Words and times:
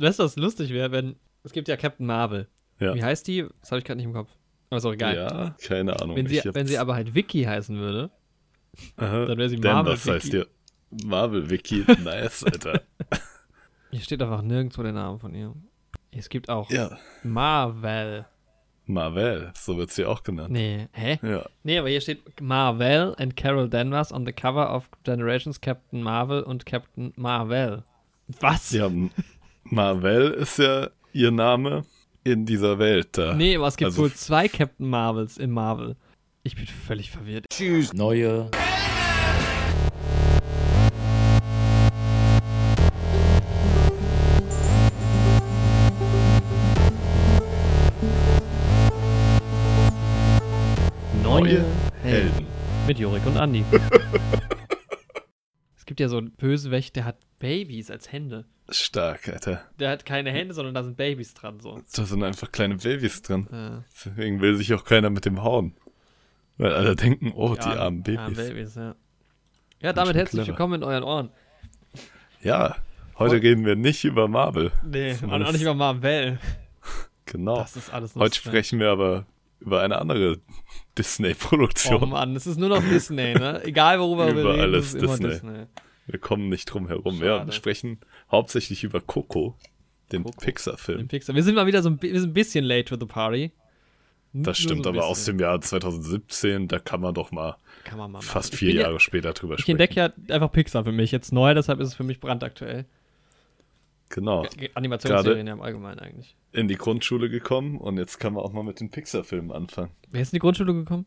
weißt 0.00 0.18
du, 0.18 0.24
was 0.24 0.36
lustig 0.36 0.70
wäre, 0.70 0.92
wenn. 0.92 1.16
Es 1.42 1.52
gibt 1.52 1.68
ja 1.68 1.76
Captain 1.76 2.06
Marvel. 2.06 2.48
Ja. 2.78 2.94
Wie 2.94 3.02
heißt 3.02 3.26
die? 3.26 3.46
Das 3.60 3.70
habe 3.70 3.78
ich 3.78 3.84
gerade 3.84 3.96
nicht 3.96 4.06
im 4.06 4.12
Kopf. 4.12 4.30
Aber 4.68 4.78
ist 4.78 4.84
auch 4.84 4.92
egal. 4.92 5.16
Ja, 5.16 5.56
keine 5.66 6.00
Ahnung. 6.00 6.16
Wenn 6.16 6.26
sie, 6.26 6.42
wenn 6.44 6.66
sie 6.66 6.78
aber 6.78 6.94
halt 6.94 7.14
Vicky 7.14 7.42
heißen 7.42 7.76
würde, 7.76 8.10
Aha. 8.96 9.26
dann 9.26 9.38
wäre 9.38 9.48
sie 9.48 9.56
Denn 9.56 9.72
Marvel 9.72 9.92
das 9.94 10.06
heißt 10.06 10.26
Vicky. 10.26 10.38
ja 10.38 10.44
Marvel-Wiki. 10.90 11.84
Nice, 12.04 12.44
Alter. 12.44 12.82
Hier 13.90 14.00
steht 14.00 14.22
einfach 14.22 14.42
nirgendwo 14.42 14.82
der 14.82 14.92
Name 14.92 15.18
von 15.18 15.34
ihr. 15.34 15.54
Es 16.12 16.28
gibt 16.28 16.48
auch 16.48 16.70
ja. 16.70 16.98
Marvel. 17.22 18.26
Marvel, 18.86 19.52
so 19.54 19.76
wird 19.78 19.90
sie 19.90 20.04
auch 20.04 20.22
genannt. 20.24 20.50
Nee, 20.50 20.88
hä? 20.92 21.18
Ja. 21.22 21.46
Nee, 21.62 21.78
aber 21.78 21.88
hier 21.88 22.00
steht 22.00 22.40
Marvel 22.40 23.14
and 23.18 23.36
Carol 23.36 23.68
Danvers 23.68 24.12
on 24.12 24.26
the 24.26 24.32
cover 24.32 24.74
of 24.74 24.88
Generations 25.04 25.60
Captain 25.60 26.02
Marvel 26.02 26.42
und 26.42 26.66
Captain 26.66 27.12
Marvel. 27.14 27.84
Was? 28.40 28.72
ja, 28.72 28.90
Marvel 29.70 30.32
ist 30.32 30.58
ja 30.58 30.90
ihr 31.12 31.30
Name 31.30 31.84
in 32.24 32.44
dieser 32.44 32.78
Welt 32.78 33.16
da. 33.16 33.34
Nee, 33.34 33.56
aber 33.56 33.68
es 33.68 33.76
gibt 33.76 33.86
Also- 33.86 34.02
wohl 34.02 34.12
zwei 34.12 34.48
Captain 34.48 34.88
Marvels 34.88 35.38
in 35.38 35.50
Marvel. 35.50 35.96
Ich 36.42 36.56
bin 36.56 36.66
völlig 36.66 37.10
verwirrt. 37.10 37.46
Neue 37.94 38.50
Neue 51.22 51.64
Helden. 52.02 52.46
Mit 52.86 52.98
Jorik 52.98 53.24
und 53.26 53.36
Andi. 53.36 53.64
es 55.76 55.84
gibt 55.86 56.00
ja 56.00 56.08
so 56.08 56.18
einen 56.18 56.32
Bösewicht, 56.32 56.96
der 56.96 57.04
hat 57.04 57.18
Babys 57.38 57.90
als 57.90 58.10
Hände. 58.12 58.46
Stark, 58.70 59.28
Alter. 59.28 59.64
Der 59.78 59.90
hat 59.90 60.04
keine 60.06 60.30
Hände, 60.30 60.54
sondern 60.54 60.74
da 60.74 60.82
sind 60.84 60.96
Babys 60.96 61.34
dran. 61.34 61.60
So. 61.60 61.80
Da 61.94 62.04
sind 62.04 62.22
einfach 62.22 62.50
kleine 62.52 62.76
Babys 62.76 63.22
drin. 63.22 63.46
Äh, 63.52 63.82
Deswegen 63.92 64.40
will 64.40 64.56
sich 64.56 64.72
auch 64.74 64.84
keiner 64.84 65.10
mit 65.10 65.24
dem 65.24 65.42
hauen. 65.42 65.74
Weil 66.58 66.72
alle 66.74 66.94
denken, 66.96 67.32
oh, 67.34 67.54
die, 67.54 67.60
armen- 67.62 68.02
Babys. 68.02 68.18
armen 68.20 68.36
Babys, 68.36 68.74
ja. 68.74 68.94
Ja, 69.80 69.92
damit 69.92 70.14
herzlich 70.14 70.42
clever. 70.42 70.48
willkommen 70.48 70.74
in 70.74 70.84
euren 70.84 71.02
Ohren. 71.04 71.30
Ja, 72.42 72.76
heute 73.18 73.36
Voll- 73.36 73.38
reden 73.40 73.64
wir 73.64 73.76
nicht 73.76 74.04
über 74.04 74.28
Marvel. 74.28 74.70
Nee, 74.84 75.16
und 75.22 75.42
auch 75.42 75.52
nicht 75.52 75.62
über 75.62 75.74
Marvel. 75.74 76.38
Genau. 77.26 77.56
Das 77.56 77.76
ist 77.76 77.92
alles 77.92 78.14
Heute 78.14 78.34
sprechen 78.36 78.78
wir 78.80 78.90
aber 78.90 79.26
über 79.60 79.80
eine 79.82 79.98
andere 79.98 80.38
Oh 80.48 80.52
Disney-Produktion. 80.98 82.08
Mann, 82.10 82.34
es 82.36 82.46
ist 82.46 82.58
nur 82.58 82.68
noch 82.68 82.82
Disney, 82.82 83.34
ne? 83.34 83.62
Egal 83.64 84.00
worüber 84.00 84.26
wir 84.34 84.40
Über 84.42 84.52
reden, 84.54 84.60
alles 84.62 84.86
es 84.88 84.94
ist 84.94 85.02
immer 85.02 85.16
Disney. 85.16 85.28
Disney. 85.30 85.66
wir 86.06 86.18
kommen 86.18 86.48
nicht 86.48 86.66
drum 86.66 86.88
herum. 86.88 87.16
Ja, 87.22 87.36
Schade. 87.38 87.46
wir 87.46 87.52
sprechen 87.52 88.00
hauptsächlich 88.30 88.84
über 88.84 89.00
Coco, 89.00 89.56
den. 90.12 90.24
Pixar-Film. 90.24 91.08
Pixar. 91.08 91.34
Wir 91.34 91.42
sind 91.42 91.54
mal 91.54 91.66
wieder 91.66 91.82
so 91.82 91.90
ein, 91.90 92.02
wir 92.02 92.18
sind 92.20 92.30
ein 92.30 92.34
bisschen 92.34 92.64
late 92.64 92.84
to 92.84 92.96
the 92.98 93.06
party. 93.06 93.52
Nur 94.32 94.44
Das 94.44 94.58
stimmt 94.58 94.84
so 94.84 94.90
aber 94.90 95.04
aus 95.06 95.24
dem 95.24 95.40
Jahr 95.40 95.60
2017, 95.60 96.68
da 96.68 96.78
kann 96.78 97.00
man 97.00 97.14
doch 97.14 97.32
mal 97.32 97.56
man 97.96 98.12
mal 98.12 98.20
fast 98.22 98.52
Ich 98.54 98.60
vier 98.60 98.74
Jahre 98.74 98.92
Ja, 98.94 99.00
später 99.00 99.32
drüber 99.32 99.54
ich 99.54 99.62
sprechen. 99.62 99.80
entdecke 99.80 99.94
ja 99.96 100.34
einfach 100.34 100.52
Pixar 100.52 100.84
für 100.84 100.92
mich 100.92 101.10
jetzt 101.10 101.32
neu, 101.32 101.52
deshalb 101.54 101.80
ist 101.80 101.88
es 101.88 101.94
für 101.94 102.04
mich 102.04 102.20
brandaktuell. 102.20 102.84
Genau. 104.10 104.44
Animationsserien 104.74 105.46
ja 105.46 105.52
im 105.52 105.60
Allgemeinen 105.60 105.98
eigentlich. 106.00 106.36
In 106.52 106.68
die 106.68 106.76
Grundschule 106.76 107.28
gekommen 107.30 107.78
und 107.78 107.96
jetzt 107.96 108.18
kann 108.18 108.34
man 108.34 108.42
auch 108.44 108.52
mal 108.52 108.64
mit 108.64 108.80
den 108.80 108.90
Pixar-Filmen 108.90 109.52
anfangen. 109.52 109.90
Wer 110.10 110.20
ist 110.22 110.32
in 110.32 110.36
die 110.36 110.40
Grundschule 110.40 110.74
gekommen? 110.74 111.06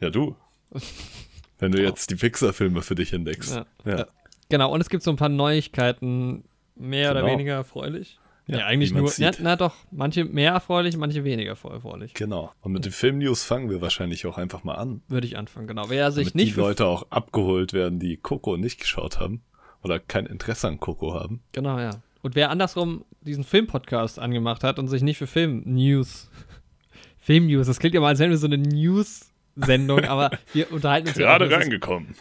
Ja, 0.00 0.10
du. 0.10 0.36
Wenn 1.58 1.72
du 1.72 1.82
jetzt 1.82 2.10
die 2.10 2.16
Pixar-Filme 2.16 2.82
für 2.82 2.94
dich 2.94 3.12
entdeckst. 3.12 3.54
Ja. 3.54 3.66
Ja. 3.84 4.06
Ja. 4.52 4.58
Genau, 4.58 4.72
und 4.72 4.80
es 4.80 4.88
gibt 4.90 5.02
so 5.02 5.10
ein 5.10 5.16
paar 5.16 5.28
Neuigkeiten, 5.28 6.44
mehr 6.76 7.10
oder 7.12 7.20
Genau. 7.22 7.32
weniger 7.32 7.54
erfreulich. 7.54 8.18
Ja, 8.46 8.58
Ja, 8.58 8.66
eigentlich 8.66 8.92
nur. 8.92 9.04
Ja, 9.18 9.32
sieht. 9.32 9.38
na 9.42 9.56
doch, 9.56 9.74
manche 9.92 10.24
mehr 10.24 10.52
erfreulich, 10.52 10.96
manche 10.96 11.22
weniger 11.24 11.50
erfreulich. 11.52 12.12
Genau. 12.14 12.52
Und 12.60 12.72
mit 12.72 12.84
den 12.84 12.90
Film-News 12.92 13.44
fangen 13.44 13.70
wir 13.70 13.80
wahrscheinlich 13.80 14.26
auch 14.26 14.36
einfach 14.36 14.64
mal 14.64 14.74
an. 14.74 15.00
Würde 15.08 15.26
ich 15.26 15.38
anfangen, 15.38 15.68
genau. 15.68 15.84
Wer 15.88 16.10
sich 16.10 16.28
Damit 16.28 16.34
nicht 16.34 16.48
die 16.48 16.52
für 16.54 16.60
Leute 16.62 16.86
auch 16.86 17.06
abgeholt 17.10 17.72
werden, 17.72 17.98
die 18.00 18.16
Coco 18.16 18.56
nicht 18.56 18.80
geschaut 18.80 19.20
haben 19.20 19.42
oder 19.84 20.00
kein 20.00 20.26
Interesse 20.26 20.66
an 20.68 20.80
Coco 20.80 21.14
haben. 21.14 21.40
Genau, 21.52 21.78
ja. 21.78 21.90
Und 22.22 22.34
wer 22.34 22.50
andersrum 22.50 23.04
diesen 23.20 23.44
Filmpodcast 23.44 24.18
angemacht 24.18 24.64
hat 24.64 24.78
und 24.78 24.88
sich 24.88 25.02
nicht 25.02 25.18
für 25.18 25.26
Film-News, 25.28 26.28
Film-News, 27.18 27.66
das 27.68 27.78
klingt 27.78 27.94
ja 27.94 28.00
mal, 28.00 28.08
als 28.08 28.18
wären 28.18 28.30
wir 28.30 28.38
so 28.38 28.46
eine 28.48 28.58
News-Sendung, 28.58 30.00
aber 30.04 30.30
wir 30.52 30.70
unterhalten 30.72 31.08
uns 31.08 31.16
ja 31.16 31.26
Gerade 31.26 31.44
ist- 31.46 31.52
reingekommen. 31.54 32.14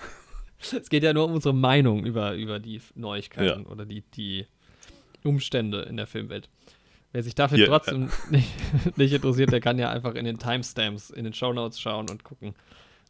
Es 0.62 0.90
geht 0.90 1.04
ja 1.04 1.14
nur 1.14 1.26
um 1.26 1.34
unsere 1.34 1.54
Meinung 1.54 2.06
über, 2.06 2.34
über 2.36 2.60
die 2.60 2.82
Neuigkeiten 2.96 3.66
oder 3.66 3.86
die, 3.86 4.02
die 4.16 4.46
Umstände 5.24 5.82
in 5.84 5.98
der 5.98 6.08
Filmwelt. 6.08 6.50
Wer 7.14 7.24
sich 7.24 7.36
dafür 7.36 7.58
Hier, 7.58 7.68
trotzdem 7.68 8.10
nicht, 8.30 8.50
nicht 8.98 9.14
interessiert, 9.14 9.52
der 9.52 9.60
kann 9.60 9.78
ja 9.78 9.90
einfach 9.90 10.16
in 10.16 10.26
den 10.26 10.38
Timestamps, 10.40 11.10
in 11.10 11.24
den 11.26 11.34
Shownotes 11.34 11.80
schauen 11.80 12.10
und 12.10 12.24
gucken, 12.24 12.54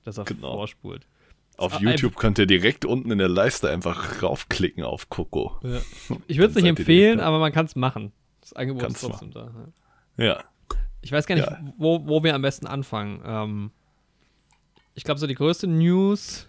dass 0.04 0.18
er 0.18 0.24
Genau. 0.26 0.54
vorspult. 0.56 1.06
Auf 1.58 1.76
Ah, 1.76 1.80
YouTube 1.80 2.16
könnt 2.16 2.40
ihr 2.40 2.48
direkt 2.48 2.86
unten 2.86 3.12
in 3.12 3.20
der 3.20 3.28
Leiste 3.30 3.70
einfach 3.70 4.24
raufklicken 4.24 4.84
auf 4.84 5.10
Coco. 5.10 5.60
Ja. 5.64 5.82
Ich 6.28 6.38
würde 6.38 6.50
es 6.50 6.56
nicht 6.56 6.66
empfehlen, 6.66 7.20
da. 7.20 7.26
aber 7.26 7.38
man 7.40 7.52
kann 7.52 7.66
es 7.68 7.76
machen. 7.76 8.12
Das 8.40 8.54
Angebot 8.54 8.82
Kannst 8.82 9.04
ist 9.04 9.10
trotzdem 9.10 9.32
da. 9.32 9.52
ja. 10.18 10.26
Ja. 10.26 10.44
Ich 11.04 11.12
weiß 11.12 11.26
gar 11.28 11.36
nicht, 11.36 11.48
Ja. 11.50 11.60
wo, 11.78 12.08
wo 12.08 12.24
wir 12.24 12.34
am 12.34 12.42
besten 12.42 12.66
anfangen. 12.66 13.22
Ähm, 13.26 13.72
ich 14.96 15.04
glaube, 15.04 15.20
so 15.20 15.28
die 15.28 15.36
größte 15.36 15.68
News 15.68 16.48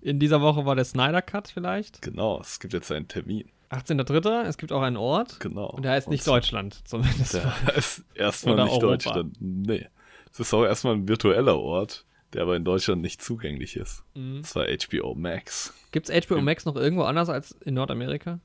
in 0.00 0.18
dieser 0.18 0.40
Woche 0.40 0.64
war 0.66 0.76
der 0.76 0.84
Snyder 0.84 1.22
Cut 1.22 1.48
vielleicht. 1.48 2.02
Genau, 2.02 2.40
es 2.40 2.60
gibt 2.60 2.72
jetzt 2.72 2.90
einen 2.92 3.08
Termin. 3.08 3.48
18.03. 3.70 4.44
Es 4.44 4.56
gibt 4.56 4.72
auch 4.72 4.80
einen 4.82 4.96
Ort. 4.96 5.40
Genau. 5.40 5.66
Und 5.70 5.82
der 5.84 5.92
heißt 5.92 6.08
nicht 6.08 6.24
zwar- 6.24 6.36
Deutschland, 6.36 6.80
zumindest. 6.88 7.34
Der 7.34 7.52
ist 7.76 8.04
erstmal 8.14 8.56
nicht 8.56 8.72
Europa. 8.72 8.86
Deutschland. 8.86 9.36
Nee. 9.40 9.86
Es 10.32 10.40
ist 10.40 10.54
auch 10.54 10.64
erstmal 10.64 10.94
ein 10.94 11.08
virtueller 11.08 11.58
Ort, 11.58 12.06
der 12.32 12.42
aber 12.42 12.56
in 12.56 12.64
Deutschland 12.64 13.02
nicht 13.02 13.20
zugänglich 13.22 13.76
ist. 13.76 14.04
Mhm. 14.14 14.36
Und 14.36 14.46
zwar 14.46 14.66
HBO 14.66 15.14
Max. 15.14 15.74
Gibt 15.92 16.08
es 16.08 16.26
HBO 16.26 16.40
Max 16.40 16.64
noch 16.64 16.76
irgendwo 16.76 17.02
anders 17.04 17.28
als 17.28 17.52
in 17.52 17.74
Nordamerika? 17.74 18.40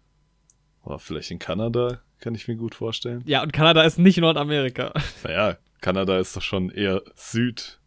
Oder 0.84 1.00
vielleicht 1.00 1.32
in 1.32 1.40
Kanada, 1.40 2.02
kann 2.20 2.36
ich 2.36 2.48
mir 2.50 2.56
gut 2.58 2.76
vorstellen. 2.76 3.22
Ja, 3.26 3.42
und 3.44 3.54
Kanada 3.54 3.84
ist 3.84 3.98
nicht 4.00 4.18
Nordamerika. 4.18 4.94
Naja, 5.24 5.58
Kanada 5.80 6.20
ist 6.20 6.36
doch 6.36 6.42
schon 6.42 6.70
eher 6.70 7.02
Süd, 7.16 7.80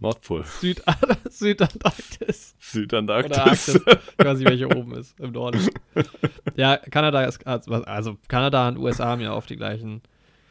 Nordpol, 0.00 0.44
Süd 0.44 0.82
Südantarktis. 1.30 2.54
Südantarktis. 2.58 3.30
Oder 3.38 3.44
Arktis. 3.46 3.74
Ich 4.18 4.24
weiß 4.24 4.38
nicht, 4.38 4.48
welche 4.48 4.68
oben 4.74 4.94
ist. 4.94 5.18
Im 5.20 5.32
Norden. 5.32 5.60
Ja, 6.56 6.76
Kanada 6.78 7.22
ist. 7.24 7.46
Also 7.46 7.72
also 7.74 8.16
Kanada 8.28 8.68
und 8.68 8.78
USA 8.78 9.06
haben 9.06 9.20
ja 9.20 9.34
oft 9.34 9.50
die 9.50 9.56
gleichen 9.56 10.00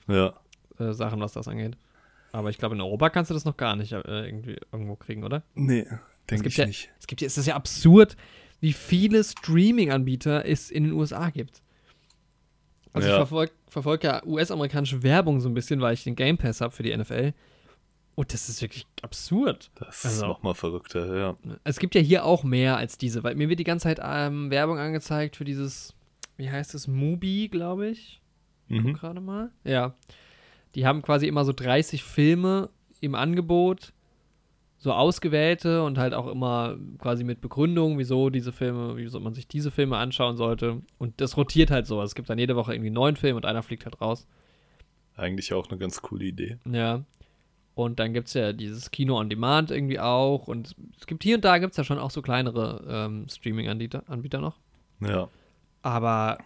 ja, 0.08 0.34
äh, 0.80 0.94
Sachen, 0.94 1.20
was 1.20 1.34
das 1.34 1.48
angeht. 1.48 1.78
Aber 2.32 2.50
ich 2.52 2.58
glaube, 2.60 2.76
in 2.76 2.82
Europa 2.82 3.10
kannst 3.10 3.32
du 3.32 3.34
das 3.34 3.44
noch 3.46 3.58
gar 3.58 3.76
nicht 3.76 3.92
äh, 3.92 4.02
irgendwie 4.06 4.58
irgendwo 4.72 4.96
kriegen, 4.96 5.24
oder? 5.24 5.42
nee, 5.56 5.86
denke 6.30 6.48
ich 6.48 6.58
ja, 6.58 6.68
nicht. 6.68 6.92
Es 7.00 7.08
gibt 7.08 7.22
ja, 7.22 7.26
es 7.28 7.38
ist 7.38 7.48
ja 7.48 7.56
absurd, 7.56 8.16
wie 8.62 8.74
viele 8.74 9.24
Streaming-Anbieter 9.24 10.46
es 10.46 10.70
in 10.70 10.84
den 10.84 10.94
USA 10.94 11.32
gibt. 11.32 11.64
Also 12.94 13.08
ich 13.08 13.12
Ja. 13.12 13.18
verfolge 13.18 13.52
verfolg 13.68 14.04
ja 14.04 14.24
US-amerikanische 14.26 15.02
Werbung 15.04 15.40
so 15.42 15.50
ein 15.50 15.54
bisschen, 15.56 15.80
weil 15.82 15.94
ich 15.94 16.04
den 16.04 16.16
Game 16.16 16.38
Pass 16.38 16.62
habe 16.62 16.72
für 16.74 16.84
die 16.84 16.96
NFL. 16.96 17.34
Und 18.20 18.34
das 18.34 18.50
ist 18.50 18.62
wirklich 18.62 18.86
absurd. 19.02 19.72
Das 19.76 20.04
Also- 20.04 20.24
ist 20.26 20.28
nochmal 20.28 20.54
verrückter, 20.54 21.16
ja. 21.18 21.36
Es 21.64 21.80
gibt 21.80 21.96
ja 21.96 22.02
hier 22.02 22.26
auch 22.26 22.44
mehr 22.44 22.76
als 22.76 22.98
diese, 22.98 23.24
weil 23.24 23.36
mir 23.36 23.48
wird 23.48 23.62
die 23.62 23.64
ganze 23.64 23.84
Zeit 23.84 24.02
ähm, 24.04 24.52
Werbung 24.52 24.78
angezeigt 24.78 25.38
für 25.38 25.46
dieses, 25.46 25.96
wie 26.36 26.50
heißt 26.50 26.76
es, 26.76 26.90
Mubi, 26.90 27.48
glaube 27.48 27.88
ich. 27.88 28.20
Mhm. 28.68 28.94
Gerade 28.94 29.22
mal. 29.22 29.52
Ja. 29.64 29.96
Die 30.76 30.86
haben 30.86 31.02
quasi 31.02 31.28
immer 31.28 31.46
so 31.46 31.54
30 31.54 32.04
Filme 32.04 32.70
im 33.00 33.16
Angebot, 33.16 33.94
so 34.80 34.92
ausgewählte 34.92 35.84
und 35.84 35.98
halt 35.98 36.14
auch 36.14 36.28
immer 36.28 36.76
quasi 36.98 37.24
mit 37.24 37.40
Begründung, 37.40 37.98
wieso 38.00 38.30
diese 38.30 38.52
Filme, 38.52 38.98
wieso 38.98 39.22
man 39.22 39.34
sich 39.34 39.48
diese 39.48 39.72
Filme 39.72 39.96
anschauen 39.96 40.36
sollte. 40.36 40.82
Und 40.98 41.22
das 41.22 41.38
rotiert 41.38 41.72
halt 41.72 41.88
so. 41.88 42.02
Es 42.02 42.16
gibt 42.16 42.30
dann 42.30 42.38
jede 42.38 42.58
Woche 42.58 42.74
irgendwie 42.74 42.88
einen 42.90 42.96
neuen 42.96 43.16
Film 43.16 43.38
und 43.38 43.46
einer 43.46 43.64
fliegt 43.64 43.86
halt 43.86 44.02
raus. 44.02 44.28
Eigentlich 45.16 45.54
auch 45.54 45.70
eine 45.70 45.78
ganz 45.78 46.02
coole 46.02 46.26
Idee. 46.26 46.58
Ja. 46.70 47.06
Und 47.84 48.00
dann 48.00 48.14
gibt 48.14 48.28
es 48.28 48.34
ja 48.34 48.54
dieses 48.54 48.92
Kino 48.92 49.18
on 49.18 49.30
Demand 49.30 49.72
irgendwie 49.72 50.00
auch. 50.00 50.48
Und 50.48 50.76
es 51.00 51.08
gibt 51.08 51.24
hier 51.24 51.36
und 51.36 51.46
da 51.46 51.58
gibt 51.58 51.72
es 51.72 51.78
ja 51.78 51.84
schon 51.84 52.00
auch 52.00 52.12
so 52.12 52.22
kleinere 52.22 52.86
ähm, 52.88 53.28
Streaming-Anbieter 53.30 54.04
Anbieter 54.08 54.40
noch. 54.40 54.60
Ja. 55.02 55.30
Aber 55.82 56.38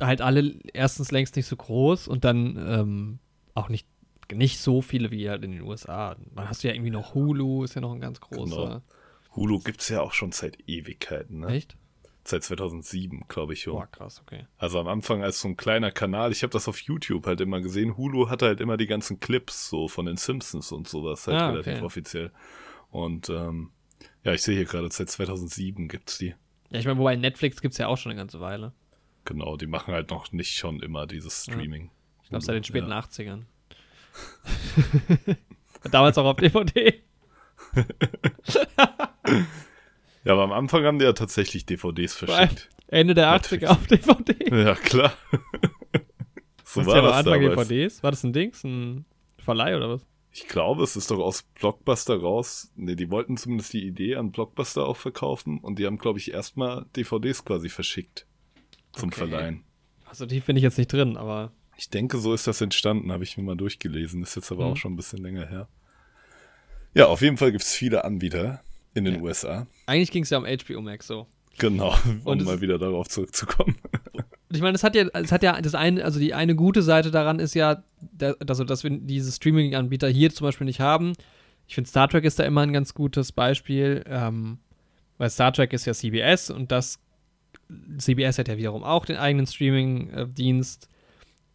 halt 0.00 0.20
alle 0.20 0.54
erstens 0.72 1.10
längst 1.10 1.36
nicht 1.36 1.46
so 1.46 1.56
groß 1.56 2.08
und 2.08 2.24
dann 2.24 2.56
ähm, 2.56 3.18
auch 3.54 3.68
nicht, 3.68 3.88
nicht 4.32 4.60
so 4.60 4.82
viele 4.82 5.10
wie 5.10 5.28
halt 5.28 5.42
in 5.42 5.52
den 5.52 5.62
USA. 5.62 6.16
Dann 6.34 6.48
hast 6.48 6.62
du 6.62 6.68
ja 6.68 6.74
irgendwie 6.74 6.90
noch 6.90 7.14
Hulu, 7.14 7.64
ist 7.64 7.74
ja 7.74 7.80
noch 7.80 7.92
ein 7.92 8.00
ganz 8.00 8.20
großer. 8.20 8.56
Genau. 8.56 8.82
Hulu 9.34 9.58
gibt 9.60 9.80
es 9.80 9.88
ja 9.88 10.00
auch 10.00 10.12
schon 10.12 10.32
seit 10.32 10.68
Ewigkeiten, 10.68 11.40
ne? 11.40 11.48
Echt? 11.48 11.76
Seit 12.28 12.42
2007, 12.42 13.26
glaube 13.28 13.52
ich 13.52 13.62
schon. 13.62 13.74
Boah, 13.74 13.86
krass, 13.86 14.20
okay. 14.20 14.46
Also 14.58 14.80
am 14.80 14.88
Anfang 14.88 15.22
als 15.22 15.40
so 15.40 15.46
ein 15.46 15.56
kleiner 15.56 15.92
Kanal, 15.92 16.32
ich 16.32 16.42
habe 16.42 16.52
das 16.52 16.66
auf 16.66 16.80
YouTube 16.80 17.24
halt 17.26 17.40
immer 17.40 17.60
gesehen. 17.60 17.96
Hulu 17.96 18.28
hatte 18.28 18.46
halt 18.46 18.60
immer 18.60 18.76
die 18.76 18.88
ganzen 18.88 19.20
Clips 19.20 19.68
so 19.70 19.86
von 19.86 20.06
den 20.06 20.16
Simpsons 20.16 20.72
und 20.72 20.88
sowas 20.88 21.26
halt 21.28 21.36
Ah, 21.40 21.50
relativ 21.50 21.74
okay. 21.74 21.84
offiziell. 21.84 22.32
Und 22.90 23.28
ähm, 23.30 23.70
ja, 24.24 24.32
ich 24.32 24.42
sehe 24.42 24.56
hier 24.56 24.64
gerade, 24.64 24.88
seit 24.90 25.08
2007 25.08 25.86
gibt's 25.86 26.18
die. 26.18 26.34
Ja, 26.70 26.80
ich 26.80 26.86
meine, 26.86 26.98
wobei 26.98 27.14
Netflix 27.14 27.60
gibt 27.62 27.72
es 27.72 27.78
ja 27.78 27.86
auch 27.86 27.96
schon 27.96 28.10
eine 28.10 28.18
ganze 28.20 28.40
Weile. 28.40 28.72
genau. 29.24 29.56
Die 29.56 29.68
machen 29.68 29.94
halt 29.94 30.10
noch 30.10 30.32
nicht 30.32 30.56
schon 30.56 30.80
immer 30.80 31.06
dieses 31.06 31.44
Streaming. 31.44 31.90
Ich 32.24 32.30
glaube, 32.30 32.44
seit 32.44 32.56
den 32.56 32.64
späten 32.64 32.90
ja. 32.90 32.98
80ern. 32.98 33.42
Damals 35.92 36.18
auch 36.18 36.24
auf 36.24 36.36
DVD. 36.40 37.02
ja, 40.26 40.32
aber 40.32 40.42
am 40.42 40.52
Anfang 40.52 40.84
haben 40.84 40.98
die 40.98 41.04
ja 41.04 41.12
tatsächlich 41.12 41.66
DVDs 41.66 42.14
verschickt. 42.14 42.68
Ende 42.88 43.14
der 43.14 43.28
80er 43.28 43.66
auf 43.68 43.86
DVD. 43.86 44.34
Ja, 44.50 44.74
klar. 44.74 45.12
so 46.64 46.80
was 46.80 46.86
war 46.88 47.02
das 47.02 47.12
Anfang 47.18 47.42
damals. 47.42 47.68
DVDs? 47.68 48.02
War 48.02 48.10
das 48.10 48.24
ein 48.24 48.32
Dings? 48.32 48.64
Ein 48.64 49.04
Verleih 49.38 49.76
oder 49.76 49.88
was? 49.88 50.06
Ich 50.32 50.48
glaube, 50.48 50.82
es 50.82 50.96
ist 50.96 51.12
doch 51.12 51.20
aus 51.20 51.44
Blockbuster 51.60 52.20
raus. 52.20 52.72
Ne, 52.74 52.96
die 52.96 53.08
wollten 53.08 53.36
zumindest 53.36 53.72
die 53.72 53.86
Idee 53.86 54.16
an 54.16 54.32
Blockbuster 54.32 54.84
auch 54.84 54.96
verkaufen 54.96 55.60
und 55.60 55.78
die 55.78 55.86
haben, 55.86 55.96
glaube 55.96 56.18
ich, 56.18 56.32
erstmal 56.32 56.86
DVDs 56.96 57.44
quasi 57.44 57.68
verschickt 57.68 58.26
zum 58.94 59.10
okay. 59.10 59.18
Verleihen. 59.18 59.64
Also 60.06 60.26
die 60.26 60.40
finde 60.40 60.58
ich 60.58 60.64
jetzt 60.64 60.76
nicht 60.76 60.92
drin, 60.92 61.16
aber. 61.16 61.52
Ich 61.76 61.88
denke, 61.88 62.18
so 62.18 62.34
ist 62.34 62.48
das 62.48 62.60
entstanden, 62.60 63.12
habe 63.12 63.22
ich 63.22 63.36
mir 63.36 63.44
mal 63.44 63.56
durchgelesen. 63.56 64.24
Ist 64.24 64.34
jetzt 64.34 64.50
aber 64.50 64.66
mhm. 64.66 64.72
auch 64.72 64.76
schon 64.76 64.94
ein 64.94 64.96
bisschen 64.96 65.22
länger 65.22 65.46
her. 65.46 65.68
Ja, 66.94 67.06
auf 67.06 67.22
jeden 67.22 67.36
Fall 67.36 67.52
gibt 67.52 67.62
es 67.62 67.74
viele 67.74 68.04
Anbieter 68.04 68.64
in 68.96 69.04
den 69.04 69.16
ja. 69.16 69.20
USA. 69.20 69.66
Eigentlich 69.86 70.10
ging 70.10 70.22
es 70.22 70.30
ja 70.30 70.38
um 70.38 70.44
HBO 70.44 70.80
Max 70.80 71.06
so. 71.06 71.26
Genau, 71.58 71.94
um 72.06 72.20
und 72.24 72.44
mal 72.44 72.60
wieder 72.60 72.78
darauf 72.78 73.08
zurückzukommen. 73.08 73.76
Ich 74.52 74.60
meine, 74.60 74.74
es 74.74 74.84
hat 74.84 74.94
ja, 74.94 75.06
es 75.12 75.32
hat 75.32 75.42
ja 75.42 75.60
das 75.60 75.74
eine, 75.74 76.04
also 76.04 76.20
die 76.20 76.32
eine 76.32 76.54
gute 76.54 76.82
Seite 76.82 77.10
daran 77.10 77.40
ist 77.40 77.54
ja, 77.54 77.82
also 78.46 78.64
dass 78.64 78.84
wir 78.84 78.90
diese 78.90 79.32
Streaming-Anbieter 79.32 80.08
hier 80.08 80.30
zum 80.30 80.46
Beispiel 80.46 80.66
nicht 80.66 80.80
haben. 80.80 81.14
Ich 81.66 81.74
finde, 81.74 81.90
Star 81.90 82.08
Trek 82.08 82.24
ist 82.24 82.38
da 82.38 82.44
immer 82.44 82.60
ein 82.60 82.72
ganz 82.72 82.94
gutes 82.94 83.32
Beispiel, 83.32 84.04
ähm, 84.06 84.58
weil 85.18 85.30
Star 85.30 85.52
Trek 85.52 85.72
ist 85.72 85.84
ja 85.84 85.94
CBS 85.94 86.50
und 86.50 86.70
das 86.70 87.00
CBS 87.98 88.38
hat 88.38 88.48
ja 88.48 88.56
wiederum 88.56 88.84
auch 88.84 89.04
den 89.04 89.16
eigenen 89.16 89.46
Streaming-Dienst 89.46 90.88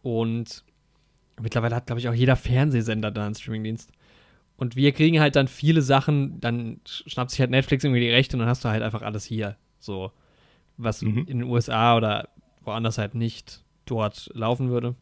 und 0.02 0.64
mittlerweile 1.40 1.74
hat, 1.74 1.86
glaube 1.86 2.00
ich, 2.00 2.08
auch 2.08 2.14
jeder 2.14 2.36
Fernsehsender 2.36 3.10
da 3.10 3.24
einen 3.24 3.34
Streaming-Dienst. 3.34 3.90
Und 4.62 4.76
wir 4.76 4.92
kriegen 4.92 5.18
halt 5.18 5.34
dann 5.34 5.48
viele 5.48 5.82
Sachen, 5.82 6.40
dann 6.40 6.80
schnappt 6.84 7.32
sich 7.32 7.40
halt 7.40 7.50
Netflix 7.50 7.82
irgendwie 7.82 7.98
die 7.98 8.10
Rechte 8.10 8.36
und 8.36 8.38
dann 8.38 8.48
hast 8.48 8.64
du 8.64 8.68
halt 8.68 8.84
einfach 8.84 9.02
alles 9.02 9.24
hier. 9.24 9.56
So, 9.80 10.12
was 10.76 11.02
mhm. 11.02 11.26
in 11.26 11.40
den 11.40 11.42
USA 11.42 11.96
oder 11.96 12.28
woanders 12.60 12.96
halt 12.96 13.16
nicht 13.16 13.64
dort 13.86 14.30
laufen 14.34 14.70
würde. 14.70 14.94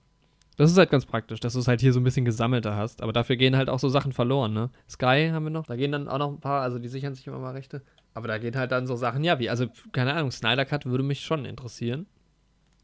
Das 0.56 0.70
ist 0.70 0.78
halt 0.78 0.88
ganz 0.88 1.04
praktisch, 1.04 1.40
dass 1.40 1.52
du 1.52 1.58
es 1.58 1.68
halt 1.68 1.82
hier 1.82 1.92
so 1.92 2.00
ein 2.00 2.04
bisschen 2.04 2.24
gesammelter 2.24 2.74
hast. 2.74 3.02
Aber 3.02 3.12
dafür 3.12 3.36
gehen 3.36 3.54
halt 3.54 3.68
auch 3.68 3.78
so 3.78 3.90
Sachen 3.90 4.12
verloren, 4.12 4.54
ne? 4.54 4.70
Sky 4.88 5.28
haben 5.30 5.44
wir 5.44 5.50
noch. 5.50 5.66
Da 5.66 5.76
gehen 5.76 5.92
dann 5.92 6.08
auch 6.08 6.16
noch 6.16 6.30
ein 6.30 6.40
paar, 6.40 6.62
also 6.62 6.78
die 6.78 6.88
sichern 6.88 7.14
sich 7.14 7.26
immer 7.26 7.38
mal 7.38 7.52
Rechte. 7.52 7.82
Aber 8.14 8.28
da 8.28 8.38
gehen 8.38 8.56
halt 8.56 8.72
dann 8.72 8.86
so 8.86 8.96
Sachen, 8.96 9.24
ja, 9.24 9.40
wie, 9.40 9.50
also, 9.50 9.66
keine 9.92 10.14
Ahnung, 10.14 10.30
Snyder 10.30 10.64
Cut 10.64 10.86
würde 10.86 11.04
mich 11.04 11.20
schon 11.20 11.44
interessieren. 11.44 12.06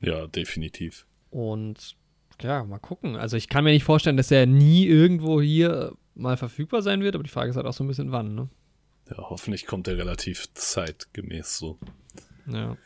Ja, 0.03 0.27
definitiv. 0.27 1.07
Und 1.31 1.97
ja, 2.43 2.65
mal 2.65 2.81
gucken. 2.81 3.17
Also 3.17 3.39
ich 3.39 3.49
kann 3.49 3.65
mir 3.65 3.71
nicht 3.71 3.85
vorstellen, 3.85 4.19
dass 4.19 4.31
er 4.31 4.45
nie 4.45 4.85
irgendwo 4.85 5.41
hier 5.41 5.95
mal 6.17 6.37
verfügbar 6.37 6.83
sein 6.83 7.03
wird, 7.03 7.15
aber 7.15 7.25
die 7.25 7.31
Frage 7.31 7.51
ist 7.51 7.57
halt 7.57 7.67
auch 7.67 7.73
so 7.73 7.85
ein 7.85 7.89
bisschen 7.89 8.13
wann, 8.13 8.35
ne? 8.35 8.49
Ja, 9.11 9.19
hoffentlich 9.19 9.67
kommt 9.67 9.87
er 9.87 9.99
relativ 9.99 10.53
zeitgemäß 10.55 11.59
so. 11.59 11.79
Ja. 12.47 12.77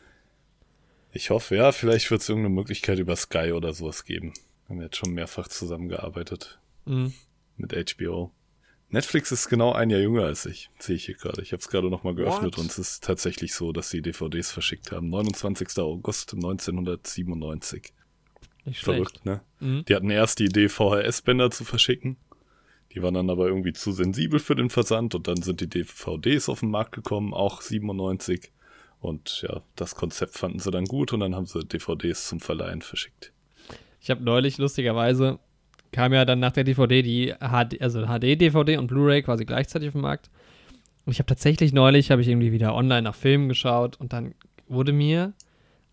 Ich 1.13 1.31
hoffe, 1.31 1.57
ja, 1.57 1.73
vielleicht 1.73 2.11
wird 2.11 2.21
es 2.21 2.29
irgendeine 2.29 2.55
Möglichkeit 2.55 2.99
über 2.99 3.17
Sky 3.17 3.53
oder 3.53 3.73
sowas 3.73 4.05
geben. 4.05 4.33
Wir 4.67 4.77
haben 4.77 4.83
jetzt 4.83 4.97
schon 4.97 5.13
mehrfach 5.13 5.49
zusammengearbeitet 5.49 6.61
mhm. 6.85 7.15
mit 7.57 7.73
HBO. 7.73 8.33
Netflix 8.91 9.31
ist 9.31 9.49
genau 9.49 9.73
ein 9.73 9.89
Jahr 9.89 10.01
jünger 10.01 10.25
als 10.25 10.47
ich, 10.47 10.71
sehe 10.79 10.97
ich 10.97 11.07
hier 11.07 11.15
gerade. 11.15 11.43
Ich 11.43 11.53
habe 11.53 11.61
es 11.61 11.69
gerade 11.69 11.91
nochmal 11.91 12.15
geöffnet 12.15 12.57
What? 12.57 12.59
und 12.59 12.71
es 12.71 12.79
ist 12.79 13.05
tatsächlich 13.05 13.55
so, 13.55 13.73
dass 13.73 13.89
sie 13.89 14.03
DVDs 14.03 14.51
verschickt 14.51 14.91
haben. 14.91 15.09
29. 15.09 15.79
August 15.79 16.35
1997. 16.35 17.93
Nicht 18.65 18.83
Verrückt, 18.83 19.25
ne? 19.25 19.41
Mhm. 19.61 19.85
Die 19.87 19.95
hatten 19.95 20.11
erst 20.11 20.41
die 20.41 20.47
Idee, 20.47 20.69
VHS-Bänder 20.69 21.51
zu 21.51 21.65
verschicken. 21.65 22.17
Die 22.95 23.03
waren 23.03 23.15
dann 23.15 23.31
aber 23.31 23.47
irgendwie 23.47 23.73
zu 23.73 23.93
sensibel 23.93 24.41
für 24.41 24.57
den 24.57 24.71
Versand 24.71 25.15
und 25.15 25.29
dann 25.29 25.43
sind 25.43 25.61
die 25.61 25.69
DVDs 25.69 26.49
auf 26.49 26.61
den 26.61 26.71
Markt 26.71 26.93
gekommen, 26.93 27.33
auch 27.33 27.63
97. 27.63 28.51
Und 29.01 29.43
ja, 29.43 29.63
das 29.77 29.95
Konzept 29.95 30.37
fanden 30.37 30.59
sie 30.59 30.71
dann 30.71 30.85
gut 30.85 31.13
und 31.13 31.21
dann 31.21 31.35
haben 31.35 31.47
sie 31.47 31.65
DVDs 31.65 32.29
zum 32.29 32.41
Verleihen 32.41 32.83
verschickt. 32.83 33.33
Ich 34.01 34.11
habe 34.11 34.23
neulich, 34.23 34.59
lustigerweise, 34.59 35.39
kam 35.93 36.13
ja 36.13 36.25
dann 36.25 36.41
nach 36.41 36.53
der 36.53 36.65
DVD 36.65 37.03
die 37.03 37.35
HD, 37.39 37.81
also 37.81 38.07
HD-DVD 38.07 38.77
und 38.79 38.87
Blu-ray 38.87 39.23
quasi 39.23 39.45
gleichzeitig 39.45 39.89
auf 39.89 39.93
den 39.93 40.03
Markt. 40.03 40.31
Und 41.05 41.13
ich 41.13 41.19
habe 41.19 41.27
tatsächlich 41.27 41.73
neulich, 41.73 42.11
habe 42.11 42.23
ich 42.23 42.29
irgendwie 42.29 42.53
wieder 42.53 42.75
online 42.75 43.03
nach 43.03 43.15
Filmen 43.15 43.49
geschaut 43.49 43.99
und 43.99 44.13
dann 44.13 44.35
wurde 44.69 44.93
mir 44.93 45.33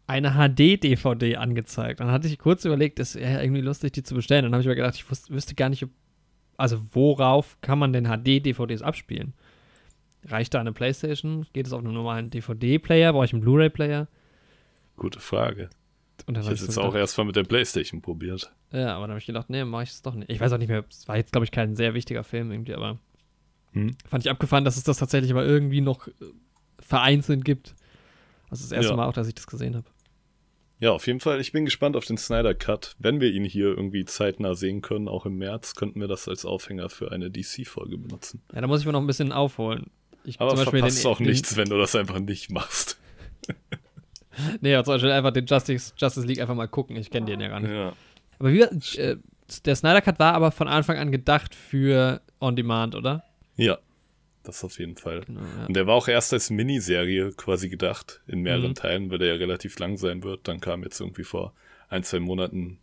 eine 0.06 0.34
HD-DVD 0.34 1.38
angezeigt. 1.38 2.00
Dann 2.00 2.12
hatte 2.12 2.28
ich 2.28 2.38
kurz 2.40 2.66
überlegt, 2.66 3.00
es 3.00 3.16
wäre 3.16 3.44
irgendwie 3.44 3.62
lustig, 3.62 3.94
die 3.94 4.04
zu 4.04 4.16
bestellen. 4.16 4.44
Dann 4.44 4.54
habe 4.54 4.62
ich 4.62 4.68
mir 4.68 4.76
gedacht, 4.76 4.96
ich 4.96 5.06
wüsste 5.30 5.56
gar 5.56 5.70
nicht, 5.70 5.84
ob, 5.84 5.90
also 6.58 6.82
worauf 6.94 7.58
kann 7.62 7.80
man 7.80 7.94
denn 7.94 8.06
HD-DVDs 8.06 8.82
abspielen? 8.82 9.34
Reicht 10.26 10.54
da 10.54 10.60
eine 10.60 10.74
Playstation? 10.74 11.46
Geht 11.54 11.68
es 11.68 11.74
auf 11.74 11.80
einem 11.80 11.94
normalen 11.94 12.30
DVD-Player? 12.30 13.14
Brauche 13.14 13.26
ich 13.26 13.34
einen 13.34 13.42
Blu-ray-Player? 13.42 14.08
Gute 14.98 15.20
Frage. 15.20 15.70
ich 16.28 16.36
habe 16.36 16.52
es 16.52 16.62
jetzt 16.62 16.80
auch 16.80 16.96
erstmal 16.96 17.28
mit 17.28 17.36
der 17.36 17.44
Playstation 17.44 18.02
probiert. 18.02 18.52
Ja, 18.72 18.96
aber 18.96 19.04
dann 19.04 19.12
habe 19.12 19.20
ich 19.20 19.28
gedacht, 19.28 19.50
nee, 19.50 19.64
mache 19.64 19.84
ich 19.84 19.92
es 19.92 20.02
doch 20.02 20.16
nicht. 20.16 20.30
Ich 20.30 20.40
weiß 20.40 20.52
auch 20.52 20.58
nicht 20.58 20.70
mehr, 20.70 20.84
es 20.90 21.08
war 21.08 21.16
jetzt, 21.16 21.32
glaube 21.32 21.46
ich, 21.46 21.52
kein 21.52 21.76
sehr 21.76 21.94
wichtiger 21.94 22.24
Film 22.24 22.52
irgendwie, 22.52 22.74
aber 22.74 22.98
hm. 23.74 23.96
fand 24.10 24.26
ich 24.26 24.32
abgefahren, 24.32 24.66
dass 24.66 24.76
es 24.76 24.84
das 24.84 24.98
tatsächlich 24.98 25.32
aber 25.32 25.46
irgendwie 25.46 25.82
noch 25.82 26.08
äh, 26.08 26.12
vereinzelt 26.80 27.46
gibt. 27.46 27.76
Also 28.50 28.64
das 28.64 28.72
erste 28.72 28.92
ja. 28.92 28.96
Mal 28.98 29.06
auch, 29.06 29.14
dass 29.14 29.28
ich 29.28 29.36
das 29.36 29.48
gesehen 29.48 29.76
habe. 29.76 29.86
Ja, 30.80 30.92
auf 30.92 31.08
jeden 31.08 31.20
Fall. 31.20 31.42
Ich 31.42 31.52
bin 31.52 31.66
gespannt 31.66 31.96
auf 31.96 32.06
den 32.06 32.18
Snyder 32.18 32.54
Cut. 32.54 32.96
Wenn 33.00 33.20
wir 33.20 33.32
ihn 33.32 33.44
hier 33.44 33.68
irgendwie 33.68 34.06
zeitnah 34.06 34.54
sehen 34.54 34.82
können, 34.82 35.08
auch 35.08 35.26
im 35.26 35.38
März, 35.38 35.74
könnten 35.74 36.00
wir 36.00 36.08
das 36.08 36.28
als 36.28 36.46
Aufhänger 36.46 36.90
für 36.90 37.12
eine 37.12 37.32
DC-Folge 37.32 37.98
benutzen. 37.98 38.42
Ja, 38.54 38.62
da 38.62 38.68
muss 38.68 38.82
ich 38.82 38.86
mir 38.86 38.92
noch 38.92 39.02
ein 39.02 39.08
bisschen 39.08 39.32
aufholen. 39.32 39.88
Ich, 40.24 40.40
Aber 40.40 40.52
zum 40.52 40.60
Beispiel 40.60 40.80
verpasst 40.80 41.04
den, 41.04 41.12
auch 41.12 41.18
den, 41.18 41.28
nichts, 41.28 41.56
wenn 41.58 41.70
du 41.70 41.78
das 41.78 41.96
einfach 41.96 42.20
nicht 42.20 42.52
machst. 42.52 43.00
nee, 44.62 44.72
ja, 44.72 44.84
zum 44.84 44.96
Beispiel 44.96 45.12
einfach 45.12 45.32
den 45.32 45.46
Justice, 45.46 45.94
Justice 45.98 46.28
League 46.28 46.40
einfach 46.40 46.56
mal 46.56 46.68
gucken. 46.68 46.96
Ich 46.96 47.10
kenne 47.10 47.26
den 47.26 47.40
ja 47.40 47.48
gar 47.48 47.60
nicht. 47.60 47.72
Ja. 47.72 47.94
Aber 48.38 48.54
wie, 48.54 48.62
äh, 48.62 49.18
der 49.66 49.76
Snyder 49.76 50.02
Cut 50.02 50.20
war 50.20 50.36
aber 50.36 50.52
von 50.52 50.68
Anfang 50.68 50.98
an 50.98 51.12
gedacht 51.12 51.56
für 51.56 52.22
On 52.40 52.56
Demand, 52.56 52.94
oder? 52.94 53.24
Ja, 53.56 53.80
das 54.48 54.64
auf 54.64 54.80
jeden 54.80 54.98
Fall. 54.98 55.22
Genau, 55.26 55.42
ja. 55.42 55.66
Und 55.68 55.76
der 55.76 55.88
war 55.88 55.96
auch 55.96 56.08
erst 56.08 56.34
als 56.34 56.50
Miniserie 56.50 57.32
quasi 57.32 57.70
gedacht, 57.70 58.22
in 58.28 58.42
mehreren 58.42 58.70
mhm. 58.72 58.76
Teilen, 58.76 59.12
weil 59.12 59.20
der 59.20 59.30
ja 59.30 59.36
relativ 59.36 59.78
lang 59.80 59.98
sein 59.98 60.24
wird. 60.24 60.48
Dann 60.48 60.60
kam 60.60 60.84
jetzt 60.84 61.00
irgendwie 61.00 61.24
vor 61.24 61.54
ein, 61.90 62.04
zwei 62.04 62.20
Monaten 62.20 62.80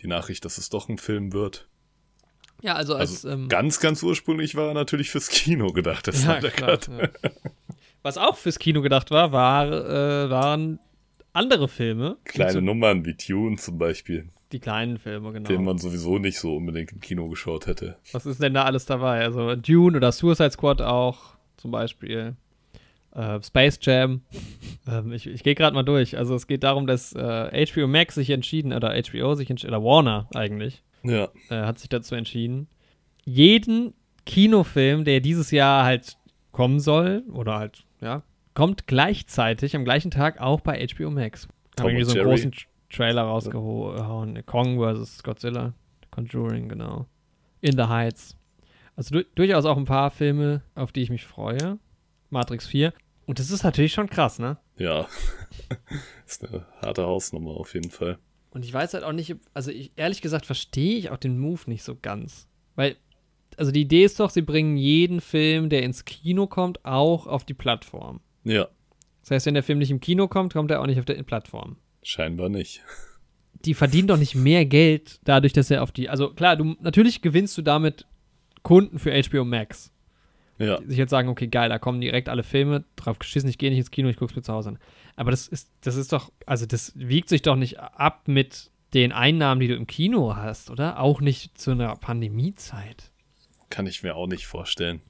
die 0.00 0.06
Nachricht, 0.06 0.44
dass 0.44 0.58
es 0.58 0.68
doch 0.68 0.88
ein 0.88 0.98
Film 0.98 1.32
wird. 1.32 1.68
Ja, 2.62 2.74
also 2.74 2.94
als. 2.94 3.24
Also 3.24 3.30
ähm, 3.30 3.48
ganz, 3.48 3.80
ganz 3.80 4.02
ursprünglich 4.02 4.54
war 4.54 4.68
er 4.68 4.74
natürlich 4.74 5.10
fürs 5.10 5.28
Kino 5.28 5.72
gedacht, 5.72 6.06
der 6.06 6.14
ja, 6.14 6.40
klar, 6.50 6.78
ja. 6.88 7.08
Was 8.02 8.18
auch 8.18 8.36
fürs 8.36 8.58
Kino 8.58 8.82
gedacht 8.82 9.10
war, 9.10 9.32
war 9.32 9.66
äh, 9.66 10.30
waren 10.30 10.78
andere 11.32 11.68
Filme. 11.68 12.16
Kleine 12.24 12.62
Nummern 12.62 13.04
wie 13.04 13.14
Tune 13.14 13.56
zum 13.56 13.78
Beispiel. 13.78 14.28
Die 14.52 14.60
kleinen 14.60 14.98
Filme, 14.98 15.32
genau. 15.32 15.48
Den 15.48 15.64
man 15.64 15.78
sowieso 15.78 16.18
nicht 16.18 16.38
so 16.38 16.56
unbedingt 16.56 16.92
im 16.92 17.00
Kino 17.00 17.28
geschaut 17.28 17.66
hätte. 17.66 17.96
Was 18.12 18.26
ist 18.26 18.40
denn 18.40 18.54
da 18.54 18.64
alles 18.64 18.86
dabei? 18.86 19.22
Also 19.22 19.56
Dune 19.56 19.96
oder 19.96 20.12
Suicide 20.12 20.52
Squad 20.52 20.80
auch 20.82 21.36
zum 21.56 21.72
Beispiel. 21.72 22.36
Äh, 23.12 23.42
Space 23.42 23.78
Jam. 23.82 24.20
ähm, 24.88 25.12
ich 25.12 25.26
ich 25.26 25.42
gehe 25.42 25.54
gerade 25.54 25.74
mal 25.74 25.82
durch. 25.82 26.16
Also 26.16 26.34
es 26.34 26.46
geht 26.46 26.62
darum, 26.62 26.86
dass 26.86 27.12
äh, 27.14 27.66
HBO 27.66 27.88
Max 27.88 28.14
sich 28.14 28.30
entschieden, 28.30 28.72
oder 28.72 28.94
HBO 29.02 29.34
sich 29.34 29.50
entschieden, 29.50 29.74
oder 29.74 29.82
Warner 29.82 30.28
eigentlich, 30.34 30.82
ja. 31.02 31.28
äh, 31.48 31.62
hat 31.62 31.78
sich 31.78 31.88
dazu 31.88 32.14
entschieden, 32.14 32.68
jeden 33.24 33.94
Kinofilm, 34.26 35.04
der 35.04 35.20
dieses 35.20 35.50
Jahr 35.50 35.84
halt 35.84 36.18
kommen 36.52 36.78
soll, 36.78 37.24
oder 37.32 37.58
halt, 37.58 37.84
ja, 38.00 38.22
kommt 38.54 38.86
gleichzeitig 38.86 39.74
am 39.74 39.84
gleichen 39.84 40.10
Tag 40.10 40.40
auch 40.40 40.60
bei 40.60 40.86
HBO 40.86 41.10
Max. 41.10 41.48
Haben 41.78 41.88
irgendwie 41.88 42.04
so 42.04 42.18
einen 42.18 42.28
großen 42.28 42.52
Trailer 42.96 43.22
rausgehauen. 43.22 44.44
Kong 44.46 44.78
vs. 44.78 45.22
Godzilla. 45.22 45.74
Conjuring, 46.10 46.68
genau. 46.68 47.06
In 47.60 47.76
the 47.76 47.84
Heights. 47.84 48.36
Also 48.96 49.14
du 49.14 49.24
durchaus 49.34 49.66
auch 49.66 49.76
ein 49.76 49.84
paar 49.84 50.10
Filme, 50.10 50.62
auf 50.74 50.92
die 50.92 51.02
ich 51.02 51.10
mich 51.10 51.24
freue. 51.24 51.78
Matrix 52.30 52.66
4. 52.66 52.92
Und 53.26 53.38
das 53.38 53.50
ist 53.50 53.64
natürlich 53.64 53.92
schon 53.92 54.08
krass, 54.08 54.38
ne? 54.38 54.56
Ja. 54.78 55.06
ist 56.26 56.44
eine 56.44 56.66
harte 56.80 57.04
Hausnummer 57.04 57.52
auf 57.52 57.74
jeden 57.74 57.90
Fall. 57.90 58.18
Und 58.50 58.64
ich 58.64 58.72
weiß 58.72 58.94
halt 58.94 59.04
auch 59.04 59.12
nicht, 59.12 59.36
also 59.52 59.70
ich, 59.70 59.92
ehrlich 59.96 60.22
gesagt 60.22 60.46
verstehe 60.46 60.96
ich 60.96 61.10
auch 61.10 61.18
den 61.18 61.38
Move 61.38 61.60
nicht 61.66 61.82
so 61.82 61.96
ganz. 62.00 62.48
Weil, 62.74 62.96
also 63.58 63.72
die 63.72 63.82
Idee 63.82 64.04
ist 64.04 64.18
doch, 64.18 64.30
sie 64.30 64.42
bringen 64.42 64.76
jeden 64.76 65.20
Film, 65.20 65.68
der 65.68 65.82
ins 65.82 66.04
Kino 66.06 66.46
kommt, 66.46 66.82
auch 66.84 67.26
auf 67.26 67.44
die 67.44 67.54
Plattform. 67.54 68.20
Ja. 68.44 68.68
Das 69.20 69.32
heißt, 69.32 69.46
wenn 69.46 69.54
der 69.54 69.62
Film 69.62 69.80
nicht 69.80 69.90
im 69.90 70.00
Kino 70.00 70.28
kommt, 70.28 70.54
kommt 70.54 70.70
er 70.70 70.80
auch 70.80 70.86
nicht 70.86 70.98
auf 70.98 71.04
der 71.04 71.22
Plattform. 71.24 71.76
Scheinbar 72.08 72.48
nicht. 72.48 72.84
Die 73.64 73.74
verdienen 73.74 74.06
doch 74.06 74.16
nicht 74.16 74.36
mehr 74.36 74.64
Geld 74.64 75.18
dadurch, 75.24 75.52
dass 75.52 75.72
er 75.72 75.82
auf 75.82 75.90
die. 75.90 76.08
Also 76.08 76.32
klar, 76.32 76.54
du 76.54 76.76
natürlich 76.80 77.20
gewinnst 77.20 77.58
du 77.58 77.62
damit 77.62 78.06
Kunden 78.62 79.00
für 79.00 79.10
HBO 79.10 79.44
Max. 79.44 79.90
Ja. 80.58 80.80
sich 80.86 80.98
jetzt 80.98 81.10
sagen, 81.10 81.28
okay, 81.28 81.48
geil, 81.48 81.68
da 81.68 81.80
kommen 81.80 82.00
direkt 82.00 82.28
alle 82.28 82.44
Filme, 82.44 82.84
drauf 82.94 83.18
geschissen, 83.18 83.50
ich 83.50 83.58
gehe 83.58 83.70
nicht 83.70 83.80
ins 83.80 83.90
Kino, 83.90 84.08
ich 84.08 84.16
gucke 84.16 84.30
es 84.30 84.36
mir 84.36 84.42
zu 84.42 84.52
Hause 84.52 84.68
an. 84.70 84.78
Aber 85.16 85.32
das 85.32 85.48
ist, 85.48 85.68
das 85.80 85.96
ist 85.96 86.12
doch, 86.12 86.30
also 86.46 86.64
das 86.64 86.92
wiegt 86.94 87.28
sich 87.28 87.42
doch 87.42 87.56
nicht 87.56 87.80
ab 87.80 88.28
mit 88.28 88.70
den 88.94 89.10
Einnahmen, 89.10 89.60
die 89.60 89.66
du 89.68 89.74
im 89.74 89.88
Kino 89.88 90.36
hast, 90.36 90.70
oder? 90.70 91.00
Auch 91.00 91.20
nicht 91.20 91.58
zu 91.58 91.72
einer 91.72 91.96
Pandemiezeit. 91.96 93.10
Kann 93.68 93.88
ich 93.88 94.04
mir 94.04 94.14
auch 94.14 94.28
nicht 94.28 94.46
vorstellen. 94.46 95.02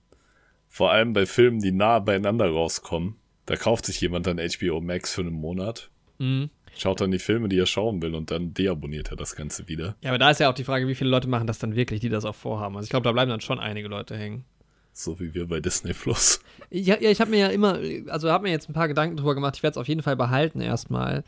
Vor 0.67 0.91
allem 0.93 1.13
bei 1.13 1.27
Filmen, 1.27 1.61
die 1.61 1.73
nah 1.73 1.99
beieinander 1.99 2.49
rauskommen. 2.49 3.17
Da 3.45 3.57
kauft 3.57 3.85
sich 3.85 4.01
jemand 4.01 4.27
dann 4.27 4.39
HBO 4.39 4.81
Max 4.81 5.13
für 5.13 5.21
einen 5.21 5.35
Monat, 5.35 5.91
Mhm. 6.19 6.51
Schaut 6.77 7.01
dann 7.01 7.11
die 7.11 7.19
Filme, 7.19 7.49
die 7.49 7.59
er 7.59 7.67
schauen 7.67 8.03
will 8.03 8.15
und 8.15 8.31
dann 8.31 8.55
deabonniert 8.55 9.11
er 9.11 9.17
das 9.17 9.37
Ganze 9.37 9.69
wieder. 9.69 9.97
Ja, 10.03 10.11
aber 10.11 10.19
da 10.19 10.31
ist 10.31 10.41
ja 10.41 10.51
auch 10.51 10.55
die 10.55 10.65
Frage, 10.65 10.87
wie 10.89 10.95
viele 10.95 11.11
Leute 11.11 11.29
machen 11.29 11.47
das 11.47 11.59
dann 11.59 11.75
wirklich, 11.75 12.01
die 12.01 12.09
das 12.09 12.25
auch 12.25 12.35
vorhaben. 12.35 12.77
Also 12.77 12.85
ich 12.85 12.91
glaube, 12.91 13.05
da 13.05 13.13
bleiben 13.13 13.31
dann 13.31 13.41
schon 13.41 13.59
einige 13.59 13.89
Leute 13.89 14.17
hängen. 14.17 14.45
So 14.93 15.21
wie 15.21 15.35
wir 15.35 15.47
bei 15.47 15.61
Disney 15.61 15.93
Plus. 15.93 16.41
Ja, 16.71 16.97
ja 16.99 17.11
ich 17.11 17.21
habe 17.21 17.31
mir 17.31 17.39
ja 17.39 17.49
immer, 17.49 17.79
also 18.09 18.31
habe 18.31 18.45
mir 18.45 18.51
jetzt 18.51 18.71
ein 18.71 18.73
paar 18.73 18.89
Gedanken 18.89 19.17
drüber 19.17 19.35
gemacht. 19.35 19.57
Ich 19.57 19.63
werde 19.63 19.73
es 19.73 19.79
auf 19.79 19.89
jeden 19.89 20.03
Fall 20.03 20.17
behalten 20.17 20.63
erstmal, 20.63 21.23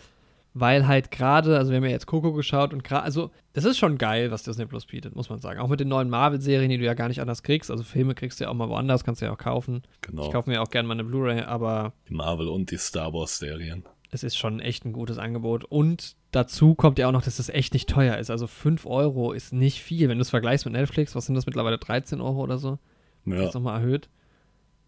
weil 0.55 0.87
halt 0.87 1.11
gerade, 1.11 1.59
also 1.59 1.71
wir 1.71 1.77
haben 1.77 1.85
ja 1.85 1.91
jetzt 1.91 2.07
Coco 2.07 2.33
geschaut 2.33 2.73
und 2.73 2.83
gerade, 2.83 3.03
also 3.03 3.31
das 3.53 3.67
ist 3.67 3.77
schon 3.77 3.99
geil, 3.99 4.31
was 4.31 4.43
Disney 4.43 4.65
Plus 4.65 4.87
bietet, 4.87 5.15
muss 5.15 5.29
man 5.29 5.41
sagen. 5.41 5.61
Auch 5.61 5.69
mit 5.69 5.81
den 5.81 5.89
neuen 5.89 6.09
Marvel-Serien, 6.09 6.71
die 6.71 6.79
du 6.79 6.85
ja 6.85 6.95
gar 6.95 7.09
nicht 7.09 7.21
anders 7.21 7.43
kriegst. 7.43 7.71
Also 7.71 7.85
Filme 7.85 8.15
kriegst 8.15 8.41
du 8.41 8.45
ja 8.45 8.51
auch 8.51 8.55
mal 8.55 8.71
woanders, 8.71 9.05
kannst 9.05 9.21
du 9.21 9.27
ja 9.27 9.33
auch 9.33 9.39
kaufen. 9.39 9.83
Genau. 10.01 10.25
Ich 10.25 10.33
kaufe 10.33 10.49
mir 10.49 10.63
auch 10.63 10.71
gerne 10.71 10.89
mal 10.89 10.95
eine 10.95 11.05
Blu-ray, 11.05 11.43
aber 11.43 11.93
Die 12.09 12.15
Marvel 12.15 12.49
und 12.49 12.71
die 12.71 12.79
Star 12.79 13.13
Wars 13.13 13.39
Serien. 13.39 13.85
Es 14.11 14.23
ist 14.23 14.37
schon 14.37 14.61
echt 14.61 14.85
ein 14.85 14.93
gutes 14.93 15.19
Angebot. 15.19 15.65
Und 15.65 16.17
dazu 16.31 16.75
kommt 16.75 16.99
ja 16.99 17.09
auch 17.09 17.13
noch, 17.13 17.23
dass 17.23 17.39
es 17.39 17.49
echt 17.49 17.75
nicht 17.75 17.89
teuer 17.89 18.17
ist. 18.17 18.31
Also 18.31 18.47
5 18.47 18.87
Euro 18.87 19.33
ist 19.33 19.53
nicht 19.53 19.83
viel. 19.83 20.09
Wenn 20.09 20.19
du 20.19 20.23
es 20.23 20.31
vergleichst 20.31 20.65
mit 20.65 20.73
Netflix, 20.73 21.15
was 21.15 21.27
sind 21.27 21.35
das 21.35 21.47
mittlerweile 21.47 21.79
13 21.79 22.21
Euro 22.21 22.43
oder 22.43 22.59
so? 22.59 22.79
Ja, 23.27 23.47
Ist 23.47 23.55
nochmal 23.55 23.81
erhöht. 23.81 24.09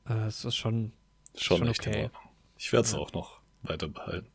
Äh, 0.08 0.26
Es 0.26 0.44
ist 0.44 0.56
schon 0.56 0.92
schon, 1.36 1.58
schon 1.58 1.68
echt 1.68 1.86
okay. 1.86 2.10
Ich 2.56 2.72
werde 2.72 2.86
es 2.86 2.92
Ja. 2.92 2.98
auch 2.98 3.12
noch 3.12 3.40
weiter 3.62 3.88
behalten. 3.88 4.26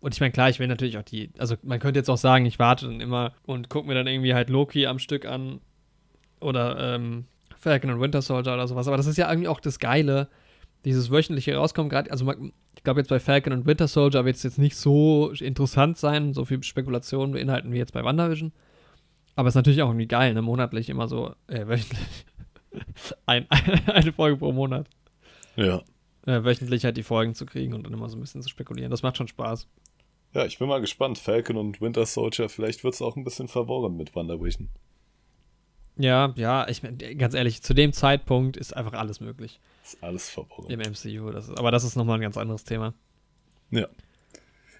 Und 0.00 0.12
ich 0.14 0.20
meine, 0.20 0.32
klar, 0.32 0.50
ich 0.50 0.58
will 0.58 0.66
natürlich 0.68 0.98
auch 0.98 1.02
die, 1.02 1.30
also 1.38 1.56
man 1.62 1.78
könnte 1.80 1.98
jetzt 1.98 2.10
auch 2.10 2.18
sagen, 2.18 2.44
ich 2.44 2.58
warte 2.58 2.86
dann 2.86 3.00
immer 3.00 3.32
und 3.46 3.70
gucke 3.70 3.86
mir 3.88 3.94
dann 3.94 4.06
irgendwie 4.06 4.34
halt 4.34 4.50
Loki 4.50 4.86
am 4.86 4.98
Stück 4.98 5.24
an 5.24 5.60
oder 6.40 6.94
ähm, 6.94 7.24
Falcon 7.56 7.90
und 7.90 8.00
Winter 8.00 8.20
Soldier 8.20 8.52
oder 8.52 8.68
sowas. 8.68 8.86
Aber 8.86 8.98
das 8.98 9.06
ist 9.06 9.16
ja 9.16 9.30
irgendwie 9.30 9.48
auch 9.48 9.60
das 9.60 9.78
Geile, 9.78 10.28
dieses 10.84 11.10
wöchentliche 11.10 11.56
Rauskommen 11.56 11.88
gerade. 11.88 12.10
Also 12.10 12.30
ich 12.76 12.84
glaube 12.84 13.00
jetzt 13.00 13.08
bei 13.08 13.20
Falcon 13.20 13.52
und 13.52 13.66
Winter 13.66 13.88
Soldier 13.88 14.24
wird 14.24 14.36
es 14.36 14.42
jetzt 14.42 14.58
nicht 14.58 14.76
so 14.76 15.30
interessant 15.30 15.96
sein, 15.96 16.34
so 16.34 16.44
viel 16.44 16.62
Spekulation 16.62 17.32
beinhalten 17.32 17.72
wie 17.72 17.78
jetzt 17.78 17.92
bei 17.92 18.04
WandaVision. 18.04 18.52
Aber 19.36 19.48
es 19.48 19.52
ist 19.52 19.56
natürlich 19.56 19.82
auch 19.82 19.88
irgendwie 19.88 20.06
geil, 20.06 20.34
ne? 20.34 20.42
Monatlich 20.42 20.88
immer 20.88 21.08
so, 21.08 21.34
äh, 21.48 21.66
wöchentlich. 21.66 22.26
Ein, 23.26 23.46
eine 23.86 24.12
Folge 24.12 24.36
pro 24.36 24.50
Monat. 24.50 24.88
Ja. 25.54 25.82
Äh, 26.26 26.42
wöchentlich 26.42 26.84
halt 26.84 26.96
die 26.96 27.04
Folgen 27.04 27.34
zu 27.34 27.46
kriegen 27.46 27.72
und 27.72 27.84
dann 27.84 27.92
immer 27.92 28.08
so 28.08 28.16
ein 28.16 28.20
bisschen 28.20 28.42
zu 28.42 28.48
spekulieren. 28.48 28.90
Das 28.90 29.02
macht 29.02 29.16
schon 29.16 29.28
Spaß. 29.28 29.68
Ja, 30.32 30.44
ich 30.44 30.58
bin 30.58 30.66
mal 30.66 30.80
gespannt. 30.80 31.18
Falcon 31.18 31.56
und 31.56 31.80
Winter 31.80 32.04
Soldier, 32.04 32.48
vielleicht 32.48 32.82
wird 32.82 32.94
es 32.94 33.02
auch 33.02 33.14
ein 33.14 33.22
bisschen 33.22 33.46
verworren 33.46 33.96
mit 33.96 34.16
WandaVision. 34.16 34.68
Ja, 35.96 36.32
ja, 36.36 36.66
ich 36.68 36.82
ganz 37.18 37.34
ehrlich, 37.34 37.62
zu 37.62 37.72
dem 37.72 37.92
Zeitpunkt 37.92 38.56
ist 38.56 38.76
einfach 38.76 38.94
alles 38.94 39.20
möglich 39.20 39.60
Ist 39.84 40.02
alles 40.02 40.28
verworren. 40.28 40.68
im 40.68 40.80
MCU. 40.80 41.30
Das 41.30 41.48
ist, 41.48 41.56
aber 41.56 41.70
das 41.70 41.84
ist 41.84 41.96
nochmal 41.96 42.18
ein 42.18 42.22
ganz 42.22 42.36
anderes 42.36 42.64
Thema. 42.64 42.94
Ja. 43.70 43.86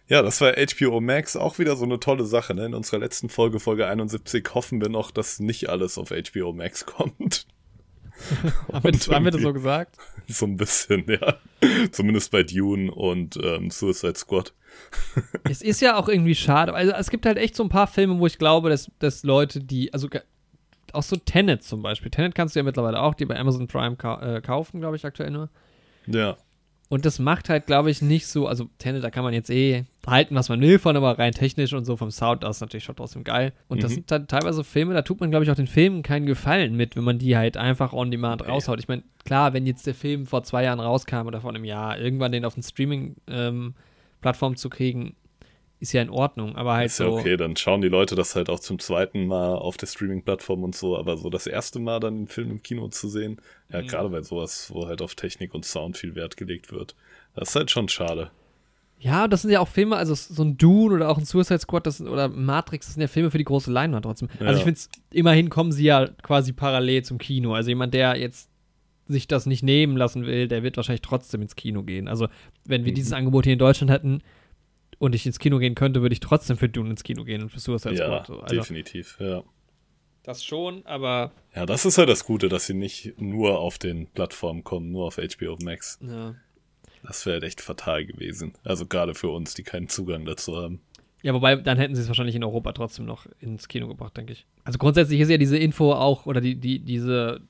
Ja, 0.07 0.21
das 0.21 0.41
war 0.41 0.53
HBO 0.53 1.01
Max 1.01 1.35
auch 1.37 1.59
wieder 1.59 1.77
so 1.77 1.85
eine 1.85 1.99
tolle 1.99 2.27
Sache. 2.27 2.55
Ne? 2.55 2.67
In 2.67 2.75
unserer 2.75 2.99
letzten 2.99 3.29
Folge, 3.29 3.59
Folge 3.59 3.87
71, 3.87 4.47
hoffen 4.55 4.81
wir 4.81 4.91
noch, 4.91 5.11
dass 5.11 5.41
nicht 5.41 5.71
alles 5.71 5.97
auf 5.97 6.11
HBO 6.11 6.53
Max 6.53 6.85
kommt. 6.87 7.47
Haben 8.73 8.85
wir, 8.85 8.93
das, 8.93 9.09
haben 9.09 9.25
wir 9.25 9.33
das 9.33 9.43
so 9.43 9.53
gesagt? 9.53 9.97
So 10.27 10.47
ein 10.47 10.57
bisschen, 10.57 11.05
ja. 11.07 11.37
Zumindest 11.91 12.31
bei 12.31 12.45
Dune 12.45 12.91
und 12.91 13.37
ähm, 13.43 13.71
Suicide 13.71 14.15
Squad. 14.17 14.55
es 15.51 15.61
ist 15.61 15.83
ja 15.83 15.97
auch 15.99 16.09
irgendwie 16.09 16.35
schade. 16.35 16.73
Also 16.73 16.93
es 16.93 17.11
gibt 17.11 17.27
halt 17.27 17.37
echt 17.37 17.55
so 17.55 17.63
ein 17.63 17.69
paar 17.69 17.87
Filme, 17.87 18.19
wo 18.19 18.27
ich 18.27 18.39
glaube, 18.39 18.71
dass, 18.71 18.91
dass 19.01 19.23
Leute, 19.23 19.61
die, 19.61 19.93
also 19.93 20.09
auch 20.95 21.03
so 21.03 21.17
Tenet 21.17 21.63
zum 21.63 21.83
Beispiel. 21.83 22.11
Tenet 22.11 22.35
kannst 22.35 22.55
du 22.55 22.61
ja 22.61 22.65
mittlerweile 22.65 23.01
auch, 23.01 23.15
die 23.15 23.25
bei 23.27 23.39
Amazon 23.39 23.67
Prime 23.67 23.97
kau 23.97 24.19
äh, 24.21 24.41
kaufen, 24.41 24.81
glaube 24.81 24.97
ich, 24.97 25.05
aktuell 25.05 25.31
nur. 25.31 25.49
Ja. 26.07 26.37
Und 26.91 27.07
das 27.07 27.19
macht 27.19 27.49
halt, 27.49 27.67
glaube 27.67 27.91
ich, 27.91 28.03
nicht 28.03 28.27
so, 28.27 28.47
also 28.47 28.69
Tenet, 28.79 29.03
da 29.03 29.11
kann 29.11 29.25
man 29.25 29.33
jetzt 29.33 29.49
eh 29.51 29.85
halten, 30.07 30.35
was 30.35 30.51
man 30.51 30.61
will 30.61 30.79
von, 30.79 30.97
aber 30.97 31.19
rein 31.19 31.33
technisch 31.33 31.73
und 31.73 31.87
so 31.87 31.97
vom 31.97 32.11
Sound 32.11 32.45
aus 32.45 32.61
natürlich 32.61 32.85
schon 32.85 32.95
trotzdem 32.95 33.25
geil. 33.25 33.53
Und 33.69 33.83
das 33.83 33.91
Mhm. 33.91 33.95
sind 33.95 34.11
dann 34.11 34.29
teilweise 34.29 34.63
Filme, 34.65 34.93
da 34.93 35.01
tut 35.03 35.19
man, 35.19 35.31
glaube 35.31 35.45
ich, 35.45 35.51
auch 35.51 35.55
den 35.57 35.67
Filmen 35.67 36.03
keinen 36.03 36.27
Gefallen 36.27 36.77
mit, 36.77 36.95
wenn 36.95 37.03
man 37.03 37.19
die 37.19 37.37
halt 37.37 37.57
einfach 37.57 37.95
on 37.95 38.11
demand 38.11 38.43
Nee. 38.43 38.49
raushaut. 38.49 38.79
Ich 38.79 38.87
meine, 38.87 39.03
klar, 39.25 39.55
wenn 39.55 39.67
jetzt 39.67 39.87
der 39.87 39.95
Film 39.95 40.27
vor 40.27 40.45
zwei 40.45 40.65
Jahren 40.65 40.79
rauskam 40.79 41.27
oder 41.27 41.41
vor 41.41 41.51
einem 41.51 41.65
Jahr, 41.65 41.99
irgendwann 41.99 42.33
den 42.33 42.45
auf 42.45 42.55
den 42.55 42.63
Streaming-Plattform 42.63 44.57
zu 44.57 44.69
kriegen, 44.71 45.17
ist 45.81 45.93
ja 45.93 46.01
in 46.03 46.11
Ordnung, 46.11 46.57
aber 46.57 46.75
halt 46.75 46.87
ist 46.87 46.99
ja 47.01 47.07
so. 47.07 47.19
okay, 47.19 47.37
dann 47.37 47.57
schauen 47.57 47.81
die 47.83 47.89
Leute 47.89 48.15
das 48.15 48.35
halt 48.37 48.49
auch 48.49 48.61
zum 48.61 48.79
zweiten 48.79 49.27
Mal 49.27 49.55
auf 49.57 49.77
der 49.77 49.87
Streaming-Plattform 49.87 50.63
und 50.65 50.75
so, 50.75 50.97
aber 50.97 51.17
so 51.17 51.29
das 51.31 51.47
erste 51.47 51.79
Mal 51.79 52.01
dann 52.01 52.17
den 52.17 52.29
Film 52.29 52.51
im 52.51 52.63
Kino 52.63 52.89
zu 52.89 53.09
sehen, 53.09 53.41
ja, 53.71 53.83
Mhm. 53.83 53.87
gerade 53.89 54.09
bei 54.09 54.23
sowas, 54.23 54.71
wo 54.73 54.87
halt 54.87 55.03
auf 55.03 55.15
Technik 55.15 55.53
und 55.55 55.65
Sound 55.65 55.97
viel 55.99 56.15
Wert 56.15 56.37
gelegt 56.37 56.73
wird, 56.73 56.95
das 57.35 57.51
ist 57.51 57.57
halt 57.57 57.71
schon 57.71 57.89
schade. 57.89 58.31
Ja, 58.99 59.29
das 59.29 59.43
sind 59.43 59.51
ja 59.51 59.61
auch 59.61 59.69
Filme, 59.69 59.97
also 59.97 60.15
so 60.15 60.43
ein 60.43 60.57
Dune 60.57 60.95
oder 60.95 61.11
auch 61.11 61.19
ein 61.19 61.27
Suicide 61.27 61.59
Squad 61.59 61.87
das 61.87 62.01
oder 62.01 62.29
Matrix, 62.29 62.87
das 62.87 62.95
sind 62.95 63.03
ja 63.03 63.09
Filme 63.09 63.31
für 63.31 63.37
die 63.39 63.45
große 63.45 63.71
Leinwand 63.71 64.05
trotzdem. 64.07 64.29
Ja. 64.41 64.47
Also 64.47 64.59
ich 64.59 64.65
finde 64.65 64.79
es, 64.79 64.89
immerhin 65.11 65.51
kommen 65.51 65.73
sie 65.73 65.85
ja 65.85 66.07
quasi 66.23 66.53
parallel 66.55 67.03
zum 67.05 67.19
Kino. 67.19 67.53
Also 67.53 67.69
jemand, 67.69 67.93
der 67.93 68.17
jetzt 68.17 68.49
sich 69.07 69.29
das 69.29 69.45
nicht 69.45 69.63
nehmen 69.63 69.99
lassen 69.99 70.25
will, 70.25 70.49
der 70.49 70.63
wird 70.63 70.79
wahrscheinlich 70.79 71.03
trotzdem 71.03 71.43
ins 71.43 71.57
Kino 71.57 71.83
gehen. 71.83 72.09
Also 72.09 72.29
wenn 72.65 72.87
wir 72.87 72.93
Mhm. 72.93 72.95
dieses 72.95 73.13
Angebot 73.13 73.45
hier 73.45 73.53
in 73.53 73.59
Deutschland 73.59 73.91
hätten 73.91 74.23
und 75.05 75.15
ich 75.15 75.27
ins 75.27 75.39
Kino 75.39 75.59
gehen 75.59 75.75
könnte, 75.75 76.03
würde 76.03 76.13
ich 76.13 76.21
trotzdem 76.21 76.57
für 76.57 76.69
Dune 76.69 76.91
ins 76.91 77.05
Kino 77.05 77.25
gehen 77.25 77.43
und 77.43 77.51
für 77.51 77.61
Suicide 77.61 77.95
ja, 77.95 78.07
Squad. 78.07 78.27
So. 78.27 78.41
Also 78.41 78.57
definitiv, 78.57 79.17
ja. 79.21 79.43
das 80.23 80.45
schon, 80.45 80.85
aber 80.87 81.33
Ja, 81.55 81.67
das 81.67 81.85
ist 81.85 81.99
halt 81.99 82.09
das 82.09 82.25
Gute, 82.25 82.49
dass 82.49 82.67
sie 82.67 82.75
nicht 82.75 83.15
nur 83.21 83.59
auf 83.59 83.79
den 83.79 84.07
Plattformen 84.09 84.65
kommen, 84.65 84.91
nur 84.91 85.07
auf 85.07 85.17
HBO 85.17 85.57
Max. 85.63 85.99
ja. 86.03 86.35
Das 87.07 87.27
wäre 87.27 87.35
halt 87.35 87.45
echt 87.45 87.61
fatal 87.61 88.07
gewesen. 88.07 88.55
Also 88.65 88.87
gerade 88.87 89.15
für 89.15 89.29
uns, 89.29 89.53
die 89.53 89.63
keinen 89.63 89.89
Zugang 89.89 90.25
dazu 90.25 90.57
haben. 90.57 90.81
Ja, 91.23 91.35
wobei, 91.35 91.57
dann 91.57 91.79
hätten 91.79 91.95
sie 91.95 92.01
es 92.01 92.09
wahrscheinlich 92.09 92.35
in 92.35 92.45
Europa 92.45 92.73
trotzdem 92.73 93.05
noch 93.05 93.27
ins 93.41 93.69
Kino 93.69 93.89
gebracht, 93.89 94.17
denke 94.17 94.33
ich. 94.33 94.47
Also 94.65 94.79
grundsätzlich 94.79 95.21
ist 95.21 95.31
ja 95.31 95.37
diese 95.37 95.59
Info 95.59 95.93
auch, 95.93 96.27
oder 96.27 96.41
die, 96.41 96.55
die, 96.55 96.81
diese, 96.81 97.41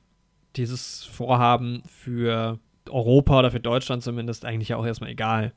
dieses 0.56 1.04
Vorhaben 1.04 1.82
für 1.87 2.58
Europa 2.90 3.38
oder 3.38 3.50
für 3.50 3.61
Deutschland 3.61 4.02
zumindest 4.02 4.44
eigentlich 4.44 4.75
auch 4.75 4.84
erstmal 4.84 5.11
egal. 5.11 5.54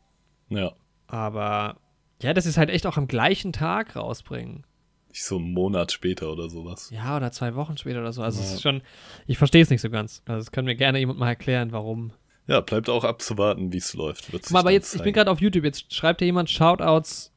Ja, 0.50 0.74
Aber 1.08 1.78
ja, 2.22 2.34
dass 2.34 2.44
sie 2.46 2.50
es 2.52 2.58
halt 2.58 2.70
echt 2.70 2.86
auch 2.88 2.98
am 2.98 3.08
gleichen 3.08 3.54
Tag 3.54 3.96
rausbringen. 3.96 4.64
nicht 5.10 5.24
so 5.24 5.38
einen 5.38 5.54
Monat 5.54 5.92
später 5.92 6.32
oder 6.32 6.50
sowas. 6.50 6.90
Ja, 6.92 7.18
oder 7.18 7.32
zwei 7.32 7.56
Wochen 7.56 7.78
später 7.78 8.00
oder 8.02 8.14
so. 8.14 8.22
Also 8.22 8.40
es 8.42 8.50
Ja. 8.50 8.56
ist 8.56 8.62
schon, 8.62 8.82
ich 9.26 9.38
verstehe 9.38 9.62
es 9.64 9.70
nicht 9.70 9.82
so 9.82 9.90
ganz. 9.90 10.22
Also 10.26 10.40
das 10.40 10.52
können 10.52 10.66
mir 10.68 10.76
gerne 10.76 11.00
jemand 11.00 11.18
mal 11.20 11.30
erklären, 11.30 11.72
warum. 11.72 12.12
Ja, 12.48 12.60
bleibt 12.62 12.88
auch 12.90 13.04
abzuwarten, 13.04 13.74
wie 13.74 13.78
es 13.78 13.94
läuft. 13.94 14.30
Guck 14.32 14.52
mal, 14.52 14.60
aber 14.60 14.72
jetzt, 14.72 14.88
ich 14.94 15.00
bin 15.02 15.06
zeigen. 15.06 15.14
gerade 15.16 15.32
auf 15.32 15.42
YouTube, 15.42 15.64
jetzt 15.64 15.92
schreibt 15.94 16.20
hier 16.22 16.28
jemand 16.28 16.50
Shoutouts 16.50 17.34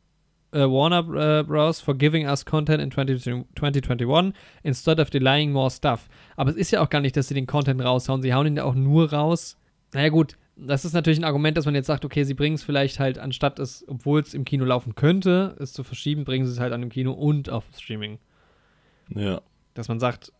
äh, 0.52 0.58
Warner 0.60 1.38
äh, 1.40 1.42
Bros. 1.44 1.80
for 1.80 1.94
giving 1.96 2.26
us 2.26 2.44
content 2.44 2.82
in 2.82 2.90
20, 2.90 3.22
2021 3.56 4.34
instead 4.62 4.99
of 4.99 5.08
delaying 5.10 5.52
more 5.52 5.70
stuff. 5.70 6.08
Aber 6.37 6.50
es 6.50 6.56
ist 6.56 6.70
ja 6.72 6.82
auch 6.82 6.90
gar 6.90 7.00
nicht, 7.00 7.16
dass 7.16 7.28
sie 7.28 7.34
den 7.34 7.46
Content 7.46 7.80
raushauen. 7.82 8.20
Sie 8.20 8.34
hauen 8.34 8.46
ihn 8.46 8.56
ja 8.56 8.64
auch 8.64 8.75
nur 8.75 9.12
raus. 9.12 9.56
Naja, 9.94 10.08
gut, 10.10 10.37
das 10.66 10.84
ist 10.84 10.92
natürlich 10.92 11.18
ein 11.18 11.24
Argument, 11.24 11.56
dass 11.56 11.64
man 11.64 11.74
jetzt 11.74 11.86
sagt, 11.86 12.04
okay, 12.04 12.24
sie 12.24 12.34
bringen 12.34 12.54
es 12.54 12.62
vielleicht 12.62 12.98
halt, 12.98 13.18
anstatt 13.18 13.58
es, 13.58 13.84
obwohl 13.88 14.20
es 14.20 14.34
im 14.34 14.44
Kino 14.44 14.64
laufen 14.64 14.94
könnte, 14.94 15.56
es 15.58 15.72
zu 15.72 15.82
verschieben, 15.82 16.24
bringen 16.24 16.46
sie 16.46 16.52
es 16.52 16.60
halt 16.60 16.72
an 16.72 16.80
dem 16.80 16.90
Kino 16.90 17.12
und 17.12 17.50
auf 17.50 17.64
Streaming. 17.76 18.18
Ja, 19.14 19.40
Dass 19.74 19.88
man 19.88 19.98
sagt, 19.98 20.32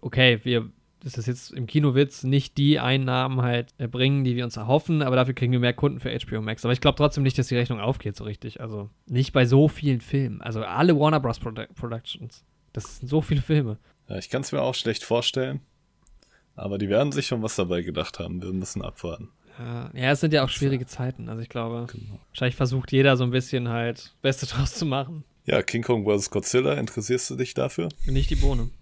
okay, 0.00 0.40
wir, 0.42 0.70
das 1.00 1.16
ist 1.18 1.26
jetzt 1.26 1.52
im 1.52 1.66
Kino 1.66 1.94
wird's 1.94 2.24
nicht 2.24 2.58
die 2.58 2.78
Einnahmen 2.78 3.42
halt 3.42 3.68
erbringen, 3.78 4.24
die 4.24 4.36
wir 4.36 4.44
uns 4.44 4.56
erhoffen, 4.56 5.02
aber 5.02 5.16
dafür 5.16 5.34
kriegen 5.34 5.52
wir 5.52 5.60
mehr 5.60 5.72
Kunden 5.72 6.00
für 6.00 6.16
HBO 6.16 6.42
Max. 6.42 6.64
Aber 6.64 6.72
ich 6.72 6.80
glaube 6.80 6.96
trotzdem 6.96 7.22
nicht, 7.22 7.38
dass 7.38 7.48
die 7.48 7.56
Rechnung 7.56 7.80
aufgeht 7.80 8.16
so 8.16 8.24
richtig. 8.24 8.60
Also 8.60 8.90
nicht 9.06 9.32
bei 9.32 9.46
so 9.46 9.68
vielen 9.68 10.00
Filmen. 10.00 10.42
Also 10.42 10.62
alle 10.62 10.98
Warner 10.98 11.20
Bros. 11.20 11.38
Produ 11.38 11.66
Productions. 11.74 12.44
Das 12.72 12.98
sind 12.98 13.08
so 13.08 13.22
viele 13.22 13.40
Filme. 13.40 13.78
ja 14.08 14.18
ich 14.18 14.28
kann 14.28 14.42
es 14.42 14.52
mir 14.52 14.60
auch 14.60 14.74
schlecht 14.74 15.04
vorstellen. 15.04 15.60
Aber 16.56 16.78
die 16.78 16.88
werden 16.88 17.12
sich 17.12 17.26
schon 17.26 17.42
was 17.42 17.54
dabei 17.56 17.82
gedacht 17.82 18.18
haben. 18.18 18.42
Wir 18.42 18.52
müssen 18.52 18.82
abwarten. 18.82 19.28
Ja, 19.58 19.90
ja, 19.94 20.10
es 20.12 20.20
sind 20.20 20.32
ja 20.34 20.42
auch 20.44 20.48
schwierige 20.48 20.86
Zeiten. 20.86 21.28
Also 21.28 21.40
ich 21.42 21.48
glaube, 21.48 21.86
Genau. 21.92 22.18
wahrscheinlich 22.28 22.56
versucht 22.56 22.92
jeder 22.92 23.16
so 23.16 23.24
ein 23.24 23.30
bisschen 23.30 23.68
halt 23.68 24.14
Beste 24.22 24.46
draus 24.46 24.74
zu 24.74 24.84
machen. 24.86 25.24
Ja, 25.44 25.62
King 25.62 25.82
Kong 25.82 26.04
vs. 26.04 26.30
Godzilla, 26.30 26.74
interessierst 26.74 27.30
du 27.30 27.36
dich 27.36 27.54
dafür? 27.54 27.88
Nicht 28.06 28.30
die 28.30 28.34
Bohne. 28.36 28.68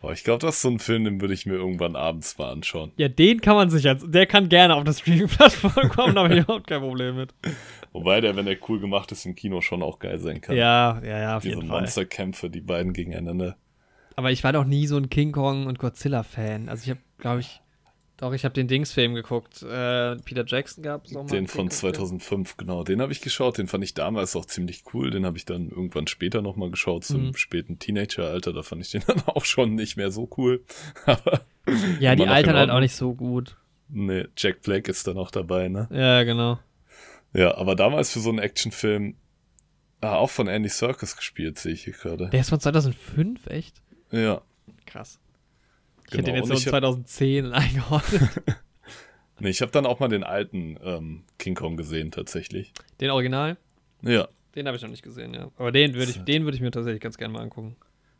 Boah, 0.00 0.12
ich 0.12 0.24
glaube, 0.24 0.40
das 0.44 0.56
ist 0.56 0.62
so 0.62 0.68
ein 0.70 0.80
Film, 0.80 1.04
den 1.04 1.20
würde 1.20 1.32
ich 1.34 1.46
mir 1.46 1.54
irgendwann 1.54 1.94
abends 1.94 2.36
mal 2.36 2.50
anschauen. 2.50 2.90
Ja, 2.96 3.06
den 3.08 3.40
kann 3.40 3.54
man 3.54 3.70
sich 3.70 3.84
jetzt, 3.84 4.04
der 4.08 4.26
kann 4.26 4.48
gerne 4.48 4.74
auf 4.74 4.82
der 4.82 4.94
Streaming-Plattform 4.94 5.88
kommen, 5.90 6.16
da 6.16 6.24
habe 6.24 6.34
ich 6.34 6.40
überhaupt 6.44 6.66
kein 6.66 6.80
Problem 6.80 7.14
mit. 7.16 7.32
Wobei 7.92 8.20
der, 8.20 8.34
wenn 8.34 8.46
der 8.46 8.56
cool 8.68 8.80
gemacht 8.80 9.12
ist, 9.12 9.26
im 9.26 9.36
Kino 9.36 9.60
schon 9.60 9.80
auch 9.80 10.00
geil 10.00 10.18
sein 10.18 10.40
kann. 10.40 10.56
Ja, 10.56 11.00
ja, 11.04 11.18
ja, 11.20 11.36
auf 11.36 11.42
Diese 11.44 11.54
jeden 11.54 11.68
Fall. 11.68 11.82
Monsterkämpfe, 11.82 12.50
die 12.50 12.60
beiden 12.62 12.92
gegeneinander. 12.94 13.56
Aber 14.16 14.30
ich 14.30 14.44
war 14.44 14.52
doch 14.52 14.64
nie 14.64 14.86
so 14.86 14.96
ein 14.96 15.10
King 15.10 15.32
Kong 15.32 15.66
und 15.66 15.78
Godzilla-Fan. 15.78 16.68
Also 16.68 16.84
ich 16.84 16.90
habe, 16.90 17.00
glaube 17.18 17.40
ich, 17.40 17.60
doch, 18.22 18.32
ich 18.32 18.44
habe 18.44 18.54
den 18.54 18.68
Dings-Film 18.68 19.14
geguckt. 19.14 19.62
Äh, 19.62 20.14
Peter 20.18 20.44
Jackson 20.46 20.84
gab 20.84 21.06
es 21.06 21.12
Den 21.26 21.48
von 21.48 21.68
2005, 21.68 22.56
genau. 22.56 22.84
Den 22.84 23.00
habe 23.00 23.10
ich 23.10 23.20
geschaut. 23.20 23.58
Den 23.58 23.66
fand 23.66 23.82
ich 23.82 23.94
damals 23.94 24.36
auch 24.36 24.46
ziemlich 24.46 24.84
cool. 24.94 25.10
Den 25.10 25.26
habe 25.26 25.38
ich 25.38 25.44
dann 25.44 25.68
irgendwann 25.70 26.06
später 26.06 26.40
nochmal 26.40 26.70
geschaut, 26.70 27.04
zum 27.04 27.26
mhm. 27.26 27.34
späten 27.34 27.80
Teenager-Alter. 27.80 28.52
Da 28.52 28.62
fand 28.62 28.80
ich 28.82 28.92
den 28.92 29.02
dann 29.08 29.22
auch 29.26 29.44
schon 29.44 29.74
nicht 29.74 29.96
mehr 29.96 30.12
so 30.12 30.30
cool. 30.36 30.62
ja, 31.98 32.14
die 32.14 32.28
altern 32.28 32.54
halt 32.54 32.70
auch 32.70 32.78
nicht 32.78 32.94
so 32.94 33.12
gut. 33.12 33.56
Nee, 33.88 34.26
Jack 34.36 34.62
Black 34.62 34.86
ist 34.86 35.06
dann 35.08 35.18
auch 35.18 35.32
dabei, 35.32 35.68
ne? 35.68 35.88
Ja, 35.90 36.22
genau. 36.22 36.60
Ja, 37.34 37.56
aber 37.56 37.74
damals 37.74 38.12
für 38.12 38.20
so 38.20 38.28
einen 38.28 38.38
Actionfilm, 38.38 39.16
ah, 40.00 40.14
auch 40.14 40.30
von 40.30 40.46
Andy 40.46 40.68
Serkis 40.68 41.16
gespielt, 41.16 41.58
sehe 41.58 41.72
ich 41.72 41.82
hier 41.82 41.94
gerade. 41.94 42.30
Der 42.30 42.40
ist 42.40 42.50
von 42.50 42.60
2005, 42.60 43.48
echt? 43.48 43.82
Ja. 44.12 44.42
Krass. 44.86 45.18
Ich 46.04 46.10
genau. 46.10 46.28
hätte 46.28 46.32
den 46.32 46.50
jetzt 46.50 46.62
so 46.64 46.70
2010 46.70 47.46
eingeordnet. 47.52 48.30
nee, 49.40 49.50
ich 49.50 49.62
habe 49.62 49.72
dann 49.72 49.86
auch 49.86 50.00
mal 50.00 50.08
den 50.08 50.24
alten 50.24 50.78
ähm, 50.82 51.24
King 51.38 51.54
Kong 51.54 51.76
gesehen, 51.76 52.10
tatsächlich. 52.10 52.72
Den 53.00 53.10
Original? 53.10 53.56
Ja. 54.02 54.28
Den 54.54 54.66
habe 54.66 54.76
ich 54.76 54.82
noch 54.82 54.90
nicht 54.90 55.02
gesehen, 55.02 55.32
ja. 55.32 55.50
Aber 55.56 55.72
den 55.72 55.94
würde 55.94 56.10
ich, 56.10 56.22
den 56.24 56.44
würd 56.44 56.54
ich 56.54 56.60
mir 56.60 56.70
tatsächlich 56.70 57.00
ganz 57.00 57.16
gerne 57.16 57.32
mal 57.32 57.42
angucken. 57.42 57.76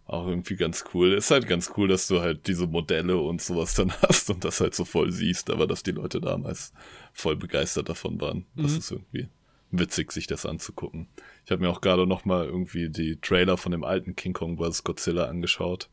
Auch 0.06 0.26
irgendwie 0.26 0.56
ganz 0.56 0.84
cool. 0.94 1.12
Ist 1.12 1.30
halt 1.30 1.46
ganz 1.46 1.72
cool, 1.76 1.88
dass 1.88 2.08
du 2.08 2.20
halt 2.20 2.46
diese 2.46 2.66
Modelle 2.66 3.18
und 3.18 3.40
sowas 3.40 3.74
dann 3.74 3.92
hast 4.02 4.30
und 4.30 4.44
das 4.44 4.60
halt 4.60 4.74
so 4.74 4.84
voll 4.84 5.12
siehst, 5.12 5.50
aber 5.50 5.66
dass 5.66 5.82
die 5.82 5.92
Leute 5.92 6.20
damals 6.20 6.72
voll 7.12 7.36
begeistert 7.36 7.88
davon 7.88 8.20
waren. 8.20 8.46
Das 8.56 8.72
mhm. 8.72 8.78
ist 8.78 8.90
irgendwie 8.90 9.28
witzig, 9.72 10.12
sich 10.12 10.26
das 10.26 10.46
anzugucken. 10.46 11.08
Ich 11.44 11.50
habe 11.50 11.62
mir 11.62 11.70
auch 11.70 11.80
gerade 11.80 12.06
noch 12.06 12.24
mal 12.24 12.44
irgendwie 12.44 12.88
die 12.88 13.16
Trailer 13.20 13.56
von 13.56 13.72
dem 13.72 13.84
alten 13.84 14.14
King 14.14 14.32
Kong 14.32 14.58
vs. 14.58 14.84
Godzilla 14.84 15.26
angeschaut 15.26 15.90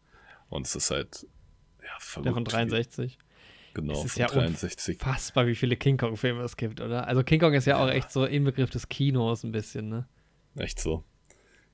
und 0.50 0.67
es 0.67 0.75
ist 0.75 0.91
halt 0.91 1.25
verrückt. 2.00 2.27
Der 2.27 2.33
von 2.33 2.45
63. 2.45 3.17
Genau, 3.74 3.93
es 3.93 4.05
ist 4.05 4.17
ja 4.17 4.27
63. 4.27 5.00
unfassbar, 5.00 5.48
wie 5.48 5.55
viele 5.55 5.75
King 5.75 5.98
Kong-Filme 5.98 6.41
es 6.41 6.57
gibt, 6.57 6.81
oder? 6.81 7.07
Also 7.07 7.24
King 7.24 7.39
Kong 7.39 7.53
ist 7.53 7.65
ja 7.65 7.77
auch 7.77 7.89
echt 7.89 8.12
so 8.12 8.25
im 8.25 8.43
Begriff 8.43 8.69
des 8.69 8.89
Kinos 8.89 9.43
ein 9.43 9.51
bisschen, 9.51 9.89
ne? 9.89 10.07
Echt 10.55 10.79
so. 10.79 11.03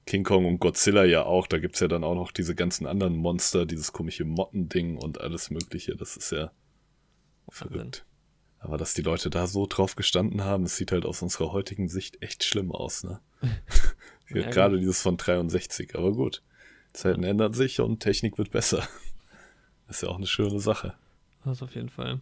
King 0.06 0.24
Kong 0.24 0.46
und 0.46 0.60
Godzilla 0.60 1.04
ja 1.04 1.24
auch. 1.24 1.48
Da 1.48 1.58
gibt 1.58 1.76
es 1.76 1.82
ja 1.82 1.88
dann 1.88 2.04
auch 2.04 2.14
noch 2.14 2.32
diese 2.32 2.54
ganzen 2.54 2.86
anderen 2.86 3.16
Monster, 3.16 3.66
dieses 3.66 3.92
komische 3.92 4.26
Mottending 4.26 4.98
und 4.98 5.20
alles 5.22 5.50
Mögliche. 5.50 5.96
Das 5.96 6.16
ist 6.18 6.32
ja 6.32 6.52
verrückt. 7.50 8.06
Aber 8.66 8.78
dass 8.78 8.96
die 8.96 9.04
Leute 9.04 9.30
da 9.30 9.46
so 9.46 9.68
drauf 9.68 9.96
gestanden 9.96 10.44
haben, 10.44 10.64
es 10.64 10.76
sieht 10.76 10.92
halt 10.92 11.06
aus 11.06 11.22
unserer 11.22 11.52
heutigen 11.52 11.88
Sicht 11.88 12.24
echt 12.24 12.44
schlimm 12.44 12.72
aus, 12.72 13.04
ne? 13.04 13.22
ja, 14.30 14.50
Gerade 14.50 14.80
dieses 14.80 15.04
von 15.04 15.18
63, 15.18 15.96
aber 15.96 16.14
gut. 16.14 16.42
Zeiten 16.92 17.24
ändern 17.24 17.54
sich 17.54 17.80
und 17.80 18.00
Technik 18.00 18.40
wird 18.40 18.50
besser. 18.50 18.88
Ist 19.88 20.02
ja 20.02 20.10
auch 20.10 20.18
eine 20.18 20.26
schöne 20.26 20.60
Sache. 20.60 20.96
Das 21.44 21.62
auf 21.62 21.76
jeden 21.76 21.90
Fall. 21.90 22.22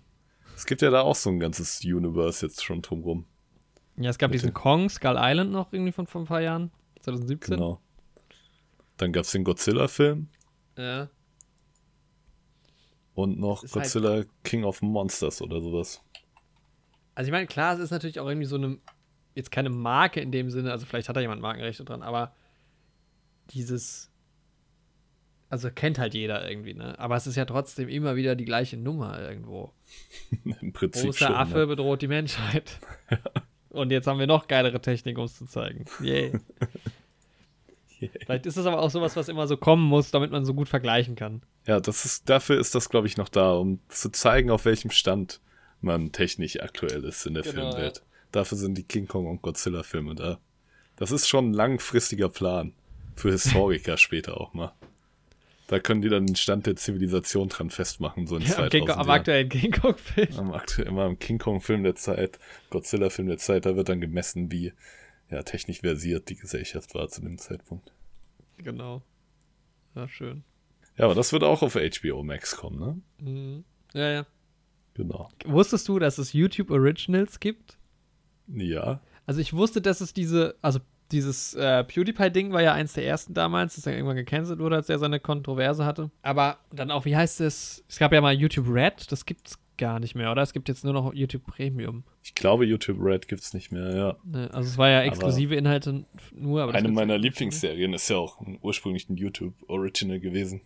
Es 0.53 0.65
gibt 0.65 0.81
ja 0.81 0.89
da 0.89 1.01
auch 1.01 1.15
so 1.15 1.29
ein 1.29 1.39
ganzes 1.39 1.79
Universe 1.81 2.45
jetzt 2.45 2.61
schon 2.61 2.81
drumrum. 2.81 3.25
Ja, 3.95 4.09
es 4.09 4.17
gab 4.17 4.31
Mit 4.31 4.41
diesen 4.41 4.53
Kong, 4.53 4.89
Skull 4.89 5.15
Island 5.17 5.51
noch 5.51 5.71
irgendwie 5.71 5.93
von 5.93 6.07
vor 6.07 6.21
ein 6.21 6.27
paar 6.27 6.41
Jahren. 6.41 6.71
2017. 7.03 7.55
Genau. 7.55 7.79
Dann 8.97 9.13
gab 9.13 9.23
es 9.23 9.31
den 9.31 9.45
Godzilla-Film. 9.45 10.27
Ja. 10.77 11.09
Und 13.13 13.39
noch 13.39 13.61
halt 13.61 13.71
Godzilla 13.71 14.09
halt 14.09 14.29
King 14.43 14.65
of 14.65 14.81
Monsters 14.81 15.41
oder 15.41 15.61
sowas. 15.61 16.03
Also 17.15 17.27
ich 17.27 17.31
meine, 17.31 17.47
klar, 17.47 17.73
es 17.73 17.79
ist 17.79 17.91
natürlich 17.91 18.19
auch 18.19 18.27
irgendwie 18.27 18.47
so 18.47 18.55
eine, 18.55 18.77
jetzt 19.35 19.51
keine 19.51 19.69
Marke 19.69 20.19
in 20.19 20.31
dem 20.31 20.49
Sinne, 20.49 20.71
also 20.71 20.85
vielleicht 20.85 21.09
hat 21.09 21.15
da 21.15 21.21
jemand 21.21 21.41
Markenrechte 21.41 21.85
dran, 21.85 22.01
aber 22.01 22.33
dieses 23.51 24.13
also 25.53 25.69
kennt 25.69 25.99
halt 25.99 26.15
jeder 26.15 26.49
irgendwie, 26.49 26.73
ne? 26.73 26.97
Aber 26.97 27.15
es 27.15 27.27
ist 27.27 27.35
ja 27.35 27.45
trotzdem 27.45 27.87
immer 27.87 28.15
wieder 28.15 28.35
die 28.35 28.43
gleiche 28.43 28.75
Nummer 28.75 29.19
irgendwo. 29.19 29.71
Im 30.61 30.73
Prinzip. 30.73 31.03
Großer 31.03 31.27
schon, 31.27 31.35
Affe 31.35 31.59
ne? 31.59 31.67
bedroht 31.67 32.01
die 32.01 32.07
Menschheit. 32.07 32.79
Und 33.69 33.91
jetzt 33.91 34.07
haben 34.07 34.17
wir 34.17 34.25
noch 34.25 34.47
geilere 34.47 34.81
Technik, 34.81 35.15
um 35.19 35.25
es 35.25 35.37
zu 35.37 35.45
zeigen. 35.45 35.85
Yay. 36.01 36.33
Yeah. 38.01 38.11
Vielleicht 38.25 38.45
ist 38.47 38.57
es 38.57 38.65
aber 38.65 38.81
auch 38.81 38.89
sowas, 38.89 39.15
was 39.15 39.29
immer 39.29 39.47
so 39.47 39.55
kommen 39.55 39.83
muss, 39.85 40.11
damit 40.11 40.29
man 40.29 40.43
so 40.43 40.53
gut 40.53 40.67
vergleichen 40.67 41.15
kann. 41.15 41.41
Ja, 41.65 41.79
das 41.79 42.03
ist, 42.03 42.29
dafür 42.29 42.59
ist 42.59 42.75
das, 42.75 42.89
glaube 42.89 43.07
ich, 43.07 43.15
noch 43.15 43.29
da, 43.29 43.53
um 43.53 43.79
zu 43.87 44.11
zeigen, 44.11 44.49
auf 44.49 44.65
welchem 44.65 44.91
Stand 44.91 45.39
man 45.83 46.11
technisch 46.11 46.59
aktuell 46.59 47.03
ist 47.03 47.25
in 47.25 47.33
der 47.33 47.43
genau, 47.43 47.71
Filmwelt. 47.71 47.97
Ja. 47.97 48.03
Dafür 48.31 48.57
sind 48.57 48.77
die 48.77 48.83
King 48.83 49.07
Kong 49.07 49.27
und 49.27 49.41
Godzilla-Filme 49.41 50.15
da. 50.15 50.39
Das 50.95 51.11
ist 51.11 51.27
schon 51.27 51.51
ein 51.51 51.53
langfristiger 51.53 52.29
Plan. 52.29 52.73
Für 53.15 53.31
Historiker 53.31 53.97
später 53.97 54.39
auch 54.39 54.53
mal. 54.53 54.73
Da 55.67 55.79
können 55.79 56.01
die 56.01 56.09
dann 56.09 56.25
den 56.25 56.35
Stand 56.35 56.65
der 56.65 56.75
Zivilisation 56.75 57.49
dran 57.49 57.69
festmachen, 57.69 58.27
so 58.27 58.35
in 58.35 58.41
ja, 58.43 58.49
2000 58.49 58.89
Am, 58.91 59.09
aktuellen 59.09 59.49
King 59.49 59.71
Kong-Film. 59.71 60.37
Am 60.37 60.51
aktuell, 60.51 60.87
immer 60.87 61.05
im 61.05 61.17
King 61.19 61.37
Kong-Film 61.37 61.83
der 61.83 61.95
Zeit, 61.95 62.37
Godzilla-Film 62.69 63.27
der 63.27 63.37
Zeit, 63.37 63.65
da 63.65 63.75
wird 63.75 63.89
dann 63.89 64.01
gemessen, 64.01 64.51
wie 64.51 64.73
ja, 65.29 65.41
technisch 65.43 65.79
versiert 65.79 66.29
die 66.29 66.35
Gesellschaft 66.35 66.93
war 66.95 67.07
zu 67.07 67.21
dem 67.21 67.37
Zeitpunkt. 67.37 67.91
Genau. 68.57 69.01
Ja, 69.95 70.07
schön. 70.07 70.43
Ja, 70.97 71.05
aber 71.05 71.15
das 71.15 71.33
wird 71.33 71.43
auch 71.43 71.61
auf 71.61 71.75
HBO 71.75 72.23
Max 72.23 72.55
kommen, 72.55 72.79
ne? 72.79 73.01
Mhm. 73.19 73.63
Ja, 73.93 74.11
ja. 74.11 74.25
Genau. 74.95 75.29
Wusstest 75.45 75.87
du, 75.87 75.99
dass 75.99 76.17
es 76.17 76.33
YouTube 76.33 76.69
Originals 76.69 77.39
gibt? 77.39 77.77
Ja. 78.47 79.01
Also 79.25 79.39
ich 79.41 79.53
wusste, 79.53 79.81
dass 79.81 80.01
es 80.01 80.13
diese, 80.13 80.55
also 80.61 80.79
dieses 81.11 81.53
äh, 81.53 81.83
PewDiePie-Ding 81.83 82.51
war 82.51 82.61
ja 82.61 82.73
eins 82.73 82.93
der 82.93 83.05
ersten 83.05 83.33
damals, 83.33 83.75
das 83.75 83.85
dann 83.85 83.93
irgendwann 83.93 84.15
gecancelt 84.15 84.59
wurde, 84.59 84.75
als 84.75 84.89
er 84.89 84.99
seine 84.99 85.19
Kontroverse 85.19 85.85
hatte. 85.85 86.11
Aber 86.21 86.57
dann 86.71 86.91
auch, 86.91 87.05
wie 87.05 87.15
heißt 87.15 87.41
es? 87.41 87.83
Es 87.87 87.99
gab 87.99 88.11
ja 88.13 88.21
mal 88.21 88.33
YouTube 88.33 88.67
Red, 88.67 89.11
das 89.11 89.25
gibt's 89.25 89.59
gar 89.77 89.99
nicht 89.99 90.15
mehr, 90.15 90.31
oder? 90.31 90.41
Es 90.41 90.53
gibt 90.53 90.69
jetzt 90.69 90.83
nur 90.83 90.93
noch 90.93 91.13
YouTube 91.13 91.45
Premium. 91.45 92.03
Ich 92.23 92.35
glaube, 92.35 92.65
YouTube 92.65 92.97
Red 92.99 93.27
gibt's 93.27 93.53
nicht 93.53 93.71
mehr, 93.71 93.95
ja. 93.95 94.17
Ne, 94.23 94.49
also 94.53 94.69
es 94.69 94.77
war 94.77 94.89
ja 94.89 95.01
exklusive 95.01 95.53
aber 95.53 95.59
Inhalte 95.59 96.05
nur. 96.33 96.73
eine 96.73 96.89
meiner 96.89 97.17
Lieblingsserien 97.17 97.93
ist 97.93 98.09
ja 98.09 98.17
auch 98.17 98.41
ursprünglich 98.61 99.09
ein 99.09 99.17
YouTube 99.17 99.53
Original 99.67 100.19
gewesen. 100.19 100.61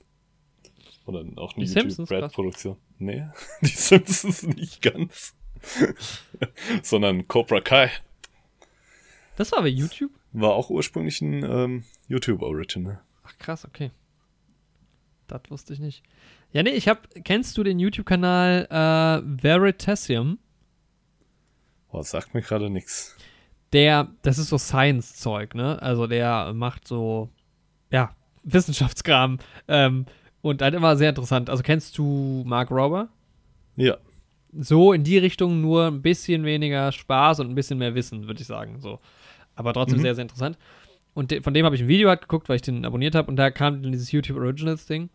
Oder 1.08 1.24
auch 1.38 1.56
eine 1.56 1.66
die 1.66 1.72
YouTube 1.72 2.12
Red-Produktion. 2.12 2.76
Nee, 3.00 3.26
die 3.62 3.68
Simpsons 3.68 4.44
nicht 4.44 4.82
ganz. 4.82 5.36
Sondern 6.84 7.28
Cobra 7.28 7.62
Kai. 7.62 7.90
Das 9.38 9.54
war 9.54 9.62
bei 9.62 9.70
YouTube? 9.70 10.12
War 10.34 10.52
auch 10.52 10.70
ursprünglich 10.70 11.22
ein 11.22 11.44
ähm, 11.44 11.84
YouTube-Original. 12.10 13.02
Ach 13.24 13.38
krass, 13.38 13.66
okay. 13.66 13.92
Das 15.28 15.42
wusste 15.50 15.74
ich 15.74 15.80
nicht. 15.80 16.04
Ja, 16.52 16.62
nee, 16.64 16.72
ich 16.72 16.90
hab. 16.90 17.08
Kennst 17.24 17.58
du 17.58 17.64
den 17.64 17.80
YouTube-Kanal 17.80 18.68
äh, 18.70 19.44
Veritasium? 19.44 20.40
Boah, 21.90 22.04
sagt 22.04 22.34
mir 22.34 22.42
gerade 22.42 22.70
nichts. 22.70 23.16
Der, 23.72 24.10
das 24.24 24.38
ist 24.38 24.50
so 24.50 24.58
Science-Zeug, 24.58 25.56
ne? 25.56 25.82
Also 25.82 26.08
der 26.08 26.54
macht 26.54 26.86
so, 26.88 27.30
ja, 27.92 28.14
Wissenschaftskram. 28.44 29.40
Ähm, 29.68 30.06
und 30.42 30.62
halt 30.62 30.74
immer 30.74 30.96
sehr 30.96 31.10
interessant. 31.10 31.50
Also 31.50 31.64
kennst 31.64 31.98
du 31.98 32.44
Mark 32.46 32.72
Rober? 32.72 33.10
Ja. 33.76 33.98
So 34.60 34.94
in 34.94 35.04
die 35.04 35.18
Richtung 35.18 35.62
nur 35.62 35.88
ein 35.88 36.02
bisschen 36.02 36.44
weniger 36.46 36.92
Spaß 36.92 37.42
und 37.42 37.50
ein 37.50 37.56
bisschen 37.56 37.78
mehr 37.78 37.96
Wissen, 37.96 38.28
würde 38.28 38.42
ich 38.42 38.48
sagen. 38.48 38.80
So 38.80 39.00
aber 39.58 39.74
trotzdem 39.74 39.98
mhm. 39.98 40.04
sehr, 40.04 40.16
sehr 40.16 40.22
interessant. 40.22 40.58
Und 41.14 41.32
de 41.32 41.42
von 41.42 41.54
dem 41.54 41.66
habe 41.66 41.76
ich 41.76 41.82
ein 41.82 41.88
Video 41.88 42.10
halt 42.10 42.22
geguckt, 42.22 42.48
weil 42.48 42.58
ich 42.58 42.62
den 42.62 42.86
abonniert 42.86 43.16
habe 43.16 43.28
und 43.28 43.36
da 43.36 43.52
kam 43.52 43.82
dann 43.82 43.92
dieses 43.92 44.12
YouTube 44.12 44.38
Originals 44.38 44.86
Ding. 44.86 45.10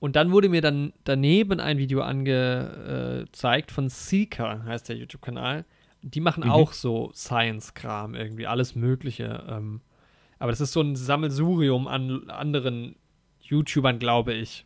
Und 0.00 0.16
dann 0.16 0.32
wurde 0.32 0.48
mir 0.48 0.62
dann 0.62 0.94
daneben 1.04 1.60
ein 1.60 1.76
Video 1.76 2.00
angezeigt 2.00 3.70
von 3.70 3.90
Seeker, 3.90 4.64
heißt 4.64 4.88
der 4.88 4.96
YouTube-Kanal. 4.96 5.66
Die 6.00 6.20
machen 6.20 6.44
mhm. 6.44 6.50
auch 6.50 6.72
so 6.72 7.12
Science-Kram 7.14 8.14
irgendwie, 8.14 8.46
alles 8.46 8.74
Mögliche. 8.74 9.44
Ähm, 9.46 9.82
aber 10.38 10.52
das 10.52 10.62
ist 10.62 10.72
so 10.72 10.80
ein 10.80 10.96
Sammelsurium 10.96 11.86
an 11.86 12.30
anderen 12.30 12.96
YouTubern, 13.50 13.98
glaube 13.98 14.34
ich. 14.34 14.64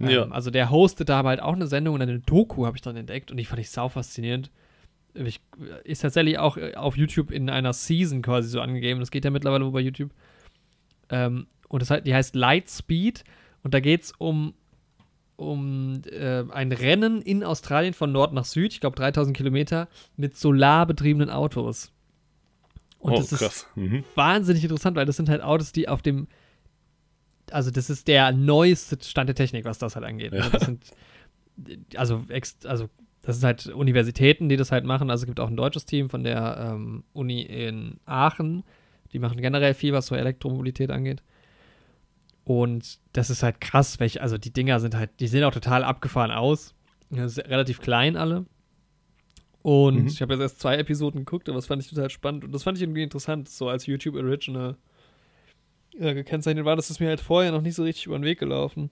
Ähm, 0.00 0.08
ja. 0.08 0.28
Also 0.30 0.50
der 0.50 0.70
hostet 0.70 1.08
da 1.08 1.22
halt 1.22 1.40
auch 1.40 1.54
eine 1.54 1.66
Sendung 1.66 1.94
und 1.94 2.02
eine 2.02 2.20
Doku 2.20 2.66
habe 2.66 2.76
ich 2.76 2.82
dann 2.82 2.96
entdeckt 2.96 3.30
und 3.30 3.36
die 3.36 3.44
fand 3.44 3.60
ich 3.60 3.70
sau 3.70 3.88
faszinierend 3.88 4.50
ich, 5.14 5.40
ist 5.84 6.00
tatsächlich 6.00 6.38
auch 6.38 6.56
äh, 6.56 6.74
auf 6.74 6.96
YouTube 6.96 7.30
in 7.30 7.50
einer 7.50 7.72
Season 7.72 8.22
quasi 8.22 8.48
so 8.48 8.60
angegeben. 8.60 9.00
Das 9.00 9.10
geht 9.10 9.24
ja 9.24 9.30
mittlerweile 9.30 9.68
bei 9.70 9.80
YouTube. 9.80 10.10
Ähm, 11.10 11.46
und 11.68 11.82
das 11.82 11.90
heißt, 11.90 12.06
die 12.06 12.14
heißt 12.14 12.34
Lightspeed. 12.34 13.24
Und 13.62 13.74
da 13.74 13.80
geht 13.80 14.02
es 14.02 14.12
um, 14.12 14.54
um 15.36 16.02
äh, 16.10 16.44
ein 16.50 16.72
Rennen 16.72 17.22
in 17.22 17.44
Australien 17.44 17.94
von 17.94 18.12
Nord 18.12 18.32
nach 18.32 18.44
Süd, 18.44 18.72
ich 18.72 18.80
glaube 18.80 18.96
3000 18.96 19.36
Kilometer, 19.36 19.88
mit 20.16 20.36
solarbetriebenen 20.36 21.30
Autos. 21.30 21.92
Und 22.98 23.12
oh, 23.12 23.16
das 23.16 23.32
ist 23.32 23.66
mhm. 23.74 24.04
wahnsinnig 24.14 24.62
interessant, 24.62 24.96
weil 24.96 25.06
das 25.06 25.16
sind 25.16 25.28
halt 25.28 25.42
Autos, 25.42 25.72
die 25.72 25.88
auf 25.88 26.02
dem, 26.02 26.28
also 27.52 27.70
das 27.70 27.90
ist 27.90 28.08
der 28.08 28.32
neueste 28.32 28.98
Stand 29.02 29.28
der 29.28 29.34
Technik, 29.34 29.64
was 29.64 29.78
das 29.78 29.96
halt 29.96 30.04
angeht. 30.04 30.32
Ne? 30.32 30.38
Ja. 30.38 30.48
Das 30.48 30.64
sind, 30.64 30.84
also, 31.96 32.24
also 32.64 32.88
das 33.22 33.36
sind 33.36 33.44
halt 33.44 33.66
Universitäten, 33.66 34.48
die 34.48 34.56
das 34.56 34.72
halt 34.72 34.84
machen. 34.84 35.10
Also 35.10 35.22
es 35.22 35.26
gibt 35.26 35.40
auch 35.40 35.48
ein 35.48 35.56
deutsches 35.56 35.84
Team 35.84 36.08
von 36.08 36.24
der 36.24 36.72
ähm, 36.72 37.04
Uni 37.12 37.42
in 37.42 38.00
Aachen. 38.04 38.64
Die 39.12 39.18
machen 39.18 39.40
generell 39.40 39.74
viel, 39.74 39.92
was 39.92 40.06
so 40.06 40.14
Elektromobilität 40.14 40.90
angeht. 40.90 41.22
Und 42.44 42.98
das 43.12 43.30
ist 43.30 43.42
halt 43.42 43.60
krass, 43.60 44.00
welche, 44.00 44.20
also 44.20 44.38
die 44.38 44.52
Dinger 44.52 44.80
sind 44.80 44.96
halt, 44.96 45.10
die 45.20 45.28
sehen 45.28 45.44
auch 45.44 45.52
total 45.52 45.84
abgefahren 45.84 46.32
aus. 46.32 46.74
relativ 47.12 47.80
klein 47.80 48.16
alle. 48.16 48.46
Und 49.62 50.02
mhm. 50.02 50.06
ich 50.08 50.20
habe 50.20 50.34
jetzt 50.34 50.42
erst 50.42 50.60
zwei 50.60 50.76
Episoden 50.76 51.20
geguckt, 51.20 51.48
aber 51.48 51.56
das 51.56 51.66
fand 51.66 51.82
ich 51.82 51.88
total 51.88 52.10
spannend. 52.10 52.44
Und 52.44 52.52
das 52.52 52.64
fand 52.64 52.78
ich 52.78 52.82
irgendwie 52.82 53.04
interessant, 53.04 53.48
so 53.48 53.68
als 53.68 53.86
YouTube 53.86 54.16
Original 54.16 54.76
äh, 55.98 56.14
gekennzeichnet 56.14 56.64
war. 56.64 56.76
Das 56.76 56.90
ist 56.90 57.00
mir 57.00 57.08
halt 57.08 57.20
vorher 57.20 57.52
noch 57.52 57.62
nicht 57.62 57.74
so 57.74 57.82
richtig 57.82 58.06
über 58.06 58.18
den 58.18 58.24
Weg 58.24 58.38
gelaufen. 58.38 58.90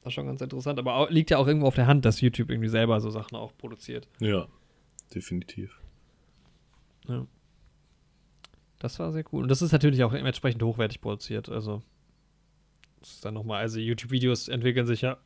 Das 0.00 0.10
ist 0.10 0.14
schon 0.14 0.26
ganz 0.26 0.40
interessant. 0.40 0.78
Aber 0.78 0.94
auch, 0.96 1.10
liegt 1.10 1.30
ja 1.30 1.38
auch 1.38 1.46
irgendwo 1.46 1.66
auf 1.66 1.74
der 1.74 1.86
Hand, 1.86 2.04
dass 2.04 2.20
YouTube 2.20 2.50
irgendwie 2.50 2.68
selber 2.68 3.00
so 3.00 3.10
Sachen 3.10 3.36
auch 3.36 3.56
produziert. 3.56 4.08
Ja, 4.20 4.48
definitiv. 5.14 5.80
Ja. 7.06 7.26
Das 8.78 8.98
war 8.98 9.12
sehr 9.12 9.24
cool. 9.32 9.42
Und 9.42 9.48
das 9.48 9.62
ist 9.62 9.72
natürlich 9.72 10.04
auch 10.04 10.12
entsprechend 10.12 10.62
hochwertig 10.62 11.00
produziert. 11.00 11.48
Also, 11.48 11.82
das 13.00 13.14
ist 13.14 13.24
dann 13.24 13.34
nochmal, 13.34 13.60
also 13.60 13.80
YouTube-Videos 13.80 14.48
entwickeln 14.48 14.86
sich 14.86 15.02
ja 15.02 15.18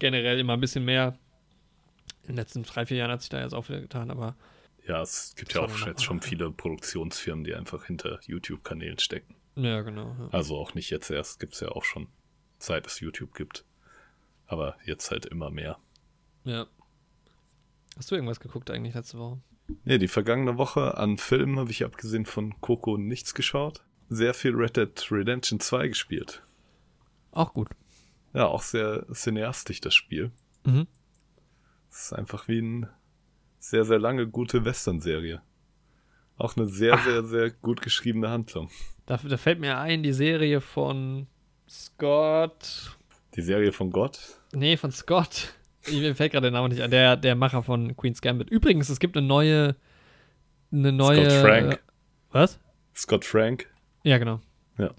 generell 0.00 0.40
immer 0.40 0.54
ein 0.54 0.60
bisschen 0.60 0.84
mehr 0.84 1.16
in 2.22 2.28
den 2.28 2.36
letzten 2.36 2.62
drei, 2.62 2.86
vier 2.86 2.96
Jahren 2.96 3.10
hat 3.10 3.20
sich 3.20 3.30
da 3.30 3.40
jetzt 3.40 3.54
auch 3.54 3.68
wieder 3.68 3.80
getan, 3.80 4.10
aber. 4.10 4.34
Ja, 4.86 5.00
es 5.00 5.34
gibt 5.34 5.54
ja 5.54 5.62
auch 5.62 5.86
jetzt 5.86 6.04
schon 6.04 6.20
viele 6.20 6.50
Produktionsfirmen, 6.50 7.44
die 7.44 7.54
einfach 7.54 7.84
hinter 7.86 8.20
YouTube-Kanälen 8.26 8.98
stecken. 8.98 9.34
Ja, 9.56 9.80
genau. 9.82 10.14
Ja. 10.18 10.28
Also 10.30 10.56
auch 10.56 10.74
nicht 10.74 10.90
jetzt 10.90 11.10
erst, 11.10 11.40
gibt 11.40 11.54
es 11.54 11.60
ja 11.60 11.68
auch 11.70 11.84
schon, 11.84 12.08
seit 12.58 12.86
es 12.86 13.00
YouTube 13.00 13.34
gibt. 13.34 13.64
Aber 14.46 14.76
jetzt 14.84 15.10
halt 15.10 15.26
immer 15.26 15.50
mehr. 15.50 15.78
Ja. 16.44 16.66
Hast 17.96 18.10
du 18.10 18.14
irgendwas 18.14 18.40
geguckt 18.40 18.70
eigentlich 18.70 18.94
letzte 18.94 19.18
Woche? 19.18 19.40
Nee, 19.84 19.96
die 19.96 20.08
vergangene 20.08 20.58
Woche 20.58 20.98
an 20.98 21.16
Filmen 21.16 21.58
habe 21.58 21.70
ich 21.70 21.84
abgesehen 21.84 22.26
von 22.26 22.60
Coco 22.60 22.98
nichts 22.98 23.34
geschaut. 23.34 23.82
Sehr 24.10 24.34
viel 24.34 24.54
Red 24.54 24.76
Dead 24.76 25.10
Redemption 25.10 25.60
2 25.60 25.88
gespielt. 25.88 26.42
Auch 27.30 27.54
gut. 27.54 27.70
Ja, 28.34 28.46
auch 28.46 28.62
sehr 28.62 29.06
cineastisch 29.12 29.80
das 29.80 29.94
Spiel. 29.94 30.30
Mhm. 30.64 30.86
Das 31.88 32.06
ist 32.06 32.12
einfach 32.12 32.48
wie 32.48 32.58
eine 32.58 32.94
sehr, 33.64 33.84
sehr 33.84 33.98
lange 33.98 34.26
gute 34.26 34.64
Western-Serie. 34.64 35.40
Auch 36.36 36.56
eine 36.56 36.66
sehr, 36.66 36.94
Ach. 36.94 37.04
sehr, 37.04 37.24
sehr 37.24 37.50
gut 37.50 37.80
geschriebene 37.80 38.28
Handlung. 38.28 38.68
Da, 39.06 39.16
da, 39.16 39.36
fällt 39.36 39.58
mir 39.58 39.78
ein, 39.78 40.02
die 40.02 40.12
Serie 40.12 40.60
von 40.60 41.26
Scott. 41.68 42.96
Die 43.36 43.42
Serie 43.42 43.72
von 43.72 43.90
Gott? 43.90 44.20
Nee, 44.52 44.76
von 44.76 44.90
Scott. 44.90 45.54
Mir 45.90 46.14
fällt 46.14 46.32
gerade 46.32 46.50
der 46.50 46.50
Name 46.50 46.68
nicht 46.68 46.82
an. 46.82 46.90
Der, 46.90 47.16
der 47.16 47.34
Macher 47.34 47.62
von 47.62 47.96
Queen's 47.96 48.20
Gambit. 48.20 48.50
Übrigens, 48.50 48.88
es 48.88 48.98
gibt 48.98 49.16
eine 49.16 49.26
neue. 49.26 49.76
Eine 50.70 50.92
neue. 50.92 51.30
Scott 51.30 51.40
Frank. 51.40 51.72
Äh, 51.74 51.78
was? 52.32 52.60
Scott 52.94 53.24
Frank. 53.24 53.70
Ja, 54.02 54.18
genau. 54.18 54.40
Ja. 54.76 54.90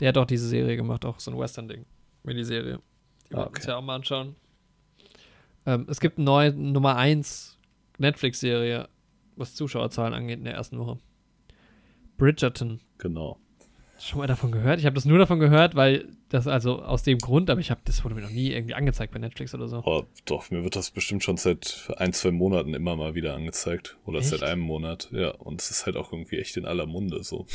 Der 0.00 0.08
hat 0.08 0.18
auch 0.18 0.26
diese 0.26 0.46
Serie 0.46 0.76
gemacht, 0.76 1.04
auch 1.04 1.18
so 1.18 1.30
ein 1.30 1.38
Western-Ding. 1.38 1.84
Miniserie. 2.22 2.80
Die 3.30 3.34
ah, 3.34 3.42
okay. 3.42 3.56
uns 3.56 3.66
ja 3.66 3.76
auch 3.76 3.82
mal 3.82 3.96
anschauen. 3.96 4.36
Ähm, 5.66 5.86
es 5.88 6.00
gibt 6.00 6.18
eine 6.18 6.24
neue 6.24 6.52
Nummer 6.52 6.96
1 6.96 7.57
Netflix-Serie, 7.98 8.88
was 9.36 9.54
Zuschauerzahlen 9.54 10.14
angeht 10.14 10.38
in 10.38 10.44
der 10.44 10.54
ersten 10.54 10.78
Woche. 10.78 10.98
Bridgerton. 12.16 12.80
Genau. 12.98 13.38
Schon 14.00 14.18
mal 14.18 14.26
davon 14.28 14.52
gehört? 14.52 14.78
Ich 14.78 14.86
habe 14.86 14.94
das 14.94 15.04
nur 15.06 15.18
davon 15.18 15.40
gehört, 15.40 15.74
weil 15.74 16.08
das 16.28 16.46
also 16.46 16.82
aus 16.82 17.02
dem 17.02 17.18
Grund, 17.18 17.50
aber 17.50 17.60
ich 17.60 17.70
habe 17.70 17.80
das 17.84 18.04
wurde 18.04 18.14
mir 18.14 18.20
noch 18.20 18.30
nie 18.30 18.52
irgendwie 18.52 18.74
angezeigt 18.74 19.12
bei 19.12 19.18
Netflix 19.18 19.54
oder 19.54 19.66
so. 19.66 19.82
Oh, 19.84 20.04
doch, 20.24 20.50
mir 20.50 20.62
wird 20.62 20.76
das 20.76 20.92
bestimmt 20.92 21.24
schon 21.24 21.36
seit 21.36 21.90
ein, 21.96 22.12
zwei 22.12 22.30
Monaten 22.30 22.74
immer 22.74 22.94
mal 22.94 23.16
wieder 23.16 23.34
angezeigt. 23.34 23.96
Oder 24.04 24.20
echt? 24.20 24.28
seit 24.28 24.44
einem 24.44 24.60
Monat. 24.60 25.08
Ja, 25.10 25.30
und 25.30 25.60
es 25.60 25.70
ist 25.72 25.86
halt 25.86 25.96
auch 25.96 26.12
irgendwie 26.12 26.38
echt 26.38 26.56
in 26.56 26.64
aller 26.64 26.86
Munde 26.86 27.24
so. 27.24 27.46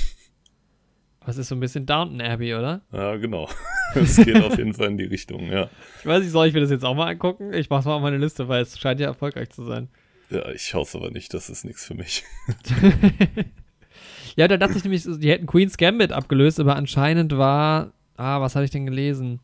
Was 1.26 1.38
ist 1.38 1.48
so 1.48 1.56
ein 1.56 1.62
bisschen 1.62 1.86
Downton 1.86 2.20
Abbey, 2.20 2.54
oder? 2.56 2.82
Ja, 2.92 3.16
genau. 3.16 3.48
Es 3.96 4.18
geht 4.18 4.42
auf 4.44 4.58
jeden 4.58 4.74
Fall 4.74 4.88
in 4.88 4.98
die 4.98 5.04
Richtung, 5.04 5.52
ja. 5.52 5.70
Ich 6.00 6.06
weiß 6.08 6.24
nicht, 6.24 6.32
soll 6.32 6.48
ich 6.48 6.54
mir 6.56 6.62
das 6.62 6.72
jetzt 6.72 6.84
auch 6.84 6.96
mal 6.96 7.06
angucken? 7.06 7.54
Ich 7.54 7.70
mach's 7.70 7.86
mal 7.86 7.94
auf 7.94 8.02
meine 8.02 8.18
Liste, 8.18 8.48
weil 8.48 8.64
es 8.64 8.80
scheint 8.80 9.00
ja 9.00 9.06
erfolgreich 9.06 9.52
zu 9.52 9.64
sein. 9.64 9.88
Ja, 10.30 10.50
ich 10.50 10.64
schaue 10.64 10.84
es 10.84 10.96
aber 10.96 11.12
nicht, 11.12 11.34
das 11.34 11.50
ist 11.50 11.66
nichts 11.66 11.86
für 11.86 11.94
mich. 11.94 12.24
ja, 14.36 14.48
da 14.48 14.58
dachte 14.58 14.78
ich 14.78 14.84
nämlich, 14.84 15.04
die 15.04 15.30
hätten 15.30 15.46
Queen's 15.46 15.78
Gambit 15.78 16.12
abgelöst, 16.12 16.60
aber 16.60 16.76
anscheinend 16.76 17.38
war, 17.38 17.94
ah, 18.18 18.42
was 18.42 18.56
hatte 18.56 18.66
ich 18.66 18.72
denn 18.72 18.86
gelesen? 18.86 19.42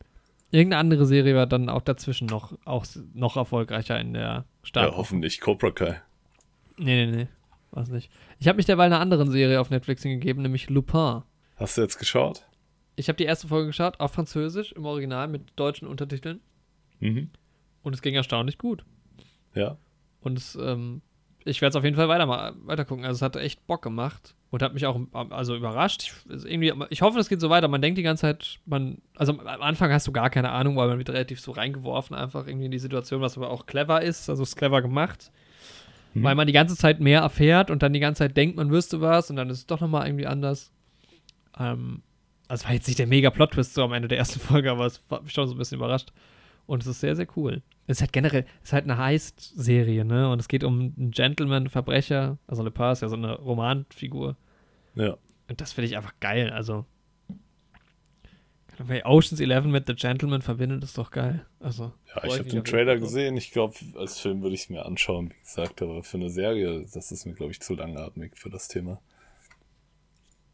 Irgendeine 0.50 0.80
andere 0.80 1.06
Serie 1.06 1.36
war 1.36 1.46
dann 1.46 1.68
auch 1.68 1.82
dazwischen 1.82 2.26
noch, 2.26 2.58
auch 2.64 2.84
noch 3.14 3.36
erfolgreicher 3.36 4.00
in 4.00 4.14
der 4.14 4.46
Stadt. 4.62 4.90
Ja, 4.90 4.96
hoffentlich 4.96 5.40
Cobra 5.40 5.70
Kai. 5.70 6.02
Nee, 6.76 7.06
nee, 7.06 7.16
nee, 7.16 7.28
was 7.70 7.88
nicht. 7.88 8.10
Ich 8.40 8.48
habe 8.48 8.56
mich 8.56 8.66
derweil 8.66 8.86
einer 8.86 9.00
anderen 9.00 9.30
Serie 9.30 9.60
auf 9.60 9.70
Netflix 9.70 10.02
hingegeben, 10.02 10.42
nämlich 10.42 10.68
Lupin. 10.70 11.22
Hast 11.56 11.76
du 11.76 11.82
jetzt 11.82 11.98
geschaut? 11.98 12.46
Ich 12.96 13.08
habe 13.08 13.16
die 13.16 13.24
erste 13.24 13.48
Folge 13.48 13.68
geschaut, 13.68 14.00
auf 14.00 14.12
Französisch, 14.12 14.72
im 14.72 14.84
Original 14.86 15.28
mit 15.28 15.52
deutschen 15.56 15.86
Untertiteln. 15.86 16.40
Mhm. 16.98 17.30
Und 17.82 17.94
es 17.94 18.02
ging 18.02 18.14
erstaunlich 18.14 18.58
gut. 18.58 18.84
Ja. 19.54 19.78
Und 20.20 20.38
es, 20.38 20.56
ähm, 20.56 21.02
ich 21.44 21.60
werde 21.60 21.70
es 21.70 21.76
auf 21.76 21.84
jeden 21.84 21.96
Fall 21.96 22.08
weiter, 22.08 22.54
weiter 22.64 22.84
gucken. 22.84 23.04
Also 23.04 23.16
es 23.16 23.22
hat 23.22 23.36
echt 23.36 23.66
Bock 23.66 23.82
gemacht 23.82 24.34
und 24.50 24.62
hat 24.62 24.74
mich 24.74 24.86
auch 24.86 25.00
also 25.30 25.56
überrascht. 25.56 26.12
Ich, 26.28 26.44
irgendwie, 26.44 26.72
ich 26.90 27.02
hoffe, 27.02 27.18
es 27.18 27.28
geht 27.28 27.40
so 27.40 27.50
weiter. 27.50 27.68
Man 27.68 27.80
denkt 27.80 27.98
die 27.98 28.02
ganze 28.02 28.22
Zeit, 28.22 28.58
man, 28.66 28.98
also 29.16 29.32
am 29.38 29.62
Anfang 29.62 29.92
hast 29.92 30.06
du 30.06 30.12
gar 30.12 30.30
keine 30.30 30.50
Ahnung, 30.50 30.76
weil 30.76 30.88
man 30.88 30.98
wird 30.98 31.10
relativ 31.10 31.40
so 31.40 31.52
reingeworfen, 31.52 32.16
einfach 32.16 32.46
irgendwie 32.46 32.66
in 32.66 32.72
die 32.72 32.78
Situation, 32.78 33.20
was 33.20 33.36
aber 33.36 33.50
auch 33.50 33.66
clever 33.66 34.02
ist. 34.02 34.28
Also 34.28 34.42
es 34.42 34.50
ist 34.50 34.56
clever 34.56 34.82
gemacht. 34.82 35.30
Mhm. 36.14 36.24
Weil 36.24 36.34
man 36.34 36.46
die 36.46 36.52
ganze 36.52 36.76
Zeit 36.76 37.00
mehr 37.00 37.20
erfährt 37.20 37.70
und 37.70 37.82
dann 37.82 37.92
die 37.92 38.00
ganze 38.00 38.20
Zeit 38.20 38.36
denkt, 38.36 38.56
man 38.56 38.70
wüsste 38.70 39.00
was 39.00 39.30
und 39.30 39.36
dann 39.36 39.48
ist 39.48 39.58
es 39.58 39.66
doch 39.66 39.80
nochmal 39.80 40.06
irgendwie 40.06 40.26
anders. 40.26 40.72
Ähm, 41.58 42.02
also 42.48 42.64
war 42.64 42.74
jetzt 42.74 42.88
nicht 42.88 42.98
der 42.98 43.06
mega 43.06 43.30
Plot-Twist 43.30 43.74
so 43.74 43.84
am 43.84 43.92
Ende 43.92 44.08
der 44.08 44.18
ersten 44.18 44.40
Folge, 44.40 44.70
aber 44.70 44.86
es 44.86 45.00
hat 45.10 45.22
mich 45.22 45.32
schon 45.32 45.46
so 45.46 45.54
ein 45.54 45.58
bisschen 45.58 45.78
überrascht. 45.78 46.12
Und 46.66 46.82
es 46.82 46.88
ist 46.88 47.00
sehr, 47.00 47.16
sehr 47.16 47.28
cool. 47.36 47.62
Es 47.90 47.98
ist 47.98 48.02
halt 48.02 48.12
generell, 48.12 48.46
es 48.62 48.68
ist 48.68 48.72
halt 48.72 48.84
eine 48.84 48.98
Heist-Serie, 48.98 50.04
ne? 50.04 50.30
Und 50.30 50.38
es 50.38 50.46
geht 50.46 50.62
um 50.62 50.94
einen 50.96 51.10
Gentleman-Verbrecher. 51.10 52.38
Also 52.46 52.62
Le 52.62 52.70
ist 52.70 53.02
ja 53.02 53.08
so 53.08 53.16
eine 53.16 53.36
Romanfigur. 53.36 54.36
Ja. 54.94 55.16
Und 55.48 55.60
das 55.60 55.72
finde 55.72 55.88
ich 55.88 55.96
einfach 55.96 56.14
geil. 56.20 56.50
Also, 56.50 56.86
bei 58.86 59.04
Oceans 59.04 59.40
11 59.40 59.64
mit 59.64 59.86
The 59.86 59.94
Gentleman 59.94 60.40
verbindet, 60.40 60.84
ist 60.84 60.96
doch 60.96 61.10
geil. 61.10 61.44
Also, 61.58 61.92
ja, 62.14 62.24
ich 62.24 62.38
habe 62.38 62.44
den 62.44 62.64
Trailer 62.64 62.96
gesehen. 62.96 63.36
Ich 63.36 63.50
glaube, 63.50 63.74
als 63.96 64.20
Film 64.20 64.42
würde 64.42 64.54
ich 64.54 64.62
es 64.62 64.70
mir 64.70 64.86
anschauen, 64.86 65.30
wie 65.30 65.40
gesagt. 65.40 65.82
Aber 65.82 66.04
für 66.04 66.16
eine 66.16 66.30
Serie, 66.30 66.86
das 66.92 67.10
ist 67.10 67.26
mir, 67.26 67.34
glaube 67.34 67.50
ich, 67.50 67.60
zu 67.60 67.74
langatmig 67.74 68.38
für 68.38 68.50
das 68.50 68.68
Thema. 68.68 69.00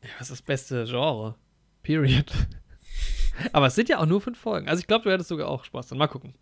Ja, 0.03 0.09
was 0.19 0.31
ist 0.31 0.41
das 0.41 0.43
beste 0.43 0.85
Genre? 0.87 1.37
Period. 1.83 2.33
aber 3.53 3.67
es 3.67 3.75
sind 3.75 3.89
ja 3.89 3.99
auch 3.99 4.07
nur 4.07 4.21
fünf 4.21 4.39
Folgen. 4.39 4.69
Also 4.69 4.81
ich 4.81 4.87
glaube, 4.87 5.05
du 5.05 5.13
hättest 5.13 5.29
sogar 5.29 5.49
auch 5.49 5.65
Spaß 5.65 5.89
dann. 5.89 5.99
Mal 5.99 6.09
gucken. 6.09 6.35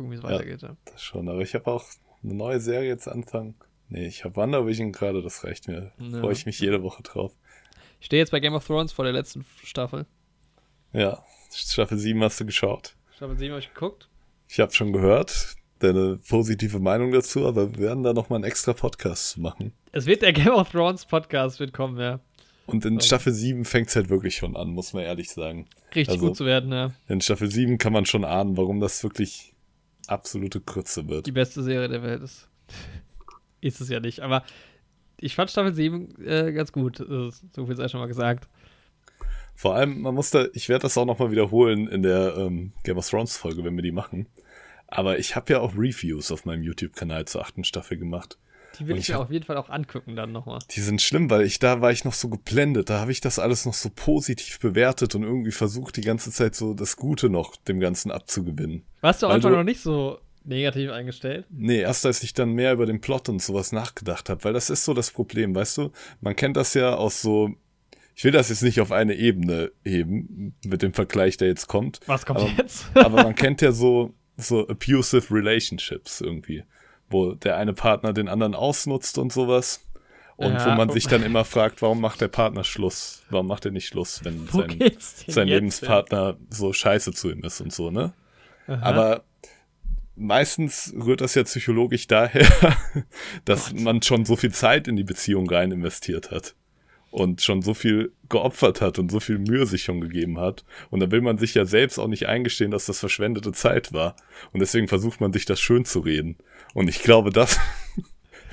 Gucken, 0.00 0.12
wie 0.12 0.16
es 0.16 0.22
ja, 0.22 0.30
weitergeht. 0.30 0.62
Ja. 0.62 0.76
Das 0.86 1.02
schon, 1.02 1.28
aber 1.28 1.42
ich 1.42 1.54
habe 1.54 1.66
auch 1.66 1.84
eine 2.22 2.34
neue 2.34 2.58
Serie 2.58 2.88
jetzt 2.88 3.06
anfangen. 3.06 3.54
Nee, 3.90 4.06
ich 4.06 4.24
habe 4.24 4.36
WandaVision 4.36 4.92
gerade, 4.92 5.20
das 5.20 5.44
reicht 5.44 5.68
mir. 5.68 5.92
Ja. 5.98 6.20
Freue 6.20 6.32
ich 6.32 6.46
mich 6.46 6.58
jede 6.58 6.82
Woche 6.82 7.02
drauf. 7.02 7.34
Ich 7.98 8.06
stehe 8.06 8.22
jetzt 8.22 8.30
bei 8.30 8.40
Game 8.40 8.54
of 8.54 8.66
Thrones 8.66 8.92
vor 8.92 9.04
der 9.04 9.12
letzten 9.12 9.44
Staffel. 9.62 10.06
Ja, 10.94 11.22
Staffel 11.52 11.98
7 11.98 12.22
hast 12.24 12.40
du 12.40 12.46
geschaut. 12.46 12.96
Staffel 13.14 13.36
7 13.36 13.50
habe 13.52 13.60
ich 13.60 13.74
geguckt. 13.74 14.08
Ich 14.48 14.58
habe 14.58 14.72
schon 14.72 14.94
gehört, 14.94 15.56
deine 15.80 16.18
positive 16.28 16.78
Meinung 16.78 17.12
dazu, 17.12 17.46
aber 17.46 17.70
wir 17.74 17.78
werden 17.80 18.02
da 18.02 18.14
nochmal 18.14 18.38
einen 18.38 18.44
extra 18.44 18.72
Podcast 18.72 19.36
machen. 19.36 19.74
Es 19.92 20.06
wird 20.06 20.22
der 20.22 20.32
Game 20.32 20.54
of 20.54 20.70
Thrones 20.70 21.04
Podcast 21.04 21.60
wird 21.60 21.74
kommen, 21.74 22.00
ja. 22.00 22.20
Und 22.64 22.86
in 22.86 23.00
Staffel 23.00 23.34
7 23.34 23.66
fängt 23.66 23.88
es 23.88 23.96
halt 23.96 24.08
wirklich 24.08 24.36
schon 24.36 24.56
an, 24.56 24.68
muss 24.68 24.94
man 24.94 25.02
ehrlich 25.02 25.30
sagen. 25.30 25.66
Richtig 25.94 26.14
also, 26.14 26.28
gut 26.28 26.36
zu 26.36 26.46
werden, 26.46 26.72
ja. 26.72 26.92
In 27.08 27.20
Staffel 27.20 27.50
7 27.50 27.76
kann 27.76 27.92
man 27.92 28.06
schon 28.06 28.24
ahnen, 28.24 28.56
warum 28.56 28.80
das 28.80 29.02
wirklich 29.02 29.54
absolute 30.06 30.60
Krütze 30.60 31.08
wird. 31.08 31.26
Die 31.26 31.32
beste 31.32 31.62
Serie 31.62 31.88
der 31.88 32.02
Welt 32.02 32.22
ist. 32.22 32.48
ist 33.60 33.80
es 33.80 33.88
ja 33.88 34.00
nicht, 34.00 34.20
aber 34.20 34.44
ich 35.18 35.34
fand 35.34 35.50
Staffel 35.50 35.74
7 35.74 36.24
äh, 36.24 36.52
ganz 36.52 36.72
gut. 36.72 36.96
So 36.96 37.66
viel 37.66 37.76
sei 37.76 37.88
schon 37.88 38.00
mal 38.00 38.06
gesagt. 38.06 38.48
Vor 39.54 39.74
allem, 39.74 40.00
man 40.00 40.14
muss 40.14 40.30
da, 40.30 40.46
ich 40.54 40.70
werde 40.70 40.82
das 40.82 40.96
auch 40.96 41.04
nochmal 41.04 41.30
wiederholen 41.30 41.86
in 41.88 42.02
der 42.02 42.34
ähm, 42.38 42.72
Game 42.82 42.96
of 42.96 43.08
Thrones 43.08 43.36
Folge, 43.36 43.62
wenn 43.62 43.76
wir 43.76 43.82
die 43.82 43.92
machen. 43.92 44.26
Aber 44.86 45.18
ich 45.18 45.36
habe 45.36 45.52
ja 45.52 45.60
auch 45.60 45.74
Reviews 45.74 46.32
auf 46.32 46.46
meinem 46.46 46.62
YouTube-Kanal 46.62 47.26
zur 47.26 47.42
achten 47.42 47.64
Staffel 47.64 47.98
gemacht. 47.98 48.38
Die 48.78 48.86
will 48.86 48.96
ich, 48.96 49.08
mir 49.08 49.16
hab, 49.16 49.22
auf 49.22 49.30
jeden 49.30 49.44
Fall 49.44 49.56
auch 49.56 49.68
angucken 49.68 50.16
dann 50.16 50.32
nochmal. 50.32 50.60
Die 50.70 50.80
sind 50.80 51.02
schlimm, 51.02 51.30
weil 51.30 51.42
ich 51.42 51.58
da 51.58 51.80
war 51.80 51.90
ich 51.90 52.04
noch 52.04 52.14
so 52.14 52.28
geblendet. 52.28 52.90
Da 52.90 53.00
habe 53.00 53.12
ich 53.12 53.20
das 53.20 53.38
alles 53.38 53.66
noch 53.66 53.74
so 53.74 53.90
positiv 53.94 54.60
bewertet 54.60 55.14
und 55.14 55.22
irgendwie 55.22 55.50
versucht, 55.50 55.96
die 55.96 56.02
ganze 56.02 56.30
Zeit 56.30 56.54
so 56.54 56.74
das 56.74 56.96
Gute 56.96 57.30
noch 57.30 57.56
dem 57.56 57.80
Ganzen 57.80 58.10
abzugewinnen. 58.10 58.84
Warst 59.00 59.22
du 59.22 59.26
einfach 59.26 59.50
du, 59.50 59.56
noch 59.56 59.64
nicht 59.64 59.80
so 59.80 60.20
negativ 60.44 60.90
eingestellt? 60.90 61.46
Nee, 61.50 61.80
erst 61.80 62.06
als 62.06 62.22
ich 62.22 62.32
dann 62.32 62.52
mehr 62.52 62.72
über 62.72 62.86
den 62.86 63.00
Plot 63.00 63.28
und 63.28 63.42
sowas 63.42 63.72
nachgedacht 63.72 64.28
habe, 64.28 64.44
weil 64.44 64.52
das 64.52 64.70
ist 64.70 64.84
so 64.84 64.94
das 64.94 65.10
Problem, 65.10 65.54
weißt 65.54 65.78
du? 65.78 65.92
Man 66.20 66.36
kennt 66.36 66.56
das 66.56 66.74
ja 66.74 66.94
aus 66.94 67.20
so 67.20 67.54
ich 68.20 68.24
will 68.24 68.32
das 68.32 68.50
jetzt 68.50 68.62
nicht 68.62 68.82
auf 68.82 68.92
eine 68.92 69.14
Ebene 69.14 69.72
heben 69.82 70.54
mit 70.62 70.82
dem 70.82 70.92
Vergleich, 70.92 71.38
der 71.38 71.48
jetzt 71.48 71.68
kommt. 71.68 72.00
Was 72.04 72.26
kommt 72.26 72.40
aber, 72.40 72.50
jetzt? 72.50 72.84
aber 72.94 73.22
man 73.22 73.34
kennt 73.34 73.62
ja 73.62 73.72
so 73.72 74.12
so 74.36 74.68
abusive 74.68 75.34
relationships 75.34 76.20
irgendwie 76.20 76.64
wo 77.10 77.34
der 77.34 77.56
eine 77.56 77.72
Partner 77.72 78.12
den 78.12 78.28
anderen 78.28 78.54
ausnutzt 78.54 79.18
und 79.18 79.32
sowas. 79.32 79.86
Und 80.36 80.54
Ja, 80.54 80.66
wo 80.66 80.70
man 80.70 80.88
oh. 80.88 80.92
sich 80.92 81.06
dann 81.06 81.22
immer 81.22 81.44
fragt, 81.44 81.82
warum 81.82 82.00
macht 82.00 82.22
der 82.22 82.28
Partner 82.28 82.64
Schluss? 82.64 83.22
Warum 83.28 83.46
macht 83.46 83.66
er 83.66 83.72
nicht 83.72 83.88
Schluss, 83.88 84.24
wenn 84.24 84.50
Wo 84.50 84.60
sein, 84.62 84.96
sein 85.26 85.48
Lebenspartner 85.48 86.38
so 86.48 86.72
scheiße 86.72 87.12
zu 87.12 87.30
ihm 87.30 87.44
ist 87.44 87.60
und 87.60 87.72
so, 87.72 87.90
ne? 87.90 88.14
hin? 88.66 88.76
Aha. 88.76 88.86
Aber 88.86 89.24
meistens 90.16 90.94
rührt 90.96 91.20
das 91.20 91.34
ja 91.34 91.44
psychologisch 91.44 92.06
daher, 92.06 92.48
dass 93.44 93.74
man 93.74 94.00
schon 94.00 94.24
so 94.24 94.36
viel 94.36 94.52
Zeit 94.52 94.88
in 94.88 94.96
die 94.96 95.04
Beziehung 95.04 95.48
rein 95.50 95.72
investiert 95.72 96.30
hat 96.30 96.54
und 97.10 97.42
schon 97.42 97.62
so 97.62 97.74
viel 97.74 98.12
geopfert 98.28 98.80
hat 98.80 98.98
und 98.98 99.10
so 99.10 99.20
viel 99.20 99.38
Mühe 99.38 99.66
sich 99.66 99.82
schon 99.82 100.00
gegeben 100.00 100.38
hat. 100.38 100.64
Und 100.90 101.00
da 101.00 101.10
will 101.10 101.20
man 101.20 101.38
sich 101.38 101.54
ja 101.54 101.64
selbst 101.64 101.98
auch 101.98 102.06
nicht 102.06 102.26
eingestehen, 102.26 102.70
dass 102.70 102.86
das 102.86 103.00
verschwendete 103.00 103.52
Zeit 103.52 103.92
war. 103.92 104.14
Und 104.52 104.60
deswegen 104.60 104.88
versucht 104.88 105.20
man 105.20 105.32
sich 105.32 105.44
das 105.44 105.60
schön 105.60 105.84
zu 105.84 106.00
reden. 106.00 106.36
Und 106.74 106.88
ich 106.88 107.02
glaube, 107.02 107.30
das 107.30 107.58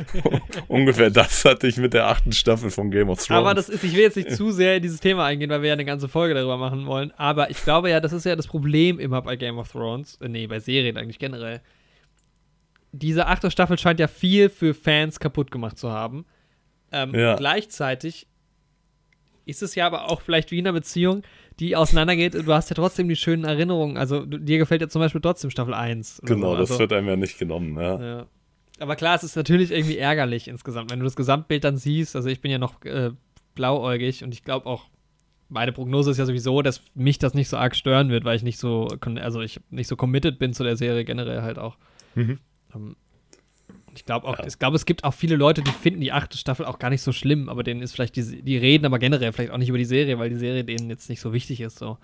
ungefähr 0.67 1.09
das 1.09 1.45
hatte 1.45 1.67
ich 1.67 1.77
mit 1.77 1.93
der 1.93 2.07
achten 2.07 2.31
Staffel 2.31 2.71
von 2.71 2.91
Game 2.91 3.09
of 3.09 3.23
Thrones. 3.23 3.39
Aber 3.39 3.53
das 3.53 3.69
ist, 3.69 3.83
ich 3.83 3.93
will 3.93 4.01
jetzt 4.01 4.17
nicht 4.17 4.31
zu 4.31 4.51
sehr 4.51 4.77
in 4.77 4.81
dieses 4.81 4.99
Thema 4.99 5.25
eingehen, 5.25 5.49
weil 5.49 5.61
wir 5.61 5.69
ja 5.69 5.73
eine 5.73 5.85
ganze 5.85 6.07
Folge 6.07 6.33
darüber 6.33 6.57
machen 6.57 6.85
wollen. 6.85 7.11
Aber 7.17 7.49
ich 7.49 7.63
glaube 7.63 7.89
ja, 7.89 7.99
das 7.99 8.13
ist 8.13 8.25
ja 8.25 8.35
das 8.35 8.47
Problem 8.47 8.99
immer 8.99 9.21
bei 9.21 9.35
Game 9.35 9.57
of 9.57 9.71
Thrones. 9.71 10.17
Äh, 10.21 10.29
nee, 10.29 10.47
bei 10.47 10.59
Serien 10.59 10.97
eigentlich 10.97 11.19
generell. 11.19 11.61
Diese 12.91 13.27
achte 13.27 13.51
Staffel 13.51 13.77
scheint 13.77 13.99
ja 13.99 14.07
viel 14.07 14.49
für 14.49 14.73
Fans 14.73 15.19
kaputt 15.19 15.51
gemacht 15.51 15.77
zu 15.77 15.91
haben. 15.91 16.25
Ähm, 16.91 17.13
Ja. 17.13 17.35
Gleichzeitig 17.35 18.27
ist 19.47 19.63
es 19.63 19.75
ja 19.75 19.85
aber 19.87 20.09
auch 20.09 20.21
vielleicht 20.21 20.51
wie 20.51 20.59
in 20.59 20.67
einer 20.67 20.73
Beziehung, 20.73 21.23
die 21.59 21.75
auseinandergeht. 21.75 22.33
Du 22.33 22.53
hast 22.53 22.69
ja 22.69 22.75
trotzdem 22.75 23.07
die 23.07 23.15
schönen 23.15 23.45
Erinnerungen. 23.45 23.97
Also 23.97 24.25
du, 24.25 24.37
dir 24.37 24.57
gefällt 24.57 24.81
ja 24.81 24.89
zum 24.89 25.01
Beispiel 25.01 25.21
trotzdem 25.21 25.49
Staffel 25.49 25.73
1. 25.73 26.21
oder 26.21 26.35
genau, 26.35 26.51
so. 26.51 26.57
das 26.57 26.71
also, 26.71 26.79
wird 26.81 26.93
einem 26.93 27.07
ja 27.07 27.15
nicht 27.15 27.39
genommen, 27.39 27.75
ja. 27.79 27.99
ja. 27.99 28.25
Aber 28.79 28.95
klar, 28.95 29.15
es 29.15 29.23
ist 29.23 29.35
natürlich 29.35 29.71
irgendwie 29.71 29.97
ärgerlich 29.97 30.47
insgesamt, 30.47 30.91
wenn 30.91 30.99
du 30.99 31.05
das 31.05 31.15
Gesamtbild 31.15 31.63
dann 31.63 31.77
siehst. 31.77 32.15
Also 32.15 32.29
ich 32.29 32.41
bin 32.41 32.51
ja 32.51 32.59
noch 32.59 32.83
äh, 32.83 33.11
blauäugig 33.55 34.23
und 34.23 34.33
ich 34.33 34.43
glaube 34.43 34.67
auch, 34.67 34.85
meine 35.49 35.71
Prognose 35.71 36.11
ist 36.11 36.17
ja 36.17 36.25
sowieso, 36.25 36.61
dass 36.61 36.81
mich 36.93 37.19
das 37.19 37.33
nicht 37.33 37.47
so 37.47 37.57
arg 37.57 37.75
stören 37.75 38.09
wird, 38.09 38.25
weil 38.25 38.35
ich 38.35 38.43
nicht 38.43 38.59
so, 38.59 38.87
also 39.15 39.41
ich 39.41 39.61
nicht 39.69 39.87
so 39.87 39.95
committed 39.95 40.39
bin 40.39 40.53
zu 40.53 40.63
der 40.63 40.75
Serie 40.75 41.05
generell 41.05 41.41
halt 41.41 41.57
auch. 41.57 41.77
Mhm. 42.15 42.39
Ähm, 42.75 42.95
ich 43.97 44.05
glaube 44.05 44.27
auch, 44.27 44.39
Ja. 44.39 44.47
ich 44.47 44.57
glaube, 44.59 44.75
es 44.75 44.85
gibt 44.85 45.03
auch 45.03 45.13
viele 45.13 45.35
Leute, 45.35 45.61
die 45.61 45.71
finden 45.71 45.99
die 46.01 46.11
achte 46.11 46.37
Staffel 46.37 46.65
auch 46.65 46.79
gar 46.79 46.89
nicht 46.89 47.01
so 47.01 47.11
schlimm, 47.11 47.49
aber 47.49 47.63
denen 47.63 47.81
ist 47.81 47.93
vielleicht 47.93 48.15
die, 48.15 48.41
die 48.43 48.57
reden 48.57 48.85
aber 48.85 48.99
generell 48.99 49.33
vielleicht 49.33 49.51
auch 49.51 49.57
nicht 49.57 49.69
über 49.69 49.77
die 49.77 49.85
Serie, 49.85 50.17
weil 50.19 50.29
die 50.29 50.35
Serie 50.37 50.63
denen 50.63 50.89
jetzt 50.89 51.09
nicht 51.09 51.19
so 51.19 51.33
wichtig 51.33 51.59
ist. 51.61 51.77
So. 51.79 51.97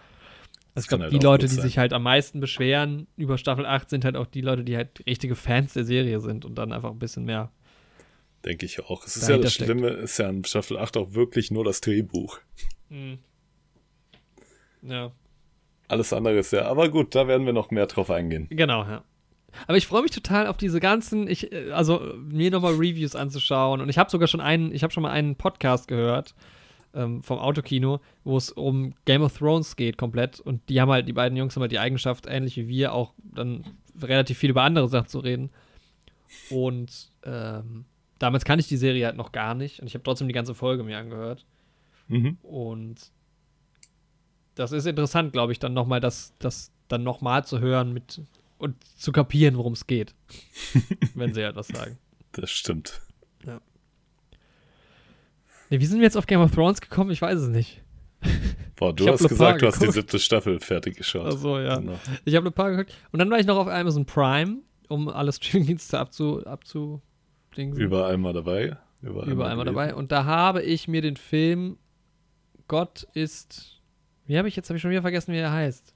Also 0.75 0.85
ich 0.85 0.87
glaube, 0.87 1.03
halt 1.03 1.13
die 1.13 1.19
Leute, 1.19 1.47
die 1.47 1.53
sich 1.55 1.77
halt 1.77 1.93
am 1.93 2.03
meisten 2.03 2.39
beschweren 2.39 3.07
über 3.15 3.37
Staffel 3.37 3.65
8, 3.65 3.89
sind 3.89 4.05
halt 4.05 4.15
auch 4.17 4.25
die 4.27 4.41
Leute, 4.41 4.63
die 4.63 4.75
halt 4.75 5.03
richtige 5.05 5.35
Fans 5.35 5.73
der 5.73 5.83
Serie 5.85 6.19
sind 6.19 6.45
und 6.45 6.55
dann 6.55 6.71
einfach 6.73 6.89
ein 6.91 6.99
bisschen 6.99 7.25
mehr. 7.25 7.51
Denke 8.43 8.65
ich 8.65 8.79
auch. 8.83 9.05
Es 9.05 9.15
ist 9.15 9.29
ja 9.29 9.37
das 9.37 9.53
steckt. 9.53 9.69
Schlimme, 9.71 9.89
ist 9.89 10.17
ja 10.17 10.27
in 10.29 10.43
Staffel 10.43 10.77
8 10.77 10.97
auch 10.97 11.13
wirklich 11.13 11.51
nur 11.51 11.63
das 11.63 11.79
Drehbuch. 11.79 12.39
Ja, 14.81 15.11
Alles 15.87 16.11
andere 16.11 16.39
ist 16.39 16.51
ja, 16.51 16.65
aber 16.65 16.89
gut, 16.89 17.15
da 17.15 17.27
werden 17.27 17.45
wir 17.45 17.53
noch 17.53 17.71
mehr 17.71 17.85
drauf 17.87 18.09
eingehen. 18.09 18.47
genau, 18.49 18.83
ja. 18.83 19.03
Aber 19.67 19.77
ich 19.77 19.87
freue 19.87 20.01
mich 20.01 20.11
total 20.11 20.47
auf 20.47 20.57
diese 20.57 20.79
ganzen, 20.79 21.27
ich, 21.27 21.51
äh, 21.51 21.71
also 21.71 21.99
mir 22.17 22.51
nochmal 22.51 22.73
Reviews 22.73 23.15
anzuschauen. 23.15 23.81
Und 23.81 23.89
ich 23.89 23.97
habe 23.97 24.09
sogar 24.09 24.27
schon 24.27 24.41
einen, 24.41 24.73
ich 24.73 24.83
habe 24.83 24.93
schon 24.93 25.03
mal 25.03 25.11
einen 25.11 25.35
Podcast 25.35 25.87
gehört 25.87 26.35
ähm, 26.93 27.23
vom 27.23 27.39
Autokino, 27.39 27.99
wo 28.23 28.37
es 28.37 28.51
um 28.51 28.93
Game 29.05 29.21
of 29.21 29.37
Thrones 29.37 29.75
geht 29.75 29.97
komplett. 29.97 30.39
Und 30.39 30.67
die 30.69 30.79
haben 30.79 30.91
halt, 30.91 31.07
die 31.07 31.13
beiden 31.13 31.37
Jungs 31.37 31.55
haben 31.55 31.61
halt 31.61 31.71
die 31.71 31.79
Eigenschaft, 31.79 32.25
ähnlich 32.27 32.57
wie 32.57 32.67
wir, 32.67 32.93
auch 32.93 33.13
dann 33.17 33.63
relativ 34.01 34.37
viel 34.37 34.51
über 34.51 34.63
andere 34.63 34.87
Sachen 34.87 35.07
zu 35.07 35.19
reden. 35.19 35.49
Und 36.49 37.11
ähm, 37.23 37.85
damals 38.19 38.45
kann 38.45 38.59
ich 38.59 38.67
die 38.67 38.77
Serie 38.77 39.05
halt 39.05 39.17
noch 39.17 39.31
gar 39.31 39.55
nicht. 39.55 39.79
Und 39.79 39.87
ich 39.87 39.93
habe 39.93 40.03
trotzdem 40.03 40.27
die 40.27 40.33
ganze 40.33 40.55
Folge 40.55 40.83
mir 40.83 40.97
angehört. 40.97 41.45
Mhm. 42.07 42.37
Und 42.41 43.11
das 44.55 44.71
ist 44.71 44.85
interessant, 44.85 45.33
glaube 45.33 45.51
ich, 45.51 45.59
dann 45.59 45.73
nochmal 45.73 45.99
das, 45.99 46.33
das 46.39 46.71
dann 46.87 47.03
nochmal 47.03 47.45
zu 47.45 47.59
hören 47.59 47.93
mit 47.93 48.21
und 48.63 48.83
zu 48.97 49.11
kapieren, 49.11 49.57
worum 49.57 49.73
es 49.73 49.85
geht. 49.85 50.15
wenn 51.15 51.33
sie 51.33 51.43
halt 51.43 51.55
was 51.55 51.67
sagen. 51.67 51.97
Das 52.31 52.49
stimmt. 52.49 53.01
Nee, 55.73 55.79
wie 55.79 55.85
sind 55.87 55.97
wir 55.97 56.03
jetzt 56.03 56.17
auf 56.17 56.27
Game 56.27 56.39
of 56.39 56.51
Thrones 56.51 56.81
gekommen? 56.81 57.09
Ich 57.09 57.19
weiß 57.19 57.39
es 57.39 57.47
nicht. 57.47 57.81
Boah, 58.75 58.93
du 58.93 59.07
hast 59.07 59.21
Le 59.21 59.29
gesagt, 59.29 59.63
du 59.63 59.65
hast 59.65 59.81
die 59.81 59.91
siebte 59.91 60.19
Staffel 60.19 60.59
fertig 60.59 60.97
geschaut. 60.97 61.25
Achso, 61.25 61.59
ja. 61.59 61.77
Genau. 61.77 61.99
Ich 62.25 62.35
habe 62.35 62.47
ein 62.47 62.53
paar 62.53 62.69
geguckt. 62.69 62.93
Und 63.11 63.17
dann 63.17 63.31
war 63.31 63.39
ich 63.39 63.47
noch 63.47 63.57
auf 63.57 63.67
Amazon 63.67 64.05
Prime, 64.05 64.57
um 64.87 65.09
alle 65.09 65.31
Streamingdienste 65.33 65.99
abzu, 65.99 66.45
abzu 66.45 67.01
dingsen. 67.57 67.81
Überall 67.81 68.17
mal 68.17 68.33
dabei. 68.33 68.77
Überall, 69.01 69.29
Überall 69.29 69.55
mal 69.55 69.65
dabei. 69.65 69.95
Und 69.95 70.11
da 70.11 70.25
habe 70.25 70.61
ich 70.61 70.87
mir 70.87 71.01
den 71.01 71.17
Film 71.17 71.77
Gott 72.67 73.07
ist. 73.13 73.81
Wie 74.27 74.37
habe 74.37 74.47
ich 74.47 74.55
jetzt? 74.55 74.69
Habe 74.69 74.77
ich 74.77 74.81
schon 74.83 74.91
wieder 74.91 75.01
vergessen, 75.01 75.33
wie 75.33 75.37
er 75.37 75.51
heißt. 75.51 75.92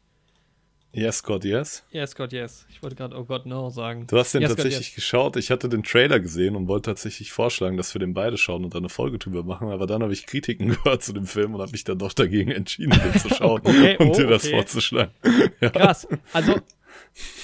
Yes, 0.94 1.22
God, 1.22 1.44
yes. 1.46 1.84
Yes, 1.92 2.16
God, 2.16 2.34
yes. 2.34 2.66
Ich 2.70 2.82
wollte 2.82 2.96
gerade 2.96 3.16
Oh 3.16 3.24
Gott, 3.26 3.46
no 3.46 3.70
sagen. 3.70 4.08
Du 4.08 4.18
hast 4.18 4.34
den 4.34 4.42
Yes, 4.42 4.52
God, 4.52 4.58
tatsächlich 4.58 4.96
geschaut. 4.96 5.36
Ich 5.36 5.52
hatte 5.52 5.70
den 5.70 5.84
Trailer 5.84 6.20
gesehen 6.20 6.56
und 6.56 6.68
wollte 6.68 6.90
tatsächlich 6.92 7.32
vorschlagen, 7.32 7.78
dass 7.78 7.94
wir 7.94 8.00
den 8.00 8.14
beide 8.14 8.38
schauen 8.38 8.64
und 8.64 8.74
dann 8.74 8.82
eine 8.82 8.90
Folge 8.90 9.20
drüber 9.20 9.44
machen. 9.44 9.70
Aber 9.70 9.86
dann 9.86 10.02
habe 10.02 10.14
ich 10.14 10.26
Kritiken 10.26 10.70
gehört 10.84 11.04
zu 11.04 11.14
dem 11.14 11.26
Film 11.26 11.54
und 11.54 11.62
habe 11.62 11.72
mich 11.72 11.84
dann 11.84 12.00
doch 12.00 12.14
dagegen 12.14 12.52
entschieden, 12.52 13.00
den 13.00 13.20
zu 13.20 13.30
schauen 13.36 13.62
Okay, 13.64 13.98
und 14.00 14.10
oh, 14.10 14.14
dir 14.14 14.28
das 14.28 14.46
okay. 14.46 14.56
vorzuschlagen. 14.56 15.12
Krass. 15.60 16.08
Also, 16.34 16.56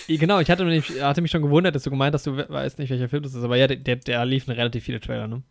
genau, 0.08 0.40
ich 0.40 0.50
hatte 0.50 0.66
mich, 0.66 1.02
hatte 1.02 1.22
mich 1.22 1.30
schon 1.32 1.42
gewundert, 1.44 1.76
dass 1.76 1.84
du 1.84 1.90
gemeint 1.92 2.16
hast, 2.16 2.26
du 2.26 2.36
we- 2.36 2.48
weißt 2.50 2.80
nicht, 2.80 2.90
welcher 2.90 3.10
Film 3.10 3.22
das 3.24 3.36
ist. 3.36 3.44
Aber 3.44 3.58
ja, 3.58 3.68
der, 3.68 3.98
der, 3.98 4.26
liefen 4.26 4.52
relativ 4.52 4.84
viele 4.86 5.00
Trailer, 5.00 5.28
ne? 5.28 5.44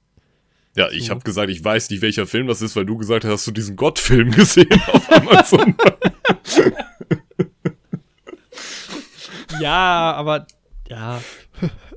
Ja, 0.74 0.88
ich 0.90 1.10
habe 1.10 1.20
gesagt, 1.20 1.50
ich 1.50 1.62
weiß 1.62 1.90
nicht, 1.90 2.00
welcher 2.00 2.26
Film 2.26 2.46
das 2.46 2.62
ist, 2.62 2.74
weil 2.74 2.86
du 2.86 2.96
gesagt 2.96 3.24
hast, 3.26 3.32
hast 3.32 3.46
du 3.46 3.50
diesen 3.50 3.76
Gott-Film 3.76 4.30
gesehen 4.30 4.72
auf 4.86 5.12
Amazon. 5.12 5.76
Ja, 9.62 10.12
aber 10.14 10.46
ja. 10.88 11.20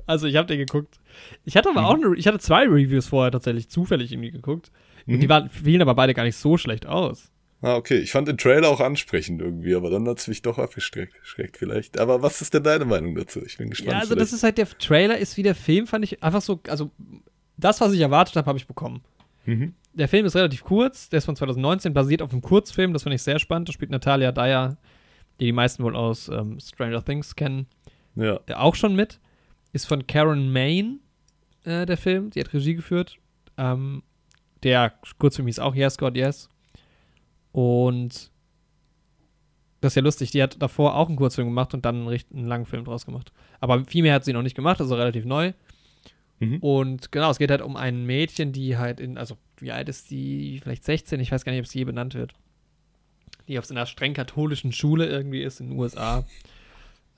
Also 0.06 0.26
ich 0.26 0.36
habe 0.36 0.46
den 0.46 0.58
geguckt. 0.58 1.00
Ich 1.44 1.56
hatte 1.56 1.68
aber 1.70 1.80
Mhm. 1.80 1.86
auch 1.86 1.94
eine, 1.94 2.14
ich 2.16 2.26
hatte 2.26 2.38
zwei 2.38 2.64
Reviews 2.64 3.08
vorher 3.08 3.32
tatsächlich 3.32 3.68
zufällig 3.68 4.12
irgendwie 4.12 4.30
geguckt. 4.30 4.70
Mhm. 5.06 5.20
die 5.20 5.28
waren, 5.28 5.48
fielen 5.50 5.82
aber 5.82 5.94
beide 5.94 6.14
gar 6.14 6.24
nicht 6.24 6.36
so 6.36 6.56
schlecht 6.56 6.86
aus. 6.86 7.30
ah, 7.62 7.74
okay. 7.76 7.98
Ich 7.98 8.12
fand 8.12 8.28
den 8.28 8.38
Trailer 8.38 8.68
auch 8.68 8.80
ansprechend 8.80 9.40
irgendwie, 9.40 9.74
aber 9.74 9.88
dann 9.90 10.06
hat's 10.08 10.28
mich 10.28 10.42
doch 10.42 10.58
abgeschreckt 10.58 11.14
schreckt 11.22 11.56
vielleicht. 11.56 11.98
Aber 11.98 12.22
was 12.22 12.40
ist 12.42 12.54
denn 12.54 12.62
deine 12.62 12.84
Meinung 12.84 13.14
dazu? 13.14 13.40
Ich 13.44 13.56
bin 13.58 13.70
gespannt. 13.70 13.92
Ja, 13.92 13.98
also 14.00 14.14
das 14.14 14.32
ist 14.32 14.42
halt 14.42 14.58
der 14.58 14.68
Trailer 14.68 15.16
ist 15.18 15.36
wie 15.36 15.42
der 15.42 15.54
Film, 15.54 15.86
fand 15.86 16.04
ich 16.04 16.22
einfach 16.22 16.42
so, 16.42 16.60
also 16.68 16.90
das, 17.56 17.80
was 17.80 17.92
ich 17.92 18.00
erwartet 18.00 18.36
habe, 18.36 18.46
habe 18.46 18.58
ich 18.58 18.66
bekommen. 18.66 19.02
Mhm. 19.46 19.74
Der 19.94 20.08
Film 20.08 20.26
ist 20.26 20.36
relativ 20.36 20.62
kurz, 20.64 21.08
der 21.08 21.18
ist 21.18 21.24
von 21.24 21.34
2019, 21.36 21.94
basiert 21.94 22.20
auf 22.20 22.30
einem 22.32 22.42
Kurzfilm, 22.42 22.92
das 22.92 23.04
finde 23.04 23.16
ich 23.16 23.22
sehr 23.22 23.38
spannend. 23.38 23.68
Da 23.68 23.72
spielt 23.72 23.90
Natalia 23.90 24.30
Dyer, 24.32 24.76
die 25.40 25.46
die 25.46 25.52
meisten 25.52 25.82
wohl 25.84 25.96
aus 25.96 26.28
ähm, 26.28 26.58
Stranger 26.60 27.04
Things 27.04 27.36
kennen, 27.36 27.66
Ja. 28.14 28.40
äh, 28.46 28.54
auch 28.54 28.74
schon 28.74 28.94
mit. 28.96 29.20
Ist 29.72 29.86
von 29.86 30.06
Karen 30.06 30.52
Main, 30.52 31.00
äh, 31.64 31.84
der 31.86 31.96
Film. 31.98 32.30
Die 32.30 32.40
hat 32.40 32.52
Regie 32.54 32.74
geführt. 32.74 33.18
Ähm, 33.58 34.02
der 34.62 34.94
Kurzfilm 35.18 35.46
hieß 35.48 35.58
auch 35.58 35.74
Yes, 35.74 35.98
God, 35.98 36.16
Yes. 36.16 36.48
Und 37.52 38.30
das 39.80 39.92
ist 39.92 39.96
ja 39.96 40.02
lustig, 40.02 40.30
die 40.30 40.42
hat 40.42 40.60
davor 40.60 40.96
auch 40.96 41.08
einen 41.08 41.16
Kurzfilm 41.16 41.48
gemacht 41.48 41.74
und 41.74 41.84
dann 41.84 42.08
einen, 42.08 42.20
einen 42.32 42.46
langen 42.46 42.66
Film 42.66 42.84
draus 42.84 43.06
gemacht. 43.06 43.32
Aber 43.60 43.84
viel 43.84 44.02
mehr 44.02 44.14
hat 44.14 44.24
sie 44.24 44.32
noch 44.32 44.42
nicht 44.42 44.56
gemacht, 44.56 44.80
also 44.80 44.94
relativ 44.94 45.24
neu. 45.24 45.52
Mhm. 46.40 46.58
Und 46.58 47.12
genau, 47.12 47.30
es 47.30 47.38
geht 47.38 47.50
halt 47.50 47.62
um 47.62 47.76
ein 47.76 48.04
Mädchen, 48.04 48.52
die 48.52 48.76
halt 48.76 49.00
in, 49.00 49.16
also 49.16 49.36
wie 49.58 49.72
alt 49.72 49.88
ist 49.88 50.10
die? 50.10 50.60
Vielleicht 50.62 50.84
16, 50.84 51.20
ich 51.20 51.30
weiß 51.32 51.44
gar 51.44 51.52
nicht, 51.52 51.60
ob 51.60 51.66
es 51.66 51.74
je 51.74 51.84
benannt 51.84 52.14
wird. 52.14 52.32
Die 53.48 53.58
auf 53.58 53.66
so 53.66 53.74
einer 53.74 53.86
streng 53.86 54.14
katholischen 54.14 54.72
Schule 54.72 55.06
irgendwie 55.06 55.42
ist 55.42 55.60
in 55.60 55.70
den 55.70 55.78
USA. 55.78 56.24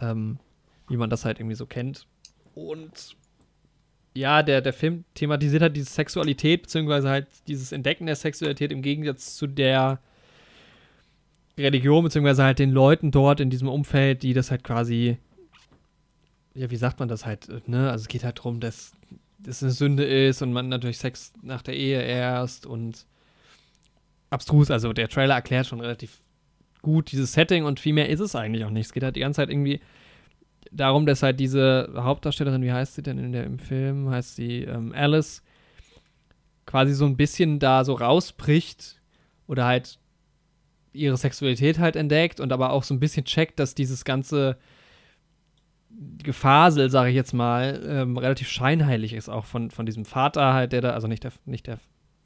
Ähm, 0.01 0.39
wie 0.89 0.97
man 0.97 1.11
das 1.11 1.25
halt 1.25 1.39
irgendwie 1.39 1.57
so 1.57 1.67
kennt. 1.67 2.07
Und 2.55 3.17
ja, 4.15 4.43
der, 4.43 4.61
der 4.61 4.73
Film 4.73 5.05
thematisiert 5.15 5.63
halt 5.63 5.77
diese 5.77 5.91
Sexualität, 5.91 6.63
beziehungsweise 6.63 7.09
halt 7.09 7.27
dieses 7.47 7.73
Entdecken 7.73 8.07
der 8.07 8.17
Sexualität 8.17 8.73
im 8.73 8.83
Gegensatz 8.83 9.37
zu 9.37 9.47
der 9.47 10.01
Religion, 11.57 12.05
beziehungsweise 12.05 12.45
halt 12.45 12.59
den 12.59 12.71
Leuten 12.71 13.11
dort 13.11 13.41
in 13.41 13.51
diesem 13.51 13.69
Umfeld, 13.69 14.23
die 14.23 14.33
das 14.33 14.51
halt 14.51 14.65
quasi, 14.65 15.19
ja, 16.55 16.71
wie 16.71 16.77
sagt 16.77 16.99
man 17.01 17.09
das 17.09 17.27
halt, 17.27 17.69
ne? 17.69 17.91
Also 17.91 18.03
es 18.03 18.09
geht 18.09 18.25
halt 18.25 18.39
darum, 18.39 18.61
dass 18.61 18.93
das 19.39 19.63
eine 19.63 19.73
Sünde 19.73 20.05
ist 20.05 20.43
und 20.43 20.53
man 20.53 20.69
natürlich 20.69 20.99
Sex 20.99 21.33
nach 21.43 21.63
der 21.63 21.77
Ehe 21.77 22.03
erst 22.03 22.67
und 22.67 23.07
abstrus, 24.31 24.71
also 24.71 24.93
der 24.93 25.09
Trailer 25.09 25.35
erklärt 25.35 25.67
schon 25.67 25.81
relativ 25.81 26.21
gut 26.83 27.13
dieses 27.13 27.33
Setting 27.33 27.65
und 27.65 27.81
viel 27.81 27.93
mehr 27.93 28.09
ist 28.09 28.21
es 28.21 28.37
eigentlich 28.37 28.65
auch 28.65 28.71
nicht. 28.71 28.87
Es 28.87 28.93
geht 28.93 29.03
halt 29.03 29.17
die 29.17 29.21
ganze 29.21 29.39
Zeit 29.39 29.51
irgendwie 29.51 29.81
darum, 30.71 31.07
dass 31.07 31.23
halt 31.23 31.41
diese 31.41 31.93
Hauptdarstellerin, 31.97 32.63
wie 32.63 32.73
heißt 32.73 32.95
sie 32.95 33.03
denn 33.03 33.19
in 33.19 33.33
der, 33.33 33.45
im 33.45 33.59
Film, 33.59 34.11
heißt 34.11 34.37
sie 34.37 34.63
ähm, 34.63 34.93
Alice, 34.95 35.43
quasi 36.67 36.93
so 36.93 37.07
ein 37.07 37.17
bisschen 37.17 37.59
da 37.59 37.85
so 37.85 37.95
rausbricht 37.95 39.01
oder 39.47 39.65
halt 39.65 39.99
ihre 40.93 41.17
Sexualität 41.17 41.79
halt 41.79 41.97
entdeckt 41.97 42.41
und 42.41 42.53
aber 42.53 42.73
auch 42.73 42.83
so 42.83 42.95
ein 42.95 43.01
bisschen 43.01 43.25
checkt, 43.25 43.59
dass 43.59 43.75
dieses 43.75 44.05
ganze 44.05 44.59
Gefasel, 46.23 46.91
sage 46.91 47.11
ich 47.11 47.17
jetzt 47.17 47.33
mal, 47.33 47.83
ähm, 47.87 48.17
relativ 48.17 48.49
scheinheilig 48.49 49.15
ist, 49.15 49.29
auch 49.29 49.47
von, 49.47 49.71
von 49.71 49.87
diesem 49.87 50.05
Vater 50.05 50.53
halt, 50.53 50.73
der 50.73 50.81
da, 50.81 50.91
also 50.91 51.09
nicht 51.09 51.25
der, 51.25 51.33
nicht 51.47 51.67
der 51.67 51.79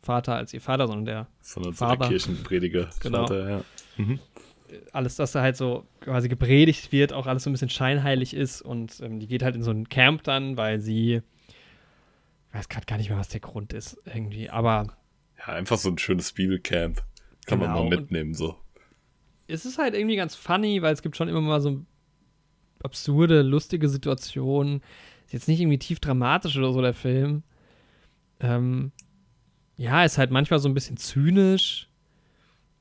Vater 0.02 0.34
als 0.34 0.52
ihr 0.52 0.60
Vater, 0.60 0.86
sondern 0.86 1.04
der 1.04 1.26
sondern 1.40 1.72
so 1.72 1.84
der 1.86 1.96
Vater. 1.96 2.08
Kirchenprediger 2.08 2.90
Genau. 3.00 3.20
Vater, 3.26 3.48
ja. 3.50 3.64
Mhm. 3.96 4.18
alles, 4.92 5.16
das 5.16 5.32
da 5.32 5.42
halt 5.42 5.56
so 5.56 5.86
quasi 6.00 6.28
gepredigt 6.28 6.92
wird, 6.92 7.12
auch 7.12 7.26
alles 7.26 7.44
so 7.44 7.50
ein 7.50 7.52
bisschen 7.52 7.68
scheinheilig 7.70 8.34
ist 8.34 8.62
und 8.62 9.00
ähm, 9.00 9.20
die 9.20 9.26
geht 9.28 9.42
halt 9.42 9.54
in 9.54 9.62
so 9.62 9.70
ein 9.70 9.88
Camp 9.88 10.22
dann, 10.24 10.56
weil 10.56 10.80
sie 10.80 11.22
ich 12.48 12.54
weiß 12.58 12.68
gerade 12.68 12.84
gar 12.86 12.96
nicht 12.98 13.08
mehr, 13.08 13.18
was 13.18 13.28
der 13.28 13.40
Grund 13.40 13.72
ist 13.72 13.96
irgendwie, 14.04 14.50
aber 14.50 14.86
Ja, 15.38 15.54
einfach 15.54 15.78
so 15.78 15.88
ein 15.88 15.98
schönes 15.98 16.32
Bibelcamp. 16.32 17.02
Kann 17.46 17.58
Genau, 17.60 17.72
man 17.74 17.88
mal 17.88 17.96
mitnehmen, 17.98 18.34
so. 18.34 18.56
es 19.48 19.64
ist 19.64 19.78
halt 19.78 19.94
irgendwie 19.94 20.16
ganz 20.16 20.34
funny, 20.34 20.80
weil 20.82 20.92
es 20.94 21.02
gibt 21.02 21.16
schon 21.16 21.28
immer 21.28 21.40
mal 21.40 21.60
so 21.60 21.80
absurde, 22.82 23.42
lustige 23.42 23.88
Situationen. 23.88 24.82
Ist 25.26 25.32
jetzt 25.32 25.48
nicht 25.48 25.60
irgendwie 25.60 25.78
tief 25.78 25.98
dramatisch 26.00 26.56
oder 26.56 26.72
so, 26.72 26.80
der 26.82 26.94
Film. 26.94 27.42
Ähm, 28.40 28.92
ja, 29.82 30.04
ist 30.04 30.16
halt 30.16 30.30
manchmal 30.30 30.60
so 30.60 30.68
ein 30.68 30.74
bisschen 30.74 30.96
zynisch 30.96 31.88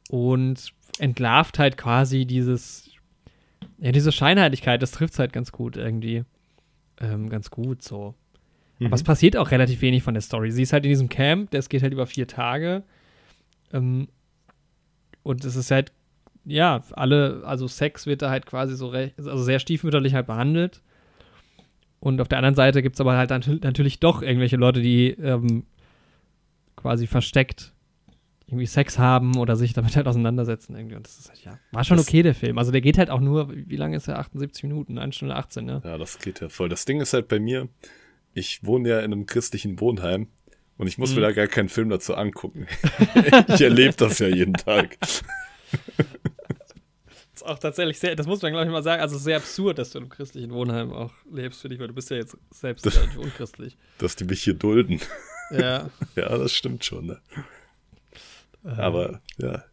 und 0.10 0.72
entlarvt 1.00 1.58
halt 1.58 1.76
quasi 1.76 2.28
dieses, 2.28 2.92
ja, 3.80 3.92
diese 3.92 4.12
Scheinheiligkeit, 4.12 4.84
das 4.84 4.92
trifft 4.92 5.18
halt 5.18 5.34
ganz 5.34 5.52
gut 5.52 5.78
irgendwie. 5.78 6.26
Ähm, 7.00 7.28
ganz 7.30 7.50
gut 7.50 7.82
so. 7.82 8.14
Aber 8.84 8.94
es 8.94 9.04
passiert 9.04 9.36
auch 9.36 9.50
relativ 9.50 9.82
wenig 9.82 10.04
von 10.04 10.14
der 10.14 10.22
Story. 10.22 10.52
Sie 10.52 10.62
ist 10.62 10.74
halt 10.74 10.86
in 10.86 10.90
diesem 10.90 11.10
Camp, 11.10 11.50
das 11.52 11.70
geht 11.70 11.82
halt 11.82 11.94
über 11.94 12.06
vier 12.06 12.28
Tage. 12.28 12.84
Ähm, 13.74 14.08
und 15.24 15.44
es 15.44 15.56
ist 15.56 15.72
halt, 15.72 15.92
ja, 16.46 16.84
alle, 16.92 17.42
also 17.46 17.68
Sex 17.68 18.06
wird 18.06 18.22
da 18.22 18.30
halt 18.30 18.46
quasi 18.46 18.76
so 18.76 18.88
recht, 18.88 19.18
also 19.18 19.44
sehr 19.44 19.60
stiefmütterlich 19.60 20.14
halt 20.14 20.28
behandelt. 20.28 20.82
Und 22.00 22.22
auf 22.22 22.28
der 22.28 22.38
anderen 22.40 22.56
Seite 22.56 22.84
gibt 22.84 22.96
es 22.96 23.02
aber 23.02 23.18
halt 23.18 23.32
dann 23.32 23.44
natürlich 23.64 24.00
doch 24.00 24.22
irgendwelche 24.22 24.58
Leute, 24.58 24.82
die 24.82 25.12
ähm, 25.12 25.64
quasi 26.76 27.08
versteckt 27.08 27.74
irgendwie 28.48 28.66
Sex 28.66 29.00
haben 29.00 29.38
oder 29.38 29.56
sich 29.56 29.72
damit 29.74 29.96
halt 29.96 30.08
auseinandersetzen 30.08 30.76
irgendwie. 30.76 30.96
Und 30.96 31.06
das 31.08 31.20
ist 31.20 31.30
halt, 31.30 31.44
ja, 31.46 31.58
war 31.72 31.84
schon 31.86 31.96
Das- 31.98 32.08
okay, 32.08 32.22
der 32.22 32.36
Film. 32.36 32.58
Also 32.58 32.72
der 32.72 32.82
geht 32.82 32.98
halt 32.98 33.10
auch 33.10 33.22
nur, 33.22 33.50
wie 33.56 33.78
lange 33.78 33.96
ist 33.96 34.08
er? 34.10 34.20
78 34.20 34.64
Minuten, 34.64 34.98
1 34.98 35.16
Stunde 35.16 35.36
18, 35.36 35.64
ne? 35.66 35.82
Ja, 35.86 35.98
das 35.98 36.20
geht 36.20 36.42
ja 36.42 36.50
voll. 36.50 36.68
Das 36.68 36.84
Ding 36.84 37.00
ist 37.00 37.14
halt 37.14 37.30
bei 37.30 37.40
mir, 37.40 37.70
ich 38.34 38.66
wohne 38.66 38.90
ja 38.90 39.00
in 39.00 39.14
einem 39.14 39.26
christlichen 39.26 39.80
Wohnheim 39.80 40.28
und 40.78 40.88
ich 40.88 40.98
muss 40.98 41.12
Mhm. 41.12 41.16
mir 41.18 41.22
da 41.22 41.32
gar 41.32 41.48
keinen 41.48 41.70
Film 41.70 41.90
dazu 41.90 42.14
angucken. 42.16 42.68
ich 43.48 43.62
erlebe 43.62 43.94
das 43.96 44.20
ja 44.20 44.28
jeden 44.28 44.54
Tag. 44.56 44.98
ist 47.34 47.46
auch 47.46 47.58
tatsächlich 47.60 48.00
sehr, 48.00 48.16
das 48.16 48.28
muss 48.28 48.42
man 48.42 48.52
glaube 48.52 48.66
ich 48.66 48.72
mal 48.72 48.84
sagen, 48.84 49.02
also 49.02 49.18
sehr 49.18 49.38
absurd, 49.38 49.78
dass 49.80 49.92
du 49.92 49.98
in 50.00 50.04
einem 50.04 50.12
christlichen 50.12 50.52
Wohnheim 50.52 50.92
auch 50.92 51.14
lebst 51.32 51.62
für 51.62 51.70
dich, 51.70 51.80
weil 51.80 51.88
du 51.88 51.94
bist 51.94 52.10
ja 52.10 52.18
jetzt 52.18 52.38
selbst 52.52 52.86
relativ 52.86 53.18
unchristlich. 53.18 53.78
Dass 53.98 54.16
die 54.16 54.26
mich 54.26 54.44
hier 54.44 54.54
dulden. 54.56 55.00
Ja. 55.52 55.90
Ja, 56.16 56.38
das 56.38 56.52
stimmt 56.54 56.84
schon. 56.86 57.06
Ne? 57.08 57.20
Aber 58.64 59.22
ja, 59.38 59.64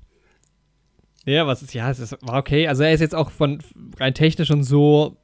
Ja, 1.27 1.47
was 1.47 1.63
ist, 1.63 1.75
ja, 1.75 1.91
es 1.91 1.99
ist, 1.99 2.17
war 2.23 2.39
okay. 2.39 2.69
Also 2.69 2.83
er 2.85 2.93
ist 2.93 3.01
jetzt 3.01 3.15
auch 3.15 3.31
von 3.31 3.59
rein 3.99 4.15
technisch 4.15 4.51
und 4.51 4.63
so 4.65 5.17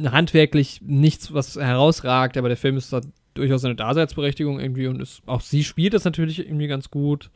handwerklich 0.00 0.80
nichts, 0.82 1.34
was 1.34 1.56
herausragt, 1.56 2.36
aber 2.36 2.48
der 2.48 2.56
Film 2.56 2.76
ist 2.76 2.92
da 2.92 3.00
durchaus 3.34 3.64
eine 3.64 3.74
Daseinsberechtigung 3.74 4.60
irgendwie 4.60 4.86
und 4.86 5.00
ist, 5.00 5.22
auch 5.26 5.40
sie 5.40 5.64
spielt 5.64 5.92
das 5.94 6.04
natürlich 6.04 6.38
irgendwie 6.38 6.66
ganz 6.68 6.90
gut, 6.90 7.30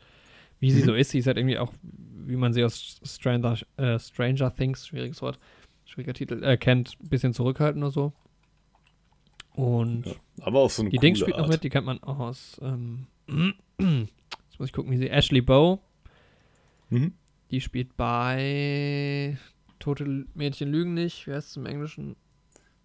wie 0.60 0.70
sie 0.70 0.80
Mhm. 0.82 0.86
so 0.86 0.94
ist. 0.94 1.10
Sie 1.10 1.18
ist 1.18 1.26
halt 1.26 1.36
irgendwie 1.38 1.58
auch, 1.58 1.72
wie 1.82 2.36
man 2.36 2.52
sie 2.52 2.64
aus 2.64 3.00
Stranger, 3.04 3.58
äh, 3.76 3.98
Stranger 3.98 4.54
Things, 4.54 4.86
schwieriges 4.86 5.20
Wort, 5.22 5.38
schwieriger 5.84 6.14
Titel, 6.14 6.42
äh, 6.44 6.56
kennt, 6.56 6.96
ein 7.02 7.08
bisschen 7.08 7.34
zurückhaltend 7.34 7.82
oder 7.82 7.92
so. 7.92 8.12
Und 9.54 10.06
ja. 10.06 10.12
aber 10.40 10.60
auch 10.60 10.70
so 10.70 10.82
eine 10.82 10.90
die 10.90 10.98
Dings 10.98 11.18
spielt 11.18 11.36
noch 11.36 11.44
Art. 11.44 11.50
mit, 11.52 11.64
die 11.64 11.68
kennt 11.70 11.84
man 11.86 12.02
auch 12.02 12.18
aus, 12.18 12.58
ähm, 12.62 13.06
jetzt 13.28 14.58
muss 14.58 14.68
ich 14.68 14.72
gucken, 14.72 14.90
wie 14.92 14.96
sie, 14.96 15.08
Ashley 15.10 15.40
Bow, 15.42 15.80
Mhm. 16.90 17.12
die 17.50 17.60
spielt 17.60 17.96
bei 17.96 19.38
Tote 19.78 20.26
Mädchen 20.34 20.70
lügen 20.70 20.94
nicht. 20.94 21.26
Wie 21.26 21.32
heißt 21.32 21.50
es 21.50 21.56
im 21.56 21.66
Englischen? 21.66 22.16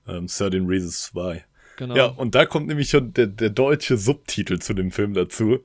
Ähm, 0.08 0.28
13 0.28 0.66
Reasons 0.66 1.14
Why. 1.14 1.42
Genau. 1.78 1.96
Ja, 1.96 2.06
und 2.08 2.34
da 2.34 2.46
kommt 2.46 2.68
nämlich 2.68 2.90
schon 2.90 3.14
der, 3.14 3.28
der 3.28 3.50
deutsche 3.50 3.98
Subtitel 3.98 4.60
zu 4.60 4.74
dem 4.74 4.92
Film 4.92 5.14
dazu, 5.14 5.60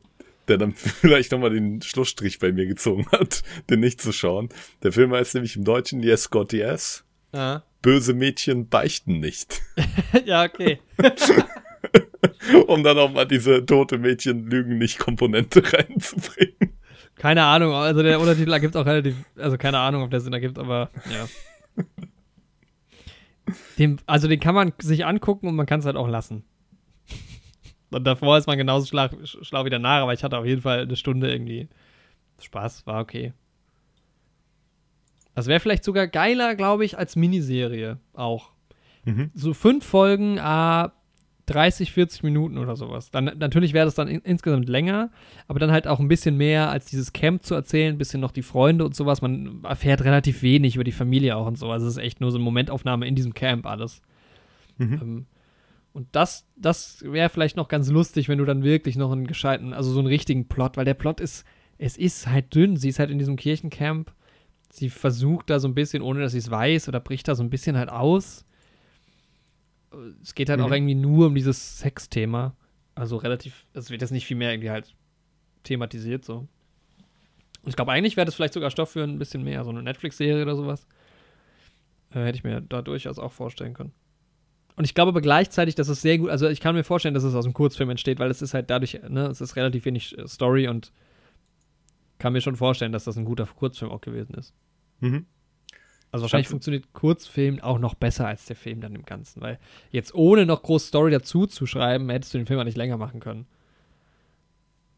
der 0.49 0.59
dann 0.59 0.73
vielleicht 0.75 1.33
nochmal 1.33 1.51
den 1.51 1.81
Schlussstrich 1.83 2.39
bei 2.41 2.53
mir 2.53 2.67
gezogen 2.67 3.07
hat, 3.13 3.43
den 3.71 3.81
nicht 3.81 4.01
zu 4.01 4.13
schauen. 4.13 4.49
Der 4.83 4.93
Film 4.93 5.13
heißt 5.13 5.35
nämlich 5.35 5.57
im 5.57 5.65
Deutschen 5.65 6.03
Yes, 6.03 6.29
God, 6.31 6.53
Yes. 6.53 7.05
Ah. 7.33 7.63
Böse 7.83 8.15
Mädchen 8.15 8.69
beichten 8.69 9.19
nicht. 9.21 9.61
ja, 10.25 10.45
okay. 10.45 10.79
um 12.69 12.83
dann 12.83 12.99
auch 12.99 13.13
mal 13.13 13.27
diese 13.27 13.67
tote 13.67 13.99
Mädchen 13.99 14.49
lügen 14.49 14.79
nicht 14.79 14.99
Komponente 14.99 15.63
reinzubringen. 15.73 16.79
Keine 17.17 17.45
Ahnung. 17.45 17.75
Also 17.75 18.03
der 18.03 18.21
Untertitel 18.21 18.53
ergibt 18.53 18.77
auch 18.77 18.87
relativ, 18.87 19.17
also 19.37 19.59
keine 19.59 19.79
Ahnung, 19.79 20.03
ob 20.03 20.11
der 20.11 20.21
Sinn 20.21 20.33
ergibt, 20.33 20.59
aber 20.59 20.91
ja. 21.11 21.87
Den, 23.79 24.01
also 24.07 24.29
den 24.29 24.41
kann 24.41 24.55
man 24.55 24.73
sich 24.81 25.05
angucken 25.05 25.49
und 25.49 25.57
man 25.57 25.67
kann 25.67 25.81
es 25.81 25.87
halt 25.87 25.97
auch 25.97 26.09
lassen. 26.09 26.45
Und 27.91 28.05
davor 28.05 28.39
ist 28.39 28.47
man 28.47 28.57
genauso 28.57 28.87
schlau, 28.87 29.09
schlau 29.25 29.65
wie 29.65 29.71
danach, 29.71 30.03
aber 30.03 30.15
ich 30.15 30.25
hatte 30.25 30.39
auf 30.39 30.47
jeden 30.47 30.63
Fall 30.63 30.83
eine 30.83 30.97
Stunde 30.97 31.31
irgendwie 31.31 31.69
Spaß, 32.41 32.87
war 32.87 33.01
okay. 33.01 33.33
Das 35.35 35.47
wäre 35.47 35.61
vielleicht 35.61 35.85
sogar 35.85 36.07
geiler, 36.07 36.55
glaube 36.55 36.85
ich, 36.85 36.99
als 36.99 37.17
Miniserie 37.17 37.99
auch. 38.13 38.51
Mhm. 39.05 39.31
So 39.35 39.55
fünf 39.55 39.85
Folgen, 39.85 40.39
ah, 40.39 40.93
30, 41.47 41.93
40 41.93 42.23
Minuten 42.23 42.59
oder 42.59 42.77
sowas. 42.77 43.11
Dann, 43.11 43.25
natürlich 43.39 43.73
wäre 43.73 43.85
das 43.85 43.95
dann 43.95 44.09
in, 44.09 44.21
insgesamt 44.21 44.69
länger, 44.69 45.11
aber 45.49 45.59
dann 45.59 45.73
halt 45.73 45.89
auch 45.89 45.99
ein 45.99 46.09
bisschen 46.09 46.37
mehr 46.37 46.71
als 46.71 46.87
dieses 46.87 47.13
Camp 47.13 47.45
zu 47.45 47.55
erzählen, 47.55 47.95
ein 47.95 47.99
bisschen 47.99 48.21
noch 48.21 48.31
die 48.31 48.43
Freunde 48.43 48.85
und 48.85 48.95
sowas. 48.95 49.23
Man 49.23 49.65
erfährt 49.65 50.05
relativ 50.05 50.43
wenig 50.43 50.77
über 50.77 50.85
die 50.85 50.93
Familie 50.93 51.37
auch 51.37 51.47
und 51.47 51.59
so. 51.59 51.71
Also 51.71 51.87
es 51.87 51.97
ist 51.97 52.03
echt 52.03 52.21
nur 52.21 52.31
so 52.31 52.39
eine 52.39 52.45
Momentaufnahme 52.45 53.07
in 53.07 53.15
diesem 53.15 53.35
Camp 53.35 53.67
alles. 53.67 54.03
Mhm. 54.79 54.99
Ähm, 55.03 55.27
und 55.93 56.09
das, 56.13 56.47
das 56.57 57.03
wäre 57.07 57.29
vielleicht 57.29 57.57
noch 57.57 57.69
ganz 57.69 57.91
lustig, 57.91 58.29
wenn 58.29 58.39
du 58.39 58.45
dann 58.45 58.63
wirklich 58.63 58.97
noch 58.97 59.13
einen 59.13 59.27
gescheiten, 59.27 59.75
also 59.75 59.91
so 59.91 59.99
einen 59.99 60.09
richtigen 60.09 60.49
Plot, 60.49 60.77
weil 60.77 60.85
der 60.85 60.95
Plot 60.95 61.21
ist, 61.21 61.45
es 61.77 61.97
ist 61.97 62.29
halt 62.29 62.55
dünn. 62.55 62.77
Sie 62.77 62.89
ist 62.89 62.99
halt 62.99 63.11
in 63.11 63.19
diesem 63.19 63.37
Kirchencamp. 63.37 64.13
Sie 64.75 64.89
versucht 64.89 65.51
da 65.51 65.61
so 65.61 65.69
ein 65.69 65.75
bisschen, 65.75 66.03
ohne 66.03 66.21
dass 66.21 66.33
sie 66.33 66.39
es 66.39 66.51
weiß, 66.51 66.89
oder 66.89 66.99
bricht 66.99 67.29
da 67.29 67.35
so 67.35 67.43
ein 67.43 67.51
bisschen 67.51 67.77
halt 67.77 67.91
aus. 67.91 68.47
Es 70.23 70.35
geht 70.35 70.49
halt 70.49 70.61
Mhm. 70.61 70.65
auch 70.67 70.71
irgendwie 70.71 70.95
nur 70.95 71.27
um 71.27 71.35
dieses 71.35 71.79
Sexthema. 71.79 72.57
Also 72.95 73.17
relativ, 73.17 73.67
es 73.75 73.91
wird 73.91 74.01
jetzt 74.01 74.13
nicht 74.13 74.25
viel 74.27 74.37
mehr 74.39 74.51
irgendwie 74.51 74.71
halt 74.71 74.95
thematisiert 75.65 76.25
so. 76.25 76.49
Und 77.63 77.69
ich 77.69 77.77
glaube, 77.77 77.93
eigentlich 77.93 78.17
wäre 78.17 78.25
das 78.25 78.35
vielleicht 78.35 78.55
sogar 78.55 78.71
Stoff 78.71 78.91
für 78.93 79.03
ein 79.05 79.19
bisschen 79.19 79.45
mehr, 79.45 79.63
so 79.63 79.69
eine 79.71 79.83
Netflix-Serie 79.83 80.43
oder 80.43 80.57
sowas. 80.57 80.87
Äh, 82.15 82.25
hätte 82.25 82.37
ich 82.37 82.45
mir 82.45 82.63
da 82.63 82.81
durchaus 82.81 83.19
auch 83.19 83.33
vorstellen 83.33 83.75
können. 83.75 83.93
Und 84.77 84.85
ich 84.85 84.95
glaube 84.95 85.11
aber 85.11 85.21
gleichzeitig, 85.21 85.75
dass 85.75 85.89
es 85.89 86.01
sehr 86.01 86.17
gut, 86.17 86.31
also 86.31 86.49
ich 86.49 86.61
kann 86.61 86.75
mir 86.75 86.83
vorstellen, 86.83 87.13
dass 87.15 87.25
es 87.25 87.35
aus 87.35 87.45
einem 87.45 87.53
Kurzfilm 87.53 87.91
entsteht, 87.91 88.19
weil 88.19 88.31
es 88.31 88.41
ist 88.41 88.55
halt 88.55 88.71
dadurch, 88.71 88.99
ne, 89.07 89.27
es 89.27 89.43
ist 89.43 89.55
relativ 89.57 89.85
wenig 89.85 90.17
äh, 90.17 90.27
Story 90.27 90.67
und 90.67 90.93
kann 92.19 92.33
mir 92.33 92.41
schon 92.41 92.57
vorstellen, 92.57 92.93
dass 92.93 93.05
das 93.05 93.19
ein 93.19 93.27
guter 93.27 93.45
Kurzfilm 93.47 93.91
auch 93.91 94.01
gewesen 94.01 94.35
ist. 94.35 94.55
Mhm. 95.03 95.27
Also 96.11 96.25
wahrscheinlich 96.25 96.49
funktioniert 96.49 96.93
Kurzfilm 96.93 97.61
auch 97.61 97.79
noch 97.79 97.95
besser 97.95 98.27
als 98.27 98.45
der 98.45 98.57
Film 98.57 98.83
dann 98.83 98.95
im 98.95 99.05
Ganzen, 99.05 99.41
weil 99.41 99.59
jetzt 99.91 100.15
ohne 100.15 100.45
noch 100.45 100.63
groß 100.63 100.89
Story 100.89 101.11
dazu 101.11 101.47
zu 101.47 101.65
schreiben, 101.65 102.11
hättest 102.11 102.35
du 102.35 102.39
den 102.39 102.47
Film 102.47 102.61
auch 102.61 102.65
nicht 102.65 102.77
länger 102.77 102.99
machen 102.99 103.21
können. 103.21 103.47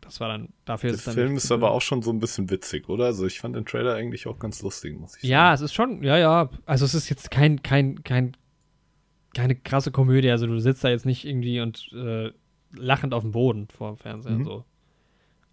Das 0.00 0.20
war 0.20 0.28
dann, 0.28 0.48
dafür 0.64 0.90
Der 0.90 0.98
ist 0.98 1.06
dann 1.06 1.14
Film 1.14 1.36
ist 1.36 1.50
aber 1.50 1.70
auch 1.70 1.80
schon 1.80 2.02
so 2.02 2.10
ein 2.10 2.18
bisschen 2.18 2.50
witzig, 2.50 2.88
oder? 2.88 3.06
Also 3.06 3.26
ich 3.26 3.40
fand 3.40 3.56
den 3.56 3.64
Trailer 3.64 3.94
eigentlich 3.94 4.26
auch 4.26 4.38
ganz 4.38 4.60
lustig, 4.60 4.98
muss 4.98 5.14
ich 5.14 5.22
sagen. 5.22 5.30
Ja, 5.30 5.54
es 5.54 5.60
ist 5.60 5.72
schon, 5.72 6.02
ja, 6.02 6.18
ja. 6.18 6.50
Also 6.66 6.84
es 6.84 6.94
ist 6.94 7.08
jetzt 7.08 7.30
kein, 7.30 7.62
kein, 7.62 8.02
kein, 8.02 8.36
keine 9.34 9.54
krasse 9.54 9.92
Komödie. 9.92 10.30
Also 10.30 10.46
du 10.46 10.58
sitzt 10.58 10.84
da 10.84 10.90
jetzt 10.90 11.06
nicht 11.06 11.24
irgendwie 11.24 11.60
und 11.60 11.90
äh, 11.94 12.32
lachend 12.72 13.14
auf 13.14 13.22
dem 13.22 13.32
Boden 13.32 13.68
vor 13.68 13.92
dem 13.92 13.98
Fernseher. 13.98 14.32
Mhm. 14.32 14.44
So. 14.44 14.64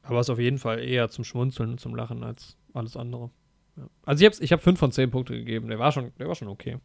Aber 0.03 0.19
es 0.19 0.25
ist 0.25 0.31
auf 0.31 0.39
jeden 0.39 0.57
Fall 0.57 0.79
eher 0.79 1.09
zum 1.09 1.23
Schmunzeln 1.23 1.69
und 1.69 1.79
zum 1.79 1.95
Lachen 1.95 2.23
als 2.23 2.57
alles 2.73 2.97
andere. 2.97 3.29
Ja. 3.77 3.88
Also 4.05 4.25
ich 4.25 4.34
habe 4.34 4.43
ich 4.43 4.51
hab 4.51 4.62
fünf 4.62 4.79
von 4.79 4.91
zehn 4.91 5.12
Punkte 5.12 5.34
gegeben. 5.34 5.67
Der 5.69 5.79
war 5.79 5.91
schon, 5.91 6.12
der 6.19 6.27
war 6.27 6.36
schon 6.36 6.47
okay. 6.47 6.77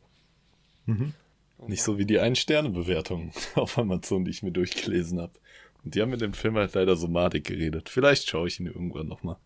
Mhm. 0.87 1.15
Nicht 1.67 1.83
so 1.83 1.99
wie 1.99 2.05
die 2.05 2.19
Ein-Sterne-Bewertung 2.21 3.33
auf 3.55 3.79
Amazon, 3.79 4.25
die 4.25 4.31
ich 4.31 4.43
mir 4.43 4.53
durchgelesen 4.53 5.21
habe. 5.21 5.33
Und 5.83 5.95
die 5.95 6.03
haben 6.03 6.11
mit 6.11 6.21
dem 6.21 6.33
Film 6.35 6.57
halt 6.57 6.75
leider 6.75 6.97
so 6.97 7.09
madig 7.09 7.45
geredet. 7.47 7.89
Vielleicht 7.89 8.29
schaue 8.29 8.49
ich 8.49 8.61
ihn 8.61 8.67
irgendwann 8.67 9.07
nochmal. 9.09 9.37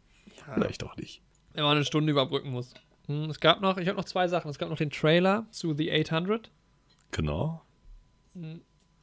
Vielleicht 0.54 0.82
auch 0.84 0.96
nicht. 0.96 1.22
Wenn 1.52 1.64
man 1.64 1.76
eine 1.76 1.84
Stunde 1.84 2.10
überbrücken 2.10 2.50
muss. 2.50 2.74
Hm, 3.06 3.30
es 3.30 3.40
gab 3.40 3.60
noch, 3.60 3.76
ich 3.78 3.88
habe 3.88 3.96
noch 3.96 4.04
zwei 4.04 4.26
Sachen. 4.28 4.50
Es 4.50 4.58
gab 4.58 4.68
noch 4.70 4.76
den 4.78 4.90
Trailer 4.90 5.46
zu 5.50 5.74
The 5.74 5.90
800. 5.92 6.50
Genau. 7.12 7.62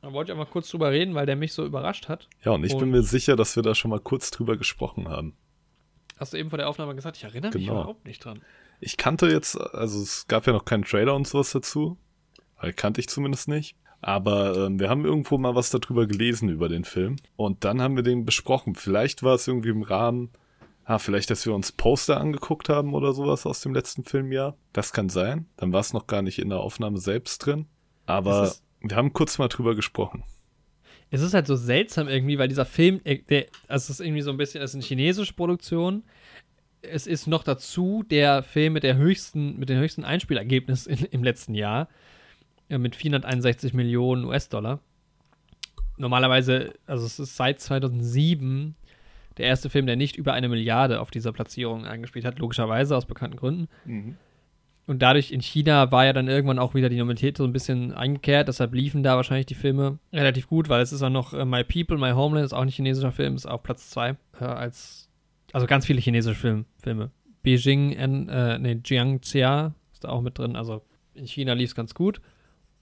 Da 0.02 0.14
wollte 0.14 0.32
ich 0.32 0.34
auch 0.34 0.38
mal 0.44 0.50
kurz 0.50 0.70
drüber 0.70 0.92
reden, 0.92 1.14
weil 1.16 1.26
der 1.26 1.36
mich 1.36 1.54
so 1.54 1.66
überrascht 1.66 2.08
hat. 2.10 2.28
Ja, 2.44 2.52
und 2.52 2.64
ich 2.64 2.74
bin 2.74 2.84
Und- 2.84 2.92
mir 2.92 3.04
sicher, 3.04 3.36
dass 3.36 3.56
wir 3.56 3.64
da 3.64 3.76
schon 3.76 3.92
mal 3.92 4.00
kurz 4.00 4.32
drüber 4.32 4.58
gesprochen 4.58 5.08
haben. 5.10 5.36
Hast 6.18 6.34
du 6.34 6.38
eben 6.38 6.50
vor 6.50 6.58
der 6.58 6.68
Aufnahme 6.70 6.96
gesagt? 6.96 7.18
Ich 7.18 7.24
erinnere 7.24 7.52
mich 7.54 7.66
Genau. 7.68 7.80
überhaupt 7.82 8.06
nicht 8.06 8.24
dran. 8.24 8.42
Ich 8.80 8.98
kannte 8.98 9.28
jetzt, 9.28 9.60
also 9.60 10.02
es 10.02 10.28
gab 10.28 10.46
ja 10.48 10.54
noch 10.54 10.66
keinen 10.66 10.84
Trailer 10.84 11.16
und 11.16 11.28
sowas 11.28 11.52
dazu. 11.52 11.98
Weil 12.60 12.74
kannte 12.74 13.00
ich 13.02 13.08
zumindest 13.10 13.48
nicht. 13.48 13.76
Aber 14.02 14.56
ähm, 14.66 14.80
wir 14.80 14.90
haben 14.90 15.06
irgendwo 15.06 15.38
mal 15.38 15.56
was 15.56 15.70
darüber 15.70 16.06
gelesen 16.08 16.50
über 16.50 16.70
den 16.70 16.84
Film. 16.84 17.18
Und 17.36 17.64
dann 17.66 17.82
haben 17.82 17.96
wir 17.96 18.04
den 18.04 18.26
besprochen. 18.26 18.76
Vielleicht 18.76 19.24
war 19.24 19.36
es 19.36 19.48
irgendwie 19.48 19.70
im 19.70 19.82
Rahmen, 19.84 20.30
ah, 20.86 21.00
vielleicht, 21.00 21.30
dass 21.32 21.46
wir 21.46 21.54
uns 21.54 21.72
Poster 21.72 22.20
angeguckt 22.20 22.70
haben 22.70 22.94
oder 22.94 23.14
sowas 23.14 23.46
aus 23.46 23.62
dem 23.62 23.74
letzten 23.74 24.04
Filmjahr. 24.04 24.56
Das 24.74 24.94
kann 24.94 25.10
sein. 25.10 25.48
Dann 25.58 25.74
war 25.74 25.80
es 25.82 25.94
noch 25.94 26.08
gar 26.08 26.22
nicht 26.22 26.40
in 26.40 26.50
der 26.50 26.60
Aufnahme 26.60 27.00
selbst 27.00 27.40
drin. 27.46 27.66
Aber 28.06 28.54
wir 28.82 28.96
haben 28.96 29.14
kurz 29.14 29.38
mal 29.40 29.48
drüber 29.50 29.76
gesprochen. 29.76 30.24
Es 31.10 31.22
ist 31.22 31.34
halt 31.34 31.48
so 31.48 31.56
seltsam 31.56 32.08
irgendwie, 32.08 32.38
weil 32.38 32.48
dieser 32.48 32.66
Film, 32.66 33.00
äh, 33.04 33.20
der, 33.20 33.46
also 33.68 33.86
es 33.86 34.00
ist 34.00 34.06
irgendwie 34.06 34.22
so 34.22 34.32
ein 34.32 34.38
bisschen, 34.38 34.62
es 34.62 34.72
ist 34.72 34.76
eine 34.76 34.84
chinesische 34.84 35.34
Produktion. 35.34 36.04
Es 36.82 37.08
ist 37.08 37.28
noch 37.28 37.44
dazu 37.44 38.04
der 38.10 38.44
Film 38.44 38.74
mit 38.74 38.84
der 38.84 38.98
höchsten, 38.98 39.58
mit 39.58 39.70
dem 39.70 39.80
höchsten 39.80 40.04
Einspielergebnis 40.04 40.86
in, 40.86 40.98
im 41.06 41.24
letzten 41.24 41.54
Jahr 41.54 41.88
ja, 42.70 42.78
mit 42.78 42.96
461 42.96 43.74
Millionen 43.74 44.26
US-Dollar. 44.26 44.80
Normalerweise, 45.98 46.74
also 46.86 47.06
es 47.06 47.20
ist 47.20 47.36
seit 47.36 47.60
2007 47.60 48.76
der 49.38 49.46
erste 49.48 49.70
Film, 49.70 49.86
der 49.86 49.96
nicht 49.96 50.16
über 50.16 50.34
eine 50.34 50.50
Milliarde 50.50 51.00
auf 51.00 51.12
dieser 51.12 51.32
Platzierung 51.32 51.86
eingespielt 51.86 52.26
hat, 52.26 52.40
logischerweise 52.40 52.96
aus 52.96 53.06
bekannten 53.06 53.38
Gründen. 53.38 53.68
Mhm. 53.86 54.18
Und 54.88 55.02
dadurch 55.02 55.32
in 55.32 55.42
China 55.42 55.92
war 55.92 56.06
ja 56.06 56.14
dann 56.14 56.30
irgendwann 56.30 56.60
auch 56.60 56.74
wieder 56.74 56.88
die 56.88 56.98
Normalität 56.98 57.38
so 57.38 57.44
ein 57.44 57.52
bisschen 57.52 57.94
eingekehrt, 57.94 58.48
deshalb 58.48 58.74
liefen 58.74 59.04
da 59.04 59.18
wahrscheinlich 59.18 59.46
die 59.46 59.54
Filme 59.54 60.00
relativ 60.14 60.48
gut, 60.48 60.70
weil 60.70 60.82
es 60.82 60.94
ist 60.94 61.04
auch 61.04 61.10
noch 61.10 61.34
äh, 61.34 61.44
My 61.44 61.66
People, 61.66 61.98
My 61.98 62.12
Homeland, 62.12 62.46
ist 62.46 62.54
auch 62.54 62.62
ein 62.62 62.70
chinesischer 62.70 63.12
Film, 63.12 63.36
ist 63.36 63.46
auf 63.46 63.64
Platz 63.64 63.90
2 63.90 64.16
äh, 64.40 64.46
als, 64.46 65.10
also 65.52 65.68
ganz 65.68 65.86
viele 65.86 66.00
chinesische 66.00 66.40
Film, 66.40 66.66
Filme. 66.82 67.12
Beijing, 67.44 67.92
äh, 67.92 68.60
nee, 68.60 68.80
Jiangxia 68.84 69.74
ist 69.92 70.06
da 70.06 70.10
auch 70.10 70.22
mit 70.22 70.38
drin, 70.38 70.56
also 70.56 70.82
in 71.14 71.28
China 71.28 71.52
lief 71.54 71.72
es 71.72 71.76
ganz 71.76 71.94
gut. 71.94 72.22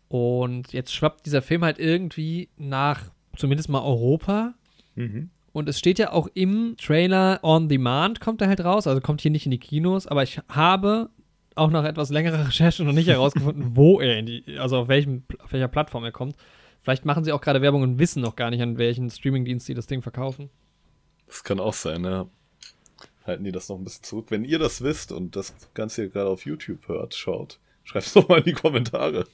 Und 0.08 0.74
jetzt 0.74 0.94
schwappt 0.94 1.26
dieser 1.26 1.42
Film 1.42 1.64
halt 1.64 1.80
irgendwie 1.80 2.50
nach 2.58 3.12
zumindest 3.36 3.70
mal 3.70 3.82
Europa. 3.82 4.54
Mhm. 4.94 5.32
Und 5.52 5.70
es 5.70 5.80
steht 5.80 6.00
ja 6.00 6.12
auch 6.12 6.28
im 6.34 6.76
Trailer 6.78 7.40
On 7.42 7.70
Demand 7.70 8.20
kommt 8.20 8.42
er 8.42 8.50
halt 8.50 8.64
raus, 8.64 8.88
also 8.88 9.02
kommt 9.02 9.22
hier 9.22 9.32
nicht 9.32 9.46
in 9.46 9.52
die 9.52 9.58
Kinos, 9.58 10.06
aber 10.06 10.22
ich 10.22 10.40
habe 10.50 11.10
auch 11.56 11.70
nach 11.72 11.86
etwas 11.86 12.10
längerer 12.10 12.48
Recherche 12.48 12.84
noch 12.84 12.94
nicht 12.94 13.08
herausgefunden, 13.08 13.72
wo 13.76 14.00
er 14.00 14.20
in 14.20 14.26
die, 14.26 14.58
also 14.60 14.78
auf, 14.78 14.88
welchem, 14.88 15.24
auf 15.40 15.52
welcher 15.52 15.68
Plattform 15.68 16.04
er 16.04 16.12
kommt. 16.12 16.36
Vielleicht 16.82 17.06
machen 17.06 17.24
sie 17.24 17.32
auch 17.32 17.42
gerade 17.42 17.62
Werbung 17.62 17.82
und 17.82 17.98
wissen 17.98 18.22
noch 18.22 18.36
gar 18.36 18.52
nicht, 18.52 18.62
an 18.62 18.78
welchen 18.78 19.10
Streamingdienst 19.10 19.66
sie 19.66 19.74
das 19.74 19.88
Ding 19.88 20.02
verkaufen. 20.02 20.50
Das 21.28 21.44
kann 21.44 21.60
auch 21.60 21.74
sein, 21.74 22.04
ja. 22.04 22.28
Halten 23.26 23.44
die 23.44 23.52
das 23.52 23.70
noch 23.70 23.78
ein 23.78 23.84
bisschen 23.84 24.04
zurück. 24.04 24.28
Wenn 24.30 24.44
ihr 24.44 24.60
das 24.60 24.84
wisst 24.84 25.12
und 25.12 25.36
das 25.36 25.56
Ganze 25.74 26.04
hier 26.04 26.12
gerade 26.12 26.30
auf 26.30 26.46
YouTube 26.46 26.88
hört, 26.88 27.16
schaut, 27.16 27.60
Schreib's 27.86 28.14
doch 28.14 28.28
mal 28.28 28.40
in 28.40 28.44
die 28.44 28.54
Kommentare. 28.54 29.26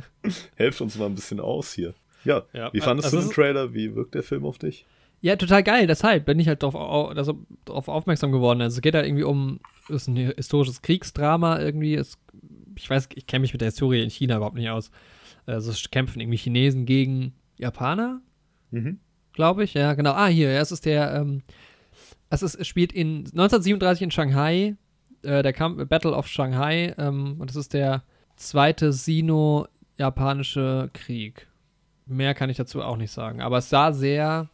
Helft 0.54 0.80
uns 0.80 0.96
mal 0.96 1.06
ein 1.06 1.14
bisschen 1.14 1.40
aus 1.40 1.72
hier. 1.72 1.94
Ja, 2.24 2.44
ja 2.52 2.72
wie 2.72 2.80
fandest 2.80 3.06
also 3.06 3.18
du 3.18 3.24
den 3.24 3.34
Trailer? 3.34 3.74
Wie 3.74 3.94
wirkt 3.96 4.14
der 4.14 4.22
Film 4.22 4.44
auf 4.44 4.58
dich? 4.58 4.86
Ja, 5.24 5.36
total 5.36 5.62
geil. 5.62 5.86
Deshalb 5.86 6.26
bin 6.26 6.38
ich 6.38 6.48
halt 6.48 6.62
darauf, 6.62 6.74
also, 7.16 7.46
aufmerksam 7.66 8.30
geworden. 8.30 8.60
Also 8.60 8.74
es 8.76 8.82
geht 8.82 8.94
halt 8.94 9.06
irgendwie 9.06 9.22
um, 9.22 9.58
es 9.84 10.02
ist 10.02 10.08
ein 10.08 10.16
historisches 10.16 10.82
Kriegsdrama 10.82 11.60
irgendwie. 11.60 11.94
Es, 11.94 12.18
ich 12.76 12.90
weiß, 12.90 13.08
ich 13.14 13.26
kenne 13.26 13.40
mich 13.40 13.54
mit 13.54 13.62
der 13.62 13.68
Historie 13.68 14.02
in 14.02 14.10
China 14.10 14.36
überhaupt 14.36 14.56
nicht 14.56 14.68
aus. 14.68 14.90
Also 15.46 15.70
es 15.70 15.90
kämpfen 15.90 16.20
irgendwie 16.20 16.36
Chinesen 16.36 16.84
gegen 16.84 17.32
Japaner, 17.56 18.20
mhm. 18.70 19.00
glaube 19.32 19.64
ich. 19.64 19.72
Ja, 19.72 19.94
genau. 19.94 20.12
Ah, 20.12 20.26
hier, 20.26 20.52
ja, 20.52 20.60
es 20.60 20.72
ist 20.72 20.84
der, 20.84 21.14
ähm, 21.14 21.40
es, 22.28 22.42
ist, 22.42 22.56
es 22.56 22.68
spielt 22.68 22.92
in 22.92 23.20
1937 23.20 24.02
in 24.02 24.10
Shanghai 24.10 24.76
äh, 25.22 25.42
der 25.42 25.54
Kampf 25.54 25.88
Battle 25.88 26.12
of 26.12 26.28
Shanghai 26.28 26.94
ähm, 26.98 27.36
und 27.38 27.48
das 27.48 27.56
ist 27.56 27.72
der 27.72 28.02
zweite 28.36 28.92
Sino-japanische 28.92 30.90
Krieg. 30.92 31.48
Mehr 32.04 32.34
kann 32.34 32.50
ich 32.50 32.58
dazu 32.58 32.82
auch 32.82 32.98
nicht 32.98 33.10
sagen. 33.10 33.40
Aber 33.40 33.56
es 33.56 33.70
sah 33.70 33.90
sehr, 33.90 34.50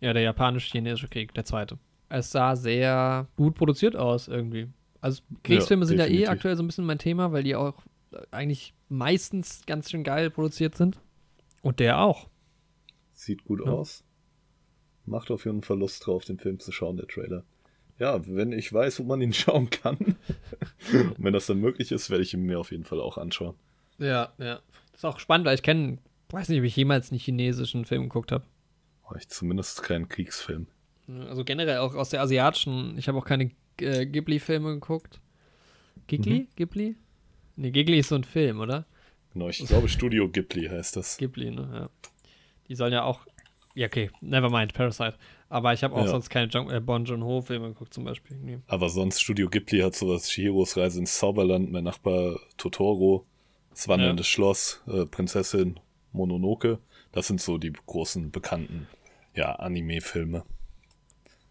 ja, 0.00 0.12
der 0.12 0.22
japanisch-chinesische 0.22 1.08
Krieg, 1.08 1.34
der 1.34 1.44
zweite. 1.44 1.78
Es 2.08 2.30
sah 2.30 2.56
sehr 2.56 3.26
gut 3.36 3.54
produziert 3.54 3.96
aus 3.96 4.28
irgendwie. 4.28 4.68
Also 5.00 5.22
Kriegsfilme 5.44 5.84
ja, 5.84 5.86
sind 5.86 5.98
ja 5.98 6.06
eh 6.06 6.26
aktuell 6.26 6.56
so 6.56 6.62
ein 6.62 6.66
bisschen 6.66 6.86
mein 6.86 6.98
Thema, 6.98 7.32
weil 7.32 7.42
die 7.42 7.54
auch 7.54 7.74
eigentlich 8.30 8.74
meistens 8.88 9.64
ganz 9.66 9.90
schön 9.90 10.04
geil 10.04 10.30
produziert 10.30 10.74
sind. 10.74 10.98
Und 11.62 11.80
der 11.80 12.00
auch. 12.00 12.28
Sieht 13.12 13.44
gut 13.44 13.60
ja. 13.64 13.70
aus. 13.70 14.04
Macht 15.04 15.30
auf 15.30 15.44
jeden 15.44 15.62
Fall 15.62 15.78
Lust 15.78 16.06
drauf, 16.06 16.24
den 16.24 16.38
Film 16.38 16.58
zu 16.58 16.72
schauen, 16.72 16.96
der 16.96 17.06
Trailer 17.06 17.44
ja, 17.98 18.20
wenn 18.26 18.52
ich 18.52 18.72
weiß, 18.72 19.00
wo 19.00 19.04
man 19.04 19.20
ihn 19.20 19.32
schauen 19.32 19.70
kann, 19.70 20.16
wenn 21.18 21.32
das 21.32 21.46
dann 21.46 21.60
möglich 21.60 21.92
ist, 21.92 22.10
werde 22.10 22.22
ich 22.22 22.34
ihn 22.34 22.42
mir 22.42 22.58
auf 22.58 22.70
jeden 22.70 22.84
Fall 22.84 23.00
auch 23.00 23.18
anschauen. 23.18 23.54
Ja, 23.98 24.32
ja. 24.38 24.60
Das 24.92 25.00
ist 25.00 25.04
auch 25.04 25.18
spannend, 25.18 25.46
weil 25.46 25.54
ich 25.54 25.62
kenne, 25.62 25.98
weiß 26.30 26.48
nicht, 26.48 26.58
ob 26.58 26.64
ich 26.64 26.76
jemals 26.76 27.10
einen 27.10 27.20
chinesischen 27.20 27.84
Film 27.84 28.04
geguckt 28.04 28.32
habe. 28.32 28.44
Oh, 29.10 29.14
ich 29.16 29.28
zumindest 29.28 29.82
keinen 29.82 30.08
Kriegsfilm. 30.08 30.66
Also 31.28 31.44
generell 31.44 31.78
auch 31.78 31.94
aus 31.94 32.10
der 32.10 32.20
asiatischen, 32.20 32.98
ich 32.98 33.08
habe 33.08 33.18
auch 33.18 33.24
keine 33.24 33.50
äh, 33.80 34.04
Ghibli-Filme 34.06 34.74
geguckt. 34.74 35.20
Ghibli? 36.06 36.40
Mhm. 36.40 36.48
Ghibli? 36.56 36.96
Nee, 37.56 37.70
Ghibli 37.70 37.98
ist 37.98 38.08
so 38.08 38.16
ein 38.16 38.24
Film, 38.24 38.60
oder? 38.60 38.86
Genau, 39.32 39.48
ich 39.48 39.58
glaube 39.66 39.88
Studio 39.88 40.28
Ghibli 40.28 40.68
heißt 40.68 40.96
das. 40.96 41.16
Ghibli, 41.16 41.50
ne, 41.50 41.68
ja. 41.72 41.90
Die 42.68 42.74
sollen 42.74 42.92
ja 42.92 43.04
auch, 43.04 43.26
ja 43.74 43.86
okay, 43.86 44.10
never 44.20 44.50
mind, 44.50 44.74
Parasite. 44.74 45.14
Aber 45.48 45.72
ich 45.72 45.82
habe 45.82 45.94
auch 45.94 46.04
ja. 46.04 46.08
sonst 46.08 46.28
keine 46.28 46.50
Jung 46.50 46.70
äh, 46.70 46.80
Bon 46.80 47.04
Joon-ho-Filme 47.04 47.68
geguckt 47.68 47.94
zum 47.94 48.04
Beispiel. 48.04 48.36
Nee. 48.36 48.58
Aber 48.66 48.90
sonst 48.90 49.20
Studio 49.20 49.48
Ghibli 49.48 49.80
hat 49.80 49.94
sowas, 49.94 50.30
Shihiros 50.30 50.76
Reise 50.76 51.00
ins 51.00 51.18
Zauberland, 51.18 51.72
mein 51.72 51.84
Nachbar 51.84 52.38
Totoro, 52.58 53.26
Das 53.70 53.88
wandelnde 53.88 54.22
ja. 54.22 54.24
Schloss, 54.24 54.82
äh, 54.86 55.06
Prinzessin 55.06 55.80
Mononoke. 56.12 56.78
Das 57.12 57.26
sind 57.26 57.40
so 57.40 57.56
die 57.56 57.72
großen, 57.72 58.30
bekannten, 58.30 58.86
ja, 59.38 59.52
Anime-Filme. 59.52 60.42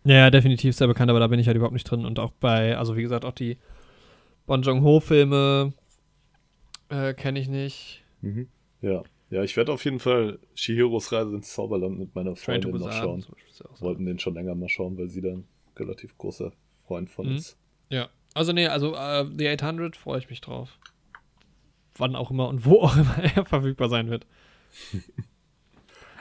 Ja, 0.03 0.29
definitiv 0.29 0.75
sehr 0.75 0.87
bekannt, 0.87 1.09
aber 1.09 1.19
da 1.19 1.27
bin 1.27 1.39
ich 1.39 1.47
halt 1.47 1.55
überhaupt 1.55 1.73
nicht 1.73 1.89
drin. 1.89 2.05
Und 2.05 2.19
auch 2.19 2.31
bei, 2.31 2.77
also 2.77 2.97
wie 2.97 3.01
gesagt, 3.01 3.23
auch 3.23 3.33
die 3.33 3.57
Bon 4.45 4.61
Joon-ho-Filme 4.61 5.73
äh, 6.89 7.13
kenne 7.13 7.39
ich 7.39 7.47
nicht. 7.47 8.03
Mhm. 8.21 8.49
Ja. 8.81 9.03
Ja, 9.29 9.43
ich 9.43 9.57
werde 9.57 9.73
auf 9.73 9.83
jeden 9.83 9.99
Fall 9.99 10.39
Shihiros 10.53 11.11
Reise 11.11 11.35
ins 11.35 11.53
Zauberland 11.53 11.99
mit 11.99 12.15
meiner 12.15 12.35
Freundin 12.37 12.77
noch 12.77 12.91
schauen. 12.91 13.25
Wollten 13.79 14.05
den 14.05 14.19
schon 14.19 14.35
länger 14.35 14.55
mal 14.55 14.69
schauen, 14.69 14.97
weil 14.97 15.09
sie 15.09 15.21
dann 15.21 15.45
relativ 15.75 16.17
großer 16.17 16.53
Freund 16.87 17.09
von 17.09 17.27
mhm. 17.27 17.35
ist. 17.35 17.57
Ja, 17.89 18.09
also 18.33 18.53
nee, 18.53 18.67
also 18.67 18.95
uh, 18.95 19.25
The 19.37 19.49
800 19.49 19.97
freue 19.97 20.19
ich 20.19 20.29
mich 20.29 20.39
drauf. 20.39 20.77
Wann 21.97 22.15
auch 22.15 22.31
immer 22.31 22.47
und 22.47 22.65
wo 22.65 22.81
auch 22.81 22.95
immer 22.95 23.17
er 23.35 23.45
verfügbar 23.45 23.89
sein 23.89 24.09
wird. 24.09 24.25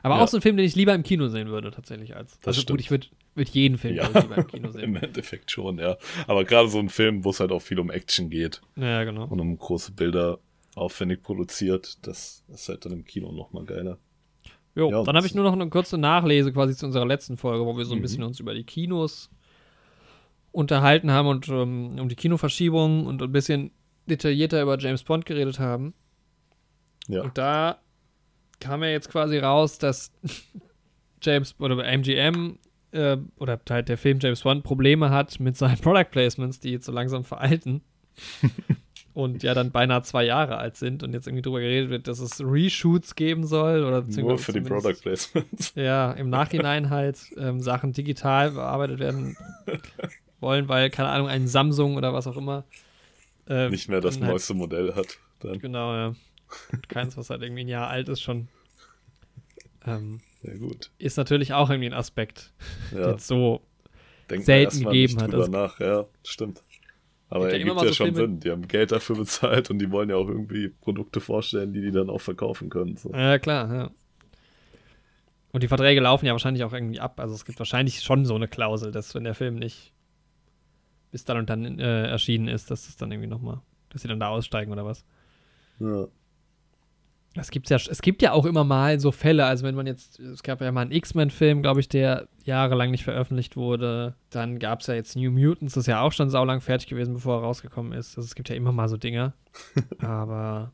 Aber 0.06 0.18
ja. 0.18 0.22
auch 0.22 0.28
so 0.28 0.36
ein 0.36 0.40
Film, 0.40 0.56
den 0.56 0.64
ich 0.64 0.76
lieber 0.76 0.94
im 0.94 1.02
Kino 1.02 1.26
sehen 1.26 1.48
würde, 1.48 1.72
tatsächlich 1.72 2.14
als. 2.14 2.38
Das 2.38 2.46
also 2.46 2.60
stimmt. 2.60 2.78
gut, 2.78 2.80
ich 2.80 2.90
würde 2.92 3.06
würd 3.34 3.48
jeden 3.48 3.76
Film 3.76 3.96
ja. 3.96 4.06
lieber 4.06 4.36
im 4.36 4.46
Kino 4.46 4.70
sehen. 4.70 4.84
Im 4.84 4.94
Endeffekt 4.94 5.50
schon, 5.50 5.80
ja. 5.80 5.96
Aber 6.28 6.44
gerade 6.44 6.68
so 6.68 6.78
ein 6.78 6.90
Film, 6.90 7.24
wo 7.24 7.30
es 7.30 7.40
halt 7.40 7.50
auch 7.50 7.60
viel 7.60 7.80
um 7.80 7.90
Action 7.90 8.30
geht. 8.30 8.60
Ja, 8.76 9.02
genau. 9.02 9.26
Und 9.26 9.40
um 9.40 9.58
große 9.58 9.90
Bilder 9.90 10.38
aufwendig 10.76 11.24
produziert. 11.24 12.06
Das 12.06 12.44
ist 12.46 12.68
halt 12.68 12.84
dann 12.84 12.92
im 12.92 13.04
Kino 13.04 13.32
nochmal 13.32 13.64
geiler. 13.64 13.98
Jo, 14.76 14.92
ja, 14.92 15.02
dann 15.02 15.16
habe 15.16 15.26
ich 15.26 15.34
nur 15.34 15.42
noch 15.42 15.54
eine 15.54 15.68
kurze 15.70 15.98
Nachlese 15.98 16.52
quasi 16.52 16.76
zu 16.76 16.86
unserer 16.86 17.04
letzten 17.04 17.36
Folge, 17.36 17.66
wo 17.66 17.76
wir 17.76 17.84
so 17.84 17.94
ein 17.94 17.98
mhm. 17.98 18.02
bisschen 18.02 18.22
uns 18.22 18.38
über 18.38 18.54
die 18.54 18.62
Kinos 18.62 19.28
unterhalten 20.52 21.10
haben 21.10 21.26
und 21.26 21.48
um, 21.48 21.56
ähm, 21.56 21.98
um 21.98 22.08
die 22.08 22.14
Kinoverschiebung 22.14 23.06
und 23.06 23.20
ein 23.22 23.32
bisschen 23.32 23.72
detaillierter 24.08 24.62
über 24.62 24.78
James 24.78 25.02
Bond 25.02 25.26
geredet 25.26 25.58
haben. 25.58 25.94
Ja. 27.08 27.22
Und 27.22 27.36
da 27.36 27.80
kam 28.60 28.82
ja 28.82 28.90
jetzt 28.90 29.10
quasi 29.10 29.38
raus, 29.38 29.78
dass 29.78 30.12
James 31.22 31.54
oder 31.58 31.84
MGM 31.84 32.58
äh, 32.92 33.16
oder 33.38 33.60
halt 33.70 33.88
der 33.88 33.98
Film 33.98 34.18
James 34.20 34.42
Bond 34.42 34.64
Probleme 34.64 35.10
hat 35.10 35.40
mit 35.40 35.56
seinen 35.56 35.78
Product 35.78 36.10
Placements, 36.10 36.60
die 36.60 36.70
jetzt 36.70 36.86
so 36.86 36.92
langsam 36.92 37.24
veralten. 37.24 37.82
und 39.16 39.42
ja 39.42 39.54
dann 39.54 39.70
beinahe 39.70 40.02
zwei 40.02 40.24
Jahre 40.24 40.58
alt 40.58 40.76
sind 40.76 41.02
und 41.02 41.14
jetzt 41.14 41.26
irgendwie 41.26 41.40
drüber 41.40 41.60
geredet 41.60 41.88
wird, 41.88 42.06
dass 42.06 42.18
es 42.18 42.38
Reshoots 42.38 43.14
geben 43.14 43.46
soll 43.46 43.82
oder 43.82 44.02
nur 44.02 44.36
für 44.36 44.52
die 44.52 44.60
Product 44.60 45.00
Placements. 45.00 45.72
Ja, 45.74 46.12
im 46.12 46.28
Nachhinein 46.28 46.90
halt 46.90 47.18
ähm, 47.38 47.60
Sachen 47.60 47.94
digital 47.94 48.50
bearbeitet 48.50 48.98
werden 48.98 49.34
wollen, 50.40 50.68
weil 50.68 50.90
keine 50.90 51.08
Ahnung 51.08 51.28
ein 51.28 51.48
Samsung 51.48 51.96
oder 51.96 52.12
was 52.12 52.26
auch 52.26 52.36
immer 52.36 52.64
äh, 53.48 53.70
nicht 53.70 53.88
mehr 53.88 54.02
das 54.02 54.20
halt, 54.20 54.30
neueste 54.30 54.52
Modell 54.52 54.94
hat. 54.94 55.18
Dann. 55.40 55.60
Genau, 55.60 55.94
ja. 55.94 56.14
keins, 56.88 57.16
was 57.16 57.30
halt 57.30 57.42
irgendwie 57.42 57.62
ein 57.62 57.68
Jahr 57.68 57.88
alt 57.88 58.08
ist 58.08 58.20
schon. 58.20 58.48
Ähm, 59.86 60.20
Sehr 60.42 60.58
gut. 60.58 60.90
Ist 60.98 61.16
natürlich 61.16 61.52
auch 61.52 61.70
irgendwie 61.70 61.88
ein 61.88 61.94
Aspekt, 61.94 62.52
ja. 62.92 63.10
jetzt 63.10 63.26
so 63.26 63.62
Denk 64.30 64.44
selten 64.44 64.84
gegeben 64.84 65.20
hat. 65.20 65.32
Drüber 65.32 65.48
nach, 65.48 65.78
ja, 65.80 66.04
stimmt. 66.24 66.62
Aber 67.28 67.50
er 67.50 67.58
gibt 67.58 67.70
ja, 67.70 67.92
schon 67.92 68.14
Filme. 68.14 68.16
Sinn. 68.16 68.40
Die 68.40 68.50
haben 68.50 68.68
Geld 68.68 68.92
dafür 68.92 69.16
bezahlt 69.16 69.70
und 69.70 69.78
die 69.78 69.90
wollen 69.90 70.10
ja 70.10 70.16
auch 70.16 70.28
irgendwie 70.28 70.68
Produkte 70.68 71.20
vorstellen, 71.20 71.72
die 71.72 71.80
die 71.80 71.90
dann 71.90 72.10
auch 72.10 72.20
verkaufen 72.20 72.68
können. 72.68 72.96
So. 72.96 73.12
Ja, 73.12 73.38
klar, 73.38 73.74
ja. 73.74 73.90
Und 75.52 75.62
die 75.62 75.68
Verträge 75.68 76.00
laufen 76.00 76.26
ja 76.26 76.32
wahrscheinlich 76.32 76.64
auch 76.64 76.72
irgendwie 76.72 77.00
ab. 77.00 77.18
Also 77.18 77.34
es 77.34 77.44
gibt 77.44 77.58
wahrscheinlich 77.58 78.02
schon 78.02 78.26
so 78.26 78.34
eine 78.34 78.46
Klausel, 78.46 78.92
dass 78.92 79.14
wenn 79.14 79.24
der 79.24 79.34
Film 79.34 79.56
nicht 79.56 79.92
bis 81.10 81.24
dann 81.24 81.38
und 81.38 81.48
dann 81.48 81.78
äh, 81.78 82.08
erschienen 82.08 82.48
ist, 82.48 82.70
dass 82.70 82.88
es 82.88 82.96
dann 82.96 83.10
irgendwie 83.10 83.28
nochmal, 83.28 83.60
dass 83.88 84.02
sie 84.02 84.08
dann 84.08 84.20
da 84.20 84.28
aussteigen 84.28 84.70
oder 84.70 84.84
was. 84.84 85.04
Ja. 85.78 86.08
Es 87.36 87.50
gibt 87.50 87.68
ja, 87.70 87.76
es 87.76 88.02
gibt 88.02 88.22
ja 88.22 88.32
auch 88.32 88.44
immer 88.46 88.64
mal 88.64 88.98
so 88.98 89.12
Fälle, 89.12 89.44
also 89.44 89.64
wenn 89.64 89.74
man 89.74 89.86
jetzt, 89.86 90.18
es 90.18 90.42
gab 90.42 90.60
ja 90.60 90.72
mal 90.72 90.82
einen 90.82 90.92
X-Men-Film, 90.92 91.62
glaube 91.62 91.80
ich, 91.80 91.88
der 91.88 92.28
jahrelang 92.44 92.90
nicht 92.90 93.04
veröffentlicht 93.04 93.56
wurde. 93.56 94.14
Dann 94.30 94.58
gab 94.58 94.80
es 94.80 94.86
ja 94.86 94.94
jetzt 94.94 95.16
New 95.16 95.30
Mutants, 95.30 95.74
das 95.74 95.82
ist 95.82 95.86
ja 95.88 96.00
auch 96.00 96.12
schon 96.12 96.30
saulang 96.30 96.60
fertig 96.60 96.88
gewesen, 96.88 97.14
bevor 97.14 97.38
er 97.38 97.42
rausgekommen 97.42 97.92
ist. 97.92 98.16
Also 98.16 98.26
es 98.26 98.34
gibt 98.34 98.48
ja 98.48 98.56
immer 98.56 98.72
mal 98.72 98.88
so 98.88 98.96
Dinge. 98.96 99.34
Aber 99.98 100.72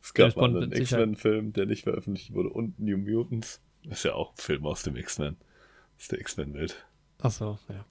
Es 0.00 0.14
gab 0.14 0.36
mal 0.36 0.56
einen. 0.56 0.72
X-Men-Film, 0.72 1.52
der 1.52 1.66
nicht 1.66 1.84
veröffentlicht 1.84 2.32
wurde 2.32 2.50
und 2.50 2.78
New 2.78 2.96
Mutants. 2.96 3.60
Das 3.84 3.98
ist 3.98 4.04
ja 4.04 4.14
auch 4.14 4.32
ein 4.32 4.36
Film 4.36 4.66
aus 4.66 4.82
dem 4.82 4.96
X-Men. 4.96 5.36
Aus 5.98 6.08
der 6.08 6.20
X-Men-Welt. 6.20 6.86
ach 7.22 7.30
so, 7.30 7.58
ja. 7.68 7.84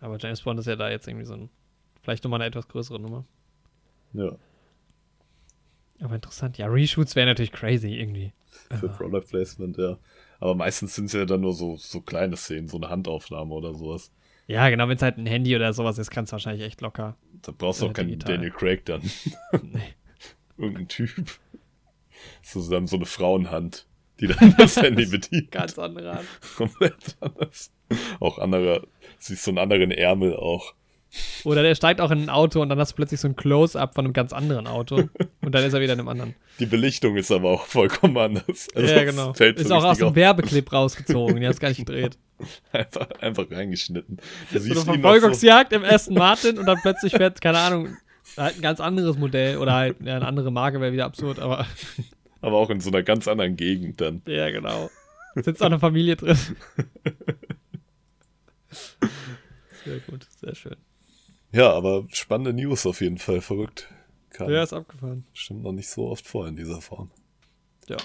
Aber 0.00 0.18
James 0.18 0.42
Bond 0.42 0.60
ist 0.60 0.66
ja 0.66 0.76
da 0.76 0.90
jetzt 0.90 1.08
irgendwie 1.08 1.24
so 1.26 1.34
ein, 1.34 1.50
vielleicht 2.02 2.24
nochmal 2.24 2.40
eine 2.40 2.48
etwas 2.48 2.68
größere 2.68 3.00
Nummer. 3.00 3.24
Ja, 4.12 4.36
Aber 6.00 6.16
interessant. 6.16 6.58
Ja, 6.58 6.66
Reshoots 6.66 7.16
wäre 7.16 7.26
natürlich 7.26 7.52
crazy 7.52 7.94
irgendwie. 7.94 8.32
für 8.78 8.86
Ja. 8.86 8.92
Product 8.92 9.26
Placement, 9.28 9.76
ja. 9.78 9.98
Aber 10.40 10.54
meistens 10.54 10.94
sind 10.94 11.06
es 11.06 11.12
ja 11.12 11.24
dann 11.24 11.40
nur 11.40 11.52
so, 11.54 11.76
so 11.76 12.00
kleine 12.00 12.36
Szenen, 12.36 12.68
so 12.68 12.76
eine 12.76 12.88
Handaufnahme 12.90 13.54
oder 13.54 13.74
sowas. 13.74 14.12
Ja, 14.46 14.68
genau, 14.68 14.88
wenn 14.88 14.96
es 14.96 15.02
halt 15.02 15.16
ein 15.16 15.26
Handy 15.26 15.56
oder 15.56 15.72
sowas 15.72 15.96
ist, 15.98 16.10
kannst 16.10 16.32
du 16.32 16.34
wahrscheinlich 16.34 16.66
echt 16.66 16.80
locker. 16.80 17.16
Da 17.42 17.52
brauchst 17.56 17.80
du 17.80 17.86
auch 17.86 17.92
keinen 17.92 18.08
digital. 18.08 18.34
Daniel 18.36 18.50
Craig 18.50 18.84
dann. 18.84 19.02
Nee. 19.62 19.94
Irgendein 20.58 20.88
Typ. 20.88 21.38
So 22.42 22.68
dann 22.70 22.86
so 22.86 22.96
eine 22.96 23.06
Frauenhand, 23.06 23.86
die 24.20 24.26
dann 24.28 24.54
das 24.58 24.76
Handy 24.76 25.06
bedient. 25.06 25.50
Ganz 25.50 25.78
andere 25.78 26.12
Art. 26.12 26.24
Komplett 26.56 27.16
anders. 27.20 27.72
Auch 28.20 28.38
anderer, 28.38 28.86
siehst 29.18 29.44
so 29.44 29.50
einen 29.50 29.58
anderen 29.58 29.90
Ärmel 29.90 30.36
auch. 30.36 30.74
Oder 31.44 31.62
der 31.62 31.74
steigt 31.74 32.00
auch 32.00 32.10
in 32.10 32.22
ein 32.22 32.30
Auto 32.30 32.60
und 32.60 32.68
dann 32.68 32.78
hast 32.78 32.92
du 32.92 32.96
plötzlich 32.96 33.20
so 33.20 33.28
ein 33.28 33.36
Close-up 33.36 33.94
von 33.94 34.04
einem 34.04 34.12
ganz 34.12 34.32
anderen 34.32 34.66
Auto. 34.66 35.08
und 35.42 35.54
dann 35.54 35.64
ist 35.64 35.72
er 35.72 35.80
wieder 35.80 35.92
in 35.92 36.00
einem 36.00 36.08
anderen. 36.08 36.34
Die 36.58 36.66
Belichtung 36.66 37.16
ist 37.16 37.30
aber 37.30 37.50
auch 37.50 37.66
vollkommen 37.66 38.16
anders. 38.16 38.68
Also 38.74 38.94
ja, 38.94 39.04
genau. 39.04 39.32
so 39.34 39.44
Ist 39.44 39.72
auch 39.72 39.84
aus 39.84 39.98
dem. 39.98 40.14
Werbeclip 40.14 40.72
rausgezogen. 40.72 41.40
Die 41.40 41.44
es 41.44 41.60
gar 41.60 41.68
nicht 41.68 41.78
gedreht. 41.78 42.18
Einfach, 42.72 43.08
einfach 43.20 43.48
reingeschnitten. 43.48 44.18
So 44.52 44.58
siehst 44.58 44.64
eine 44.64 44.74
du 44.74 44.80
ihn 44.80 44.86
noch 44.86 44.94
so, 44.94 45.00
Verfolgungsjagd 45.00 45.72
im 45.72 45.84
Aston 45.84 46.14
Martin 46.14 46.58
und 46.58 46.66
dann 46.66 46.78
plötzlich 46.82 47.12
fährt, 47.12 47.40
keine 47.40 47.58
Ahnung, 47.58 47.96
halt 48.36 48.56
ein 48.56 48.60
ganz 48.60 48.80
anderes 48.80 49.16
Modell 49.16 49.58
oder 49.58 49.72
halt 49.72 49.96
ja, 50.04 50.16
eine 50.16 50.26
andere 50.26 50.50
Marke 50.50 50.80
wäre 50.80 50.92
wieder 50.92 51.04
absurd, 51.04 51.38
aber 51.38 51.64
aber 52.40 52.56
auch 52.56 52.70
in 52.70 52.80
so 52.80 52.90
einer 52.90 53.04
ganz 53.04 53.28
anderen 53.28 53.56
Gegend 53.56 54.00
dann. 54.00 54.22
ja, 54.26 54.50
genau. 54.50 54.90
Sitzt 55.36 55.62
auch 55.62 55.66
eine 55.66 55.78
Familie 55.78 56.16
drin. 56.16 56.36
Sehr 59.84 59.98
gut, 60.08 60.26
sehr 60.40 60.54
schön. 60.54 60.76
Ja, 61.54 61.72
aber 61.72 62.04
spannende 62.10 62.52
News 62.52 62.84
auf 62.86 63.00
jeden 63.00 63.18
Fall. 63.18 63.40
Verrückt. 63.40 63.88
Kam 64.30 64.50
Ja, 64.50 64.62
ist 64.62 64.72
abgefahren. 64.72 65.24
bestimmt 65.32 65.62
noch 65.62 65.72
nicht 65.72 65.88
so 65.88 66.08
oft 66.08 66.26
vor 66.26 66.48
in 66.48 66.56
dieser 66.56 66.80
Form. 66.80 67.10
Ja. 67.88 67.96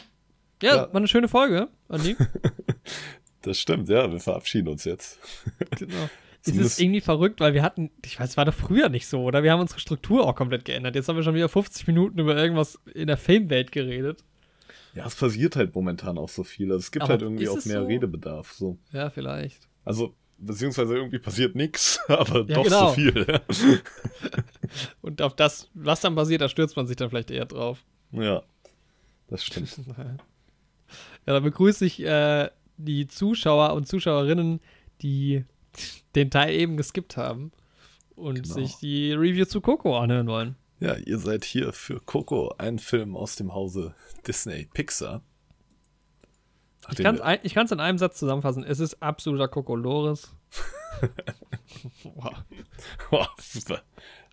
Ja, 0.62 0.76
Ja. 0.76 0.82
war 0.88 0.95
eine 0.95 1.08
schöne 1.08 1.28
Folge, 1.28 1.68
Andi. 1.88 2.16
Das 3.41 3.58
stimmt, 3.58 3.88
ja. 3.88 4.12
Wir 4.12 4.20
verabschieden 4.20 4.68
uns 4.68 4.84
jetzt. 4.84 5.18
Genau. 5.78 6.10
Es 6.41 6.56
ist 6.56 6.80
irgendwie 6.80 7.02
verrückt, 7.02 7.41
weil 7.41 7.54
wir 7.54 7.64
hatten, 7.64 7.91
ich 8.06 8.18
weiß, 8.20 8.30
es 8.32 8.38
war 8.38 8.45
doch 8.45 8.54
früher 8.54 8.88
nicht 8.89 9.08
so, 9.08 9.24
oder? 9.24 9.43
Wir 9.43 9.52
haben 9.52 9.60
unsere 9.60 9.80
Struktur 9.82 10.26
auch 10.26 10.36
komplett 10.36 10.64
geändert. 10.66 10.95
Jetzt 10.95 11.10
haben 11.10 11.18
wir 11.18 11.24
schon 11.24 11.36
wieder 11.36 11.50
50 11.50 11.86
Minuten 11.88 12.18
über 12.20 12.36
irgendwas 12.38 12.80
in 12.93 13.08
der 13.08 13.18
Filmwelt 13.18 13.72
geredet. 13.74 14.24
Ja, 14.93 15.06
es 15.06 15.16
passiert 15.16 15.56
halt 15.58 15.76
momentan 15.76 16.18
auch 16.18 16.30
so 16.30 16.43
viel. 16.45 16.68
Also 16.72 16.80
es 16.80 16.91
gibt 16.91 17.04
Aber 17.04 17.12
halt 17.14 17.22
irgendwie 17.24 17.47
auch 17.50 17.64
mehr 17.66 17.82
so? 17.82 17.88
Redebedarf. 17.88 18.54
So. 18.54 18.78
Ja, 18.93 19.10
vielleicht. 19.10 19.68
Also, 19.84 20.16
beziehungsweise 20.40 20.96
irgendwie 20.96 21.20
passiert 21.20 21.56
nichts, 21.56 22.00
aber 22.08 22.46
Ja, 22.48 22.56
doch 22.56 22.64
genau. 22.64 22.88
so 22.90 22.94
viel. 22.96 23.42
Und 25.02 25.22
auf 25.22 25.36
das, 25.36 25.70
was 25.74 26.02
dann 26.02 26.16
passiert, 26.16 26.42
da 26.42 26.50
stürzt 26.50 26.76
man 26.76 26.88
sich 26.88 26.96
dann 26.96 27.10
vielleicht 27.10 27.32
eher 27.32 27.46
drauf. 27.46 27.84
ja, 28.12 28.44
das 29.28 29.44
stimmt. 29.44 29.76
Ja, 31.28 31.34
dann 31.34 31.44
begrüße 31.44 31.86
ich 31.86 32.00
äh, 32.04 32.50
die 32.78 33.08
Zuschauer 33.08 33.74
und 33.74 33.88
Zuschauerinnen, 33.88 34.60
die 35.04 35.46
den 36.16 36.32
Teil 36.32 36.56
eben 36.56 36.78
geskippt 36.78 37.16
haben 37.18 37.52
und 38.16 38.42
Genau. 38.42 38.56
sich 38.56 38.78
die 38.78 39.12
Review 39.14 39.46
zu 39.46 39.62
Coco 39.62 39.96
anhören 40.00 40.26
wollen. 40.26 40.56
Ja, 40.80 40.96
ihr 40.96 41.20
seid 41.20 41.46
hier 41.46 41.74
für 41.74 42.00
Coco, 42.00 42.56
ein 42.58 42.80
Film 42.80 43.16
aus 43.16 43.36
dem 43.36 43.54
Hause 43.54 43.94
Disney 44.26 44.68
Pixar. 44.74 45.22
Ich 46.92 47.54
kann 47.54 47.66
es 47.66 47.72
in 47.72 47.80
einem 47.80 47.98
Satz 47.98 48.20
zusammenfassen. 48.20 48.64
Es 48.64 48.80
ist 48.80 49.02
absoluter 49.02 49.48
Coco 49.48 49.76
Loris. 49.76 50.34
wow. 52.04 52.34
Boah, 53.10 53.30
super. 53.40 53.82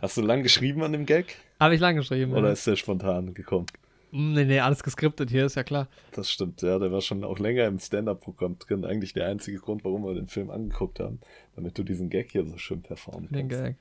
Hast 0.01 0.17
du 0.17 0.23
lang 0.23 0.43
geschrieben 0.43 0.83
an 0.83 0.93
dem 0.93 1.07
Gag? 1.07 1.37
Habe 1.61 1.75
ich 1.75 1.81
lang 1.81 1.97
geschrieben. 1.97 2.33
Oder 2.33 2.49
ja. 2.49 2.53
ist 2.53 2.67
der 2.67 2.77
spontan 2.77 3.35
gekommen? 3.35 3.67
Mm, 4.11 4.33
Nee, 4.33 4.45
nee, 4.45 4.61
alles 4.61 4.83
geskriptet 4.83 5.31
hier, 5.31 5.47
ist 5.47 5.57
ja 5.57 5.65
klar. 5.65 5.89
Das 6.13 6.31
stimmt, 6.31 6.63
ja. 6.63 6.79
Der 6.79 6.93
war 6.93 7.01
schon 7.01 7.25
auch 7.25 7.39
länger 7.39 7.67
im 7.67 7.79
Stand-Up-Programm 7.79 8.59
drin. 8.59 8.85
Eigentlich 8.85 9.13
der 9.13 9.27
einzige 9.27 9.59
Grund, 9.59 9.85
warum 9.85 10.05
wir 10.05 10.15
den 10.15 10.27
Film 10.27 10.51
angeguckt 10.51 11.01
haben. 11.01 11.21
Damit 11.55 11.77
du 11.79 11.83
diesen 11.83 12.11
Gag 12.11 12.31
hier 12.31 12.47
so 12.47 12.59
schön 12.59 12.83
performen 12.83 13.29
Den 13.31 13.49
kannst. 13.49 13.65
Gag. 13.65 13.77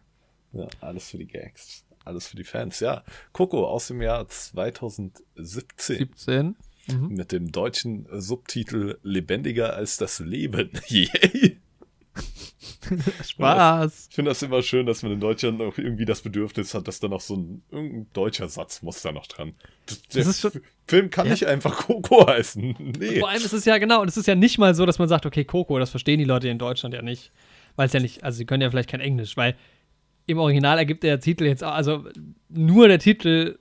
Ja, 0.54 0.68
alles 0.82 1.10
für 1.10 1.18
die 1.18 1.28
Gags. 1.28 1.86
Alles 2.06 2.28
für 2.28 2.38
die 2.38 2.44
Fans. 2.44 2.80
Ja, 2.80 3.04
Coco 3.34 3.68
aus 3.68 3.88
dem 3.88 4.02
Jahr 4.02 4.28
2017 4.28 5.24
17. 5.36 6.56
Mhm. 6.88 7.08
mit 7.16 7.32
dem 7.32 7.52
deutschen 7.52 8.08
Subtitel 8.12 8.98
Lebendiger 9.04 9.74
als 9.76 9.98
das 9.98 10.20
Leben. 10.20 10.70
Yay! 10.88 11.58
Spaß. 13.26 14.08
Ich 14.10 14.16
finde 14.16 14.32
das 14.32 14.42
immer 14.42 14.62
schön, 14.62 14.86
dass 14.86 15.04
man 15.04 15.12
in 15.14 15.20
Deutschland 15.20 15.62
auch 15.62 15.78
irgendwie 15.78 16.06
das 16.06 16.22
Bedürfnis 16.22 16.74
hat, 16.74 16.88
dass 16.88 17.00
da 17.00 17.08
noch 17.08 17.22
so 17.22 17.36
ein 17.36 17.64
irgendein 17.72 18.08
deutscher 18.14 18.48
Satz 18.48 18.82
muss 18.82 19.02
da 19.02 19.12
noch 19.12 19.28
dran. 19.28 19.54
Der 20.14 20.24
Das 20.24 20.28
ist 20.28 20.42
schon- 20.42 20.52
Film 20.88 21.10
kann 21.10 21.26
Ja. 21.26 21.32
nicht 21.34 21.48
einfach 21.48 21.76
Coco 21.88 22.28
heißen. 22.28 22.76
Nee. 23.00 23.20
Vor 23.20 23.30
allem 23.30 23.44
ist 23.44 23.54
es 23.54 23.66
ja 23.66 23.78
genau, 23.80 24.02
und 24.02 24.08
es 24.08 24.18
ist 24.18 24.28
ja 24.28 24.36
nicht 24.36 24.58
mal 24.60 24.76
so, 24.76 24.86
dass 24.86 25.00
man 25.00 25.08
sagt, 25.10 25.26
okay, 25.26 25.44
Coco, 25.46 25.80
das 25.80 25.90
verstehen 25.90 26.20
die 26.20 26.26
Leute 26.26 26.48
in 26.48 26.60
Deutschland 26.60 26.94
ja 26.94 27.02
nicht. 27.02 27.32
Weil 27.76 27.88
es 27.88 27.94
ja 27.94 28.00
nicht, 28.00 28.24
also 28.24 28.38
sie 28.38 28.46
können 28.46 28.62
ja 28.62 28.70
vielleicht 28.70 28.90
kein 28.90 29.02
Englisch, 29.02 29.36
weil 29.36 29.56
im 30.28 30.38
Original 30.38 30.78
ergibt 30.78 31.04
der 31.04 31.20
Titel 31.20 31.46
jetzt, 31.46 31.64
auch- 31.64 31.74
also 31.74 32.06
nur 32.50 32.88
der 32.88 33.00
Titel 33.00 33.58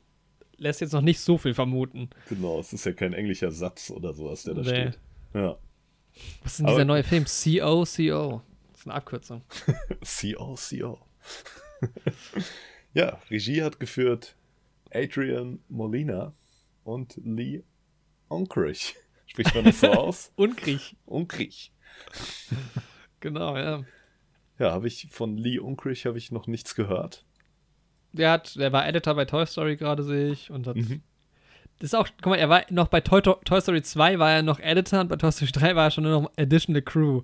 lässt 0.64 0.80
jetzt 0.80 0.92
noch 0.92 1.00
nicht 1.02 1.20
so 1.20 1.38
viel 1.38 1.54
vermuten. 1.54 2.10
Genau, 2.28 2.58
es 2.58 2.72
ist 2.72 2.84
ja 2.86 2.92
kein 2.92 3.12
englischer 3.12 3.52
Satz 3.52 3.90
oder 3.90 4.12
sowas, 4.12 4.42
der 4.42 4.54
da 4.54 4.60
Nee. 4.62 4.68
steht. 4.90 4.98
Ja. 5.34 5.56
Was 6.42 6.52
ist 6.52 6.58
denn 6.60 6.66
dieser 6.66 6.84
neue 6.84 7.04
Film? 7.04 7.24
CO, 7.24 7.84
CO. 7.84 8.42
Das 8.72 8.80
ist 8.80 8.86
eine 8.86 8.94
Abkürzung. 8.94 9.42
CO, 10.02 10.56
CO. 10.56 10.98
ja, 12.94 13.20
Regie 13.30 13.62
hat 13.62 13.78
geführt 13.80 14.36
Adrian 14.92 15.60
Molina 15.68 16.32
und 16.84 17.18
Lee 17.24 17.62
Unkrich. 18.28 18.94
Spricht 19.26 19.54
man 19.54 19.64
das 19.64 19.80
so 19.80 19.88
aus? 19.90 20.32
Unkrich. 20.36 20.96
Unkrich. 21.06 21.72
Genau, 23.20 23.56
ja. 23.56 23.84
Ja, 24.58 24.70
habe 24.72 24.86
ich 24.86 25.08
von 25.10 25.36
Lee 25.36 25.58
Unkrich 25.58 26.06
habe 26.06 26.18
ich 26.18 26.30
noch 26.30 26.46
nichts 26.46 26.74
gehört. 26.74 27.24
Der 28.16 28.30
hat, 28.30 28.56
der 28.56 28.72
war 28.72 28.86
Editor 28.86 29.14
bei 29.14 29.24
Toy 29.24 29.44
Story 29.46 29.76
gerade, 29.76 30.02
sehe 30.02 30.30
ich. 30.30 30.50
Und 30.50 30.66
hat, 30.66 30.76
Mhm. 30.76 31.02
Das 31.80 31.88
ist 31.90 31.94
auch, 31.94 32.08
guck 32.22 32.30
mal, 32.30 32.36
er 32.36 32.48
war 32.48 32.62
noch 32.70 32.86
bei 32.86 33.00
Toy, 33.00 33.20
Toy 33.20 33.60
Story 33.60 33.82
2 33.82 34.20
war 34.20 34.30
er 34.30 34.42
noch 34.42 34.60
Editor 34.60 35.00
und 35.00 35.08
bei 35.08 35.16
Toy 35.16 35.32
Story 35.32 35.50
3 35.52 35.74
war 35.74 35.84
er 35.86 35.90
schon 35.90 36.04
nur 36.04 36.20
noch 36.22 36.32
Additional 36.38 36.82
Crew. 36.82 37.22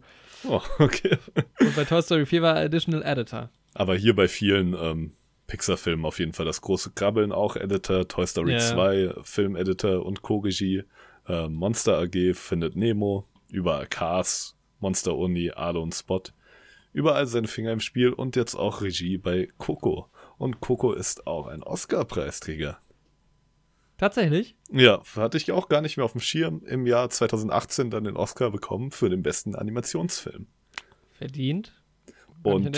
Oh, 0.48 0.60
okay. 0.80 1.18
Und 1.60 1.76
bei 1.76 1.84
Toy 1.84 2.02
Story 2.02 2.26
4 2.26 2.42
war 2.42 2.56
er 2.56 2.64
Additional 2.64 3.02
Editor. 3.04 3.48
Aber 3.74 3.94
hier 3.94 4.14
bei 4.16 4.26
vielen 4.26 4.74
ähm, 4.74 5.12
Pixar-Filmen 5.46 6.04
auf 6.04 6.18
jeden 6.18 6.32
Fall 6.32 6.46
das 6.46 6.60
große 6.62 6.90
Krabbeln 6.96 7.30
auch 7.30 7.54
Editor, 7.56 8.08
Toy 8.08 8.26
Story 8.26 8.54
Ja. 8.54 8.58
2 8.58 9.14
Film-Editor 9.22 10.04
und 10.04 10.22
Co-Regie, 10.22 10.82
äh, 11.28 11.48
Monster 11.48 11.98
AG, 11.98 12.34
Findet 12.34 12.74
Nemo, 12.74 13.28
überall 13.50 13.86
Cars, 13.86 14.56
Monster 14.80 15.14
Uni, 15.16 15.52
Arlo 15.52 15.80
und 15.80 15.94
Spot. 15.94 16.22
Überall 16.92 17.26
seine 17.26 17.46
Finger 17.46 17.70
im 17.70 17.80
Spiel 17.80 18.12
und 18.12 18.34
jetzt 18.34 18.56
auch 18.56 18.82
Regie 18.82 19.16
bei 19.16 19.48
Coco. 19.58 20.08
Und 20.40 20.60
Coco 20.60 20.94
ist 20.94 21.26
auch 21.26 21.48
ein 21.48 21.62
Oscar-Preisträger. 21.62 22.78
Tatsächlich? 23.98 24.56
Ja, 24.72 25.02
hatte 25.14 25.36
ich 25.36 25.52
auch 25.52 25.68
gar 25.68 25.82
nicht 25.82 25.98
mehr 25.98 26.04
auf 26.06 26.12
dem 26.12 26.22
Schirm. 26.22 26.62
Im 26.64 26.86
Jahr 26.86 27.10
2018 27.10 27.90
dann 27.90 28.04
den 28.04 28.16
Oscar 28.16 28.50
bekommen 28.50 28.90
für 28.90 29.10
den 29.10 29.22
besten 29.22 29.54
Animationsfilm. 29.54 30.46
Verdient. 31.12 31.74
Und. 32.42 32.72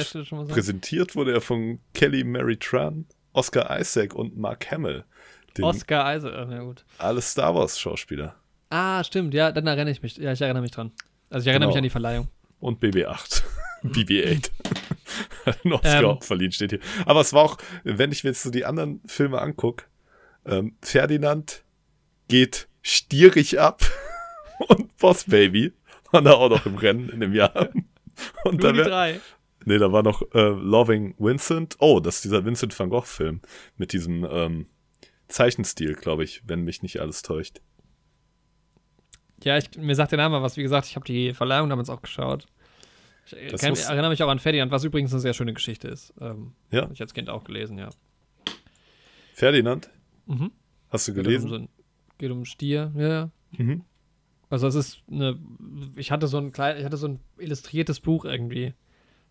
Präsentiert 0.49 1.15
wurde 1.15 1.35
er 1.35 1.41
von 1.41 1.79
Kelly 1.95 2.25
Mary 2.25 2.57
Tran, 2.57 3.07
Oscar 3.33 3.79
Isaac 3.79 4.13
und 4.13 4.37
Mark 4.37 4.69
Hamill, 4.73 5.05
Oscar 5.61 6.17
Isaac, 6.17 6.49
na 6.49 6.65
gut. 6.65 6.85
alle 6.99 7.21
Star 7.23 7.55
Wars 7.55 7.79
Schauspieler 7.79 8.35
Ah, 8.71 9.05
stimmt, 9.05 9.35
ja, 9.35 9.53
dann 9.53 9.69
erinnere 9.69 9.91
ich 9.93 10.03
mich. 10.03 10.17
Ja, 10.17 10.33
ich 10.33 10.41
erinnere 10.41 10.63
mich 10.63 10.73
dran. 10.73 10.91
Also 11.31 11.45
ich 11.45 11.47
erinnere 11.49 11.69
Genau. 11.69 11.69
mich 11.69 11.77
an 11.77 11.83
die 11.85 11.91
Verleihung. 11.91 12.29
und 12.59 12.83
BB8. 12.83 13.45
BB8. 13.85 14.51
Ein 15.65 15.73
Oscar 15.73 16.03
Ähm. 16.03 16.21
verliehen 16.21 16.53
steht 16.53 16.71
hier. 16.71 16.81
Aber 17.07 17.21
es 17.21 17.33
war 17.33 17.43
auch, 17.43 17.59
wenn 17.85 18.13
ich 18.13 18.25
mir 18.25 18.31
jetzt 18.31 18.43
so 18.43 18.51
die 18.51 18.65
anderen 18.65 19.01
Filme 19.07 19.41
angucke, 19.41 19.87
ähm, 20.45 20.77
Ferdinand 20.83 21.65
geht 22.29 22.69
stierig 22.83 23.61
ab 23.61 23.83
und 24.69 24.97
Boss 24.97 25.25
Baby 25.25 25.73
waren 26.11 26.25
da 26.25 26.33
auch 26.33 26.51
noch 26.51 26.67
im 26.67 26.77
Rennen 26.77 27.09
in 27.09 27.21
dem 27.21 27.33
Jahr. 27.33 27.71
Und 28.45 28.61
Nur 28.61 28.61
da 28.61 28.73
die 28.73 28.79
wär, 28.79 28.85
drei. 28.85 29.21
Nee, 29.65 29.79
da 29.79 29.93
war 29.93 30.03
noch 30.03 30.23
äh, 30.35 30.41
Loving 30.41 31.15
Vincent. 31.19 31.77
Oh, 31.79 32.01
das 32.01 32.17
ist 32.17 32.25
dieser 32.25 32.45
Vincent 32.45 32.79
van 32.79 32.91
Gogh-Film 32.91 33.41
mit 33.77 33.93
diesem 33.93 34.27
ähm, 34.29 34.67
Zeichenstil, 35.29 35.95
glaube 35.95 36.25
ich, 36.25 36.43
wenn 36.47 36.63
mich 36.63 36.83
nicht 36.83 37.01
alles 37.01 37.23
täuscht. 37.23 37.61
Ja, 39.45 39.57
ich, 39.57 39.77
mir 39.77 39.95
sagt 39.95 40.13
der 40.13 40.19
Name 40.19 40.43
was. 40.43 40.57
Wie 40.57 40.63
gesagt, 40.63 40.87
ich 40.87 40.97
habe 40.97 41.07
die 41.07 41.33
Verleihung 41.33 41.69
damals 41.69 41.91
auch 41.91 42.03
geschaut. 42.03 42.47
Ich 43.27 43.33
äh, 43.35 43.49
kann, 43.57 43.75
erinnere 43.77 44.11
mich 44.11 44.23
auch 44.23 44.29
an 44.29 44.39
Ferdinand, 44.39 44.71
was 44.73 44.85
übrigens 44.85 45.13
eine 45.13 45.21
sehr 45.21 45.33
schöne 45.35 45.53
Geschichte 45.55 45.89
ist. 45.89 46.13
Ähm, 46.21 46.53
Ja. 46.71 46.83
hab 46.83 46.93
Ich 46.93 47.01
als 47.01 47.15
Kind 47.15 47.31
auch 47.31 47.45
gelesen, 47.45 47.79
ja. 47.79 47.89
Ferdinand, 49.35 49.91
Mhm. 50.27 50.51
hast 50.91 51.09
du 51.09 51.13
Geht 51.15 51.19
um, 51.21 51.25
gelesen? 51.25 51.49
so 51.49 51.55
ein, 51.57 51.69
geht 52.19 52.31
um 52.31 52.45
Stier, 52.45 52.93
ja. 52.97 53.31
Mhm. 53.57 53.83
Also 54.51 54.67
es 54.67 54.75
ist 54.75 55.03
eine, 55.11 55.39
ich 55.97 56.11
hatte 56.11 56.27
so 56.27 56.37
ein 56.39 56.53
klein, 56.53 56.77
ich 56.79 56.85
hatte 56.85 56.97
so 56.99 57.09
ein 57.09 57.21
illustriertes 57.39 58.01
Buch 58.01 58.25
irgendwie, 58.27 58.75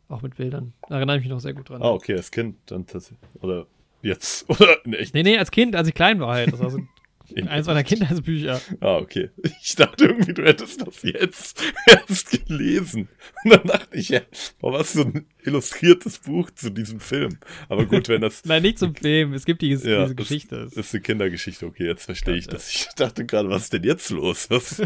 auch 0.10 0.22
mit 0.24 0.36
Bildern. 0.36 0.74
Da 0.90 0.96
erinnere 0.96 1.18
ich 1.18 1.22
mich 1.24 1.30
noch 1.30 1.40
sehr 1.40 1.54
gut 1.54 1.70
dran. 1.70 1.82
Ah, 1.82 1.92
okay, 1.92 2.16
als 2.16 2.32
Kind 2.32 2.58
dann 2.66 2.86
tatsächlich. 2.88 3.20
Oder 3.42 3.68
jetzt. 4.02 4.50
Oder 4.50 4.84
in 4.86 4.94
echt. 4.94 5.14
Nee, 5.14 5.24
nee, 5.24 5.38
als 5.38 5.52
Kind, 5.52 5.76
als 5.76 5.88
ich 5.88 5.94
klein 5.94 6.20
war 6.20 6.34
halt. 6.34 6.52
Das 6.52 6.60
war 6.60 6.70
so 6.72 6.80
In 7.36 7.48
eins 7.48 7.68
meiner 7.68 7.84
Kindheitsbücher. 7.84 8.62
Ah, 8.80 8.98
okay. 8.98 9.30
Ich 9.62 9.76
dachte 9.76 10.06
irgendwie, 10.06 10.34
du 10.34 10.44
hättest 10.44 10.86
das 10.86 11.02
jetzt 11.04 11.62
erst 11.88 12.46
gelesen. 12.48 13.08
Und 13.44 13.52
dann 13.54 13.64
dachte 13.68 13.98
ich, 13.98 14.10
ja, 14.10 14.22
hast 14.62 14.96
du 14.96 15.00
so 15.04 15.06
ein 15.08 15.26
illustriertes 15.44 16.20
Buch 16.20 16.52
zu 16.52 16.70
diesem 16.70 17.00
Film? 17.00 17.38
Aber 17.70 17.86
gut, 17.86 18.10
wenn 18.10 18.22
das 18.22 18.44
Nein, 18.46 18.62
nicht 18.64 18.80
zum 18.80 18.94
Film. 18.96 19.34
Es 19.34 19.46
gibt 19.46 19.62
die, 19.62 19.70
Ja, 19.70 19.76
diese 19.76 19.90
das- 19.98 20.16
Geschichte. 20.16 20.66
das 20.66 20.74
ist 20.78 20.94
eine 20.94 21.02
Kindergeschichte, 21.02 21.66
okay, 21.66 21.86
jetzt 21.88 22.06
verstehe 22.06 22.36
ich 22.36 22.46
Ja. 22.46 22.52
das. 22.54 22.70
Ich 22.74 22.88
dachte 22.96 23.26
gerade, 23.26 23.50
was 23.50 23.64
ist 23.64 23.74
denn 23.74 23.84
jetzt 23.84 24.10
los? 24.10 24.48
Was? 24.50 24.82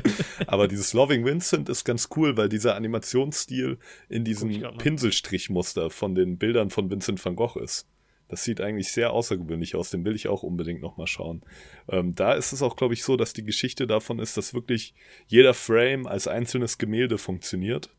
Aber 0.46 0.68
dieses 0.68 0.92
Loving 0.92 1.24
Vincent 1.24 1.68
ist 1.68 1.84
ganz 1.84 2.08
cool, 2.16 2.36
weil 2.36 2.48
dieser 2.48 2.74
Animationsstil 2.76 3.78
in 4.08 4.24
diesem. 4.24 4.50
Pinselstrichmuster 4.78 5.90
von 5.90 6.14
den 6.14 6.38
Bildern 6.38 6.70
von 6.70 6.90
Vincent 6.90 7.24
van 7.24 7.36
Gogh 7.36 7.58
ist. 7.60 7.86
Das 8.30 8.44
sieht 8.44 8.60
eigentlich 8.60 8.92
sehr 8.92 9.12
außergewöhnlich 9.12 9.74
aus, 9.74 9.90
den 9.90 10.04
will 10.04 10.14
ich 10.14 10.28
auch 10.28 10.44
unbedingt 10.44 10.80
nochmal 10.80 11.08
schauen. 11.08 11.42
Ähm, 11.88 12.14
da 12.14 12.34
ist 12.34 12.52
es 12.52 12.62
auch, 12.62 12.76
glaube 12.76 12.94
ich, 12.94 13.02
so, 13.02 13.16
dass 13.16 13.32
die 13.32 13.42
Geschichte 13.42 13.88
davon 13.88 14.20
ist, 14.20 14.36
dass 14.36 14.54
wirklich 14.54 14.94
jeder 15.26 15.52
Frame 15.52 16.06
als 16.06 16.28
einzelnes 16.28 16.78
Gemälde 16.78 17.18
funktioniert 17.18 17.90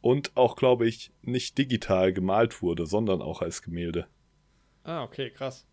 und 0.00 0.36
auch, 0.36 0.54
glaube 0.54 0.86
ich, 0.86 1.10
nicht 1.22 1.58
digital 1.58 2.12
gemalt 2.12 2.62
wurde, 2.62 2.86
sondern 2.86 3.20
auch 3.20 3.42
als 3.42 3.60
Gemälde 3.62 4.06
Ah, 4.84 5.02
okay, 5.02 5.30
krass. 5.30 5.66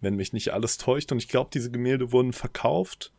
wenn 0.00 0.16
mich 0.16 0.32
nicht 0.32 0.52
alles 0.52 0.76
täuscht. 0.76 1.12
Und 1.12 1.18
ich 1.18 1.28
glaube, 1.28 1.50
diese 1.54 1.70
Gemälde 1.70 2.10
wurden 2.10 2.32
verkauft 2.32 3.12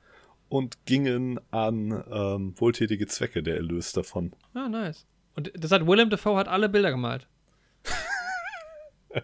und 0.49 0.85
gingen 0.85 1.39
an 1.51 2.03
ähm, 2.11 2.53
wohltätige 2.59 3.07
Zwecke, 3.07 3.41
der 3.43 3.55
Erlös 3.55 3.93
davon. 3.93 4.33
Ah, 4.53 4.67
nice. 4.67 5.05
Und 5.35 5.53
das 5.55 5.71
hat 5.71 5.87
Willem 5.87 6.09
Dafoe 6.09 6.35
hat 6.37 6.49
alle 6.49 6.67
Bilder 6.67 6.91
gemalt. 6.91 7.29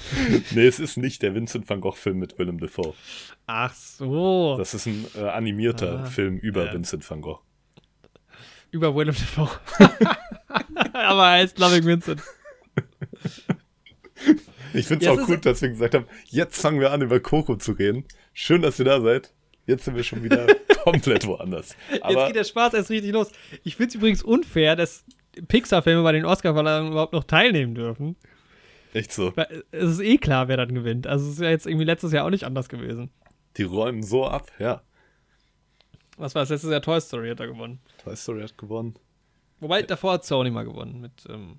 nee, 0.52 0.66
es 0.66 0.78
ist 0.78 0.96
nicht 0.96 1.22
der 1.22 1.34
Vincent 1.34 1.68
van 1.68 1.80
Gogh-Film 1.80 2.18
mit 2.18 2.38
Willem 2.38 2.58
Dafoe. 2.58 2.94
Ach 3.46 3.74
so. 3.74 4.56
Das 4.58 4.74
ist 4.74 4.86
ein 4.86 5.06
äh, 5.16 5.20
animierter 5.28 6.00
Ah, 6.00 6.06
Film 6.06 6.38
über 6.38 6.66
ja. 6.66 6.72
Vincent 6.72 7.08
van 7.08 7.20
Gogh. 7.20 7.40
Über 8.70 8.94
Willem 8.94 9.14
Dafoe. 9.14 9.50
Aber 10.92 11.24
er 11.26 11.30
heißt 11.40 11.58
Loving 11.58 11.84
Vincent. 11.86 12.22
Ich 14.74 14.86
finde 14.86 15.06
es 15.06 15.10
auch 15.10 15.26
gut, 15.26 15.46
dass 15.46 15.62
wir 15.62 15.68
gesagt 15.70 15.94
haben, 15.94 16.06
jetzt 16.26 16.60
fangen 16.60 16.80
wir 16.80 16.92
an, 16.92 17.02
über 17.02 17.20
Coco 17.20 17.56
zu 17.56 17.72
reden. 17.72 18.04
Schön, 18.32 18.62
dass 18.62 18.78
ihr 18.78 18.84
da 18.84 19.00
seid. 19.00 19.32
Jetzt 19.66 19.84
sind 19.84 19.96
wir 19.96 20.02
schon 20.02 20.22
wieder 20.22 20.46
komplett 20.84 21.26
woanders. 21.26 21.76
Jetzt 21.90 22.02
Aber 22.04 22.26
geht 22.26 22.36
der 22.36 22.44
Spaß 22.44 22.74
erst 22.74 22.90
richtig 22.90 23.12
los. 23.12 23.30
Ich 23.64 23.76
finde 23.76 23.88
es 23.90 23.94
übrigens 23.96 24.22
unfair, 24.22 24.76
dass 24.76 25.04
Pixar-Filme 25.46 26.02
bei 26.02 26.12
den 26.12 26.24
Oscar-Verleihungen 26.24 26.92
überhaupt 26.92 27.12
noch 27.12 27.24
teilnehmen 27.24 27.74
dürfen. 27.74 28.16
Echt 28.94 29.12
so, 29.12 29.36
Weil 29.36 29.64
es 29.70 29.90
ist 29.92 30.00
eh 30.00 30.18
klar, 30.18 30.48
wer 30.48 30.56
dann 30.56 30.74
gewinnt. 30.74 31.06
Also 31.06 31.26
es 31.26 31.34
ist 31.34 31.40
ja 31.40 31.50
jetzt 31.50 31.66
irgendwie 31.66 31.84
letztes 31.84 32.12
Jahr 32.12 32.24
auch 32.26 32.30
nicht 32.30 32.44
anders 32.44 32.68
gewesen. 32.68 33.10
die 33.56 33.62
räumen 33.64 34.02
so 34.02 34.26
ab. 34.26 34.50
Ja, 34.58 34.82
Was 36.16 36.34
war 36.34 36.42
das 36.42 36.50
letztes 36.50 36.70
Jahr? 36.70 36.82
Toy 36.82 37.00
Story 37.00 37.28
hat 37.30 37.40
er 37.40 37.46
gewonnen. 37.48 37.80
Toy 38.02 38.16
Story 38.16 38.42
hat 38.42 38.56
gewonnen. 38.58 38.94
Wobei, 39.60 39.82
davor 39.82 40.12
hat 40.14 40.24
Sony 40.24 40.50
mal 40.50 40.64
gewonnen 40.64 41.00
mit 41.00 41.12
ähm, 41.28 41.58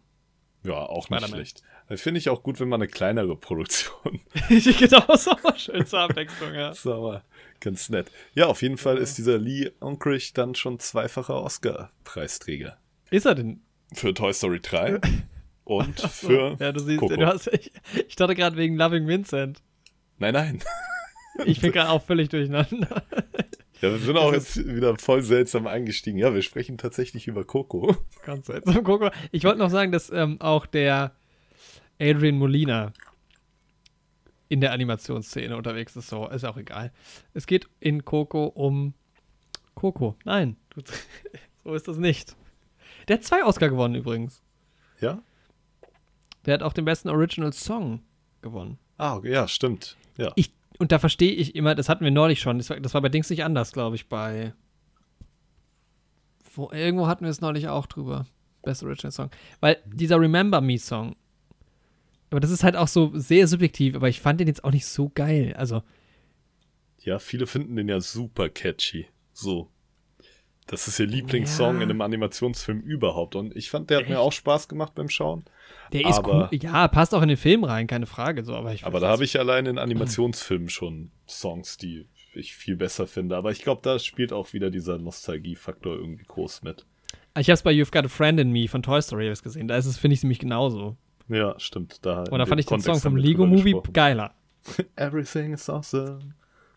Ja, 0.64 0.76
auch 0.86 1.10
nicht 1.10 1.28
schlecht. 1.28 1.64
Finde 1.96 2.20
ich 2.20 2.30
auch 2.30 2.44
gut, 2.44 2.60
wenn 2.60 2.70
man 2.70 2.82
eine 2.82 2.88
kleinere 2.90 3.36
Produktion 3.36 4.22
genau, 4.50 5.14
ist 5.14 5.28
auch 5.28 5.58
schön 5.58 5.86
zur 5.86 6.00
Abwechslung, 6.02 6.54
ja. 6.54 6.70
Ist 6.70 6.86
aber 6.86 7.24
ganz 7.60 7.90
nett. 7.90 8.12
Ja, 8.36 8.46
auf 8.48 8.62
jeden 8.62 8.78
Fall 8.78 8.98
ist 9.00 9.18
dieser 9.18 9.38
Lee 9.38 9.72
Unkrich 9.80 10.34
dann 10.34 10.56
schon 10.56 10.80
zweifacher 10.80 11.42
Oscar-Preisträger. 11.42 12.78
Ist 13.10 13.26
er 13.26 13.36
denn? 13.36 13.62
Für 13.94 14.14
Toy 14.14 14.32
Story 14.34 14.60
3 14.62 15.00
und 15.70 16.00
So, 16.00 16.08
für. 16.08 16.58
ja, 16.60 16.72
du 16.72 16.80
siehst, 16.80 17.00
Coco. 17.00 17.16
du 17.16 17.26
hast, 17.26 17.48
ich, 17.48 17.72
ich 18.08 18.16
dachte 18.16 18.36
gerade 18.36 18.58
wegen 18.58 18.76
Loving 18.76 19.08
Vincent. 19.08 19.62
Nein, 20.18 20.34
nein. 20.34 20.60
Ich 21.46 21.62
bin 21.62 21.72
gerade 21.72 21.90
auch 21.90 22.04
völlig 22.04 22.28
durcheinander. 22.30 23.04
Ja, 23.82 23.92
wir 23.92 23.98
sind 24.00 24.18
auch 24.18 24.34
jetzt 24.34 24.58
wieder 24.68 24.98
voll 24.98 25.22
seltsam 25.22 25.68
eingestiegen. 25.68 26.18
Ja, 26.18 26.34
wir 26.34 26.42
sprechen 26.42 26.78
tatsächlich 26.78 27.28
über 27.28 27.46
Coco. 27.46 27.96
Ganz 28.26 28.48
seltsam. 28.48 28.84
Coco. 28.84 29.10
Ich 29.32 29.46
wollte 29.46 29.60
noch 29.60 29.70
sagen, 29.70 29.94
dass 29.94 30.10
ähm, 30.10 30.42
auch 30.42 30.66
der 30.66 31.16
Adrian 31.98 32.38
Molina 32.38 32.92
in 34.50 34.60
der 34.60 34.74
Animationsszene 34.74 35.56
unterwegs 35.56 35.96
ist. 35.96 36.10
So, 36.10 36.28
ist 36.28 36.44
auch 36.44 36.58
egal. 36.58 36.92
Es 37.34 37.48
geht 37.48 37.70
in 37.80 38.04
Coco 38.04 38.46
um 38.48 38.94
Coco. 39.76 40.18
Nein, 40.26 40.58
so 41.64 41.74
ist 41.74 41.88
das 41.88 41.96
nicht. 41.98 42.36
Der 43.08 43.16
hat 43.18 43.24
zwei 43.24 43.46
Oscar 43.46 43.70
gewonnen 43.70 43.96
übrigens. 43.96 44.44
Ja? 45.00 45.22
Der 46.50 46.56
hat 46.56 46.64
auch 46.64 46.74
den 46.74 46.86
besten 46.86 47.10
Original 47.10 47.54
Song 47.54 48.02
gewonnen. 48.42 48.80
Ah, 48.98 49.22
ja, 49.24 49.48
stimmt. 49.48 49.98
Ja. 50.18 50.32
Ich, 50.36 50.52
und 50.80 50.92
da 50.92 50.98
verstehe 50.98 51.32
ich 51.32 51.54
immer, 51.54 51.76
das 51.76 51.90
hatten 51.90 52.04
wir 52.04 52.10
neulich 52.10 52.40
schon, 52.40 52.58
das 52.58 52.72
war, 52.72 52.80
das 52.80 52.96
war 52.96 53.04
bei 53.04 53.10
Dings 53.10 53.30
nicht 53.30 53.44
anders, 53.44 53.72
glaube 53.72 53.96
ich, 53.96 54.10
bei. 54.10 54.56
Wo, 56.56 56.72
irgendwo 56.72 57.06
hatten 57.06 57.24
wir 57.24 57.30
es 57.30 57.40
neulich 57.40 57.68
auch 57.68 57.86
drüber. 57.86 58.26
Best 58.64 58.82
Original 58.82 59.12
Song. 59.12 59.30
Weil 59.60 59.78
dieser 59.86 60.20
Remember 60.20 60.60
Me 60.60 60.80
Song, 60.80 61.16
aber 62.32 62.40
das 62.40 62.50
ist 62.50 62.64
halt 62.64 62.76
auch 62.76 62.88
so 62.88 63.12
sehr 63.14 63.48
subjektiv, 63.48 63.96
aber 63.96 64.10
ich 64.10 64.20
fand 64.20 64.40
den 64.40 64.48
jetzt 64.48 64.64
auch 64.64 64.72
nicht 64.72 64.88
so 64.88 65.12
geil. 65.14 65.54
Also, 65.56 65.84
Ja, 67.04 67.20
viele 67.20 67.46
finden 67.46 67.76
den 67.76 67.90
ja 67.90 68.02
super 68.02 68.50
catchy. 68.50 69.06
So. 69.34 69.70
Das 70.70 70.88
ist 70.88 71.00
ihr 71.00 71.08
Lieblingssong 71.08 71.78
Ja. 71.78 71.84
in 71.84 71.90
einem 71.90 72.02
Animationsfilm 72.02 72.80
überhaupt. 72.82 73.36
Und 73.36 73.56
ich 73.56 73.70
fand, 73.70 73.90
der 73.90 73.98
hat 74.00 74.06
mir 74.06 74.16
Echt? 74.16 74.20
auch 74.20 74.32
Spaß 74.32 74.68
gemacht 74.68 74.94
beim 74.96 75.10
Schauen. 75.10 75.44
der 75.92 76.08
ist 76.08 76.20
Aber- 76.20 76.50
cool. 76.52 76.58
Ja, 76.60 76.88
passt 76.88 77.16
auch 77.16 77.22
in 77.24 77.28
den 77.30 77.38
Film 77.38 77.64
rein, 77.64 77.88
keine 77.88 78.06
Frage. 78.06 78.44
So, 78.44 78.54
aber 78.56 78.74
ich 78.74 78.86
Aber 78.86 79.00
da 79.00 79.10
habe 79.10 79.24
ich 79.24 79.40
allein 79.40 79.66
in 79.66 79.78
Animationsfilmen 79.80 80.70
schon 80.70 81.12
Songs, 81.28 81.78
die 81.78 82.08
ich 82.36 82.54
viel 82.56 82.76
besser 82.76 83.08
finde. 83.08 83.36
Aber 83.38 83.52
ich 83.52 83.62
glaube, 83.64 83.82
da 83.84 83.98
spielt 83.98 84.32
auch 84.32 84.54
wieder 84.54 84.70
dieser 84.70 84.98
Nostalgiefaktor 85.00 85.96
irgendwie 85.96 86.26
groß 86.26 86.62
mit. 86.62 86.86
Ich 87.38 87.48
habe 87.50 87.54
es 87.56 87.64
bei 87.64 87.72
You've 87.72 87.92
Got 87.92 88.06
a 88.06 88.08
Friend 88.08 88.40
in 88.40 88.52
Me 88.52 88.68
von 88.68 88.84
Toy 88.84 89.02
Story 89.02 89.34
gesehen. 89.42 89.68
Da 89.68 89.78
ist 89.78 89.86
es, 89.88 89.98
finde 89.98 90.14
ich, 90.14 90.22
nämlich 90.24 90.40
genauso. 90.40 90.96
Ja, 91.28 91.56
stimmt. 91.60 92.06
Da 92.06 92.24
Und 92.30 92.38
da 92.40 92.46
fand 92.46 92.60
ich 92.60 92.68
den 92.68 92.82
Song 92.82 93.00
vom 93.00 93.16
Lego 93.16 93.46
Movie 93.48 93.76
geiler. 93.94 94.34
Everything 94.96 95.54
is 95.54 95.70
awesome. 95.70 96.20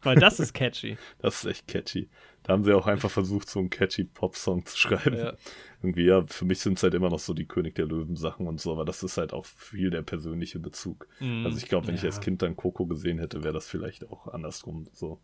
Weil 0.03 0.16
das 0.16 0.40
ist 0.40 0.53
catchy. 0.55 0.97
Das 1.20 1.45
ist 1.45 1.51
echt 1.51 1.68
catchy. 1.68 2.09
Da 2.43 2.53
haben 2.55 2.64
sie 2.64 2.72
auch 2.72 2.86
einfach 2.86 3.11
versucht, 3.11 3.49
so 3.49 3.61
einen 3.61 3.70
catchy 3.70 4.05
Pop-Song 4.05 4.66
zu 4.66 4.76
schreiben. 4.76 5.16
Ja. 5.16 5.34
Irgendwie, 5.82 6.05
ja, 6.05 6.24
für 6.26 6.45
mich 6.45 6.61
sind 6.61 6.76
es 6.76 6.82
halt 6.82 6.95
immer 6.95 7.09
noch 7.09 7.18
so 7.18 7.34
die 7.34 7.47
König 7.47 7.74
der 7.76 7.86
Löwen-Sachen 7.86 8.47
und 8.47 8.61
so, 8.61 8.72
aber 8.72 8.84
das 8.84 9.03
ist 9.03 9.16
halt 9.16 9.32
auch 9.32 9.47
viel 9.47 9.90
der 9.90 10.03
persönliche 10.03 10.59
Bezug. 10.59 11.07
Mm, 11.20 11.45
Also 11.47 11.59
ich 11.59 11.66
glaube, 11.68 11.86
wenn 11.86 11.95
ich 11.95 12.03
ja. 12.03 12.09
als 12.09 12.20
Kind 12.20 12.43
dann 12.43 12.57
Coco 12.57 12.86
gesehen 12.86 13.18
hätte, 13.18 13.45
wäre 13.45 13.55
das 13.55 13.68
vielleicht 13.68 14.09
auch 14.09 14.28
andersrum 14.28 14.86
so. 14.93 15.20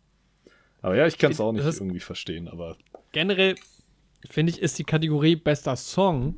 Aber 0.81 0.95
ja, 0.95 1.07
ich 1.07 1.17
kann 1.17 1.31
es 1.31 1.39
auch 1.41 1.51
nicht 1.51 1.65
irgendwie 1.65 1.99
verstehen, 1.99 2.47
aber 2.47 2.77
generell 3.11 3.55
finde 4.29 4.51
ich, 4.51 4.61
ist 4.61 4.77
die 4.79 4.83
Kategorie 4.83 5.35
bester 5.35 5.75
Song 5.75 6.35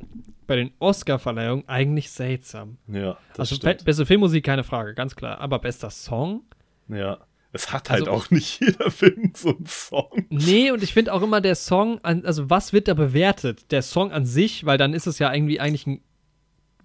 bei 0.47 0.55
den 0.55 0.71
Oscar-Verleihungen 0.79 1.67
eigentlich 1.67 2.11
seltsam. 2.11 2.77
ja, 2.87 3.17
das 3.31 3.39
also 3.39 3.55
stimmt. 3.55 3.79
be 3.79 3.83
beste 3.85 4.05
Filmmusik, 4.05 4.43
keine 4.43 4.63
Frage, 4.63 4.93
ganz 4.93 5.15
klar. 5.15 5.39
Aber 5.39 5.59
bester 5.59 5.89
Song? 5.89 6.43
Ja. 6.87 7.19
Es 7.53 7.73
hat 7.73 7.89
halt 7.89 8.01
Also- 8.07 8.11
auch 8.11 8.31
nicht 8.31 8.61
jeder 8.61 8.89
Film 8.91 9.33
so 9.35 9.49
einen 9.49 9.65
Song. 9.65 10.25
Nee, 10.29 10.71
und 10.71 10.81
ich 10.83 10.93
finde 10.93 11.13
auch 11.13 11.21
immer 11.21 11.41
der 11.41 11.55
Song, 11.55 11.99
an, 12.03 12.25
also 12.25 12.49
was 12.49 12.71
wird 12.73 12.87
da 12.87 12.93
bewertet? 12.93 13.71
Der 13.71 13.81
Song 13.81 14.11
an 14.11 14.25
sich, 14.25 14.65
weil 14.65 14.77
dann 14.77 14.93
ist 14.93 15.05
es 15.07 15.19
ja 15.19 15.33
irgendwie 15.33 15.59
eigentlich 15.59 15.85
ein, 15.87 16.01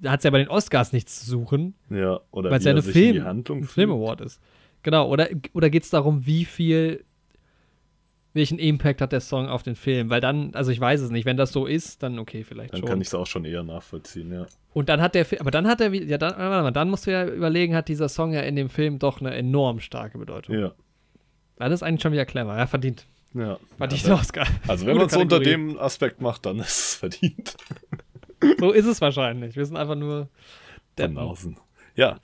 da 0.00 0.10
hat 0.12 0.20
es 0.20 0.24
ja 0.24 0.30
bei 0.30 0.38
den 0.38 0.48
Oscars 0.48 0.92
nichts 0.92 1.20
zu 1.20 1.30
suchen, 1.30 1.74
Ja, 1.88 2.20
oder 2.30 2.50
weil 2.50 2.58
es 2.58 2.64
ja 2.64 2.72
eine 2.72 2.82
Film. 2.82 3.64
Film 3.64 3.90
Award 3.92 4.20
ist. 4.22 4.40
Genau, 4.82 5.08
oder, 5.08 5.28
oder 5.52 5.70
geht 5.70 5.84
es 5.84 5.90
darum, 5.90 6.26
wie 6.26 6.44
viel, 6.44 7.04
welchen 8.36 8.58
Impact 8.60 9.00
hat 9.00 9.10
der 9.12 9.20
Song 9.20 9.48
auf 9.48 9.62
den 9.64 9.74
Film? 9.74 10.10
Weil 10.10 10.20
dann, 10.20 10.54
also 10.54 10.70
ich 10.70 10.78
weiß 10.80 11.00
es 11.00 11.10
nicht, 11.10 11.24
wenn 11.24 11.36
das 11.36 11.50
so 11.52 11.66
ist, 11.66 12.02
dann 12.02 12.18
okay, 12.20 12.44
vielleicht 12.44 12.72
Dann 12.72 12.80
schon. 12.80 12.88
kann 12.88 13.00
ich 13.00 13.08
es 13.08 13.14
auch 13.14 13.26
schon 13.26 13.44
eher 13.44 13.64
nachvollziehen, 13.64 14.32
ja. 14.32 14.46
Und 14.72 14.88
dann 14.88 15.00
hat 15.00 15.14
der 15.14 15.24
Film, 15.24 15.40
aber 15.40 15.50
dann 15.50 15.66
hat 15.66 15.80
er, 15.80 15.90
wie- 15.92 16.04
ja, 16.04 16.18
dann, 16.18 16.36
warte 16.38 16.62
mal, 16.62 16.70
dann 16.70 16.90
musst 16.90 17.06
du 17.06 17.10
ja 17.12 17.26
überlegen, 17.26 17.74
hat 17.74 17.88
dieser 17.88 18.08
Song 18.08 18.32
ja 18.32 18.40
in 18.42 18.54
dem 18.54 18.68
Film 18.68 18.98
doch 19.00 19.20
eine 19.20 19.34
enorm 19.34 19.80
starke 19.80 20.18
Bedeutung. 20.18 20.56
Ja. 20.58 20.72
Das 21.56 21.72
ist 21.72 21.82
eigentlich 21.82 22.02
schon 22.02 22.12
wieder 22.12 22.26
clever. 22.26 22.56
Ja, 22.56 22.66
verdient. 22.66 23.06
ja. 23.34 23.58
Verdient 23.78 24.02
ja, 24.02 24.08
ja, 24.10 24.14
Oscar. 24.20 24.46
Also 24.68 24.86
wenn 24.86 24.96
man 24.98 25.06
es 25.06 25.16
unter 25.16 25.40
dem 25.40 25.78
Aspekt 25.78 26.20
macht, 26.20 26.44
dann 26.46 26.58
ist 26.58 26.68
es 26.78 26.94
verdient. 26.96 27.56
So 28.58 28.72
ist 28.72 28.84
es 28.86 29.00
wahrscheinlich. 29.00 29.56
Wir 29.56 29.64
sind 29.64 29.76
einfach 29.78 29.94
nur 29.94 30.26
Von 30.26 30.28
Deppen. 30.98 31.18
außen. 31.18 31.56
Ja. 31.94 32.20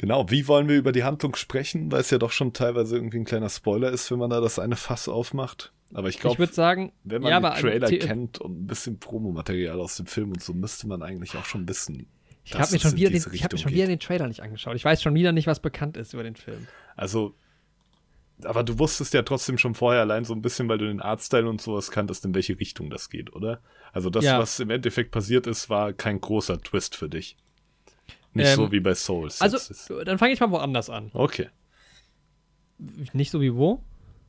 Genau, 0.00 0.30
wie 0.30 0.48
wollen 0.48 0.66
wir 0.66 0.78
über 0.78 0.92
die 0.92 1.04
Handlung 1.04 1.36
sprechen, 1.36 1.92
weil 1.92 2.00
es 2.00 2.08
ja 2.08 2.16
doch 2.16 2.32
schon 2.32 2.54
teilweise 2.54 2.96
irgendwie 2.96 3.18
ein 3.18 3.26
kleiner 3.26 3.50
Spoiler 3.50 3.90
ist, 3.90 4.10
wenn 4.10 4.18
man 4.18 4.30
da 4.30 4.40
das 4.40 4.58
eine 4.58 4.76
Fass 4.76 5.10
aufmacht. 5.10 5.74
Aber 5.92 6.08
ich 6.08 6.18
glaube, 6.18 6.32
ich 6.34 6.38
würde 6.38 6.54
sagen, 6.54 6.92
wenn 7.04 7.20
man 7.20 7.30
ja, 7.30 7.40
den 7.40 7.60
Trailer 7.60 7.88
kennt 7.90 8.38
und 8.40 8.62
ein 8.62 8.66
bisschen 8.66 8.98
Promomaterial 8.98 9.78
aus 9.78 9.96
dem 9.96 10.06
Film 10.06 10.30
und 10.30 10.42
so, 10.42 10.54
müsste 10.54 10.86
man 10.88 11.02
eigentlich 11.02 11.36
auch 11.36 11.44
schon 11.44 11.68
wissen. 11.68 12.06
ich 12.44 12.54
habe 12.54 12.72
mir, 12.72 12.78
schon 12.80 12.96
wieder 12.96 13.10
den- 13.10 13.22
ich 13.30 13.44
hab 13.44 13.52
mir 13.52 13.58
schon 13.58 13.72
wieder 13.72 13.82
geht. 13.88 13.90
den 13.90 14.00
Trailer 14.00 14.26
nicht 14.26 14.42
angeschaut. 14.42 14.74
Ich 14.74 14.84
weiß 14.86 15.02
schon 15.02 15.14
wieder 15.14 15.32
nicht, 15.32 15.46
was 15.46 15.60
bekannt 15.60 15.98
ist 15.98 16.14
über 16.14 16.22
den 16.22 16.34
Film. 16.36 16.66
Also, 16.96 17.34
aber 18.42 18.64
du 18.64 18.78
wusstest 18.78 19.12
ja 19.12 19.20
trotzdem 19.20 19.58
schon 19.58 19.74
vorher 19.74 20.00
allein 20.00 20.24
so 20.24 20.32
ein 20.32 20.40
bisschen, 20.40 20.66
weil 20.70 20.78
du 20.78 20.86
den 20.86 21.02
Artstyle 21.02 21.46
und 21.46 21.60
sowas 21.60 21.90
kanntest, 21.90 22.24
in 22.24 22.34
welche 22.34 22.58
Richtung 22.58 22.88
das 22.88 23.10
geht, 23.10 23.34
oder? 23.34 23.60
Also 23.92 24.08
das, 24.08 24.24
Ja. 24.24 24.38
was 24.38 24.60
im 24.60 24.70
Endeffekt 24.70 25.10
passiert 25.10 25.46
ist, 25.46 25.68
war 25.68 25.92
kein 25.92 26.22
großer 26.22 26.58
Twist 26.62 26.96
für 26.96 27.10
dich. 27.10 27.36
Nicht 28.32 28.48
Ähm, 28.48 28.56
so 28.56 28.72
wie 28.72 28.80
bei 28.80 28.94
Souls. 28.94 29.40
Also, 29.40 29.58
dann 30.04 30.18
fange 30.18 30.32
ich 30.32 30.40
mal 30.40 30.50
woanders 30.50 30.88
an. 30.90 31.10
Okay, 31.12 31.48
Nicht 33.12 33.30
so 33.30 33.40
wie 33.40 33.54
wo? 33.54 33.82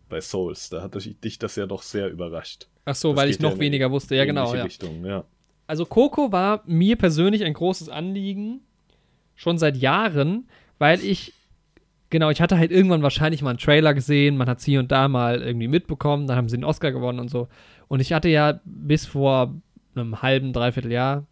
bei 0.09 0.19
Souls, 0.19 0.69
da 0.69 0.81
hat 0.81 0.93
dich 0.95 1.17
dich 1.21 1.39
das 1.39 1.55
ja 1.55 1.65
doch 1.65 1.81
sehr 1.83 2.09
überrascht. 2.09 2.67
Ach 2.83 2.95
so, 2.95 3.11
Das 3.13 3.17
weil 3.21 3.29
ich 3.29 3.37
ja 3.37 3.43
noch 3.43 3.53
in 3.53 3.59
weniger 3.61 3.91
wusste. 3.91 4.13
Ja, 4.15 4.25
genau. 4.25 4.53
Ja. 4.53 4.63
Richtung, 4.63 5.05
ja. 5.05 5.23
Also 5.67 5.85
Coco 5.85 6.33
war 6.33 6.63
mir 6.65 6.97
persönlich 6.97 7.45
ein 7.45 7.53
großes 7.53 7.87
Anliegen, 7.87 8.59
schon 9.35 9.57
seit 9.57 9.77
Jahren, 9.77 10.49
weil 10.79 10.99
ich, 11.01 11.31
genau, 12.09 12.29
ich 12.29 12.41
hatte 12.41 12.57
halt 12.57 12.71
irgendwann 12.71 13.03
wahrscheinlich 13.03 13.41
mal 13.41 13.51
einen 13.51 13.59
Trailer 13.59 13.93
gesehen, 13.93 14.35
man 14.35 14.49
hat 14.49 14.57
es 14.59 14.65
hier 14.65 14.81
und 14.81 14.91
da 14.91 15.07
mal 15.07 15.41
irgendwie 15.41 15.69
mitbekommen, 15.69 16.27
dann 16.27 16.35
haben 16.35 16.49
sie 16.49 16.57
den 16.57 16.65
Oscar 16.65 16.91
gewonnen 16.91 17.19
und 17.19 17.29
so. 17.29 17.47
Und 17.87 18.01
ich 18.01 18.11
hatte 18.11 18.27
ja 18.27 18.59
bis 18.65 19.05
vor 19.05 19.55
einem 19.95 20.21
halben, 20.21 20.51
dreiviertel 20.51 20.91
Jahr, 20.91 21.25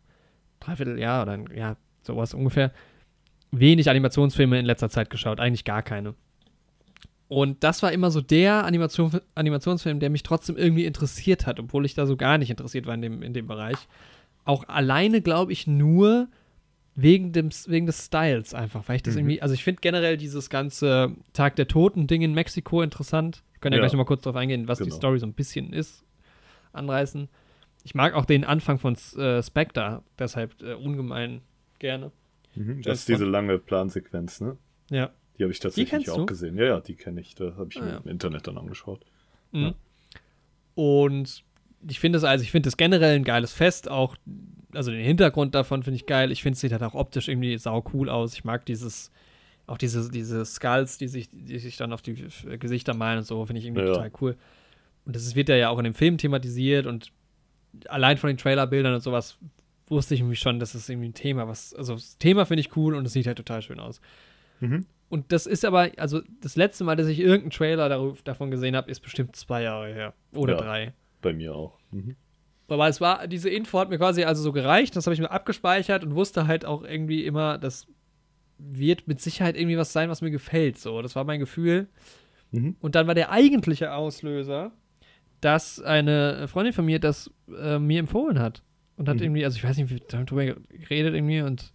dreiviertel 0.62 0.98
Jahr 0.98 1.24
oder 1.24 1.34
ein- 1.34 1.50
ja, 1.54 1.76
sowas 2.04 2.34
ungefähr, 2.34 2.72
wenig 3.52 3.90
Animationsfilme 3.90 4.60
in 4.60 4.66
letzter 4.66 4.90
Zeit 4.90 5.10
geschaut, 5.10 5.40
eigentlich 5.40 5.64
gar 5.66 5.82
keine. 5.82 6.14
Und 7.28 7.64
das 7.64 7.84
war 7.84 7.92
immer 7.92 8.10
so 8.10 8.22
der 8.22 8.66
Animation, 8.66 9.12
Animationsfilm, 9.36 10.00
der 10.00 10.10
mich 10.10 10.24
trotzdem 10.24 10.58
irgendwie 10.58 10.86
interessiert 10.86 11.46
hat, 11.46 11.60
obwohl 11.60 11.86
ich 11.86 11.94
da 11.94 12.08
so 12.08 12.18
gar 12.18 12.38
nicht 12.40 12.50
interessiert 12.50 12.88
war 12.88 12.96
in 12.96 13.02
dem, 13.02 13.22
in 13.22 13.34
dem 13.34 13.46
Bereich. 13.48 13.78
Auch 14.46 14.68
alleine, 14.68 15.22
glaube 15.22 15.52
ich, 15.52 15.68
nur 15.68 16.28
wegen, 16.96 17.32
dem, 17.32 17.50
wegen 17.68 17.86
des 17.86 18.06
Styles 18.08 18.54
einfach, 18.56 18.88
weil 18.88 18.96
ich 18.98 19.04
das 19.04 19.14
Mhm. 19.14 19.20
irgendwie, 19.20 19.42
also 19.44 19.54
ich 19.54 19.64
finde 19.64 19.80
generell 19.82 20.18
dieses 20.18 20.50
ganze 20.50 21.16
Tag 21.34 21.56
der 21.56 21.68
Toten-Ding 21.68 22.24
in 22.24 22.34
Mexiko 22.34 22.82
interessant. 22.82 23.44
Wir 23.54 23.60
können 23.62 23.74
ja, 23.74 23.78
Ja. 23.78 23.84
gleich 23.84 23.94
nochmal 23.94 24.06
kurz 24.08 24.24
drauf 24.24 24.36
eingehen, 24.36 24.68
was 24.68 24.80
die 24.80 24.86
Genau. 24.86 24.96
Story 24.96 25.20
so 25.20 25.28
ein 25.28 25.34
bisschen 25.34 25.72
ist, 25.72 26.04
anreißen. 26.74 27.30
Ich 27.84 27.94
mag 27.94 28.16
auch 28.16 28.26
den 28.26 28.44
Anfang 28.44 28.80
von 28.80 28.96
äh, 29.18 29.42
Spectre 29.44 30.02
deshalb 30.18 30.62
äh, 30.64 30.74
ungemein 30.74 31.42
gerne. 31.80 32.12
Mhm. 32.56 32.82
Das 32.82 33.00
ist 33.00 33.08
diese 33.10 33.26
lange 33.26 33.58
Plansequenz, 33.60 34.42
ne? 34.42 34.58
Ja. 34.90 35.12
Die 35.38 35.44
habe 35.44 35.52
ich 35.54 35.60
tatsächlich 35.60 36.10
auch 36.10 36.18
du? 36.18 36.26
gesehen. 36.26 36.58
Ja, 36.58 36.66
ja, 36.66 36.80
die 36.82 36.96
kenne 36.96 37.22
ich. 37.22 37.36
Da 37.36 37.56
habe 37.56 37.68
ich 37.72 37.80
Ah, 37.80 37.86
mir 37.86 37.92
ja. 37.92 37.98
im 37.98 38.10
Internet 38.10 38.48
dann 38.48 38.58
angeschaut. 38.58 39.06
Mhm. 39.52 39.62
Ja. 39.62 39.74
Und 40.76 41.44
ich 41.88 42.00
finde 42.00 42.18
es 42.18 42.24
also, 42.24 42.44
ich 42.44 42.52
finde 42.52 42.70
es 42.70 42.78
generell 42.78 43.16
ein 43.16 43.24
geiles 43.24 43.54
Fest, 43.54 43.90
auch, 43.90 44.16
also 44.74 44.92
den 44.92 45.04
Hintergrund 45.04 45.56
davon 45.56 45.84
finde 45.84 45.96
ich 45.96 46.06
geil. 46.06 46.32
Ich 46.32 46.44
finde 46.44 46.56
es 46.56 46.60
sieht 46.62 46.72
halt 46.72 46.84
auch 46.84 46.94
optisch 46.94 47.28
irgendwie 47.28 47.58
sau 47.58 47.84
cool 47.94 48.10
aus. 48.10 48.34
Ich 48.34 48.44
mag 48.44 48.66
dieses, 48.66 49.12
auch 49.68 49.78
diese, 49.78 50.10
diese 50.12 50.44
Skulls, 50.46 50.98
die 50.98 51.08
sich, 51.08 51.30
die 51.32 51.60
sich 51.60 51.78
dann 51.78 51.94
auf 51.94 52.02
die 52.02 52.26
Gesichter 52.60 52.94
malen 52.94 53.20
und 53.20 53.24
so, 53.26 53.46
finde 53.46 53.60
ich 53.62 53.66
irgendwie 53.66 53.82
Ja. 53.84 53.94
total 53.94 54.12
cool. 54.22 54.36
Und 55.06 55.16
das 55.16 55.36
wird 55.36 55.50
ja 55.50 55.70
auch 55.70 55.78
in 55.78 55.86
dem 55.86 55.94
Film 55.94 56.18
thematisiert 56.18 56.86
und 56.86 57.12
allein 57.88 58.18
von 58.18 58.28
den 58.28 58.38
Trailerbildern 58.38 58.94
und 58.94 59.02
sowas 59.02 59.38
wusste 59.90 60.14
ich 60.14 60.22
irgendwie 60.22 60.36
schon, 60.36 60.60
das 60.60 60.76
ist 60.76 60.90
irgendwie 60.90 61.10
ein 61.10 61.14
Thema, 61.14 61.48
was, 61.48 61.74
also 61.74 61.94
das 61.96 62.18
Thema 62.18 62.46
finde 62.46 62.62
ich 62.62 62.76
cool 62.78 62.96
und 62.96 63.06
es 63.06 63.14
sieht 63.14 63.28
halt 63.28 63.38
total 63.38 63.62
schön 63.62 63.80
aus. 63.80 64.00
Mhm. 64.60 64.86
Und 65.10 65.32
das 65.32 65.48
ist 65.48 65.66
aber, 65.66 65.90
also 65.98 66.22
das 66.42 66.56
letzte 66.56 66.84
Mal, 66.84 66.96
dass 66.96 67.08
ich 67.08 67.20
irgendeinen 67.20 67.50
Trailer 67.50 67.90
darüber, 67.90 68.18
davon 68.24 68.52
gesehen 68.52 68.76
habe, 68.76 68.92
ist 68.92 69.00
bestimmt 69.00 69.36
zwei 69.36 69.64
Jahre 69.64 69.92
her. 69.94 70.14
Oder 70.36 70.54
Ja. 70.54 70.62
drei. 70.62 70.94
Bei 71.22 71.34
mir 71.34 71.56
auch. 71.56 71.80
Mhm. 71.92 72.16
Aber 72.68 72.88
es 72.88 73.02
war, 73.02 73.28
diese 73.28 73.50
Info 73.50 73.80
hat 73.80 73.90
mir 73.90 73.98
quasi 73.98 74.24
also 74.24 74.44
so 74.44 74.52
gereicht, 74.52 74.96
das 74.96 75.08
habe 75.08 75.16
ich 75.16 75.20
mir 75.20 75.32
abgespeichert 75.32 76.04
und 76.04 76.14
wusste 76.14 76.46
halt 76.46 76.66
auch 76.66 76.84
irgendwie 76.84 77.26
immer, 77.26 77.58
das 77.58 77.88
wird 78.60 79.08
mit 79.08 79.20
Sicherheit 79.22 79.58
irgendwie 79.58 79.78
was 79.78 79.92
sein, 79.94 80.10
was 80.10 80.22
mir 80.22 80.30
gefällt. 80.32 80.78
So, 80.78 81.02
das 81.02 81.16
war 81.16 81.24
mein 81.24 81.40
Gefühl. 81.40 81.88
Mhm. 82.52 82.76
Und 82.80 82.94
dann 82.94 83.08
war 83.08 83.16
der 83.16 83.32
eigentliche 83.32 83.94
Auslöser, 83.94 84.72
dass 85.42 85.82
eine 85.82 86.48
Freundin 86.48 86.74
von 86.74 86.86
mir 86.86 87.00
das 87.00 87.32
äh, 87.58 87.80
mir 87.80 88.00
empfohlen 88.00 88.40
hat. 88.40 88.62
Und 89.00 89.08
hat 89.10 89.18
Mhm. 89.18 89.24
irgendwie, 89.24 89.46
also 89.46 89.58
ich 89.58 89.64
weiß 89.64 89.78
nicht, 89.78 89.90
wie 89.90 89.96
wir 90.08 90.20
haben 90.20 90.26
drüber 90.26 90.46
geredet 90.46 91.16
irgendwie 91.16 91.42
und 91.42 91.72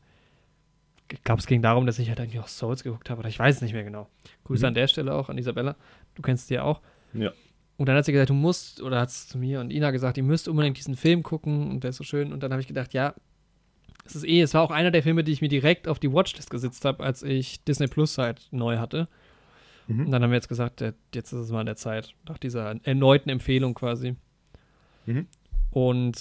ich 1.10 1.22
glaube, 1.24 1.40
es 1.40 1.46
ging 1.46 1.62
darum, 1.62 1.86
dass 1.86 1.98
ich 1.98 2.08
halt 2.08 2.18
irgendwie 2.18 2.38
auch 2.38 2.48
Souls 2.48 2.82
geguckt 2.84 3.08
habe, 3.10 3.20
oder 3.20 3.28
ich 3.28 3.38
weiß 3.38 3.56
es 3.56 3.62
nicht 3.62 3.72
mehr 3.72 3.84
genau. 3.84 4.08
Grüße 4.44 4.62
Mhm. 4.64 4.68
an 4.68 4.74
der 4.74 4.86
Stelle 4.88 5.14
auch 5.14 5.28
an 5.28 5.38
Isabella. 5.38 5.74
Du 6.14 6.22
kennst 6.22 6.50
die 6.50 6.54
ja 6.54 6.62
auch. 6.62 6.80
Ja. 7.12 7.32
Und 7.76 7.88
dann 7.88 7.96
hat 7.96 8.04
sie 8.04 8.12
gesagt, 8.12 8.30
du 8.30 8.34
musst, 8.34 8.80
oder 8.82 9.00
hat 9.00 9.08
es 9.08 9.26
zu 9.28 9.36
mir 9.38 9.60
und 9.60 9.72
Ina 9.72 9.90
gesagt, 9.90 10.16
ihr 10.16 10.22
müsst 10.22 10.48
unbedingt 10.48 10.76
diesen 10.76 10.96
Film 10.96 11.22
gucken 11.22 11.70
und 11.70 11.82
der 11.82 11.90
ist 11.90 11.96
so 11.96 12.04
schön. 12.04 12.32
Und 12.32 12.42
dann 12.42 12.52
habe 12.52 12.60
ich 12.60 12.68
gedacht, 12.68 12.94
ja, 12.94 13.14
es 14.04 14.14
ist 14.16 14.24
eh, 14.24 14.42
es 14.42 14.54
war 14.54 14.62
auch 14.62 14.70
einer 14.70 14.90
der 14.90 15.02
Filme, 15.02 15.24
die 15.24 15.32
ich 15.32 15.40
mir 15.40 15.48
direkt 15.48 15.88
auf 15.88 15.98
die 15.98 16.12
Watchlist 16.12 16.50
gesetzt 16.50 16.84
habe, 16.84 17.02
als 17.02 17.22
ich 17.22 17.64
Disney 17.64 17.86
Plus 17.86 18.16
halt 18.18 18.48
neu 18.50 18.78
hatte. 18.78 19.08
Mhm. 19.88 20.06
Und 20.06 20.10
dann 20.12 20.22
haben 20.22 20.30
wir 20.30 20.36
jetzt 20.36 20.48
gesagt, 20.48 20.80
jetzt 20.82 21.32
ist 21.32 21.40
es 21.40 21.50
mal 21.50 21.60
an 21.60 21.66
der 21.66 21.76
Zeit, 21.76 22.14
nach 22.28 22.38
dieser 22.38 22.76
erneuten 22.84 23.28
Empfehlung 23.30 23.74
quasi. 23.74 24.14
Mhm. 25.06 25.26
Und 25.70 26.18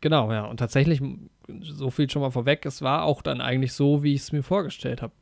genau, 0.00 0.32
ja, 0.32 0.44
und 0.46 0.58
tatsächlich, 0.58 1.00
so 1.62 1.90
viel 1.90 2.08
schon 2.10 2.22
mal 2.22 2.30
vorweg, 2.30 2.64
es 2.66 2.82
war 2.82 3.04
auch 3.04 3.22
dann 3.22 3.40
eigentlich 3.40 3.72
so, 3.72 4.02
wie 4.02 4.14
ich 4.14 4.20
es 4.22 4.32
mir 4.32 4.42
vorgestellt 4.42 5.02
habe. 5.02 5.12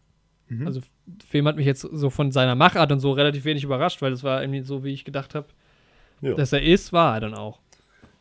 Mhm. 0.48 0.66
Also, 0.66 0.80
Film 1.28 1.46
hat 1.46 1.56
mich 1.56 1.66
jetzt 1.66 1.82
so 1.82 2.10
von 2.10 2.32
seiner 2.32 2.54
Machart 2.54 2.92
und 2.92 3.00
so 3.00 3.12
relativ 3.12 3.44
wenig 3.44 3.64
überrascht, 3.64 4.02
weil 4.02 4.12
es 4.12 4.22
war 4.24 4.42
irgendwie 4.42 4.62
so, 4.62 4.84
wie 4.84 4.92
ich 4.92 5.04
gedacht 5.04 5.34
habe, 5.34 5.46
Ja. 6.20 6.34
dass 6.34 6.52
er 6.52 6.62
ist, 6.62 6.92
war 6.92 7.14
er 7.14 7.20
dann 7.20 7.34
auch. 7.34 7.60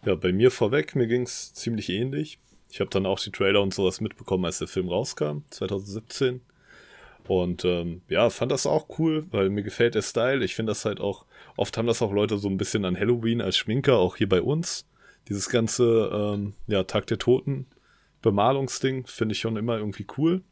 Ja, 0.05 0.15
bei 0.15 0.31
mir 0.31 0.51
vorweg, 0.51 0.95
mir 0.95 1.07
ging 1.07 1.23
es 1.23 1.53
ziemlich 1.53 1.89
ähnlich. 1.89 2.37
Ich 2.71 2.79
habe 2.79 2.89
dann 2.89 3.05
auch 3.05 3.19
die 3.19 3.31
Trailer 3.31 3.61
und 3.61 3.73
sowas 3.73 4.01
mitbekommen, 4.01 4.45
als 4.45 4.59
der 4.59 4.67
Film 4.67 4.89
rauskam, 4.89 5.39
2017. 5.49 6.41
Und 7.27 7.65
ähm, 7.65 8.01
ja, 8.07 8.29
fand 8.29 8.51
das 8.51 8.67
auch 8.67 8.99
cool, 8.99 9.25
weil 9.31 9.49
mir 9.49 9.63
gefällt 9.63 9.95
der 9.95 10.03
Style. 10.03 10.43
Ich 10.45 10.53
finde 10.53 10.71
das 10.71 10.85
halt 10.85 10.99
auch, 10.99 11.25
oft 11.57 11.75
haben 11.77 11.87
das 11.87 12.01
auch 12.03 12.11
Leute 12.11 12.37
so 12.37 12.47
ein 12.49 12.57
bisschen 12.57 12.85
an 12.85 12.97
Halloween 12.99 13.41
als 13.41 13.57
Schminker, 13.57 13.97
auch 13.97 14.15
hier 14.17 14.29
bei 14.29 14.41
uns. 14.41 14.85
Dieses 15.27 15.49
ganze, 15.49 16.09
ähm, 16.13 16.53
ja, 16.67 16.83
Tag 16.83 17.07
der 17.07 17.17
Toten, 17.17 17.67
Bemalungsding, 18.21 19.07
finde 19.07 19.33
ich 19.33 19.39
schon 19.39 19.57
immer 19.57 19.77
irgendwie 19.77 20.05
cool. 20.17 20.43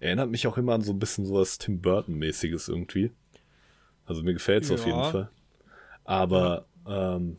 Erinnert 0.00 0.30
mich 0.30 0.46
auch 0.46 0.58
immer 0.58 0.74
an 0.74 0.82
so 0.82 0.92
ein 0.92 0.98
bisschen 0.98 1.26
sowas 1.26 1.58
Tim 1.58 1.80
Burton-mäßiges 1.80 2.68
irgendwie. 2.68 3.12
Also 4.04 4.22
mir 4.22 4.34
gefällt 4.34 4.64
es 4.64 4.70
auf 4.70 4.80
Ja. 4.80 4.86
jeden 4.86 5.04
Fall. 5.04 5.30
Aber 6.04 6.66
ähm, 6.86 7.38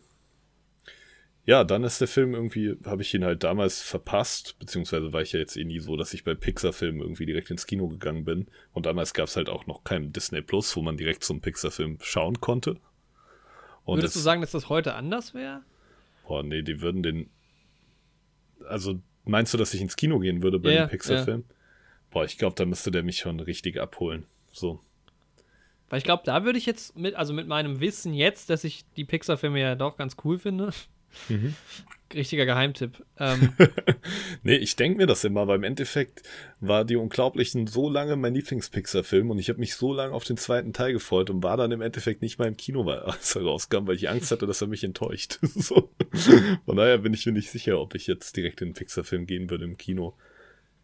ja, 1.46 1.64
dann 1.64 1.84
ist 1.86 2.02
der 2.02 2.10
Film 2.10 2.34
irgendwie, 2.34 2.76
habe 2.86 3.02
ich 3.04 3.14
ihn 3.14 3.24
halt 3.24 3.44
damals 3.44 3.82
verpasst, 3.82 4.58
beziehungsweise 4.60 5.14
war 5.14 5.22
ich 5.22 5.32
ja 5.32 5.40
jetzt 5.40 5.56
eh 5.56 5.64
nie 5.64 5.80
so, 5.80 5.96
dass 5.96 6.14
ich 6.14 6.26
bei 6.26 6.36
Pixar-Filmen 6.36 7.00
irgendwie 7.00 7.26
direkt 7.26 7.50
ins 7.52 7.66
Kino 7.68 7.88
gegangen 7.88 8.26
bin. 8.26 8.48
Und 8.74 8.86
damals 8.86 9.14
gab 9.14 9.28
es 9.28 9.38
halt 9.38 9.48
auch 9.48 9.66
noch 9.66 9.84
keinen 9.86 10.12
Disney 10.12 10.42
Plus, 10.42 10.76
wo 10.76 10.82
man 10.82 10.98
direkt 10.98 11.24
zum 11.24 11.40
Pixar-Film 11.40 12.00
schauen 12.02 12.42
konnte. 12.42 12.78
Und 13.86 14.00
Würdest 14.00 14.16
du 14.18 14.20
sagen, 14.20 14.42
dass 14.42 14.52
das 14.52 14.68
heute 14.68 14.96
anders 14.96 15.34
wäre? 15.34 15.62
Boah, 16.28 16.44
nee, 16.44 16.62
die 16.62 16.82
würden 16.82 17.04
den. 17.04 17.30
Also, 18.68 19.00
meinst 19.24 19.54
du, 19.54 19.58
dass 19.58 19.74
ich 19.74 19.82
ins 19.82 19.96
Kino 19.96 20.20
gehen 20.20 20.44
würde 20.44 20.60
bei 20.60 20.74
Ja, 20.74 20.86
dem 20.86 20.90
Pixar-Film? 20.90 21.46
Boah, 22.12 22.26
ich 22.26 22.38
glaube, 22.38 22.56
da 22.56 22.66
müsste 22.66 22.92
der 22.92 23.04
mich 23.04 23.20
schon 23.20 23.40
richtig 23.40 23.80
abholen. 23.80 24.26
So. 24.52 24.82
Weil 25.90 26.00
ich 26.00 26.04
glaube, 26.04 26.24
da 26.26 26.44
würde 26.44 26.58
ich 26.60 26.66
jetzt 26.66 26.98
mit, 26.98 27.16
also 27.16 27.34
mit 27.34 27.48
meinem 27.48 27.80
Wissen 27.80 28.14
jetzt, 28.14 28.50
dass 28.50 28.66
ich 28.66 28.84
die 28.98 29.06
Pixar-Filme 29.06 29.60
ja 29.60 29.76
doch 29.76 29.96
ganz 29.96 30.18
cool 30.26 30.38
finde. 30.38 30.72
Mhm. 31.30 31.56
Richtiger 32.14 32.46
Geheimtipp. 32.46 33.04
Ähm, 33.20 33.54
Nee, 34.44 34.56
ich 34.56 34.76
denke 34.76 34.98
mir 34.98 35.08
das 35.08 35.24
immer, 35.24 35.42
aber 35.42 35.56
im 35.56 35.64
Endeffekt 35.64 36.24
war 36.60 36.86
die 36.86 36.96
Unglaublichen 36.96 37.68
so 37.68 37.90
lange 37.90 38.16
mein 38.16 38.34
Lieblings-Pixar-Film 38.34 39.30
und 39.30 39.40
ich 39.40 39.50
habe 39.50 39.60
mich 39.60 39.76
so 39.76 39.94
lange 39.94 40.14
auf 40.14 40.24
den 40.24 40.38
zweiten 40.38 40.72
Teil 40.74 40.94
gefreut 40.94 41.30
und 41.30 41.44
war 41.44 41.58
dann 41.58 41.72
im 41.72 41.82
Endeffekt 41.82 42.22
nicht 42.22 42.40
mal 42.40 42.48
im 42.48 42.56
Kino, 42.58 42.86
weil- 42.86 43.00
als 43.02 43.36
er 43.36 43.44
rauskam, 43.44 43.88
weil 43.88 43.96
ich 43.96 44.10
Angst 44.10 44.32
hatte, 44.32 44.48
dass 44.48 44.62
er 44.62 44.68
mich 44.68 44.84
enttäuscht. 44.84 45.40
so. 45.56 45.90
Von 46.66 46.78
daher 46.78 47.00
bin 47.00 47.14
ich 47.14 47.26
mir 47.26 47.34
nicht 47.34 47.52
sicher, 47.52 47.80
ob 47.80 47.96
ich 47.96 48.08
jetzt 48.08 48.38
direkt 48.38 48.62
in 48.62 48.70
den 48.70 48.74
Pixar-Film 48.74 49.26
gehen 49.26 49.50
würde 49.50 49.66
im 49.66 49.78
Kino. 49.78 50.16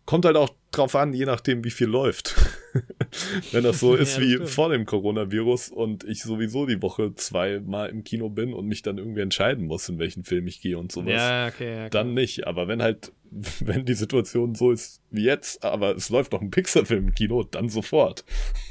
Kommt 0.05 0.26
halt 0.26 0.36
auch 0.36 0.49
drauf 0.71 0.95
an, 0.95 1.13
je 1.13 1.26
nachdem, 1.26 1.63
wie 1.63 1.71
viel 1.71 1.88
läuft. 1.88 2.36
Wenn 3.51 3.63
das 3.63 3.80
so 3.80 3.95
Ja, 3.95 4.01
ist 4.01 4.15
das 4.17 4.21
wie 4.21 4.34
stimmt. 4.34 4.49
vor 4.49 4.69
dem 4.69 4.86
Coronavirus 4.86 5.69
und 5.69 6.03
ich 6.03 6.24
sowieso 6.24 6.65
die 6.65 6.82
Woche 6.82 7.13
zweimal 7.15 7.89
im 7.89 8.03
Kino 8.03 8.30
bin 8.30 8.53
und 8.53 8.67
mich 8.67 8.82
dann 8.82 8.97
irgendwie 8.97 9.21
entscheiden 9.21 9.65
muss, 9.65 9.88
in 9.89 9.99
welchen 9.99 10.24
Film 10.24 10.47
ich 10.47 10.61
gehe 10.61 10.78
und 10.78 10.91
sowas 10.91 11.13
ja, 11.13 11.47
okay. 11.47 11.76
Ja, 11.76 11.89
dann 11.89 12.13
nicht. 12.13 12.47
Aber 12.47 12.67
wenn 12.67 12.82
halt, 12.82 13.11
wenn 13.59 13.86
die 13.86 13.93
Situation 13.93 14.55
so 14.55 14.71
ist 14.71 15.01
wie 15.09 15.24
jetzt, 15.24 15.63
aber 15.63 15.95
es 15.95 16.09
läuft 16.09 16.32
noch 16.32 16.41
ein 16.41 16.51
Pixar-Film 16.51 17.07
im 17.07 17.15
Kino, 17.15 17.43
dann 17.43 17.69
sofort. 17.69 18.26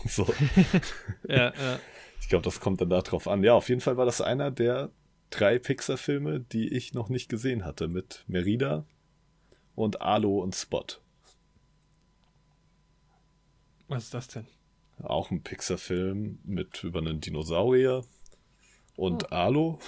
So. 0.07 0.27
ja, 1.29 1.53
ja. 1.55 1.81
Ich 2.21 2.29
glaube, 2.29 2.45
das 2.45 2.61
kommt 2.61 2.81
dann 2.81 2.91
darauf 2.91 3.29
an. 3.29 3.43
Ja, 3.45 3.55
auf 3.55 3.69
jeden 3.69 3.81
Fall 3.81 3.97
war 3.97 4.07
das 4.07 4.21
einer 4.21 4.51
der 4.51 4.91
drei 5.31 5.59
Pixar-Filme, 5.59 6.41
die 6.41 6.69
ich 6.69 6.95
noch 6.95 7.09
nicht 7.09 7.29
gesehen 7.29 7.65
hatte, 7.65 7.89
mit 7.89 8.25
Merida 8.27 8.85
und 9.75 10.03
Alo 10.03 10.39
und 10.39 10.55
Spot. 10.55 10.85
Was 13.93 14.05
ist 14.05 14.15
das 14.15 14.29
denn? 14.29 14.47
Auch 15.03 15.31
ein 15.31 15.43
Pixar-Film 15.43 16.39
mit 16.45 16.85
über 16.85 17.01
einen 17.01 17.21
Dinosaurier 17.21 18.05
und 18.97 19.25
oh. 19.25 19.35
Alo. 19.35 19.79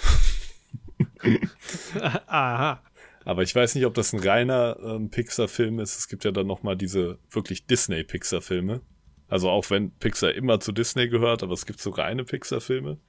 Aha. 2.27 2.81
Aber 3.23 3.41
ich 3.41 3.55
weiß 3.55 3.75
nicht, 3.75 3.85
ob 3.85 3.95
das 3.95 4.13
ein 4.13 4.19
reiner 4.19 4.77
ähm, 4.83 5.09
Pixar-Film 5.09 5.79
ist. 5.79 5.97
Es 5.97 6.07
gibt 6.07 6.23
ja 6.25 6.31
dann 6.31 6.45
nochmal 6.45 6.77
diese 6.77 7.17
wirklich 7.31 7.65
Disney-Pixar-Filme. 7.65 8.81
Also 9.27 9.49
auch 9.49 9.69
wenn 9.71 9.91
Pixar 9.91 10.33
immer 10.33 10.59
zu 10.59 10.71
Disney 10.71 11.07
gehört, 11.09 11.41
aber 11.41 11.53
es 11.53 11.65
gibt 11.65 11.79
so 11.79 11.89
reine 11.89 12.23
Pixar-Filme, 12.23 12.99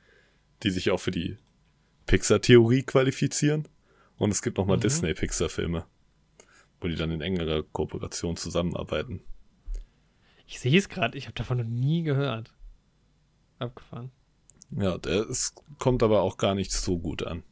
die 0.63 0.71
sich 0.71 0.91
auch 0.91 1.01
für 1.01 1.11
die 1.11 1.37
Pixar-Theorie 2.07 2.85
qualifizieren. 2.85 3.69
Und 4.17 4.31
es 4.31 4.41
gibt 4.41 4.57
nochmal 4.57 4.79
mhm. 4.79 4.83
Disney-Pixar-Filme, 4.83 5.85
wo 6.81 6.89
die 6.89 6.97
dann 6.97 7.11
in 7.11 7.21
engerer 7.21 7.63
Kooperation 7.63 8.37
zusammenarbeiten. 8.37 9.21
Ich 10.47 10.61
sehe 10.61 10.79
es 10.79 10.89
gerade, 10.89 11.19
ich 11.19 11.27
habe 11.27 11.35
davon 11.35 11.59
noch 11.59 11.65
nie 11.65 12.03
gehört. 12.03 12.55
Abgefahren. 13.59 14.11
Ja, 14.71 14.97
es 14.97 15.55
kommt 15.79 16.03
aber 16.03 16.23
auch 16.23 16.37
gar 16.37 16.55
nicht 16.55 16.73
so 16.73 16.99
gut 16.99 17.23
an. 17.23 17.43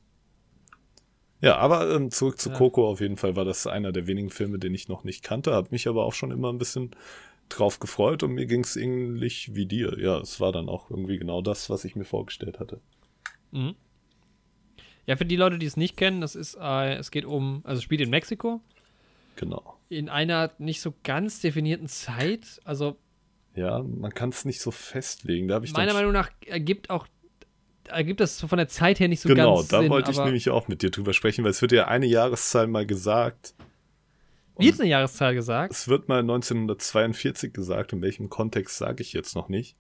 Ja, 1.40 1.56
aber 1.58 1.94
ähm, 1.94 2.10
zurück 2.10 2.40
zu 2.40 2.50
ja. 2.50 2.56
Coco 2.56 2.88
auf 2.88 3.00
jeden 3.00 3.16
Fall 3.16 3.36
war 3.36 3.44
das 3.44 3.66
einer 3.66 3.92
der 3.92 4.06
wenigen 4.06 4.30
Filme, 4.30 4.58
den 4.58 4.74
ich 4.74 4.88
noch 4.88 5.04
nicht 5.04 5.22
kannte, 5.22 5.52
habe 5.52 5.68
mich 5.70 5.88
aber 5.88 6.04
auch 6.04 6.14
schon 6.14 6.30
immer 6.30 6.52
ein 6.52 6.58
bisschen 6.58 6.92
drauf 7.48 7.80
gefreut 7.80 8.22
und 8.22 8.32
mir 8.32 8.46
ging 8.46 8.64
es 8.64 8.76
ähnlich 8.76 9.54
wie 9.54 9.66
dir. 9.66 9.98
Ja, 9.98 10.18
es 10.18 10.40
war 10.40 10.52
dann 10.52 10.68
auch 10.68 10.90
irgendwie 10.90 11.18
genau 11.18 11.42
das, 11.42 11.68
was 11.68 11.84
ich 11.84 11.96
mir 11.96 12.04
vorgestellt 12.04 12.60
hatte. 12.60 12.80
Mhm. 13.50 13.74
Ja, 15.06 15.16
für 15.16 15.26
die 15.26 15.36
Leute, 15.36 15.58
die 15.58 15.66
es 15.66 15.76
nicht 15.76 15.96
kennen, 15.96 16.22
das 16.22 16.34
ist, 16.34 16.56
äh, 16.58 16.94
es 16.94 17.10
geht 17.10 17.26
um, 17.26 17.60
also 17.64 17.78
es 17.78 17.84
spielt 17.84 18.00
in 18.00 18.10
Mexiko. 18.10 18.62
Genau. 19.36 19.78
In 19.88 20.08
einer 20.08 20.52
nicht 20.58 20.80
so 20.80 20.94
ganz 21.02 21.40
definierten 21.40 21.88
Zeit. 21.88 22.60
Also. 22.64 22.96
Ja, 23.54 23.82
man 23.82 24.12
kann 24.12 24.30
es 24.30 24.44
nicht 24.44 24.60
so 24.60 24.70
festlegen. 24.70 25.48
Da 25.48 25.62
ich 25.62 25.72
meiner 25.72 25.94
Meinung 25.94 26.12
nach 26.12 26.30
ergibt 26.46 26.90
auch 26.90 27.06
ergibt 27.88 28.20
das 28.20 28.40
von 28.40 28.56
der 28.56 28.68
Zeit 28.68 28.98
her 28.98 29.08
nicht 29.08 29.20
so 29.20 29.28
genau, 29.28 29.56
ganz 29.56 29.68
Genau, 29.68 29.82
da 29.82 29.88
wollte 29.90 30.10
ich 30.10 30.18
nämlich 30.18 30.50
auch 30.50 30.68
mit 30.68 30.82
dir 30.82 30.90
drüber 30.90 31.12
sprechen, 31.12 31.44
weil 31.44 31.50
es 31.50 31.60
wird 31.62 31.72
ja 31.72 31.86
eine 31.86 32.06
Jahreszahl 32.06 32.66
mal 32.66 32.86
gesagt. 32.86 33.54
Wie 34.56 34.68
ist 34.68 34.80
eine 34.80 34.88
Jahreszahl 34.88 35.34
gesagt? 35.34 35.72
Es 35.72 35.88
wird 35.88 36.08
mal 36.08 36.20
1942 36.20 37.52
gesagt, 37.52 37.92
in 37.92 38.02
welchem 38.02 38.30
Kontext 38.30 38.78
sage 38.78 39.02
ich 39.02 39.12
jetzt 39.12 39.34
noch 39.34 39.48
nicht. 39.48 39.76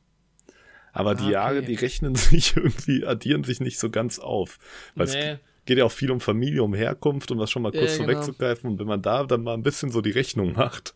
Aber 0.92 1.10
ah, 1.10 1.14
die 1.14 1.28
Jahre, 1.28 1.62
die 1.62 1.74
rechnen 1.74 2.14
sich 2.14 2.56
irgendwie, 2.56 3.04
addieren 3.04 3.44
sich 3.44 3.60
nicht 3.60 3.78
so 3.78 3.90
ganz 3.90 4.18
auf. 4.18 4.58
Weil 4.94 5.06
nee. 5.06 5.30
es 5.32 5.38
geht 5.64 5.78
ja 5.78 5.84
auch 5.84 5.92
viel 5.92 6.10
um 6.10 6.20
Familie, 6.20 6.62
um 6.62 6.74
Herkunft, 6.74 7.30
um 7.30 7.38
das 7.38 7.50
schon 7.50 7.62
mal 7.62 7.72
kurz 7.72 7.98
ja, 7.98 8.04
vorwegzugreifen. 8.04 8.62
Genau. 8.62 8.72
Und 8.72 8.78
wenn 8.80 8.86
man 8.86 9.02
da 9.02 9.24
dann 9.24 9.42
mal 9.42 9.54
ein 9.54 9.62
bisschen 9.62 9.90
so 9.90 10.00
die 10.00 10.10
Rechnung 10.10 10.52
macht. 10.52 10.94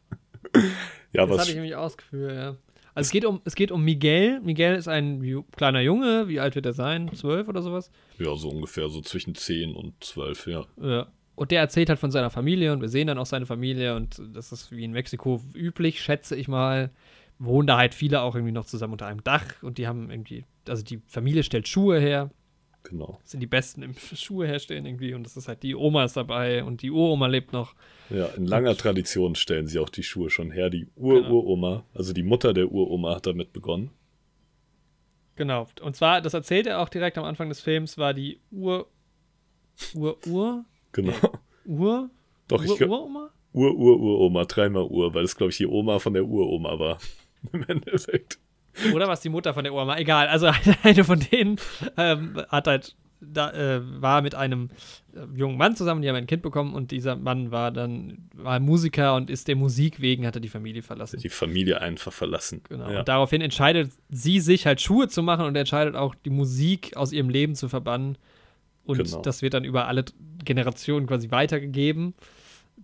ja, 1.12 1.26
das 1.26 1.40
hatte 1.40 1.50
ich 1.50 1.56
nämlich 1.56 1.76
ausgeführt, 1.76 2.32
ja. 2.34 2.56
Also 2.94 3.08
es 3.08 3.12
geht 3.12 3.24
um, 3.24 3.40
es 3.44 3.54
geht 3.54 3.70
um 3.70 3.84
Miguel. 3.84 4.40
Miguel 4.40 4.74
ist 4.74 4.88
ein 4.88 5.22
Ju 5.22 5.44
kleiner 5.52 5.80
Junge. 5.80 6.26
Wie 6.26 6.40
alt 6.40 6.56
wird 6.56 6.66
er 6.66 6.72
sein? 6.72 7.08
Zwölf 7.14 7.46
oder 7.46 7.62
sowas? 7.62 7.92
Ja, 8.18 8.34
so 8.34 8.48
ungefähr, 8.48 8.88
so 8.88 9.00
zwischen 9.02 9.36
zehn 9.36 9.76
und 9.76 10.02
zwölf, 10.02 10.48
ja. 10.48 10.66
Ja. 10.82 11.06
Und 11.36 11.52
der 11.52 11.60
erzählt 11.60 11.88
halt 11.88 12.00
von 12.00 12.10
seiner 12.10 12.30
Familie 12.30 12.72
und 12.72 12.80
wir 12.80 12.88
sehen 12.88 13.06
dann 13.06 13.18
auch 13.18 13.26
seine 13.26 13.46
Familie 13.46 13.94
und 13.94 14.20
das 14.34 14.50
ist 14.50 14.72
wie 14.72 14.82
in 14.82 14.90
Mexiko 14.90 15.40
üblich, 15.54 16.02
schätze 16.02 16.34
ich 16.34 16.48
mal. 16.48 16.90
Wohnen 17.38 17.68
da 17.68 17.76
halt 17.76 17.94
viele 17.94 18.22
auch 18.22 18.34
irgendwie 18.34 18.50
noch 18.50 18.66
zusammen 18.66 18.94
unter 18.94 19.06
einem 19.06 19.22
Dach 19.22 19.44
und 19.62 19.78
die 19.78 19.86
haben 19.86 20.10
irgendwie, 20.10 20.44
also 20.68 20.82
die 20.82 21.00
Familie 21.06 21.44
stellt 21.44 21.68
Schuhe 21.68 22.00
her. 22.00 22.32
Genau. 22.88 23.18
Das 23.22 23.32
sind 23.32 23.40
die 23.40 23.46
Besten 23.46 23.82
im 23.82 23.94
Schuhe 24.14 24.46
herstellen 24.46 24.86
irgendwie 24.86 25.14
und 25.14 25.24
das 25.24 25.36
ist 25.36 25.48
halt 25.48 25.62
die 25.62 25.74
Oma 25.74 26.04
ist 26.04 26.16
dabei 26.16 26.64
und 26.64 26.82
die 26.82 26.90
Uroma 26.90 27.26
lebt 27.26 27.52
noch. 27.52 27.74
Ja, 28.10 28.26
in 28.28 28.46
langer 28.46 28.70
und, 28.70 28.80
Tradition 28.80 29.34
stellen 29.34 29.66
sie 29.66 29.78
auch 29.78 29.90
die 29.90 30.02
Schuhe 30.02 30.30
schon 30.30 30.50
her. 30.50 30.70
Die 30.70 30.88
Ur-Uroma, 30.96 31.68
genau. 31.68 31.84
also 31.94 32.12
die 32.12 32.22
Mutter 32.22 32.54
der 32.54 32.72
Uroma 32.72 33.16
hat 33.16 33.26
damit 33.26 33.52
begonnen. 33.52 33.90
Genau. 35.36 35.68
Und 35.82 35.94
zwar, 35.94 36.20
das 36.20 36.34
erzählt 36.34 36.66
er 36.66 36.80
auch 36.80 36.88
direkt 36.88 37.18
am 37.18 37.24
Anfang 37.24 37.48
des 37.48 37.60
Films, 37.60 37.98
war 37.98 38.14
die 38.14 38.40
Ur. 38.50 38.88
Ur-Ur? 39.94 40.64
Genau. 40.92 41.14
Ur? 41.66 42.10
Doch, 42.48 42.58
Ur, 42.58 42.64
ich 42.64 42.76
glaube. 42.76 42.94
Uroma? 42.94 43.30
Ur-Ur-Uroma, 43.52 44.44
dreimal 44.46 44.84
Ur, 44.84 45.14
weil 45.14 45.24
es, 45.24 45.36
glaube 45.36 45.50
ich, 45.50 45.58
die 45.58 45.66
Oma 45.66 45.98
von 45.98 46.14
der 46.14 46.24
Uroma 46.24 46.78
war. 46.78 46.98
Im 47.52 47.64
Endeffekt. 47.68 48.38
Oder 48.94 49.08
was 49.08 49.20
die 49.20 49.28
Mutter 49.28 49.54
von 49.54 49.64
der 49.64 49.72
Uroma? 49.72 49.96
Egal. 49.96 50.28
Also 50.28 50.50
eine 50.82 51.04
von 51.04 51.20
denen 51.20 51.56
ähm, 51.96 52.42
hat 52.48 52.66
halt 52.66 52.94
da, 53.20 53.50
äh, 53.50 53.80
war 54.00 54.22
mit 54.22 54.34
einem 54.34 54.70
äh, 55.12 55.20
jungen 55.36 55.56
Mann 55.56 55.74
zusammen, 55.74 56.02
die 56.02 56.08
haben 56.08 56.16
ein 56.16 56.26
Kind 56.26 56.42
bekommen 56.42 56.74
und 56.74 56.90
dieser 56.90 57.16
Mann 57.16 57.50
war 57.50 57.72
dann 57.72 58.28
war 58.32 58.60
Musiker 58.60 59.16
und 59.16 59.28
ist 59.28 59.48
der 59.48 59.56
Musik 59.56 60.00
wegen 60.00 60.26
hat 60.26 60.36
er 60.36 60.40
die 60.40 60.48
Familie 60.48 60.82
verlassen. 60.82 61.18
Die 61.18 61.28
Familie 61.28 61.80
einfach 61.80 62.12
verlassen. 62.12 62.62
Genau. 62.68 62.90
Ja. 62.90 63.00
Und 63.00 63.08
daraufhin 63.08 63.40
entscheidet 63.40 63.90
sie 64.08 64.40
sich 64.40 64.66
halt 64.66 64.80
Schuhe 64.80 65.08
zu 65.08 65.22
machen 65.22 65.46
und 65.46 65.56
entscheidet 65.56 65.96
auch 65.96 66.14
die 66.14 66.30
Musik 66.30 66.96
aus 66.96 67.12
ihrem 67.12 67.28
Leben 67.28 67.54
zu 67.54 67.68
verbannen 67.68 68.18
und 68.84 68.96
genau. 68.96 69.20
das 69.20 69.42
wird 69.42 69.54
dann 69.54 69.64
über 69.64 69.86
alle 69.86 70.04
Generationen 70.44 71.06
quasi 71.06 71.30
weitergegeben. 71.30 72.14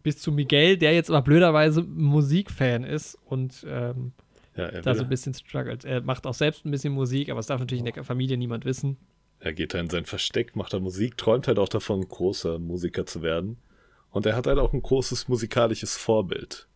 Bis 0.03 0.18
zu 0.18 0.32
Miguel, 0.32 0.76
der 0.76 0.92
jetzt 0.92 1.09
aber 1.09 1.22
blöderweise 1.22 1.82
Musikfan 1.82 2.84
ist 2.84 3.16
und 3.24 3.64
ähm, 3.66 4.12
ja, 4.57 4.70
da 4.80 4.94
so 4.94 5.02
ein 5.02 5.09
bisschen 5.09 5.34
struggelt. 5.34 5.84
Er 5.84 6.00
macht 6.00 6.26
auch 6.26 6.34
selbst 6.34 6.64
ein 6.64 6.70
bisschen 6.70 6.92
Musik, 6.92 7.28
aber 7.30 7.40
es 7.40 7.46
darf 7.46 7.61
natürlich 7.61 7.84
in 7.84 7.92
der 7.92 8.05
Familie 8.05 8.36
niemand 8.36 8.64
wissen. 8.64 8.96
Er 9.40 9.52
geht 9.52 9.74
da 9.74 9.80
in 9.80 9.90
sein 9.90 10.07
Versteck, 10.07 10.57
macht 10.57 10.72
da 10.72 10.80
Musik, 10.80 11.16
träumt 11.16 11.48
halt 11.48 11.59
auch 11.59 11.68
davon, 11.68 12.07
großer 12.07 12.59
Musiker 12.59 13.05
zu 13.05 13.22
werden. 13.22 13.59
Und 14.11 14.26
er 14.26 14.36
hat 14.36 14.46
halt 14.46 14.59
auch 14.59 14.72
ein 14.72 14.80
großes 14.80 15.28
musikalisches 15.28 15.96
Vorbild. 15.96 16.68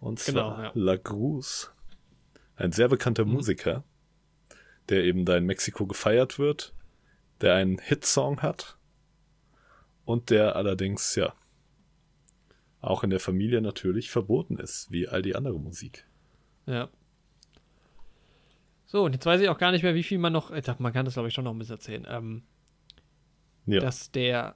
Und 0.00 0.18
zwar 0.18 0.56
genau, 0.56 0.62
ja. 0.62 0.72
La 0.74 0.96
Cruz. 0.96 1.72
Ein 2.56 2.72
sehr 2.72 2.88
bekannter 2.88 3.24
mhm. 3.24 3.32
Musiker, 3.32 3.84
der 4.88 5.04
eben 5.04 5.24
da 5.24 5.36
in 5.36 5.46
Mexiko 5.46 5.86
gefeiert 5.86 6.38
wird 6.38 6.74
der 7.40 7.54
einen 7.54 7.78
Hitsong 7.78 8.42
hat 8.42 8.78
und 10.04 10.30
der 10.30 10.56
allerdings, 10.56 11.14
ja, 11.14 11.34
auch 12.80 13.02
in 13.02 13.10
der 13.10 13.20
Familie 13.20 13.60
natürlich 13.60 14.10
verboten 14.10 14.58
ist, 14.58 14.90
wie 14.90 15.08
all 15.08 15.22
die 15.22 15.34
andere 15.34 15.58
Musik. 15.58 16.06
Ja. 16.66 16.88
So, 18.86 19.04
und 19.04 19.12
jetzt 19.12 19.26
weiß 19.26 19.40
ich 19.40 19.48
auch 19.48 19.58
gar 19.58 19.72
nicht 19.72 19.82
mehr, 19.82 19.94
wie 19.94 20.02
viel 20.02 20.18
man 20.18 20.32
noch, 20.32 20.50
ich 20.50 20.64
dachte, 20.64 20.82
man 20.82 20.92
kann 20.92 21.04
das 21.04 21.14
glaube 21.14 21.28
ich 21.28 21.34
schon 21.34 21.44
noch 21.44 21.52
ein 21.52 21.58
bisschen 21.58 21.76
erzählen, 21.76 22.06
ähm, 22.08 22.42
ja. 23.66 23.80
dass 23.80 24.12
der, 24.12 24.54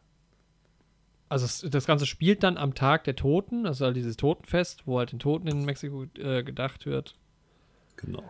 also 1.29 1.69
das 1.69 1.87
Ganze 1.87 2.07
spielt 2.07 2.43
dann 2.43 2.57
am 2.57 2.75
Tag 2.75 3.05
der 3.05 3.17
Toten, 3.17 3.67
also 3.67 3.85
halt 3.85 3.97
dieses 3.97 4.17
Totenfest, 4.17 4.87
wo 4.87 4.99
halt 4.99 5.13
den 5.13 5.19
Toten 5.19 5.49
in 5.49 5.65
Mexiko 5.65 6.05
äh, 6.19 6.45
gedacht 6.45 6.87
wird. 6.87 7.17
Genau. 7.97 8.23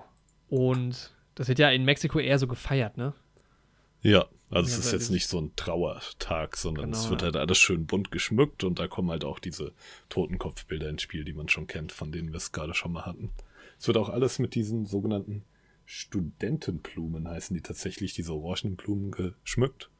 Und 0.49 1.15
das 1.35 1.49
wird 1.49 1.59
ja 1.59 1.71
in 1.71 1.85
Mexiko 1.85 2.19
eher 2.19 2.39
so 2.39 2.47
gefeiert, 2.47 2.97
ne? 2.97 3.15
Ja, 4.03 4.27
also 4.51 4.69
es 4.71 4.79
ist 4.87 4.93
jetzt 4.93 5.11
nicht 5.11 5.29
so 5.29 5.39
ein 5.39 5.55
Trauertag, 5.57 6.57
sondern 6.57 6.87
genau, 6.87 6.99
es 6.99 7.11
wird 7.11 7.23
halt 7.23 7.37
alles 7.37 7.59
schön 7.59 7.87
bunt 7.87 8.11
geschmückt 8.11 8.65
und 8.65 8.79
da 8.79 8.89
kommen 8.89 9.11
halt 9.11 9.25
auch 9.25 9.39
diese 9.39 9.73
Totenkopfbilder 10.09 10.89
ins 10.89 11.03
Spiel, 11.03 11.25
die 11.25 11.35
man 11.35 11.49
schon 11.49 11.67
kennt, 11.67 11.93
von 11.93 12.11
denen 12.11 12.31
wir 12.31 12.39
es 12.39 12.51
gerade 12.51 12.75
schon 12.75 12.93
mal 12.93 13.05
hatten. 13.05 13.31
Es 13.81 13.87
wird 13.87 13.97
auch 13.97 14.11
alles 14.11 14.39
mit 14.39 14.55
diesen 14.55 14.85
sogenannten 14.85 15.43
Studentenblumen 15.87 17.27
heißen 17.27 17.57
die 17.57 17.63
tatsächlich, 17.63 18.13
diese 18.13 18.35
orangenen 18.35 18.77
Blumen 18.77 19.11
geschmückt. 19.11 19.91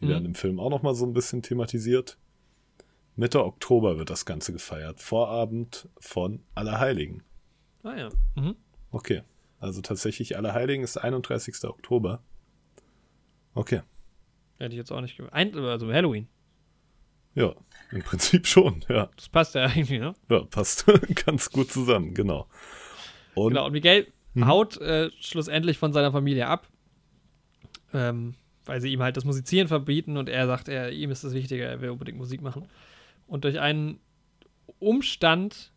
Die 0.00 0.04
mhm. 0.04 0.08
werden 0.08 0.24
im 0.26 0.34
Film 0.36 0.60
auch 0.60 0.70
noch 0.70 0.82
mal 0.82 0.94
so 0.94 1.04
ein 1.04 1.12
bisschen 1.12 1.42
thematisiert. 1.42 2.16
Mitte 3.16 3.44
Oktober 3.44 3.98
wird 3.98 4.08
das 4.08 4.24
Ganze 4.24 4.52
gefeiert. 4.52 5.00
Vorabend 5.00 5.88
von 5.98 6.44
Allerheiligen. 6.54 7.24
Ah 7.82 7.96
ja. 7.96 8.08
Mhm. 8.36 8.54
Okay. 8.92 9.22
Also 9.58 9.82
tatsächlich 9.82 10.36
Allerheiligen 10.36 10.84
ist 10.84 10.96
31. 10.96 11.64
Oktober. 11.64 12.22
Okay. 13.52 13.82
Hätte 14.58 14.74
ich 14.74 14.78
jetzt 14.78 14.92
auch 14.92 15.00
nicht 15.00 15.16
gemeint. 15.16 15.56
Also 15.56 15.92
Halloween. 15.92 16.28
Ja, 17.34 17.52
im 17.90 18.02
Prinzip 18.02 18.46
schon, 18.46 18.84
ja. 18.88 19.10
Das 19.16 19.28
passt 19.28 19.56
ja 19.56 19.66
irgendwie, 19.74 19.98
ne? 19.98 20.14
Ja, 20.30 20.44
passt 20.44 20.86
ganz 21.26 21.50
gut 21.50 21.72
zusammen, 21.72 22.14
genau. 22.14 22.46
Und, 23.34 23.50
genau, 23.50 23.66
und 23.66 23.72
Miguel 23.72 24.06
hm. 24.34 24.46
haut 24.46 24.80
äh, 24.80 25.10
schlussendlich 25.20 25.78
von 25.78 25.92
seiner 25.92 26.12
Familie 26.12 26.46
ab, 26.46 26.68
ähm, 27.92 28.34
weil 28.64 28.80
sie 28.80 28.92
ihm 28.92 29.02
halt 29.02 29.16
das 29.16 29.24
Musizieren 29.24 29.68
verbieten 29.68 30.16
und 30.16 30.28
er 30.28 30.46
sagt, 30.46 30.68
er, 30.68 30.92
ihm 30.92 31.10
ist 31.10 31.24
das 31.24 31.34
wichtiger, 31.34 31.66
er 31.66 31.80
will 31.80 31.90
unbedingt 31.90 32.18
Musik 32.18 32.40
machen. 32.42 32.66
Und 33.26 33.44
durch 33.44 33.60
einen 33.60 34.00
Umstand, 34.78 35.72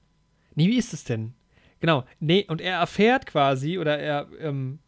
nee, 0.56 0.68
wie 0.68 0.78
ist 0.78 0.94
es 0.94 1.04
denn? 1.04 1.34
Genau, 1.80 2.06
nee, 2.20 2.46
und 2.48 2.62
er 2.62 2.78
erfährt 2.80 3.26
quasi 3.26 3.78
oder 3.78 4.00
er 4.00 4.28
ähm, 4.40 4.80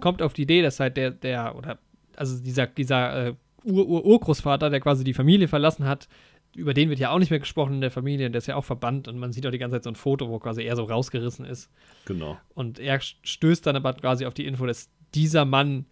kommt 0.00 0.20
auf 0.22 0.34
die 0.34 0.42
Idee, 0.42 0.62
dass 0.62 0.80
halt 0.80 0.96
der, 0.96 1.10
der, 1.10 1.56
oder 1.56 1.78
also 2.16 2.42
dieser, 2.42 2.66
dieser 2.66 3.28
äh, 3.28 3.34
Ur-Urgroßvater, 3.64 4.70
der 4.70 4.80
quasi 4.80 5.02
die 5.04 5.14
Familie 5.14 5.48
verlassen 5.48 5.86
hat, 5.86 6.08
über 6.56 6.74
den 6.74 6.88
wird 6.88 6.98
ja 6.98 7.10
auch 7.10 7.18
nicht 7.18 7.30
mehr 7.30 7.38
gesprochen 7.38 7.74
in 7.74 7.80
der 7.80 7.90
Familie, 7.90 8.30
der 8.30 8.38
ist 8.38 8.46
ja 8.46 8.56
auch 8.56 8.64
verbannt 8.64 9.08
und 9.08 9.18
man 9.18 9.32
sieht 9.32 9.46
auch 9.46 9.50
die 9.50 9.58
ganze 9.58 9.76
Zeit 9.76 9.84
so 9.84 9.90
ein 9.90 9.96
Foto, 9.96 10.28
wo 10.28 10.38
quasi 10.38 10.62
er 10.62 10.74
so 10.76 10.84
rausgerissen 10.84 11.44
ist. 11.44 11.70
Genau. 12.06 12.38
Und 12.54 12.78
er 12.78 13.00
stößt 13.00 13.66
dann 13.66 13.76
aber 13.76 13.92
quasi 13.92 14.26
auf 14.26 14.34
die 14.34 14.46
Info, 14.46 14.66
dass 14.66 14.90
dieser 15.14 15.44
Mann 15.44 15.86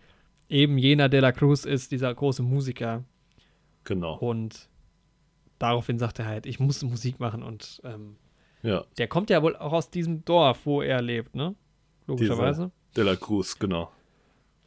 eben 0.49 0.79
jener 0.79 1.09
De 1.09 1.21
La 1.21 1.33
Cruz 1.33 1.65
ist, 1.65 1.93
dieser 1.93 2.13
große 2.15 2.43
Musiker. 2.43 3.05
Genau. 3.85 4.17
Und 4.17 4.69
daraufhin 5.59 5.99
sagt 5.99 6.19
er 6.19 6.27
halt, 6.27 6.47
ich 6.47 6.59
muss 6.59 6.83
Musik 6.83 7.21
machen 7.21 7.43
und 7.43 7.81
ähm, 7.85 8.17
Ja, 8.63 8.85
Der 8.99 9.09
kommt 9.09 9.31
ja 9.31 9.43
wohl 9.43 9.57
auch 9.57 9.73
aus 9.73 9.91
diesem 9.91 10.25
Dorf, 10.25 10.61
wo 10.65 10.83
er 10.83 11.03
lebt, 11.03 11.35
ne? 11.35 11.55
Logischerweise. 12.07 12.71
De 12.97 13.05
la 13.05 13.17
Cruz, 13.17 13.59
genau. 13.59 13.91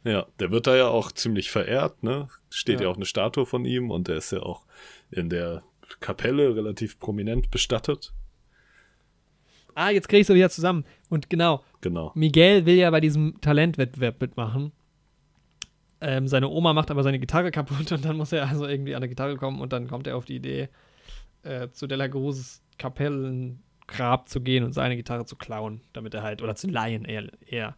Ja, 0.04 0.26
der 0.38 0.50
wird 0.50 0.66
da 0.66 0.76
ja 0.76 0.88
auch 0.88 1.12
ziemlich 1.12 1.50
verehrt, 1.50 2.02
ne? 2.02 2.28
Steht 2.50 2.80
ja. 2.80 2.86
Ja. 2.86 2.92
auch 2.92 2.96
eine 2.96 3.04
Statue 3.04 3.46
von 3.46 3.64
ihm 3.64 3.90
und 3.90 4.08
der 4.08 4.16
ist 4.16 4.32
ja 4.32 4.40
auch 4.40 4.64
in 5.10 5.28
der 5.28 5.62
Kapelle 6.00 6.54
relativ 6.54 6.98
prominent 6.98 7.50
bestattet. 7.50 8.12
Ah, 9.74 9.90
jetzt 9.90 10.08
krieg 10.08 10.20
ich 10.20 10.26
so 10.26 10.34
wieder 10.34 10.50
zusammen. 10.50 10.84
Und 11.08 11.30
genau, 11.30 11.64
Genau. 11.80 12.10
Miguel 12.14 12.66
will 12.66 12.74
ja 12.74 12.90
bei 12.90 13.00
diesem 13.00 13.40
Talentwettbewerb 13.40 14.20
mitmachen. 14.20 14.72
Ähm, 16.00 16.26
seine 16.28 16.48
Oma 16.48 16.72
macht 16.72 16.90
aber 16.90 17.02
seine 17.02 17.18
Gitarre 17.18 17.50
kaputt 17.50 17.90
und 17.92 18.04
dann 18.04 18.16
muss 18.16 18.32
er 18.32 18.48
also 18.48 18.66
irgendwie 18.66 18.94
an 18.94 19.00
der 19.00 19.08
Gitarre 19.08 19.36
kommen 19.36 19.60
und 19.60 19.72
dann 19.72 19.88
kommt 19.88 20.06
er 20.06 20.16
auf 20.16 20.24
die 20.24 20.36
Idee, 20.36 20.68
äh, 21.42 21.68
zu 21.70 21.86
Della 21.86 22.08
Cruzes 22.08 22.62
Kapellengrab 22.78 24.28
zu 24.28 24.40
gehen 24.40 24.64
und 24.64 24.72
seine 24.72 24.96
Gitarre 24.96 25.24
zu 25.24 25.36
klauen, 25.36 25.80
damit 25.92 26.14
er 26.14 26.22
halt, 26.22 26.42
oder 26.42 26.54
zu 26.54 26.68
leihen 26.68 27.04
eher, 27.04 27.28
eher 27.46 27.76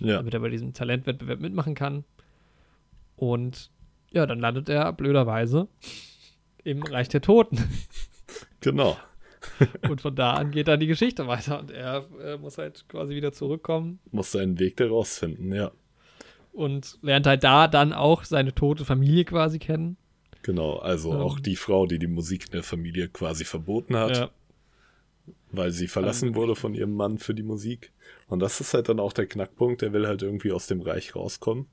Ja, 0.00 0.16
damit 0.16 0.32
er 0.34 0.40
bei 0.40 0.48
diesem 0.50 0.72
Talentwettbewerb 0.72 1.40
mitmachen 1.40 1.74
kann. 1.74 2.04
Und 3.16 3.70
ja, 4.12 4.24
dann 4.26 4.40
landet 4.40 4.68
er 4.68 4.92
blöderweise 4.92 5.68
im 6.64 6.82
Reich 6.82 7.08
der 7.08 7.20
Toten. 7.20 7.58
genau. 8.60 8.96
Und 9.88 10.00
von 10.00 10.14
da 10.14 10.32
an 10.34 10.50
geht 10.50 10.68
dann 10.68 10.80
die 10.80 10.86
Geschichte 10.88 11.26
weiter 11.28 11.60
und 11.60 11.70
er 11.70 12.04
äh, 12.20 12.36
muss 12.36 12.58
halt 12.58 12.84
quasi 12.88 13.14
wieder 13.14 13.32
zurückkommen 13.32 14.00
Muss 14.10 14.32
seinen 14.32 14.58
Weg 14.58 14.76
da 14.76 14.88
rausfinden, 14.88 15.52
ja. 15.54 15.70
und 16.52 16.98
lernt 17.02 17.26
halt 17.26 17.44
da 17.44 17.68
dann 17.68 17.92
auch 17.92 18.24
seine 18.24 18.52
tote 18.52 18.84
Familie 18.84 19.24
quasi 19.24 19.60
kennen. 19.60 19.96
Genau, 20.42 20.78
also 20.78 21.12
Ähm. 21.12 21.20
auch 21.20 21.38
die 21.38 21.54
Frau, 21.56 21.86
die 21.86 22.00
die 22.00 22.08
Musik 22.08 22.46
in 22.46 22.52
der 22.52 22.62
Familie 22.64 23.08
quasi 23.08 23.44
verboten 23.44 23.96
hat, 23.96 24.16
Ja, 24.16 24.30
weil 25.52 25.70
sie 25.70 25.86
verlassen 25.86 26.30
Also 26.30 26.40
wurde 26.40 26.56
von 26.56 26.74
ihrem 26.74 26.94
Mann 26.94 27.18
für 27.18 27.34
die 27.34 27.42
Musik. 27.44 27.92
Und 28.26 28.40
das 28.40 28.60
ist 28.60 28.74
halt 28.74 28.88
dann 28.88 28.98
auch 29.00 29.12
der 29.12 29.26
Knackpunkt, 29.26 29.82
der 29.82 29.92
will 29.92 30.06
halt 30.06 30.22
irgendwie 30.22 30.50
aus 30.52 30.66
dem 30.66 30.80
Reich 30.80 31.14
rauskommen. 31.14 31.66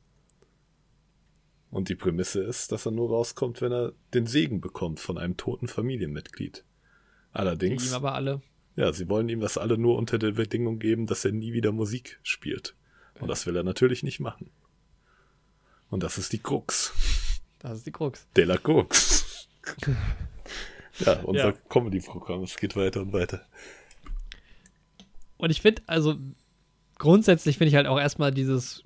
Und 1.75 1.89
die 1.89 1.95
Prämisse 1.95 2.41
ist, 2.41 2.71
dass 2.71 2.85
er 2.85 2.93
nur 2.93 3.09
rauskommt, 3.09 3.59
wenn 3.59 3.73
er 3.73 3.91
den 4.13 4.27
Segen 4.27 4.61
bekommt 4.61 5.01
von 5.01 5.17
einem 5.17 5.35
toten 5.35 5.67
Familienmitglied. 5.67 6.63
Allerdings, 7.33 7.89
ihm 7.89 7.95
aber 7.95 8.15
alle. 8.15 8.41
ja, 8.77 8.93
sie 8.93 9.09
wollen 9.09 9.27
ihm 9.27 9.41
das 9.41 9.57
alle 9.57 9.77
nur 9.77 9.97
unter 9.97 10.17
der 10.17 10.31
Bedingung 10.31 10.79
geben, 10.79 11.05
dass 11.05 11.25
er 11.25 11.33
nie 11.33 11.51
wieder 11.51 11.73
Musik 11.73 12.17
spielt. 12.23 12.75
Und 13.19 13.27
das 13.27 13.45
will 13.45 13.57
er 13.57 13.63
natürlich 13.63 14.03
nicht 14.03 14.21
machen. 14.21 14.51
Und 15.89 16.01
das 16.03 16.17
ist 16.17 16.31
die 16.31 16.39
Krux. 16.39 16.93
Das 17.59 17.79
ist 17.79 17.85
die 17.85 17.91
Krux. 17.91 18.25
De 18.37 18.45
la 18.45 18.55
Krux. 18.55 19.49
ja, 20.99 21.19
unser 21.23 21.47
Ja. 21.47 21.51
Comedy-Programm. 21.51 22.43
Es 22.43 22.55
geht 22.55 22.77
weiter 22.77 23.01
und 23.01 23.11
weiter. 23.11 23.45
Und 25.35 25.49
ich 25.49 25.61
finde, 25.61 25.81
also 25.87 26.15
grundsätzlich 26.97 27.57
finde 27.57 27.69
ich 27.69 27.75
halt 27.75 27.87
auch 27.87 27.99
erstmal 27.99 28.31
dieses, 28.31 28.83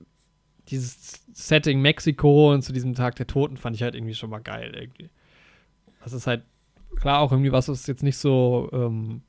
dieses 0.71 1.21
Setting 1.33 1.81
Mexiko 1.81 2.53
und 2.53 2.61
zu 2.61 2.73
diesem 2.73 2.95
Tag 2.95 3.15
der 3.15 3.27
Toten 3.27 3.57
fand 3.57 3.75
ich 3.75 3.83
halt 3.83 3.95
irgendwie 3.95 4.13
schon 4.15 4.29
mal 4.29 4.39
geil 4.39 4.73
irgendwie. 4.75 5.09
Das 6.03 6.13
ist 6.13 6.27
halt 6.27 6.43
klar 6.95 7.19
auch 7.21 7.31
irgendwie 7.31 7.51
was, 7.51 7.67
was 7.69 7.85
jetzt 7.87 8.03
nicht 8.03 8.17
so 8.17 8.69
ähm, 8.73 9.21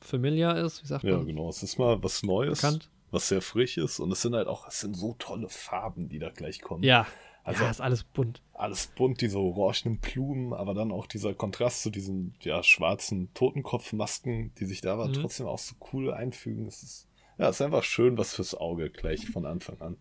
familiar 0.00 0.56
ist, 0.58 0.82
wie 0.82 0.86
sagt 0.86 1.04
Ja, 1.04 1.16
man? 1.18 1.26
genau. 1.26 1.48
Es 1.48 1.62
ist 1.62 1.78
mal 1.78 2.02
was 2.02 2.22
Neues, 2.22 2.60
Bekannt. 2.60 2.90
was 3.10 3.28
sehr 3.28 3.42
frisch 3.42 3.76
ist. 3.78 4.00
Und 4.00 4.10
es 4.12 4.22
sind 4.22 4.34
halt 4.34 4.48
auch, 4.48 4.66
es 4.68 4.80
sind 4.80 4.96
so 4.96 5.14
tolle 5.18 5.48
Farben, 5.48 6.08
die 6.08 6.18
da 6.18 6.30
gleich 6.30 6.60
kommen. 6.60 6.82
Ja. 6.82 7.06
Also- 7.42 7.64
ja, 7.64 7.70
ist 7.70 7.80
alles 7.80 8.04
bunt. 8.04 8.42
Alles 8.52 8.88
bunt, 8.88 9.22
diese 9.22 9.38
orangenen 9.38 9.98
Blumen, 9.98 10.52
aber 10.52 10.74
dann 10.74 10.92
auch 10.92 11.06
dieser 11.06 11.32
Kontrast 11.32 11.82
zu 11.82 11.90
diesen 11.90 12.34
ja, 12.42 12.62
schwarzen 12.62 13.32
Totenkopfmasken, 13.34 14.52
die 14.56 14.66
sich 14.66 14.82
da 14.82 14.92
aber 14.92 15.08
Mhm. 15.08 15.14
trotzdem 15.14 15.46
auch 15.46 15.58
so 15.58 15.74
cool 15.92 16.12
einfügen. 16.12 16.66
Es 16.66 16.82
ist, 16.82 17.08
ja, 17.38 17.48
es 17.48 17.56
ist 17.56 17.62
einfach 17.62 17.82
schön 17.82 18.18
was 18.18 18.34
fürs 18.34 18.54
Auge 18.54 18.90
gleich 18.90 19.26
von 19.30 19.46
Anfang 19.46 19.80
an. 19.80 19.96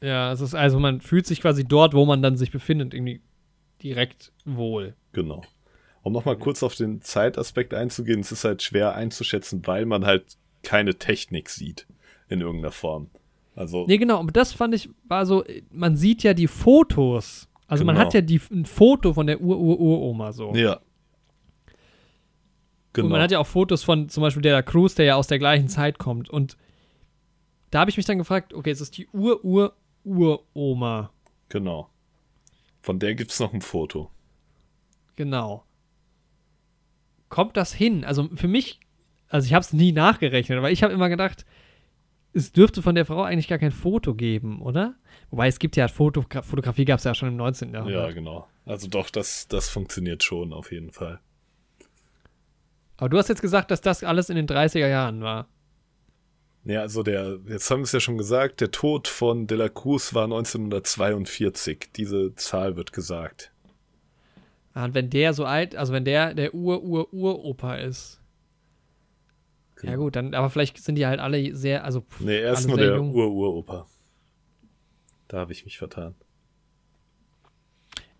Ja, 0.00 0.32
es 0.32 0.40
ist 0.40 0.54
also, 0.54 0.78
man 0.78 1.00
fühlt 1.00 1.26
sich 1.26 1.40
quasi 1.40 1.64
dort, 1.64 1.94
wo 1.94 2.04
man 2.04 2.22
dann 2.22 2.36
sich 2.36 2.50
befindet, 2.50 2.94
irgendwie 2.94 3.20
direkt 3.82 4.32
wohl. 4.44 4.94
Genau. 5.12 5.42
Um 6.02 6.12
nochmal 6.12 6.36
kurz 6.38 6.62
auf 6.62 6.74
den 6.74 7.02
Zeitaspekt 7.02 7.74
einzugehen, 7.74 8.20
es 8.20 8.30
ist 8.32 8.44
halt 8.44 8.62
schwer 8.62 8.94
einzuschätzen, 8.94 9.66
weil 9.66 9.84
man 9.86 10.06
halt 10.06 10.36
keine 10.62 10.94
Technik 10.96 11.48
sieht 11.50 11.86
in 12.28 12.40
irgendeiner 12.40 12.72
Form. 12.72 13.10
Also, 13.56 13.84
Nee, 13.88 13.98
genau, 13.98 14.20
und 14.20 14.36
das 14.36 14.52
fand 14.52 14.74
ich, 14.74 14.88
war 15.08 15.26
so, 15.26 15.44
man 15.70 15.96
sieht 15.96 16.22
ja 16.22 16.32
die 16.34 16.46
Fotos. 16.46 17.48
Also 17.66 17.84
man 17.84 17.96
Genau. 17.96 18.06
hat 18.06 18.14
ja 18.14 18.20
die, 18.20 18.40
ein 18.52 18.64
Foto 18.66 19.12
von 19.14 19.26
der 19.26 19.40
Ur-Ur-Uroma 19.40 20.32
so. 20.32 20.54
ja. 20.54 20.74
Und 20.76 20.82
Genau. 23.04 23.08
man 23.10 23.20
hat 23.20 23.30
ja 23.30 23.38
auch 23.38 23.46
Fotos 23.46 23.84
von 23.84 24.08
zum 24.08 24.22
Beispiel 24.22 24.42
der 24.42 24.62
Cruz, 24.62 24.94
der 24.94 25.04
ja 25.06 25.14
aus 25.16 25.26
der 25.28 25.38
gleichen 25.38 25.68
Zeit 25.68 25.98
kommt. 25.98 26.30
Und 26.30 26.56
da 27.70 27.80
habe 27.80 27.90
ich 27.90 27.96
mich 27.96 28.06
dann 28.06 28.18
gefragt, 28.18 28.54
okay, 28.54 28.70
es 28.70 28.80
ist 28.80 28.96
die 28.96 29.06
Ur-Ur-Uroma. 29.12 29.72
Genau. 31.48 31.90
Von 32.82 32.98
der 32.98 33.14
gibt's 33.14 33.40
noch 33.40 33.52
ein 33.52 33.60
Foto. 33.60 34.10
Genau. 35.16 35.64
Kommt 37.28 37.56
das 37.56 37.72
hin? 37.74 38.04
Also 38.04 38.28
für 38.34 38.48
mich, 38.48 38.80
also 39.28 39.46
ich 39.46 39.52
habe 39.54 39.62
es 39.62 39.72
nie 39.72 39.92
nachgerechnet, 39.92 40.58
aber 40.58 40.70
ich 40.70 40.82
habe 40.82 40.92
immer 40.92 41.08
gedacht, 41.08 41.44
es 42.32 42.52
dürfte 42.52 42.82
von 42.82 42.94
der 42.94 43.04
Frau 43.04 43.22
eigentlich 43.22 43.48
gar 43.48 43.58
kein 43.58 43.72
Foto 43.72 44.14
geben, 44.14 44.62
oder? 44.62 44.94
Wobei 45.30 45.48
es 45.48 45.58
gibt 45.58 45.76
ja 45.76 45.88
Fotogra 45.88 46.42
Fotografie 46.42 46.84
gab 46.84 46.98
es 46.98 47.04
ja 47.04 47.14
schon 47.14 47.28
im 47.28 47.36
19. 47.36 47.68
Ja, 47.70 47.80
Jahrhundert. 47.80 48.14
genau. 48.14 48.48
Also 48.64 48.88
doch, 48.88 49.10
das, 49.10 49.48
das 49.48 49.68
funktioniert 49.68 50.22
schon 50.22 50.52
auf 50.52 50.72
jeden 50.72 50.92
Fall. 50.92 51.20
Aber 52.96 53.08
du 53.08 53.18
hast 53.18 53.28
jetzt 53.28 53.42
gesagt, 53.42 53.70
dass 53.70 53.80
das 53.80 54.04
alles 54.04 54.28
in 54.28 54.36
den 54.36 54.46
30er 54.46 54.88
Jahren 54.88 55.20
war. 55.22 55.48
Ja, 56.68 56.82
also 56.82 57.02
der, 57.02 57.38
jetzt 57.48 57.70
haben 57.70 57.80
wir 57.80 57.84
es 57.84 57.92
ja 57.92 58.00
schon 58.00 58.18
gesagt, 58.18 58.60
der 58.60 58.70
Tod 58.70 59.08
von 59.08 59.46
De 59.46 59.56
la 59.56 59.70
Cruz 59.70 60.12
war 60.12 60.24
1942. 60.24 61.88
Diese 61.96 62.34
Zahl 62.34 62.76
wird 62.76 62.92
gesagt. 62.92 63.52
Ah, 64.74 64.84
Und 64.84 64.92
wenn 64.94 65.08
der 65.08 65.32
so 65.32 65.46
alt, 65.46 65.74
also 65.76 65.94
wenn 65.94 66.04
der 66.04 66.34
der 66.34 66.52
Ur-Ur-Uropa 66.54 67.76
ist. 67.76 68.20
Ja 69.82 69.92
Genau. 69.92 70.02
gut, 70.04 70.16
dann, 70.16 70.34
aber 70.34 70.50
vielleicht 70.50 70.76
sind 70.82 70.96
die 70.96 71.06
halt 71.06 71.20
alle 71.20 71.54
sehr, 71.56 71.84
also 71.84 72.00
pff, 72.02 72.20
Nee, 72.20 72.38
er 72.38 72.52
ist 72.52 72.66
nur 72.66 72.76
der. 72.76 73.00
Ur-Uropa. 73.00 73.86
Da 75.28 75.38
habe 75.38 75.52
ich 75.52 75.64
mich 75.64 75.78
vertan. 75.78 76.16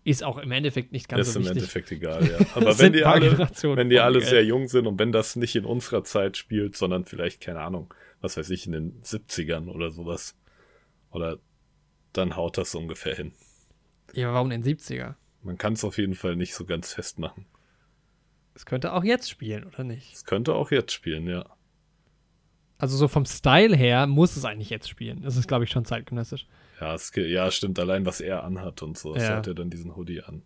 ist 0.03 0.23
auch 0.23 0.37
im 0.39 0.51
Endeffekt 0.51 0.91
nicht 0.91 1.07
ganz 1.07 1.27
ist 1.27 1.33
so 1.33 1.39
im 1.39 1.45
wichtig. 1.45 1.57
Endeffekt 1.61 1.91
egal, 1.91 2.25
ja. 2.27 2.37
Aber 2.55 2.79
wenn 2.79 2.93
die 2.93 3.03
alle, 3.03 3.37
wenn 3.37 3.89
die 3.89 3.99
alle 3.99 4.21
sehr 4.21 4.43
jung 4.43 4.67
sind 4.67 4.87
und 4.87 4.97
wenn 4.97 5.11
das 5.11 5.35
nicht 5.35 5.55
in 5.55 5.65
unserer 5.65 6.03
Zeit 6.03 6.35
spielt, 6.37 6.75
sondern 6.75 7.05
vielleicht, 7.05 7.41
keine 7.41 7.59
Ahnung, 7.61 7.93
was 8.21 8.37
weiß 8.37 8.49
ich, 8.49 8.65
in 8.65 8.71
den 8.71 9.01
70ern 9.01 9.69
oder 9.69 9.91
sowas. 9.91 10.35
Oder 11.11 11.37
dann 12.13 12.35
haut 12.35 12.57
das 12.57 12.75
ungefähr 12.75 13.15
hin. 13.15 13.33
Ja, 14.13 14.27
aber 14.27 14.35
warum 14.35 14.51
in 14.51 14.61
den 14.61 14.77
70er? 14.77 15.15
Man 15.41 15.57
kann 15.57 15.73
es 15.73 15.83
auf 15.83 15.97
jeden 15.97 16.15
Fall 16.15 16.35
nicht 16.35 16.53
so 16.53 16.65
ganz 16.65 16.93
festmachen. 16.93 17.45
Es 18.53 18.65
könnte 18.65 18.93
auch 18.93 19.03
jetzt 19.03 19.29
spielen, 19.29 19.63
oder 19.63 19.83
nicht? 19.83 20.13
Es 20.13 20.25
könnte 20.25 20.53
auch 20.53 20.71
jetzt 20.71 20.91
spielen, 20.91 21.27
ja. 21.27 21.45
Also 22.77 22.97
so 22.97 23.07
vom 23.07 23.25
Style 23.25 23.75
her 23.75 24.07
muss 24.07 24.35
es 24.35 24.45
eigentlich 24.45 24.69
jetzt 24.69 24.89
spielen. 24.89 25.21
Das 25.21 25.35
ist, 25.35 25.47
glaube 25.47 25.65
ich, 25.65 25.69
schon 25.69 25.85
zeitgenössisch. 25.85 26.47
Ja, 26.79 26.93
es, 26.93 27.11
ja, 27.13 27.51
stimmt, 27.51 27.77
allein 27.77 28.05
was 28.05 28.21
er 28.21 28.43
anhat 28.43 28.81
und 28.81 28.97
so. 28.97 29.15
Ja. 29.15 29.21
Ja. 29.21 29.35
hat 29.37 29.47
er 29.47 29.53
dann 29.53 29.69
diesen 29.69 29.95
Hoodie 29.95 30.21
an. 30.21 30.43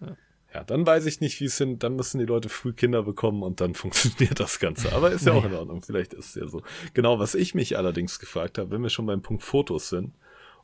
Ja. 0.00 0.16
Ja. 0.54 0.64
dann 0.64 0.86
weiß 0.86 1.04
ich 1.06 1.20
nicht, 1.20 1.40
wie 1.40 1.44
es 1.44 1.58
hin, 1.58 1.78
dann 1.78 1.94
müssen 1.96 2.18
die 2.18 2.24
Leute 2.24 2.48
früh 2.48 2.72
Kinder 2.72 3.02
bekommen 3.02 3.42
und 3.42 3.60
dann 3.60 3.74
funktioniert 3.74 4.40
das 4.40 4.58
Ganze. 4.58 4.92
Aber 4.92 5.10
ist 5.12 5.26
ja 5.26 5.32
auch 5.32 5.44
in 5.44 5.52
Ordnung, 5.54 5.82
vielleicht 5.82 6.14
ist 6.14 6.30
es 6.30 6.34
ja 6.36 6.48
so. 6.48 6.62
Genau, 6.94 7.18
was 7.18 7.34
ich 7.34 7.54
mich 7.54 7.76
allerdings 7.76 8.18
gefragt 8.18 8.56
habe, 8.58 8.70
wenn 8.70 8.82
wir 8.82 8.88
schon 8.90 9.06
beim 9.06 9.22
Punkt 9.22 9.42
Fotos 9.42 9.88
sind, 9.90 10.14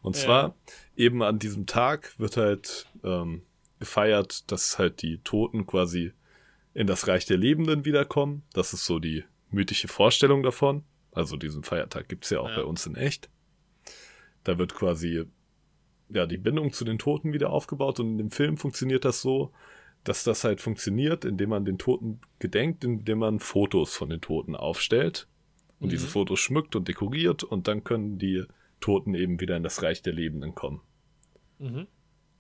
und 0.03 0.17
Ja. 0.17 0.23
zwar 0.23 0.55
eben 0.97 1.23
an 1.23 1.39
diesem 1.39 1.65
Tag 1.67 2.19
wird 2.19 2.37
halt 2.37 2.87
ähm, 3.05 3.43
gefeiert, 3.79 4.51
dass 4.53 4.79
halt 4.79 5.01
die 5.01 5.19
Toten 5.25 5.67
quasi 5.67 6.13
in 6.75 6.87
das 6.87 7.07
Reich 7.09 7.25
der 7.25 7.39
Lebenden 7.39 7.85
wiederkommen. 7.87 8.43
Das 8.53 8.75
ist 8.75 8.85
so 8.85 8.99
die 8.99 9.25
mythische 9.51 9.89
Vorstellung 9.89 10.43
davon. 10.43 10.85
Also 11.13 11.37
diesen 11.39 11.63
Feiertag 11.65 12.09
gibt's 12.09 12.29
ja 12.31 12.41
auch 12.41 12.51
Ja. 12.51 12.57
bei 12.57 12.65
uns 12.65 12.85
in 12.87 12.97
echt. 12.97 13.31
Da 14.45 14.59
wird 14.59 14.75
quasi 14.75 15.25
ja 16.11 16.27
die 16.27 16.37
Bindung 16.37 16.73
zu 16.73 16.85
den 16.85 16.99
Toten 16.99 17.33
wieder 17.33 17.51
aufgebaut 17.51 17.99
und 18.01 18.09
in 18.13 18.19
dem 18.19 18.31
Film 18.31 18.57
funktioniert 18.59 19.05
das 19.07 19.23
so, 19.23 19.53
dass 20.05 20.23
das 20.25 20.45
halt 20.45 20.61
funktioniert, 20.61 21.25
indem 21.25 21.51
man 21.51 21.65
den 21.65 21.79
Toten 21.79 22.21
gedenkt, 22.39 22.85
indem 22.85 23.19
man 23.19 23.41
Fotos 23.41 23.97
von 23.97 24.11
den 24.11 24.21
Toten 24.21 24.55
aufstellt 24.57 25.27
und 25.81 25.87
Mhm. 25.87 25.91
diese 25.91 26.07
Fotos 26.07 26.41
schmückt 26.41 26.77
und 26.77 26.87
dekoriert 26.89 27.43
und 27.43 27.69
dann 27.69 27.85
können 27.85 28.19
die 28.19 28.45
Toten 28.81 29.15
eben 29.15 29.41
wieder 29.41 29.57
in 29.57 29.63
das 29.63 29.83
Reich 29.83 30.03
der 30.03 30.13
Lebenden 30.13 30.55
kommen. 30.55 30.81
Mhm. 31.59 31.87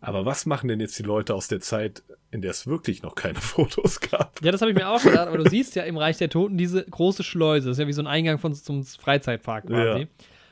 Aber 0.00 0.26
was 0.26 0.44
machen 0.44 0.68
denn 0.68 0.80
jetzt 0.80 0.98
die 0.98 1.02
Leute 1.02 1.34
aus 1.34 1.48
der 1.48 1.60
Zeit, 1.60 2.02
in 2.30 2.42
der 2.42 2.50
es 2.50 2.66
wirklich 2.66 3.02
noch 3.02 3.14
keine 3.14 3.36
Fotos 3.40 4.00
gab? 4.00 4.38
Ja, 4.44 4.52
das 4.52 4.60
habe 4.60 4.70
ich 4.70 4.76
mir 4.76 4.88
auch 4.88 5.02
gedacht, 5.02 5.28
aber 5.28 5.38
du 5.38 5.48
siehst 5.48 5.74
ja 5.76 5.84
im 5.84 5.96
Reich 5.96 6.18
der 6.18 6.28
Toten 6.28 6.58
diese 6.58 6.84
große 6.84 7.22
Schleuse. 7.22 7.68
Das 7.68 7.78
ist 7.78 7.80
ja 7.80 7.86
wie 7.88 7.92
so 7.94 8.02
ein 8.02 8.06
Eingang 8.06 8.38
von, 8.38 8.54
zum 8.54 8.84
Freizeitpark 8.84 9.66
quasi. 9.66 10.00
Ja. 10.02 10.06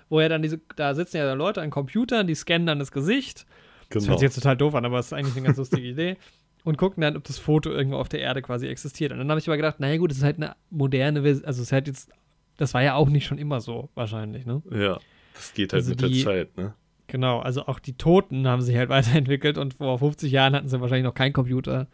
Wo 0.08 0.20
ja 0.20 0.28
dann 0.30 0.40
diese, 0.42 0.60
da 0.76 0.94
sitzen 0.94 1.18
ja 1.18 1.30
Leute 1.34 1.60
an 1.60 1.68
Computern, 1.70 2.26
die 2.26 2.34
scannen 2.34 2.66
dann 2.66 2.78
das 2.78 2.92
Gesicht. 2.92 3.46
Das 3.90 4.04
Genau. 4.04 4.12
hört 4.12 4.20
sich 4.20 4.26
jetzt 4.28 4.34
total 4.36 4.56
doof 4.56 4.74
an, 4.74 4.86
aber 4.86 4.98
es 4.98 5.06
ist 5.06 5.12
eigentlich 5.12 5.36
eine 5.36 5.44
ganz 5.46 5.58
lustige 5.58 5.86
Idee. 5.86 6.16
Und 6.64 6.76
gucken 6.78 7.00
dann, 7.00 7.16
ob 7.16 7.24
das 7.24 7.38
Foto 7.38 7.70
irgendwo 7.70 7.96
auf 7.96 8.08
der 8.08 8.20
Erde 8.20 8.42
quasi 8.42 8.66
existiert. 8.68 9.12
Und 9.12 9.18
dann 9.18 9.28
habe 9.30 9.40
ich 9.40 9.48
aber 9.48 9.56
gedacht, 9.56 9.80
naja 9.80 9.96
gut, 9.96 10.10
das 10.10 10.18
ist 10.18 10.24
halt 10.24 10.36
eine 10.36 10.54
moderne 10.70 11.22
Version, 11.22 11.44
also 11.46 11.60
es 11.60 11.68
ist 11.68 11.72
halt 11.72 11.86
jetzt, 11.88 12.10
das 12.56 12.74
war 12.74 12.82
ja 12.82 12.94
auch 12.94 13.08
nicht 13.08 13.26
schon 13.26 13.38
immer 13.38 13.60
so 13.60 13.88
wahrscheinlich, 13.94 14.46
ne? 14.46 14.62
Ja, 14.70 14.98
das 15.34 15.54
geht 15.54 15.72
halt 15.72 15.80
Also 15.82 15.90
mit 15.90 16.00
die- 16.02 16.22
der 16.22 16.24
Zeit, 16.24 16.56
ne? 16.56 16.74
Genau, 17.08 17.40
also 17.40 17.66
auch 17.66 17.78
die 17.78 17.94
Toten 17.94 18.46
haben 18.46 18.62
sich 18.62 18.76
halt 18.76 18.88
weiterentwickelt 19.28 19.58
und 19.58 19.74
vor 19.74 19.98
50 19.98 20.30
Jahren 20.32 20.54
hatten 20.54 20.68
sie 20.68 20.80
wahrscheinlich 20.80 21.04
noch 21.04 21.14
keinen 21.14 21.32
Computer. 21.32 21.88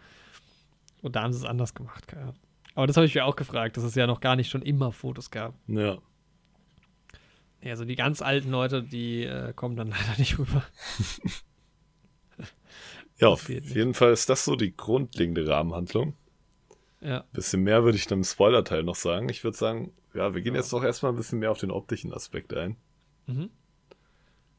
Und 1.03 1.17
da 1.17 1.23
haben 1.23 1.33
sie 1.33 1.39
es 1.39 1.45
anders 1.45 1.75
gemacht, 1.75 2.07
keine 2.09 2.23
Ahnung. 2.23 2.37
Aber 2.75 2.87
das 2.87 2.97
habe 2.97 3.07
ich 3.07 3.15
mir 3.15 3.25
auch 3.25 3.35
gefragt, 3.37 3.77
dass 3.77 3.85
es 3.85 3.95
ja 3.97 4.07
noch 4.07 4.21
gar 4.21 4.37
nicht 4.37 4.51
schon 4.51 4.63
immer 4.63 4.93
Fotos 4.93 5.31
gab. 5.31 5.55
Ja. 5.67 5.99
Ja, 7.63 7.71
also 7.71 7.85
die 7.85 7.97
ganz 7.97 8.23
alten 8.23 8.51
Leute, 8.51 8.83
die 8.85 9.25
äh, 9.25 9.53
kommen 9.55 9.75
dann 9.77 9.89
leider 9.91 10.19
nicht 10.19 10.39
rüber. 10.39 10.63
Ja, 13.21 13.29
auf 13.29 13.49
jeden 13.49 13.95
Fall 13.95 14.13
ist 14.13 14.29
das 14.29 14.45
so 14.45 14.55
die 14.57 14.77
grundlegende 14.77 15.47
Rahmenhandlung. 15.47 16.15
Ja, 17.01 17.25
bisschen 17.33 17.63
mehr 17.63 17.85
würde 17.85 17.97
ich 17.97 18.07
dann 18.07 18.19
im 18.21 18.25
Spoiler-Teil 18.25 18.83
noch 18.83 18.97
sagen. 18.97 19.29
Ich 19.29 19.45
würde 19.45 19.57
sagen, 19.57 19.93
ja, 20.15 20.35
wir 20.35 20.41
gehen 20.43 20.55
Ja. 20.55 20.61
jetzt 20.61 20.73
doch 20.73 20.83
erstmal 20.83 21.13
ein 21.13 21.17
bisschen 21.17 21.39
mehr 21.39 21.51
auf 21.51 21.59
den 21.59 21.71
optischen 21.71 22.13
Aspekt 22.13 22.55
ein. 22.55 22.77
Mhm. 23.27 23.51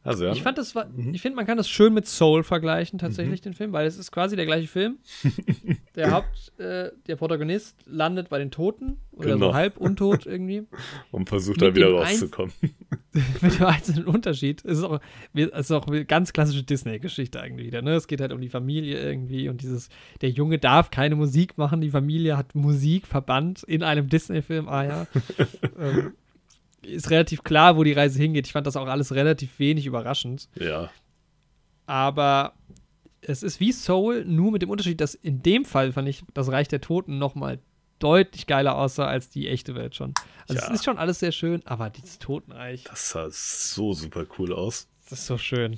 Also, 0.01 0.25
ja. 0.25 0.31
Ich 0.31 0.41
fand 0.41 0.57
das 0.57 0.75
war, 0.75 0.85
Mhm. 0.87 1.13
ich 1.13 1.21
finde, 1.21 1.35
man 1.35 1.45
kann 1.45 1.57
das 1.57 1.67
schön 1.69 1.93
mit 1.93 2.07
Soul 2.07 2.43
vergleichen, 2.43 2.99
tatsächlich, 2.99 3.41
den 3.41 3.53
Film, 3.53 3.73
weil 3.73 3.85
es 3.85 3.97
ist 3.97 4.11
quasi 4.11 4.35
der 4.37 4.45
gleiche 4.45 4.67
Film. 4.67 4.97
der 5.95 6.11
Haupt, 6.11 6.53
äh, 6.57 6.91
der 7.07 7.15
Protagonist 7.17 7.75
landet 7.85 8.29
bei 8.29 8.39
den 8.39 8.49
Toten 8.49 8.97
oder 9.11 9.33
Genau. 9.33 9.47
so 9.49 9.53
halb 9.55 9.77
untot 9.77 10.25
irgendwie. 10.25 10.63
und 11.11 11.27
versucht 11.27 11.61
da 11.61 11.75
wieder 11.75 11.91
rauszukommen. 11.91 12.53
mit 13.41 13.59
dem 13.59 13.65
einzelnen 13.65 14.05
Unterschied. 14.05 14.63
Es 14.63 14.77
ist 14.77 14.83
auch, 14.85 15.01
es 15.33 15.47
ist 15.59 15.71
auch 15.71 15.87
eine 15.87 16.05
ganz 16.05 16.31
klassische 16.31 16.63
Disney-Geschichte 16.63 17.41
eigentlich 17.41 17.67
wieder. 17.67 17.81
Ne? 17.81 17.95
Es 17.95 18.07
geht 18.07 18.21
halt 18.21 18.31
um 18.31 18.39
die 18.39 18.49
Familie 18.49 18.99
irgendwie 19.01 19.49
und 19.49 19.61
dieses, 19.61 19.89
der 20.21 20.29
Junge 20.29 20.59
darf 20.59 20.91
keine 20.91 21.15
Musik 21.15 21.57
machen, 21.57 21.81
die 21.81 21.89
Familie 21.89 22.37
hat 22.37 22.55
Musik 22.55 23.05
verbannt 23.05 23.63
in 23.63 23.83
einem 23.83 24.07
Disney-Film. 24.07 24.69
Ah 24.69 24.83
ja. 24.85 25.07
ähm, 25.77 26.13
ist 26.81 27.09
relativ 27.09 27.43
klar, 27.43 27.75
wo 27.77 27.83
die 27.83 27.93
Reise 27.93 28.19
hingeht. 28.21 28.47
Ich 28.47 28.53
fand 28.53 28.65
das 28.67 28.75
auch 28.77 28.87
alles 28.87 29.13
relativ 29.13 29.59
wenig 29.59 29.85
überraschend. 29.85 30.47
ja, 30.55 30.89
Aber 31.85 32.53
es 33.21 33.43
ist 33.43 33.59
wie 33.59 33.71
Soul, 33.71 34.23
nur 34.25 34.51
mit 34.51 34.61
dem 34.61 34.69
Unterschied, 34.69 35.01
dass 35.01 35.13
in 35.15 35.41
dem 35.41 35.65
Fall 35.65 35.91
fand 35.91 36.07
ich 36.07 36.23
das 36.33 36.49
Reich 36.51 36.67
der 36.67 36.81
Toten 36.81 37.17
noch 37.17 37.35
mal 37.35 37.59
deutlich 37.99 38.47
geiler 38.47 38.77
aussah 38.77 39.07
als 39.07 39.29
die 39.29 39.47
echte 39.49 39.75
Welt 39.75 39.93
schon. 39.95 40.13
Also 40.47 40.61
Ja. 40.61 40.67
es 40.69 40.75
ist 40.75 40.85
schon 40.85 40.97
alles 40.97 41.19
sehr 41.19 41.33
schön, 41.33 41.61
aber 41.65 41.89
dieses 41.89 42.17
Totenreich, 42.17 42.85
das 42.85 43.09
sah 43.09 43.27
so 43.29 43.93
super 43.93 44.25
cool 44.37 44.53
aus. 44.53 44.87
das 45.09 45.19
ist 45.19 45.25
so 45.27 45.37
schön. 45.37 45.77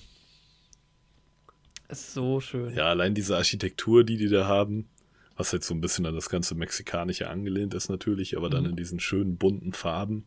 Das 1.87 1.99
ist 1.99 2.13
so 2.13 2.39
schön. 2.39 2.73
Ja, 2.75 2.85
allein 2.85 3.13
diese 3.15 3.35
Architektur, 3.35 4.03
die 4.03 4.17
die 4.17 4.29
da 4.29 4.45
haben, 4.47 4.87
was 5.35 5.51
halt 5.51 5.63
so 5.63 5.73
ein 5.73 5.81
bisschen 5.81 6.05
an 6.05 6.13
das 6.15 6.29
ganze 6.29 6.53
Mexikanische 6.55 7.29
angelehnt 7.29 7.73
ist 7.73 7.89
natürlich, 7.89 8.37
aber 8.37 8.49
dann 8.49 8.63
Mhm. 8.65 8.69
in 8.71 8.75
diesen 8.75 8.99
schönen 8.99 9.37
bunten 9.37 9.73
Farben. 9.73 10.25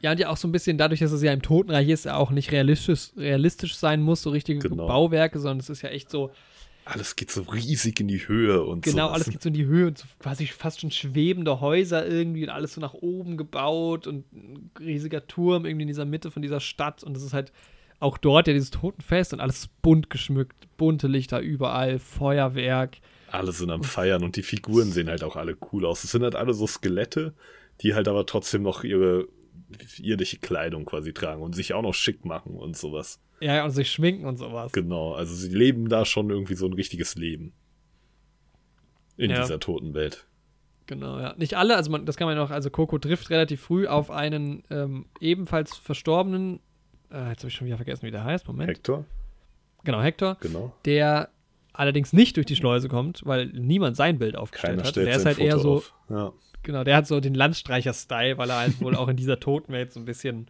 Ja, 0.00 0.12
und 0.12 0.20
ja 0.20 0.28
auch 0.28 0.36
so 0.36 0.46
ein 0.46 0.52
bisschen 0.52 0.76
dadurch, 0.78 1.00
dass 1.00 1.12
es 1.12 1.22
ja 1.22 1.32
im 1.32 1.42
Totenreich 1.42 1.88
ist, 1.88 2.06
auch 2.08 2.30
nicht 2.30 2.52
realistisch, 2.52 3.10
realistisch 3.16 3.76
sein 3.76 4.02
muss, 4.02 4.22
so 4.22 4.30
richtige 4.30 4.58
Genau. 4.60 4.86
Bauwerke, 4.86 5.38
sondern 5.38 5.60
es 5.60 5.70
ist 5.70 5.82
ja 5.82 5.88
echt 5.88 6.10
so, 6.10 6.30
Alles 6.84 7.16
geht 7.16 7.30
so 7.30 7.42
riesig 7.42 7.98
in 8.00 8.06
die 8.08 8.28
Höhe 8.28 8.62
und 8.62 8.82
genau, 8.84 9.06
sowas. 9.08 9.14
alles 9.14 9.30
geht 9.30 9.42
so 9.42 9.48
in 9.48 9.54
die 9.54 9.64
Höhe 9.64 9.88
und 9.88 9.98
so 9.98 10.04
quasi 10.20 10.46
fast 10.46 10.80
schon 10.82 10.90
schwebende 10.90 11.60
Häuser 11.60 12.06
irgendwie 12.06 12.44
und 12.44 12.50
alles 12.50 12.74
so 12.74 12.80
nach 12.80 12.94
oben 12.94 13.36
gebaut 13.36 14.06
und 14.06 14.30
ein 14.32 14.70
riesiger 14.78 15.26
Turm 15.26 15.64
irgendwie 15.66 15.82
in 15.82 15.88
dieser 15.88 16.04
Mitte 16.04 16.30
von 16.30 16.42
dieser 16.42 16.60
Stadt 16.60 17.02
und 17.02 17.16
es 17.16 17.22
ist 17.24 17.32
halt 17.32 17.50
auch 17.98 18.18
dort 18.18 18.46
ja 18.46 18.52
dieses 18.52 18.70
Totenfest 18.70 19.32
und 19.32 19.40
alles 19.40 19.68
bunt 19.80 20.10
geschmückt, 20.10 20.68
bunte 20.76 21.08
Lichter 21.08 21.40
überall, 21.40 21.98
Feuerwerk. 21.98 22.98
Alle 23.32 23.50
sind 23.52 23.70
am 23.70 23.82
Feiern 23.82 24.22
und 24.22 24.36
die 24.36 24.42
Figuren 24.42 24.92
sehen 24.92 25.08
halt 25.08 25.24
auch 25.24 25.34
alle 25.36 25.56
cool 25.72 25.86
aus. 25.86 26.04
Es 26.04 26.12
sind 26.12 26.22
halt 26.22 26.36
alle 26.36 26.52
so 26.54 26.66
Skelette, 26.66 27.32
die 27.80 27.94
halt 27.94 28.06
aber 28.06 28.26
trotzdem 28.26 28.62
noch 28.62 28.84
ihre 28.84 29.26
irdische 29.98 30.38
Kleidung 30.38 30.84
quasi 30.84 31.12
tragen 31.12 31.42
und 31.42 31.54
sich 31.54 31.74
auch 31.74 31.82
noch 31.82 31.94
schick 31.94 32.24
machen 32.24 32.56
und 32.56 32.76
sowas. 32.76 33.20
Ja, 33.40 33.64
und 33.64 33.70
sich 33.70 33.90
schminken 33.90 34.24
und 34.26 34.36
sowas. 34.38 34.72
Genau, 34.72 35.12
also 35.14 35.34
sie 35.34 35.48
leben 35.54 35.88
da 35.88 36.04
schon 36.04 36.30
irgendwie 36.30 36.54
so 36.54 36.66
ein 36.66 36.72
richtiges 36.72 37.16
Leben. 37.16 37.52
In 39.16 39.30
Ja. 39.30 39.40
dieser 39.42 39.58
toten 39.60 39.94
Welt. 39.94 40.26
Genau, 40.86 41.18
ja. 41.18 41.34
Nicht 41.36 41.54
alle, 41.54 41.76
also 41.76 41.90
man, 41.90 42.06
das 42.06 42.16
kann 42.16 42.26
man 42.28 42.36
noch, 42.36 42.50
also 42.50 42.70
Coco 42.70 42.98
trifft 42.98 43.30
relativ 43.30 43.60
früh 43.60 43.86
auf 43.86 44.10
einen 44.10 44.62
ähm, 44.70 45.06
ebenfalls 45.20 45.76
verstorbenen, 45.76 46.60
äh, 47.10 47.30
jetzt 47.30 47.40
habe 47.40 47.48
ich 47.48 47.54
schon 47.54 47.66
wieder 47.66 47.76
vergessen, 47.76 48.06
wie 48.06 48.10
der 48.10 48.24
heißt, 48.24 48.46
Moment. 48.46 48.70
Hector, 48.70 49.04
Genau, 49.84 50.00
Hector, 50.02 50.36
genau. 50.40 50.72
der 50.84 51.28
allerdings 51.72 52.12
nicht 52.12 52.36
durch 52.36 52.46
die 52.46 52.56
Schleuse 52.56 52.88
kommt, 52.88 53.22
weil 53.24 53.46
niemand 53.46 53.96
sein 53.96 54.18
Bild 54.18 54.36
aufgestellt 54.36 54.76
Keiner 54.78 54.88
hat. 54.88 54.96
Der 54.96 55.16
ist 55.16 55.26
halt 55.26 55.38
eher 55.38 55.52
Foto 55.58 55.62
so, 55.62 55.74
auf. 55.76 55.94
Ja. 56.08 56.32
Genau, 56.66 56.84
der 56.84 56.96
hat 56.96 57.06
so 57.06 57.20
den 57.20 57.34
Landstreicher-Style, 57.34 58.36
weil 58.36 58.50
er 58.50 58.58
halt 58.58 58.80
wohl 58.80 58.96
auch 58.96 59.08
in 59.08 59.16
dieser 59.16 59.40
Totenwelt 59.40 59.92
so 59.92 60.00
ein 60.00 60.04
bisschen, 60.04 60.48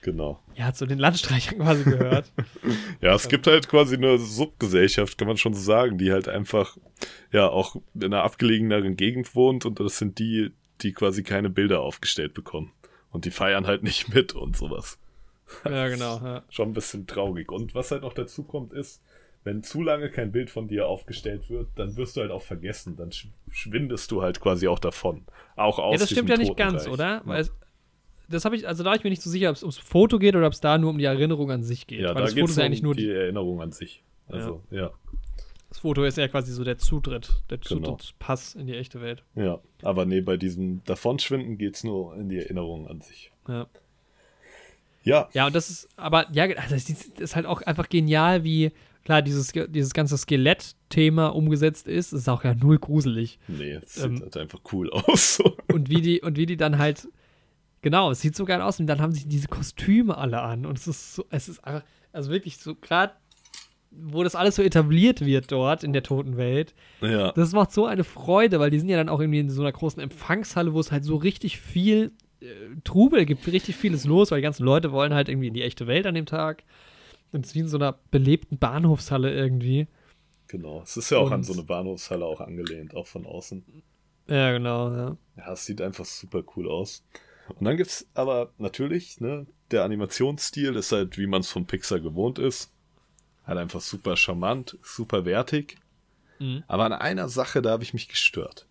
Genau. 0.00 0.40
ja, 0.54 0.64
hat 0.64 0.76
so 0.76 0.84
den 0.86 0.98
Landstreichern 0.98 1.58
quasi 1.58 1.84
gehört. 1.84 2.32
Ja, 3.00 3.14
es 3.14 3.28
gibt 3.28 3.46
halt 3.46 3.68
quasi 3.68 3.96
eine 3.96 4.16
Subgesellschaft, 4.18 5.18
kann 5.18 5.28
man 5.28 5.36
schon 5.36 5.52
so 5.54 5.60
sagen, 5.60 5.98
die 5.98 6.10
halt 6.10 6.26
einfach, 6.28 6.76
ja, 7.32 7.48
auch 7.48 7.76
in 7.94 8.04
einer 8.04 8.22
abgelegeneren 8.22 8.96
Gegend 8.96 9.34
wohnt 9.34 9.66
und 9.66 9.78
das 9.78 9.98
sind 9.98 10.18
die, 10.18 10.52
die 10.80 10.92
quasi 10.92 11.22
keine 11.22 11.50
Bilder 11.50 11.80
aufgestellt 11.80 12.32
bekommen. 12.32 12.72
Und 13.10 13.26
die 13.26 13.30
feiern 13.30 13.66
halt 13.66 13.82
nicht 13.82 14.12
mit 14.14 14.32
und 14.34 14.56
sowas. 14.56 14.98
ja, 15.64 15.88
genau, 15.88 16.18
ja. 16.24 16.42
Schon 16.48 16.70
ein 16.70 16.72
bisschen 16.72 17.06
traurig. 17.06 17.52
Und 17.52 17.74
was 17.74 17.90
halt 17.90 18.02
noch 18.02 18.14
dazu 18.14 18.42
kommt, 18.42 18.72
ist, 18.72 19.02
wenn 19.44 19.62
zu 19.62 19.82
lange 19.82 20.10
kein 20.10 20.32
Bild 20.32 20.50
von 20.50 20.68
dir 20.68 20.88
aufgestellt 20.88 21.50
wird, 21.50 21.68
dann 21.76 21.96
wirst 21.96 22.16
du 22.16 22.22
halt 22.22 22.30
auch 22.30 22.42
vergessen. 22.42 22.96
Dann 22.96 23.12
sch 23.12 23.28
schwindest 23.50 24.10
du 24.10 24.22
halt 24.22 24.40
quasi 24.40 24.66
auch 24.68 24.78
davon. 24.78 25.24
Auch 25.54 25.78
aus 25.78 25.92
Ja, 25.92 25.98
das 25.98 26.10
stimmt 26.10 26.30
ja 26.30 26.36
nicht 26.36 26.56
ganz, 26.56 26.88
oder? 26.88 27.20
Weil 27.24 27.42
es, 27.42 27.52
das 28.28 28.46
habe 28.46 28.56
ich, 28.56 28.66
also 28.66 28.82
da 28.82 28.90
war 28.90 28.96
ich 28.96 29.04
mir 29.04 29.10
nicht 29.10 29.22
so 29.22 29.28
sicher, 29.30 29.50
ob 29.50 29.56
es 29.56 29.62
ums 29.62 29.76
Foto 29.76 30.18
geht 30.18 30.34
oder 30.34 30.46
ob 30.46 30.54
es 30.54 30.60
da 30.60 30.78
nur 30.78 30.90
um 30.90 30.98
die 30.98 31.04
Erinnerung 31.04 31.50
an 31.50 31.62
sich 31.62 31.86
geht. 31.86 32.00
Ja, 32.00 32.08
weil 32.08 32.14
da 32.14 32.20
das 32.22 32.34
geht 32.34 32.40
Foto 32.40 32.44
es 32.46 32.50
ist 32.52 32.56
ja 32.56 32.62
um 32.62 32.66
eigentlich 32.66 32.82
nur 32.82 32.94
die 32.94 33.10
Erinnerung 33.10 33.60
an 33.60 33.72
sich. 33.72 34.02
Also, 34.28 34.62
ja. 34.70 34.90
Das 35.68 35.80
Foto 35.80 36.04
ist 36.04 36.16
ja 36.16 36.28
quasi 36.28 36.52
so 36.52 36.64
der 36.64 36.78
Zutritt, 36.78 37.42
der 37.50 37.58
Genau. 37.58 37.80
Zutrittspass 37.80 38.54
in 38.54 38.66
die 38.66 38.76
echte 38.76 39.02
Welt. 39.02 39.24
Ja. 39.34 39.60
Aber 39.82 40.06
nee, 40.06 40.20
bei 40.20 40.36
diesem 40.38 40.82
Davonschwinden 40.84 41.58
geht 41.58 41.74
es 41.74 41.84
nur 41.84 42.16
in 42.16 42.28
die 42.28 42.38
Erinnerung 42.38 42.88
an 42.88 43.00
sich. 43.00 43.30
Ja. 43.46 43.66
Ja, 45.02 45.28
Ja, 45.34 45.46
und 45.46 45.54
das 45.54 45.68
ist, 45.68 45.88
aber 45.96 46.26
ja, 46.32 46.44
also 46.44 46.74
das 46.76 46.88
ist 46.88 47.36
halt 47.36 47.44
auch 47.44 47.60
einfach 47.60 47.90
genial, 47.90 48.42
wie, 48.42 48.72
klar, 49.04 49.22
dieses, 49.22 49.52
dieses 49.68 49.92
ganze 49.94 50.16
Skelett-Thema 50.18 51.28
umgesetzt 51.28 51.86
ist. 51.86 52.12
ist 52.12 52.28
auch 52.28 52.44
ja 52.44 52.54
null 52.54 52.78
gruselig. 52.78 53.38
nee, 53.48 53.72
es 53.72 54.02
Ähm, 54.02 54.16
sieht 54.16 54.24
halt 54.24 54.36
einfach 54.36 54.60
cool 54.72 54.90
aus. 54.92 55.40
Und 55.72 55.90
wie 55.90 56.00
die, 56.00 56.20
und 56.20 56.36
wie 56.36 56.46
die 56.46 56.56
dann 56.56 56.78
halt, 56.78 57.08
genau, 57.82 58.10
es 58.10 58.20
sieht 58.20 58.34
so 58.36 58.44
geil 58.44 58.60
aus 58.62 58.80
und 58.80 58.86
dann 58.86 59.00
haben 59.00 59.12
sie 59.12 59.28
diese 59.28 59.48
Kostüme 59.48 60.16
alle 60.16 60.40
an. 60.42 60.66
Und 60.66 60.78
es 60.78 60.86
ist 60.86 61.14
so, 61.14 61.24
es 61.30 61.48
ist 61.48 61.64
einfach, 61.64 61.84
also 62.12 62.30
wirklich 62.30 62.56
so, 62.58 62.74
gerade 62.74 63.12
wo 63.96 64.24
das 64.24 64.34
alles 64.34 64.56
so 64.56 64.62
etabliert 64.62 65.24
wird 65.24 65.52
dort 65.52 65.84
in 65.84 65.92
der 65.92 66.02
toten 66.02 66.36
Welt, 66.36 66.74
ja. 67.00 67.30
Das 67.30 67.52
macht 67.52 67.70
so 67.70 67.86
eine 67.86 68.02
Freude, 68.02 68.58
weil 68.58 68.70
die 68.70 68.80
sind 68.80 68.88
ja 68.88 68.96
dann 68.96 69.08
auch 69.08 69.20
irgendwie 69.20 69.38
in 69.38 69.50
so 69.50 69.62
einer 69.62 69.70
großen 69.70 70.02
Empfangshalle, 70.02 70.72
wo 70.74 70.80
es 70.80 70.90
halt 70.90 71.04
so 71.04 71.14
richtig 71.14 71.60
viel 71.60 72.10
äh, 72.40 72.46
Trubel 72.82 73.24
gibt, 73.24 73.46
richtig 73.46 73.76
vieles 73.76 74.04
los, 74.04 74.32
weil 74.32 74.38
die 74.38 74.42
ganzen 74.44 74.64
Leute 74.64 74.90
wollen 74.90 75.14
halt 75.14 75.28
irgendwie 75.28 75.46
in 75.46 75.54
die 75.54 75.62
echte 75.62 75.86
Welt 75.86 76.06
an 76.06 76.14
dem 76.16 76.26
Tag. 76.26 76.64
Und 77.34 77.44
es 77.44 77.50
ist 77.50 77.54
wie 77.56 77.60
in 77.60 77.68
so 77.68 77.76
einer 77.76 77.98
belebten 78.10 78.58
Bahnhofshalle 78.58 79.34
irgendwie. 79.34 79.88
Genau. 80.48 80.82
Es 80.82 80.96
ist 80.96 81.10
ja 81.10 81.18
auch 81.18 81.30
an 81.30 81.40
Und- 81.40 81.44
so 81.44 81.52
eine 81.52 81.62
Bahnhofshalle 81.64 82.24
auch 82.24 82.40
angelehnt, 82.40 82.94
auch 82.94 83.06
von 83.06 83.26
außen. 83.26 83.64
Ja, 84.28 84.52
genau, 84.52 84.90
ja. 84.90 85.16
Ja, 85.36 85.52
es 85.52 85.66
sieht 85.66 85.80
einfach 85.80 86.04
super 86.04 86.42
cool 86.56 86.70
aus. 86.70 87.04
Und 87.48 87.64
dann 87.66 87.76
gibt's 87.76 88.06
aber 88.14 88.52
natürlich, 88.58 89.20
ne, 89.20 89.46
der 89.70 89.84
Animationsstil 89.84 90.76
ist 90.76 90.92
halt, 90.92 91.18
wie 91.18 91.26
man 91.26 91.40
es 91.40 91.50
von 91.50 91.66
Pixar 91.66 92.00
gewohnt 92.00 92.38
ist. 92.38 92.70
Halt 93.46 93.58
einfach 93.58 93.80
super 93.82 94.16
charmant, 94.16 94.78
super 94.82 95.24
wertig. 95.26 95.76
Mhm. 96.38 96.62
Aber 96.68 96.84
an 96.84 96.92
einer 96.92 97.28
Sache, 97.28 97.60
da 97.60 97.70
habe 97.70 97.82
ich 97.82 97.92
mich 97.92 98.08
gestört. 98.08 98.66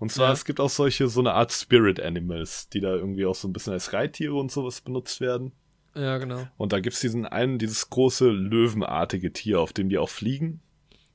Und 0.00 0.10
zwar, 0.10 0.28
Ja. 0.28 0.32
es 0.32 0.44
gibt 0.44 0.60
auch 0.60 0.70
solche, 0.70 1.08
so 1.08 1.20
eine 1.20 1.34
Art 1.34 1.52
Spirit 1.52 2.00
Animals, 2.00 2.68
die 2.70 2.80
da 2.80 2.94
irgendwie 2.94 3.26
auch 3.26 3.34
so 3.34 3.46
ein 3.48 3.52
bisschen 3.52 3.72
als 3.74 3.92
Reittiere 3.92 4.34
und 4.34 4.50
sowas 4.50 4.80
benutzt 4.80 5.20
werden. 5.20 5.52
Ja, 5.98 6.18
genau. 6.18 6.46
Und 6.56 6.72
da 6.72 6.78
gibt's 6.78 7.00
diesen 7.00 7.26
einen, 7.26 7.58
dieses 7.58 7.90
große 7.90 8.28
löwenartige 8.28 9.32
Tier, 9.32 9.60
auf 9.60 9.72
dem 9.72 9.88
die 9.88 9.98
auch 9.98 10.08
fliegen. 10.08 10.60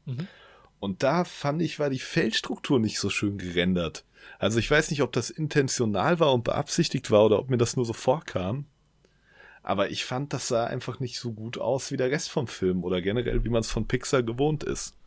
Mhm. 0.05 0.27
Und 0.79 1.03
da 1.03 1.23
fand 1.23 1.61
ich, 1.61 1.79
war 1.79 1.89
die 1.89 1.99
Feldstruktur 1.99 2.79
nicht 2.79 2.99
so 2.99 3.09
schön 3.09 3.37
gerendert. 3.37 4.03
Also 4.39 4.59
ich 4.59 4.69
weiß 4.69 4.91
nicht, 4.91 5.01
ob 5.01 5.13
das 5.13 5.29
intentional 5.29 6.19
war 6.19 6.33
und 6.33 6.43
beabsichtigt 6.43 7.11
war 7.11 7.25
oder 7.25 7.39
ob 7.39 7.49
mir 7.49 7.57
das 7.57 7.77
nur 7.77 7.85
so 7.85 7.93
vorkam. 7.93 8.65
Aber 9.61 9.89
ich 9.89 10.03
fand, 10.03 10.33
das 10.33 10.49
sah 10.49 10.65
einfach 10.65 10.99
nicht 10.99 11.17
so 11.17 11.31
gut 11.31 11.57
aus 11.57 11.91
wie 11.91 11.97
der 11.97 12.11
Rest 12.11 12.29
vom 12.29 12.47
Film 12.47 12.83
oder 12.83 13.01
generell, 13.01 13.45
wie 13.45 13.49
man 13.49 13.61
es 13.61 13.71
von 13.71 13.87
Pixar 13.87 14.21
gewohnt 14.21 14.65
ist. 14.65 14.97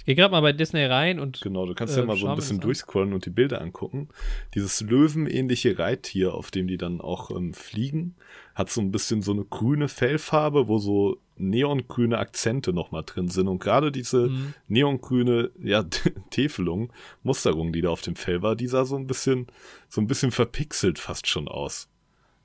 Ich 0.00 0.04
gehe 0.06 0.14
gerade 0.16 0.32
mal 0.32 0.40
bei 0.40 0.52
Disney 0.52 0.84
rein 0.84 1.20
und. 1.20 1.40
Genau, 1.40 1.66
du 1.66 1.74
kannst 1.74 1.96
äh, 1.96 2.00
ja 2.00 2.06
mal 2.06 2.16
so 2.16 2.26
ein 2.28 2.36
bisschen 2.36 2.60
durchscrollen 2.60 3.12
und 3.12 3.26
die 3.26 3.30
Bilder 3.30 3.60
angucken. 3.60 4.08
Dieses 4.54 4.80
löwenähnliche 4.80 5.78
Reittier, 5.78 6.34
auf 6.34 6.50
dem 6.50 6.66
die 6.66 6.78
dann 6.78 7.00
auch 7.00 7.30
ähm, 7.30 7.52
fliegen, 7.54 8.14
hat 8.54 8.70
so 8.70 8.80
ein 8.80 8.90
bisschen 8.92 9.22
so 9.22 9.32
eine 9.32 9.44
grüne 9.44 9.88
Fellfarbe, 9.88 10.68
wo 10.68 10.78
so 10.78 11.18
neongrüne 11.36 12.18
Akzente 12.18 12.72
nochmal 12.72 13.02
drin 13.04 13.28
sind. 13.28 13.48
Und 13.48 13.58
gerade 13.60 13.92
diese 13.92 14.28
Mhm. 14.28 14.54
neongrüne, 14.68 15.50
ja, 15.62 15.84
Täfelung, 16.30 16.92
Musterung, 17.22 17.72
die 17.72 17.80
da 17.82 17.90
auf 17.90 18.02
dem 18.02 18.16
Fell 18.16 18.42
war, 18.42 18.56
die 18.56 18.66
sah 18.68 18.84
so 18.84 18.96
ein 18.96 19.06
bisschen, 19.06 19.46
so 19.88 20.00
ein 20.00 20.06
bisschen 20.06 20.30
verpixelt 20.30 20.98
fast 20.98 21.26
schon 21.26 21.48
aus. 21.48 21.88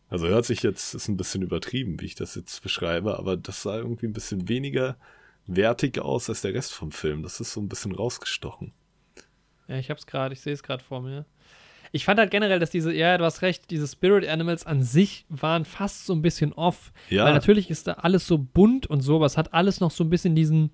Also 0.07 0.27
hört 0.27 0.45
sich 0.45 0.61
jetzt, 0.61 0.93
ist 0.93 1.07
ein 1.07 1.17
bisschen 1.17 1.41
übertrieben, 1.41 1.99
wie 1.99 2.05
ich 2.05 2.15
das 2.15 2.35
jetzt 2.35 2.61
beschreibe, 2.61 3.17
aber 3.17 3.37
das 3.37 3.63
sah 3.63 3.77
irgendwie 3.77 4.05
ein 4.05 4.13
bisschen 4.13 4.47
weniger 4.47 4.97
wertig 5.47 5.99
aus 5.99 6.29
als 6.29 6.41
der 6.41 6.53
Rest 6.53 6.73
vom 6.73 6.91
Film. 6.91 7.23
Das 7.23 7.39
ist 7.39 7.53
so 7.53 7.61
ein 7.61 7.69
bisschen 7.69 7.93
rausgestochen. 7.93 8.73
Ja, 9.67 9.77
ich 9.77 9.89
hab's 9.89 10.05
gerade, 10.05 10.33
ich 10.33 10.41
sehe 10.41 10.53
es 10.53 10.63
gerade 10.63 10.83
vor 10.83 11.01
mir. 11.01 11.25
Ich 11.91 12.03
fand 12.03 12.19
halt 12.19 12.29
generell, 12.29 12.59
dass 12.59 12.71
diese, 12.71 12.93
ja, 12.93 13.17
du 13.17 13.23
hast 13.23 13.41
recht, 13.41 13.71
diese 13.71 13.87
Spirit 13.87 14.27
Animals 14.27 14.65
an 14.65 14.83
sich 14.83 15.25
waren 15.29 15.63
fast 15.65 16.05
so 16.05 16.13
ein 16.13 16.21
bisschen 16.21 16.51
off. 16.53 16.91
Ja. 17.09 17.25
Weil 17.25 17.33
natürlich 17.33 17.69
ist 17.69 17.87
da 17.87 17.93
alles 17.93 18.27
so 18.27 18.37
bunt 18.37 18.85
und 18.87 19.01
so, 19.01 19.15
aber 19.15 19.25
es 19.27 19.37
hat 19.37 19.53
alles 19.53 19.79
noch 19.79 19.91
so 19.91 20.03
ein 20.03 20.09
bisschen 20.09 20.35
diesen, 20.35 20.71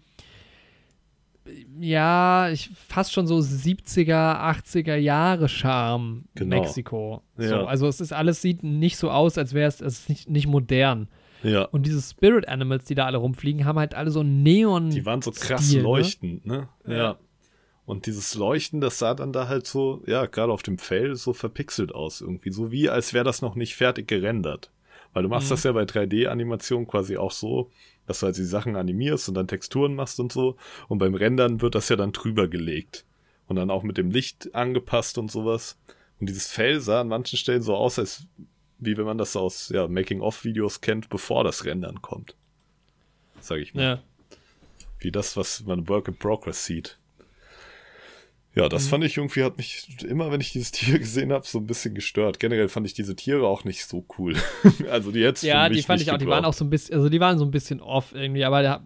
ja, 1.80 2.49
ich 2.49 2.69
fast 2.88 3.14
schon 3.14 3.27
so 3.27 3.38
70er, 3.38 4.39
80er 4.64 4.95
Jahre 4.95 5.49
Charme 5.49 6.23
Genau. 6.35 6.61
Mexiko. 6.61 7.23
So, 7.38 7.43
Ja. 7.43 7.65
also 7.65 7.88
es 7.88 7.99
ist 7.99 8.14
alles 8.14 8.41
sieht 8.41 8.64
nicht 8.64 8.98
so 8.98 9.10
aus, 9.11 9.38
als 9.38 9.53
wäre 9.53 9.68
es, 9.68 9.81
es 9.81 9.99
ist 9.99 10.10
nicht, 10.10 10.30
nicht 10.30 10.48
modern. 10.48 11.07
Ja. 11.43 11.63
Und 11.65 11.85
diese 11.85 12.01
Spirit 12.01 12.47
Animals, 12.47 12.85
die 12.85 12.95
da 12.95 13.05
alle 13.05 13.18
rumfliegen, 13.18 13.65
haben 13.65 13.80
halt 13.80 13.95
alle 13.95 14.11
so 14.11 14.19
einen 14.19 14.43
Neon. 14.43 14.89
Die 14.91 15.05
waren 15.05 15.22
so 15.22 15.31
krass 15.31 15.65
Stil, 15.68 15.77
ne? 15.80 15.84
leuchtend, 15.84 16.45
ne? 16.45 16.69
Ja. 16.85 16.93
Ja. 16.93 17.18
Und 17.85 18.05
dieses 18.05 18.35
Leuchten, 18.35 18.80
das 18.80 18.99
sah 18.99 19.15
dann 19.15 19.34
da 19.34 19.47
halt 19.47 19.65
so, 19.68 20.03
ja, 20.05 20.26
gerade 20.27 20.53
auf 20.53 20.63
dem 20.63 20.77
Fell 20.77 21.15
so 21.15 21.34
verpixelt 21.34 21.93
aus 21.93 22.22
irgendwie. 22.22 22.51
So 22.51 22.72
wie, 22.72 22.89
als 22.89 23.13
wäre 23.13 23.26
das 23.26 23.41
noch 23.41 23.55
nicht 23.55 23.76
fertig 23.76 24.07
gerendert. 24.07 24.72
Weil 25.13 25.23
du 25.23 25.30
machst 25.30 25.47
Mhm. 25.49 25.53
das 25.53 25.63
ja 25.63 25.72
bei 25.73 25.84
3D-Animationen 25.84 26.88
quasi 26.88 27.18
auch 27.18 27.31
so, 27.31 27.69
dass 28.07 28.19
du 28.19 28.27
halt 28.27 28.38
die 28.38 28.43
Sachen 28.45 28.76
animierst 28.76 29.27
und 29.27 29.35
dann 29.35 29.47
Texturen 29.47 29.95
machst 29.95 30.19
und 30.19 30.31
so. 30.31 30.55
Und 30.88 30.99
beim 30.99 31.15
Rendern 31.15 31.61
wird 31.61 31.76
das 31.76 31.89
ja 31.89 31.95
dann 31.95 32.11
drüber 32.13 32.47
gelegt. 32.47 33.05
Und 33.47 33.57
dann 33.57 33.69
auch 33.69 33.84
mit 33.84 33.97
dem 33.97 34.11
Licht 34.11 34.55
angepasst 34.55 35.18
und 35.18 35.30
sowas. 35.30 35.77
Und 36.19 36.30
dieses 36.30 36.47
Fell 36.47 36.80
sah 36.80 37.01
an 37.01 37.09
manchen 37.09 37.38
Stellen 37.38 37.61
so 37.63 37.76
aus, 37.76 37.99
als 37.99 38.26
wie 38.82 38.98
wenn 38.98 39.06
man 39.06 39.18
das 39.18 39.36
aus 39.36 39.70
ja, 39.70 39.88
Making-of-Videos 39.88 40.82
kennt, 40.82 41.08
bevor 41.10 41.44
das 41.44 41.64
Rendern 41.66 42.02
kommt. 42.02 42.36
Sag 43.40 43.60
ich 43.60 43.74
mal 43.74 43.82
Ja. 43.84 43.99
wie 44.99 45.12
das, 45.12 45.38
was 45.38 45.64
man 45.66 45.88
Work 45.88 46.10
in 46.10 46.16
Progress 46.18 46.66
sieht. 46.66 46.98
Ja, 48.53 48.68
das 48.68 48.86
Mhm. 48.86 48.90
fand 48.90 49.03
ich 49.06 49.16
irgendwie, 49.18 49.44
hat 49.44 49.58
mich 49.58 49.88
immer, 50.03 50.30
wenn 50.32 50.41
ich 50.41 50.52
dieses 50.52 50.72
Tier 50.74 50.99
gesehen 50.99 51.32
habe, 51.32 51.48
so 51.48 51.58
ein 51.60 51.68
bisschen 51.68 51.95
gestört. 51.95 52.40
Generell 52.40 52.68
fand 52.68 52.86
ich 52.86 52.94
diese 52.94 53.16
Tiere 53.16 53.48
auch 53.48 53.64
nicht 53.64 53.86
so 53.86 54.03
cool. 54.18 54.36
also 54.91 55.12
die 55.12 55.20
jetzt 55.20 55.41
Ja, 55.44 55.70
die 55.70 55.82
fand 55.84 56.02
ich 56.02 56.12
auch, 56.12 56.18
die 56.18 56.28
waren 56.28 56.44
auch 56.45 56.53
so 56.53 56.66
ein 56.66 56.70
bisschen, 56.70 56.95
also 56.95 57.08
die 57.10 57.20
waren 57.22 57.38
so 57.38 57.45
ein 57.45 57.52
bisschen 57.52 57.80
off 57.80 58.14
irgendwie, 58.14 58.44
aber 58.44 58.62
da 58.62 58.84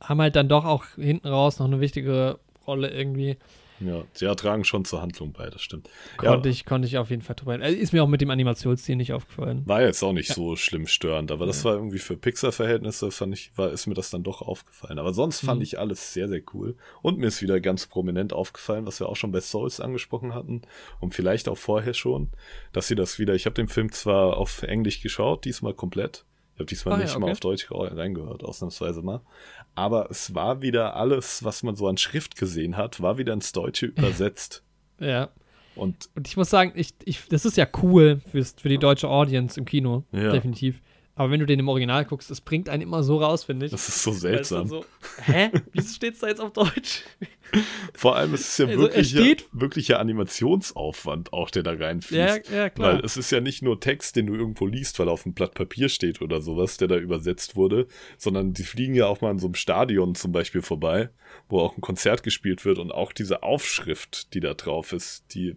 haben 0.00 0.20
halt 0.20 0.36
dann 0.36 0.48
doch 0.48 0.64
auch 0.64 0.84
hinten 0.94 1.26
raus 1.26 1.58
noch 1.58 1.66
eine 1.66 1.80
wichtige 1.80 2.38
Rolle 2.68 2.88
irgendwie. 2.90 3.36
Ja, 3.80 4.02
sie 4.12 4.24
ja, 4.24 4.34
tragen 4.34 4.64
schon 4.64 4.84
zur 4.84 5.00
Handlung 5.02 5.32
bei, 5.32 5.50
das 5.50 5.62
stimmt. 5.62 5.88
Konnte 6.16 6.48
ja, 6.48 6.52
ich, 6.52 6.64
konnte 6.66 6.88
ich 6.88 6.98
auf 6.98 7.10
jeden 7.10 7.22
Fall 7.22 7.36
drüber. 7.36 7.52
Also 7.52 7.76
Ist 7.76 7.92
mir 7.92 8.02
auch 8.02 8.08
mit 8.08 8.20
dem 8.20 8.30
Animationsstil 8.30 8.96
nicht 8.96 9.12
aufgefallen. 9.12 9.62
war 9.66 9.82
jetzt 9.82 10.02
auch 10.02 10.12
nicht 10.12 10.32
so 10.32 10.56
schlimm 10.56 10.86
störend, 10.86 11.30
aber 11.30 11.46
das 11.46 11.64
war 11.64 11.74
irgendwie 11.74 11.98
für 11.98 12.16
Pixar-Verhältnisse, 12.16 13.10
fand 13.10 13.34
ich, 13.34 13.52
war, 13.56 13.70
ist 13.70 13.86
mir 13.86 13.94
das 13.94 14.10
dann 14.10 14.22
doch 14.22 14.42
aufgefallen. 14.42 14.98
Aber 14.98 15.12
sonst 15.12 15.40
fand 15.40 15.58
Mhm. 15.60 15.62
ich 15.64 15.78
alles 15.78 16.12
sehr, 16.12 16.28
sehr 16.28 16.42
cool. 16.54 16.76
Und 17.02 17.18
mir 17.18 17.26
ist 17.26 17.42
wieder 17.42 17.60
ganz 17.60 17.86
prominent 17.86 18.32
aufgefallen, 18.32 18.86
was 18.86 19.00
wir 19.00 19.08
auch 19.08 19.16
schon 19.16 19.32
bei 19.32 19.40
Souls 19.40 19.80
angesprochen 19.80 20.34
hatten 20.34 20.62
und 21.00 21.14
vielleicht 21.14 21.48
auch 21.48 21.58
vorher 21.58 21.94
schon, 21.94 22.30
dass 22.72 22.88
sie 22.88 22.94
das 22.96 23.18
wieder, 23.18 23.34
ich 23.34 23.46
habe 23.46 23.54
den 23.54 23.68
Film 23.68 23.92
zwar 23.92 24.36
auf 24.36 24.62
Englisch 24.62 25.00
geschaut, 25.02 25.44
diesmal 25.44 25.74
komplett. 25.74 26.24
Ich 26.54 26.60
habe 26.60 26.66
diesmal 26.66 26.94
Ah, 26.94 26.98
ja, 26.98 27.04
nicht 27.04 27.14
mal 27.18 27.26
okay. 27.26 27.32
auf 27.32 27.40
Deutsch 27.40 27.68
reingehört, 27.70 28.42
ausnahmsweise 28.42 29.00
mal. 29.02 29.20
Aber 29.78 30.10
es 30.10 30.34
war 30.34 30.60
wieder 30.60 30.96
alles, 30.96 31.44
was 31.44 31.62
man 31.62 31.76
so 31.76 31.86
an 31.86 31.98
Schrift 31.98 32.34
gesehen 32.34 32.76
hat, 32.76 33.00
war 33.00 33.16
wieder 33.16 33.32
ins 33.32 33.52
Deutsche 33.52 33.86
übersetzt. 33.96 34.64
Ja. 34.98 35.28
Und 35.76 36.10
Und 36.16 36.26
ich 36.26 36.36
muss 36.36 36.50
sagen, 36.50 36.72
ich, 36.74 36.94
ich, 37.04 37.28
das 37.28 37.44
ist 37.44 37.56
ja 37.56 37.64
cool 37.84 38.20
fürs, 38.32 38.56
für 38.60 38.68
die 38.68 38.78
deutsche 38.78 39.08
Audience 39.08 39.56
im 39.56 39.64
Kino. 39.64 40.02
Ja. 40.10 40.32
Definitiv. 40.32 40.82
Aber 41.18 41.30
wenn 41.32 41.40
du 41.40 41.46
den 41.46 41.58
im 41.58 41.68
Original 41.68 42.04
guckst, 42.04 42.30
das 42.30 42.40
bringt 42.40 42.68
einen 42.68 42.82
immer 42.84 43.02
so 43.02 43.18
raus, 43.18 43.42
finde 43.44 43.66
ich. 43.66 43.72
das 43.72 43.88
ist 43.88 44.02
so 44.04 44.12
es 44.12 44.20
seltsam. 44.20 44.68
So, 44.68 44.84
hä? 45.24 45.50
Wieso 45.72 45.92
steht's 45.92 46.20
da 46.20 46.28
jetzt 46.28 46.40
auf 46.40 46.52
Deutsch? 46.52 47.02
Vor 47.94 48.14
allem 48.16 48.34
ist 48.34 48.48
es 48.48 48.58
ja 48.58 48.66
Also, 48.66 48.78
er 48.78 48.82
wirklicher, 48.84 49.18
steht- 49.20 49.46
wirklicher 49.52 49.98
Animationsaufwand 50.00 51.32
auch, 51.32 51.50
der 51.50 51.62
da 51.62 51.72
reinfließt. 51.72 52.48
ja, 52.50 52.56
ja, 52.56 52.70
klar. 52.70 52.94
Weil 52.94 53.04
es 53.04 53.16
ist 53.16 53.30
ja 53.30 53.40
nicht 53.40 53.62
nur 53.62 53.80
Text, 53.80 54.16
den 54.16 54.26
du 54.26 54.34
irgendwo 54.34 54.66
liest, 54.66 54.98
weil 54.98 55.08
er 55.08 55.12
auf 55.12 55.24
einem 55.26 55.34
Blatt 55.34 55.54
Papier 55.54 55.88
steht 55.88 56.20
oder 56.22 56.40
sowas, 56.40 56.76
der 56.76 56.88
da 56.88 56.96
übersetzt 56.96 57.56
wurde, 57.56 57.86
sondern 58.16 58.52
die 58.52 58.62
fliegen 58.64 58.94
ja 58.94 59.06
auch 59.06 59.20
mal 59.20 59.30
in 59.30 59.38
so 59.38 59.46
einem 59.46 59.54
Stadion 59.54 60.14
zum 60.14 60.32
Beispiel 60.32 60.62
vorbei, 60.62 61.10
wo 61.48 61.60
auch 61.60 61.76
ein 61.76 61.80
Konzert 61.80 62.22
gespielt 62.22 62.64
wird 62.64 62.78
und 62.78 62.92
auch 62.92 63.12
diese 63.12 63.42
Aufschrift, 63.42 64.34
die 64.34 64.40
da 64.40 64.54
drauf 64.54 64.92
ist, 64.92 65.34
die 65.34 65.56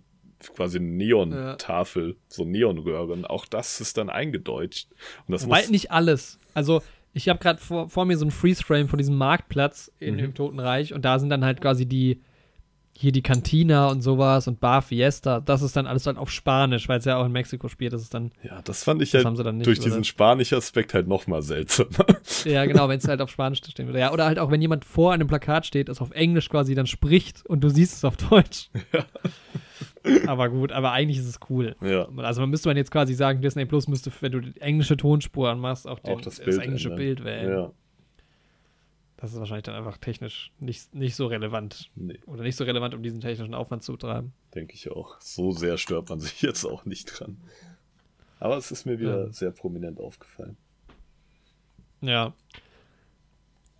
quasi 0.55 0.77
eine 0.80 0.88
Neon-Tafel, 0.88 2.18
so 2.27 2.45
Neonröhren, 2.45 3.26
auch 3.26 3.45
das 3.45 3.81
ist 3.81 3.97
dann 3.97 4.09
eingedeutscht. 4.09 4.88
Und 5.27 5.34
das 5.34 5.45
Wobei 5.45 5.61
muss, 5.61 5.69
nicht 5.69 5.91
alles. 5.91 6.39
Also, 6.53 6.81
ich 7.13 7.27
habe 7.30 7.39
gerade 7.39 7.59
vor, 7.59 7.89
vor 7.89 8.05
mir 8.05 8.18
so 8.18 8.26
ein 8.26 8.31
Freeze-Frame 8.31 8.88
von 8.88 8.97
diesem 8.97 9.15
Marktplatz 9.18 9.91
in 9.99 10.15
Mhm. 10.15 10.19
dem 10.19 10.34
Toten 10.34 10.59
Reich 10.59 10.93
und 10.93 11.03
da 11.03 11.19
sind 11.19 11.30
dann 11.30 11.43
halt 11.43 11.59
quasi 11.61 11.85
die, 11.85 12.22
hier 12.93 13.11
die 13.11 13.22
Cantina 13.23 13.88
und 13.88 14.01
sowas 14.01 14.47
und 14.47 14.59
Bar 14.59 14.81
Fiesta. 14.81 15.39
Das 15.39 15.61
ist 15.61 15.76
dann 15.76 15.88
alles 15.88 16.03
dann 16.03 16.18
auf 16.18 16.30
Spanisch, 16.30 16.88
weil 16.88 16.99
es 16.99 17.05
ja 17.05 17.18
auch 17.18 17.26
in 17.26 17.31
Mexiko 17.31 17.68
spielt. 17.68 17.93
Das 17.93 18.01
ist 18.01 18.13
dann, 18.13 18.31
ja, 18.43 18.61
das 18.61 18.84
fand 18.84 19.01
ich 19.01 19.11
das 19.11 19.23
halt 19.26 19.38
nicht 19.55 19.65
durch 19.65 19.80
diesen 19.80 20.03
spanischen 20.03 20.57
Aspekt 20.57 20.93
halt 20.93 21.07
nochmal 21.07 21.41
seltsamer. 21.41 22.05
Ja, 22.45 22.65
genau, 22.65 22.89
wenn 22.89 22.97
es 22.97 23.07
halt 23.07 23.22
auf 23.22 23.30
Spanisch 23.30 23.59
stehen 23.59 23.88
würde. 23.88 23.99
Ja, 23.99 24.11
oder 24.13 24.26
halt 24.26 24.39
auch, 24.39 24.49
wenn 24.51 24.61
jemand 24.61 24.84
vor 24.85 25.13
einem 25.13 25.27
Plakat 25.27 25.65
steht, 25.65 25.89
das 25.89 26.01
auf 26.01 26.11
Englisch 26.11 26.49
quasi 26.49 26.76
dann 26.76 26.88
spricht 26.88 27.45
und 27.45 27.61
du 27.63 27.69
siehst 27.69 27.93
es 27.97 28.05
auf 28.05 28.18
Deutsch. 28.18 28.69
Aber 30.28 30.49
gut, 30.49 30.72
aber 30.72 30.91
eigentlich 30.91 31.19
ist 31.19 31.28
es 31.28 31.40
cool. 31.49 31.76
ja. 31.82 32.07
Also 32.18 32.41
man 32.41 32.49
müsste 32.49 32.69
man 32.69 32.78
jetzt 32.78 32.91
quasi 32.91 33.14
sagen, 33.14 33.41
Disney 33.41 33.65
Plus 33.65 33.88
müsste, 33.88 34.11
wenn 34.22 34.32
du 34.32 34.40
die 34.41 34.60
englische 34.61 34.98
Tonspur 34.98 35.49
anmachst, 35.49 35.88
auch, 35.88 35.99
den, 35.99 36.15
Auch 36.15 36.22
das 36.22 36.38
das, 36.38 36.57
englische 36.57 36.90
ändern. 36.90 36.98
Bild 36.98 37.23
wählen. 37.23 37.49
Ja, 37.52 37.72
Das 39.18 39.34
ist 39.34 39.40
wahrscheinlich 39.40 39.64
dann 39.64 39.76
einfach 39.76 39.98
technisch 39.98 40.52
nicht, 40.60 40.95
nicht 40.95 41.15
so 41.15 41.28
relevant. 41.28 41.91
nee. 41.95 42.19
Oder 42.26 42.41
nicht 42.44 42.56
so 42.56 42.64
relevant, 42.64 42.95
um 42.95 43.03
diesen 43.03 43.22
technischen 43.22 43.53
Aufwand 43.53 43.84
zu 43.84 43.95
treiben. 43.98 44.34
Denke 44.56 44.73
ich 44.73 44.90
auch. 44.91 45.19
So 45.22 45.52
sehr 45.52 45.78
stört 45.78 46.10
man 46.10 46.19
sich 46.19 46.41
jetzt 46.41 46.65
auch 46.65 46.86
nicht 46.86 47.06
dran. 47.19 47.38
Aber 48.40 48.57
es 48.57 48.72
ist 48.72 48.86
mir 48.86 48.99
wieder 48.99 49.26
Ja. 49.28 49.32
sehr 49.32 49.52
prominent 49.52 49.99
aufgefallen. 49.99 50.57
Ja. 52.02 52.34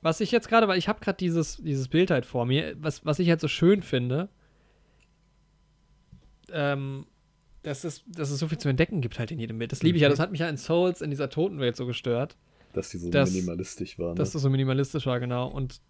Was 0.04 0.20
ich 0.20 0.32
jetzt 0.32 0.50
gerade, 0.50 0.68
weil 0.68 0.78
ich 0.78 0.88
habe 0.88 1.00
gerade 1.00 1.18
dieses, 1.18 1.58
dieses 1.58 1.88
Bild 1.88 2.12
halt 2.12 2.26
vor 2.26 2.46
mir, 2.46 2.76
was, 2.80 3.06
was 3.06 3.20
ich 3.20 3.30
halt 3.30 3.40
so 3.42 3.48
schön 3.48 3.82
finde, 3.82 4.30
ähm, 6.54 7.06
dass 7.64 7.84
es, 7.84 8.04
dass 8.08 8.32
es 8.32 8.40
so 8.40 8.48
viel 8.48 8.58
zu 8.58 8.70
entdecken 8.70 9.02
gibt 9.02 9.20
halt 9.20 9.32
in 9.32 9.40
jedem 9.40 9.60
Bild. 9.60 9.72
Das 9.72 9.84
liebe 9.84 9.96
ich 9.98 10.02
ja. 10.02 10.10
Mhm. 10.10 10.14
Das 10.14 10.20
hat 10.20 10.32
mich 10.32 10.40
ja 10.40 10.50
in 10.50 10.58
Souls 10.58 11.02
in 11.02 11.10
dieser 11.12 11.30
Totenwelt 11.30 11.76
so 11.76 11.86
gestört, 11.86 12.36
Dass 12.74 12.90
die 12.90 12.98
so 12.98 13.10
Das- 13.10 13.32
minimalistisch 13.32 14.00
waren. 14.00 14.16
dass 14.16 14.30
Ne? 14.30 14.34
das 14.34 14.42
so 14.42 14.50
minimalistisch 14.50 15.06
war, 15.06 15.20
genau. 15.20 15.48
Und 15.48 15.82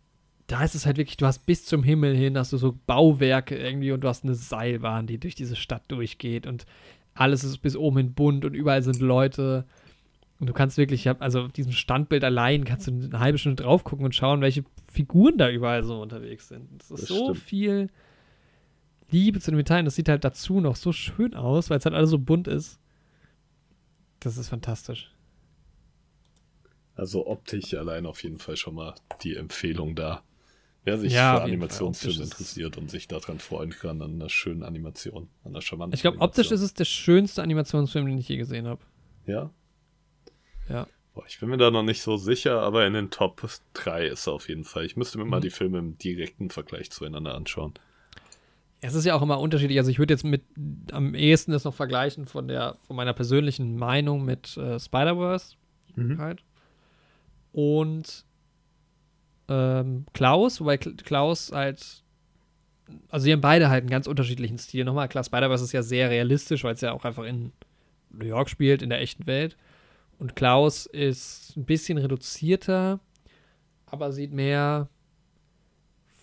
da 0.47 0.63
ist 0.63 0.75
es 0.75 0.85
halt 0.85 0.97
wirklich, 0.97 1.15
du 1.17 1.25
hast 1.27 1.45
bis 1.45 1.65
zum 1.65 1.83
Himmel 1.83 2.15
hin, 2.15 2.37
hast 2.37 2.51
du 2.51 2.57
so 2.57 2.77
Bauwerke 2.87 3.55
irgendwie 3.55 3.91
und 3.93 4.01
du 4.01 4.07
hast 4.09 4.23
eine 4.25 4.35
Seilbahn, 4.35 5.07
die 5.07 5.17
durch 5.17 5.35
diese 5.35 5.55
Stadt 5.55 5.83
durchgeht 5.87 6.45
und 6.47 6.65
alles 7.13 7.43
ist 7.43 7.57
bis 7.59 7.75
oben 7.77 7.97
hin 7.97 8.13
bunt 8.13 8.43
und 8.45 8.53
überall 8.53 8.81
sind 8.83 8.99
Leute. 8.99 9.65
Und 10.39 10.47
du 10.47 10.53
kannst 10.53 10.77
wirklich, 10.77 11.07
also 11.21 11.43
auf 11.43 11.51
diesem 11.51 11.71
Standbild 11.71 12.23
allein 12.23 12.65
kannst 12.65 12.87
du 12.87 12.91
eine 12.91 13.19
halbe 13.19 13.37
Stunde 13.37 13.61
drauf 13.63 13.83
gucken 13.83 14.03
und 14.05 14.15
schauen, 14.15 14.41
welche 14.41 14.63
Figuren 14.91 15.37
da 15.37 15.49
überall 15.49 15.83
so 15.83 16.01
unterwegs 16.01 16.47
sind. 16.47 16.67
Das 16.79 16.89
ist 16.91 17.01
Das 17.03 17.07
so 17.09 17.25
stimmt. 17.35 17.37
viel 17.37 17.89
Liebe 19.11 19.39
zu 19.39 19.51
den 19.51 19.57
Details. 19.57 19.85
Das 19.85 19.95
sieht 19.95 20.09
halt 20.09 20.23
dazu 20.23 20.59
noch 20.61 20.75
so 20.75 20.91
schön 20.91 21.33
aus, 21.35 21.69
weil 21.69 21.77
es 21.77 21.85
halt 21.85 21.95
alles 21.95 22.09
so 22.09 22.17
bunt 22.19 22.47
ist. 22.47 22.79
Das 24.19 24.37
ist 24.37 24.49
fantastisch. 24.49 25.11
Also 26.95 27.25
optisch 27.27 27.73
allein 27.73 28.05
auf 28.05 28.23
jeden 28.23 28.37
Fall 28.39 28.57
schon 28.57 28.75
mal 28.75 28.95
die 29.23 29.35
Empfehlung 29.35 29.95
da. 29.95 30.23
Wer 30.83 30.97
sich 30.97 31.13
Ja, 31.13 31.37
für. 31.37 31.43
Animationsfilme 31.43 32.23
interessiert 32.23 32.77
und 32.77 32.89
sich 32.89 33.07
daran 33.07 33.39
freuen 33.39 33.69
kann, 33.69 34.01
an 34.01 34.13
einer 34.15 34.29
schönen 34.29 34.63
Animation, 34.63 35.29
an 35.43 35.51
einer 35.51 35.61
charmanten 35.61 35.93
Ich 35.95 36.01
glaube, 36.01 36.19
optisch 36.19 36.51
ist 36.51 36.61
es 36.61 36.73
der 36.73 36.85
schönste 36.85 37.43
Animationsfilm, 37.43 38.07
den 38.07 38.17
ich 38.17 38.27
je 38.27 38.37
gesehen 38.37 38.65
habe. 38.67 38.81
Ja? 39.27 39.51
Ja. 40.69 40.87
Boah, 41.13 41.25
ich 41.27 41.39
bin 41.39 41.49
mir 41.49 41.57
da 41.57 41.69
noch 41.71 41.83
nicht 41.83 42.01
so 42.01 42.17
sicher, 42.17 42.61
aber 42.61 42.87
in 42.87 42.93
den 42.93 43.11
Top 43.11 43.47
3 43.73 44.07
ist 44.07 44.27
er 44.27 44.33
auf 44.33 44.49
jeden 44.49 44.63
Fall. 44.63 44.85
Ich 44.85 44.95
müsste 44.95 45.17
mir 45.17 45.25
mal 45.25 45.37
Mhm. 45.37 45.43
die 45.43 45.49
Filme 45.49 45.77
im 45.79 45.97
direkten 45.97 46.49
Vergleich 46.49 46.89
zueinander 46.89 47.35
anschauen. 47.35 47.73
Es 48.81 48.95
ist 48.95 49.05
ja 49.05 49.15
auch 49.15 49.21
immer 49.21 49.39
unterschiedlich. 49.39 49.77
Also 49.77 49.91
ich 49.91 49.99
würde 49.99 50.13
jetzt 50.13 50.23
mit 50.23 50.43
am 50.91 51.13
ehesten 51.13 51.51
das 51.51 51.63
noch 51.63 51.73
vergleichen 51.75 52.25
von 52.25 52.47
der 52.47 52.77
von 52.87 52.95
meiner 52.95 53.13
persönlichen 53.13 53.77
Meinung 53.77 54.25
mit 54.25 54.57
äh, 54.57 54.79
Spider-Verse 54.79 55.55
Mhm. 55.95 56.17
halt. 56.19 56.43
Und 57.51 58.25
ähm, 59.49 60.05
Klaus, 60.13 60.61
wobei 60.61 60.77
Klaus 60.77 61.51
halt, 61.51 62.03
also 63.09 63.23
sie 63.25 63.33
haben 63.33 63.41
beide 63.41 63.69
halt 63.69 63.81
einen 63.81 63.89
ganz 63.89 64.07
unterschiedlichen 64.07 64.57
Stil. 64.57 64.85
Nochmal, 64.85 65.09
Klaus 65.09 65.25
Spider-Verse 65.27 65.63
ist 65.63 65.73
ja 65.73 65.83
sehr 65.83 66.09
realistisch, 66.09 66.63
weil 66.63 66.75
es 66.75 66.81
ja 66.81 66.93
auch 66.93 67.03
einfach 67.05 67.23
in 67.23 67.51
New 68.09 68.25
York 68.25 68.49
spielt, 68.49 68.81
in 68.81 68.89
der 68.89 69.01
echten 69.01 69.27
Welt. 69.27 69.57
Und 70.17 70.35
Klaus 70.35 70.85
ist 70.85 71.57
ein 71.57 71.65
bisschen 71.65 71.97
reduzierter, 71.97 72.99
aber 73.85 74.11
sieht 74.11 74.31
mehr, 74.31 74.87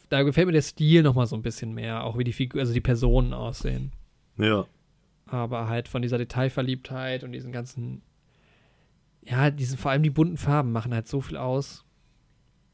da 0.08 0.22
gefällt 0.22 0.46
mir 0.46 0.52
der 0.52 0.62
Stil 0.62 1.02
nochmal 1.02 1.26
so 1.26 1.36
ein 1.36 1.42
bisschen 1.42 1.74
mehr, 1.74 2.04
auch 2.04 2.18
wie 2.18 2.24
die 2.24 2.32
Figur, 2.32 2.60
also 2.60 2.72
die 2.72 2.80
Personen 2.80 3.32
aussehen. 3.32 3.92
Ja. 4.36 4.66
Aber 5.26 5.68
halt 5.68 5.88
von 5.88 6.02
dieser 6.02 6.18
Detailverliebtheit 6.18 7.24
und 7.24 7.32
diesen 7.32 7.52
ganzen, 7.52 8.02
ja, 9.22 9.50
diesen, 9.50 9.76
vor 9.76 9.90
allem 9.90 10.02
die 10.02 10.10
bunten 10.10 10.38
Farben 10.38 10.72
machen 10.72 10.94
halt 10.94 11.08
so 11.08 11.20
viel 11.20 11.36
aus, 11.36 11.84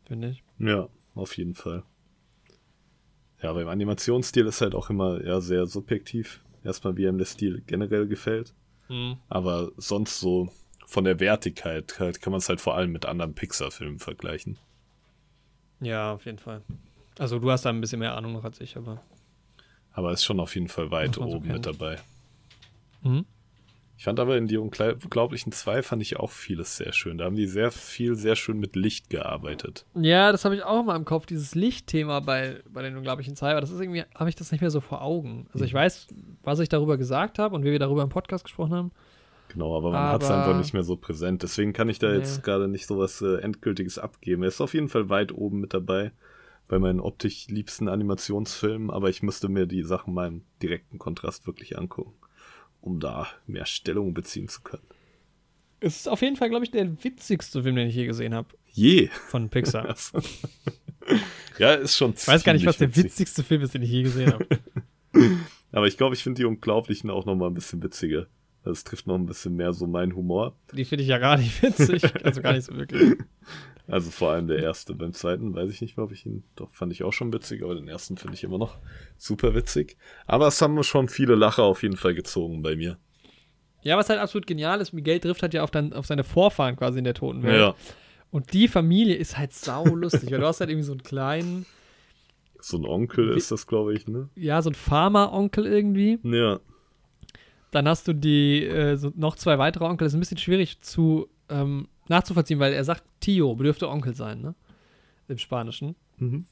finde 0.04 0.30
ich. 0.30 0.42
Ja, 0.58 0.88
auf 1.14 1.36
jeden 1.36 1.54
Fall. 1.54 1.82
Ja, 3.42 3.52
beim 3.52 3.68
Animationsstil 3.68 4.46
ist 4.46 4.60
halt 4.60 4.74
auch 4.74 4.88
immer 4.88 5.22
ja, 5.24 5.40
sehr 5.40 5.66
subjektiv. 5.66 6.42
Erstmal, 6.62 6.96
wie 6.96 7.06
einem 7.06 7.18
der 7.18 7.26
Stil 7.26 7.62
generell 7.66 8.06
gefällt. 8.06 8.54
Mhm. 8.88 9.16
Aber 9.28 9.72
sonst 9.76 10.20
so 10.20 10.48
von 10.86 11.04
der 11.04 11.20
Wertigkeit 11.20 11.98
halt, 11.98 12.22
kann 12.22 12.30
man 12.30 12.38
es 12.38 12.48
halt 12.48 12.60
vor 12.60 12.76
allem 12.76 12.92
mit 12.92 13.04
anderen 13.04 13.34
Pixar-Filmen 13.34 13.98
vergleichen. 13.98 14.58
Ja, 15.80 16.12
auf 16.14 16.24
jeden 16.24 16.38
Fall. 16.38 16.62
Also 17.18 17.38
du 17.38 17.50
hast 17.50 17.64
da 17.64 17.70
ein 17.70 17.80
bisschen 17.80 18.00
mehr 18.00 18.16
Ahnung 18.16 18.32
noch 18.32 18.44
als 18.44 18.60
ich, 18.60 18.76
aber. 18.76 19.00
Aber 19.92 20.12
ist 20.12 20.24
schon 20.24 20.40
auf 20.40 20.54
jeden 20.54 20.68
Fall 20.68 20.90
weit 20.90 21.18
oben 21.18 21.30
so 21.30 21.40
mit 21.40 21.66
dabei. 21.66 21.98
Mhm. 23.02 23.24
Ich 23.96 24.04
fand 24.04 24.18
aber 24.18 24.36
in 24.36 24.48
die 24.48 24.56
Unglaublichen 24.56 25.52
2 25.52 25.82
fand 25.82 26.02
ich 26.02 26.18
auch 26.18 26.30
vieles 26.30 26.76
sehr 26.76 26.92
schön. 26.92 27.16
Da 27.16 27.26
haben 27.26 27.36
die 27.36 27.46
sehr 27.46 27.70
viel, 27.70 28.16
sehr 28.16 28.34
schön 28.34 28.58
mit 28.58 28.74
Licht 28.74 29.08
gearbeitet. 29.08 29.86
Ja, 29.94 30.32
das 30.32 30.44
habe 30.44 30.56
ich 30.56 30.64
auch 30.64 30.84
mal 30.84 30.96
im 30.96 31.04
Kopf, 31.04 31.26
dieses 31.26 31.54
Lichtthema 31.54 32.18
bei, 32.20 32.60
bei 32.68 32.82
den 32.82 32.96
Unglaublichen 32.96 33.36
2, 33.36 33.52
aber 33.52 33.60
das 33.60 33.70
ist 33.70 33.80
irgendwie, 33.80 34.02
habe 34.14 34.28
ich 34.28 34.34
das 34.34 34.50
nicht 34.50 34.60
mehr 34.60 34.70
so 34.70 34.80
vor 34.80 35.00
Augen. 35.00 35.46
Also 35.52 35.64
ich 35.64 35.72
mhm. 35.72 35.78
weiß, 35.78 36.08
was 36.42 36.58
ich 36.58 36.68
darüber 36.68 36.98
gesagt 36.98 37.38
habe 37.38 37.54
und 37.54 37.64
wie 37.64 37.70
wir 37.70 37.78
darüber 37.78 38.02
im 38.02 38.08
Podcast 38.08 38.44
gesprochen 38.44 38.74
haben. 38.74 38.92
Genau, 39.48 39.76
aber 39.76 39.92
man 39.92 40.08
hat 40.08 40.22
es 40.24 40.30
einfach 40.30 40.56
nicht 40.56 40.74
mehr 40.74 40.82
so 40.82 40.96
präsent. 40.96 41.44
Deswegen 41.44 41.72
kann 41.72 41.88
ich 41.88 42.00
da 42.00 42.08
nee. 42.08 42.16
jetzt 42.16 42.42
gerade 42.42 42.66
nicht 42.66 42.86
so 42.88 42.98
was 42.98 43.22
äh, 43.22 43.36
Endgültiges 43.36 44.00
abgeben. 44.00 44.42
Er 44.42 44.48
ist 44.48 44.60
auf 44.60 44.74
jeden 44.74 44.88
Fall 44.88 45.08
weit 45.08 45.32
oben 45.32 45.60
mit 45.60 45.72
dabei 45.72 46.10
bei 46.68 46.78
meinen 46.78 47.00
optisch 47.00 47.48
liebsten 47.48 47.88
Animationsfilmen, 47.88 48.90
aber 48.90 49.10
ich 49.10 49.22
müsste 49.22 49.48
mir 49.48 49.66
die 49.66 49.82
Sachen 49.82 50.14
mal 50.14 50.28
im 50.28 50.42
direkten 50.62 50.98
Kontrast 50.98 51.46
wirklich 51.46 51.78
angucken 51.78 52.14
um 52.84 53.00
da 53.00 53.28
mehr 53.46 53.66
Stellung 53.66 54.14
beziehen 54.14 54.48
zu 54.48 54.60
können. 54.60 54.82
Es 55.80 55.96
ist 55.96 56.08
auf 56.08 56.22
jeden 56.22 56.36
Fall, 56.36 56.50
glaube 56.50 56.64
ich, 56.64 56.70
der 56.70 57.02
witzigste 57.02 57.62
Film, 57.62 57.76
den 57.76 57.88
ich 57.88 57.94
je 57.94 58.06
gesehen 58.06 58.34
habe. 58.34 58.48
Je. 58.70 59.08
Von 59.28 59.48
Pixar. 59.48 59.94
ja, 61.58 61.74
ist 61.74 61.96
schon 61.96 62.14
Ich 62.14 62.26
weiß 62.26 62.44
gar 62.44 62.52
nicht, 62.52 62.66
was 62.66 62.78
der 62.78 62.88
witzig. 62.88 63.04
witzigste 63.04 63.42
Film 63.42 63.62
ist, 63.62 63.74
den 63.74 63.82
ich 63.82 63.90
je 63.90 64.02
gesehen 64.02 64.32
habe. 64.32 64.46
Aber 65.72 65.86
ich 65.86 65.96
glaube, 65.96 66.14
ich 66.14 66.22
finde 66.22 66.40
die 66.40 66.44
Unglaublichen 66.44 67.10
auch 67.10 67.26
noch 67.26 67.34
mal 67.34 67.48
ein 67.48 67.54
bisschen 67.54 67.82
witziger. 67.82 68.26
Das 68.62 68.84
trifft 68.84 69.06
noch 69.06 69.16
ein 69.16 69.26
bisschen 69.26 69.56
mehr 69.56 69.72
so 69.72 69.86
meinen 69.86 70.14
Humor. 70.14 70.56
Die 70.72 70.84
finde 70.84 71.02
ich 71.02 71.08
ja 71.08 71.18
gar 71.18 71.36
nicht 71.36 71.62
witzig. 71.62 72.02
also 72.24 72.40
gar 72.40 72.52
nicht 72.52 72.64
so 72.64 72.74
wirklich. 72.76 73.18
Also 73.86 74.10
vor 74.10 74.30
allem 74.30 74.46
der 74.46 74.58
erste. 74.58 74.94
Beim 74.94 75.12
zweiten 75.12 75.54
weiß 75.54 75.70
ich 75.70 75.80
nicht 75.80 75.96
mehr, 75.96 76.04
ob 76.04 76.12
ich 76.12 76.24
ihn, 76.24 76.42
doch 76.56 76.70
fand 76.70 76.92
ich 76.92 77.02
auch 77.02 77.12
schon 77.12 77.32
witzig, 77.32 77.62
aber 77.62 77.74
den 77.74 77.88
ersten 77.88 78.16
finde 78.16 78.34
ich 78.34 78.44
immer 78.44 78.58
noch 78.58 78.78
super 79.18 79.54
witzig. 79.54 79.96
Aber 80.26 80.46
es 80.46 80.60
haben 80.62 80.82
schon 80.82 81.08
viele 81.08 81.34
Lacher 81.34 81.64
auf 81.64 81.82
jeden 81.82 81.96
Fall 81.96 82.14
gezogen 82.14 82.62
bei 82.62 82.76
mir. 82.76 82.98
Ja, 83.82 83.98
was 83.98 84.08
halt 84.08 84.18
absolut 84.18 84.46
genial 84.46 84.80
ist, 84.80 84.94
Miguel 84.94 85.20
trifft 85.20 85.42
halt 85.42 85.52
ja 85.52 85.62
auf, 85.62 85.70
dann, 85.70 85.92
auf 85.92 86.06
seine 86.06 86.24
Vorfahren 86.24 86.76
quasi 86.76 86.98
in 86.98 87.04
der 87.04 87.12
toten 87.12 87.42
Welt. 87.42 87.60
Ja. 87.60 87.74
Und 88.30 88.54
die 88.54 88.66
Familie 88.66 89.14
ist 89.14 89.36
halt 89.36 89.52
sau 89.52 89.84
lustig, 89.84 90.30
weil 90.32 90.40
du 90.40 90.46
hast 90.46 90.60
halt 90.60 90.70
irgendwie 90.70 90.86
so 90.86 90.92
einen 90.92 91.02
kleinen. 91.02 91.66
So 92.58 92.78
ein 92.78 92.86
Onkel 92.86 93.36
ist 93.36 93.50
das, 93.50 93.66
glaube 93.66 93.94
ich, 93.94 94.08
ne? 94.08 94.30
Ja, 94.34 94.62
so 94.62 94.70
ein 94.70 94.74
Farmer-Onkel 94.74 95.66
irgendwie. 95.66 96.18
Ja. 96.22 96.60
Dann 97.70 97.86
hast 97.86 98.08
du 98.08 98.14
die, 98.14 98.64
äh, 98.64 98.96
so 98.96 99.12
noch 99.14 99.36
zwei 99.36 99.58
weitere 99.58 99.84
Onkel. 99.84 100.06
Das 100.06 100.12
ist 100.12 100.16
ein 100.16 100.20
bisschen 100.20 100.38
schwierig 100.38 100.80
zu 100.80 101.28
ähm, 101.50 101.88
nachzuvollziehen, 102.08 102.60
weil 102.60 102.72
er 102.72 102.84
sagt, 102.84 103.04
Tio 103.20 103.54
dürfte 103.54 103.88
Onkel 103.88 104.14
sein, 104.14 104.40
ne? 104.40 104.54
Im 105.28 105.38
Spanischen. 105.38 105.96
Mhm. 106.18 106.46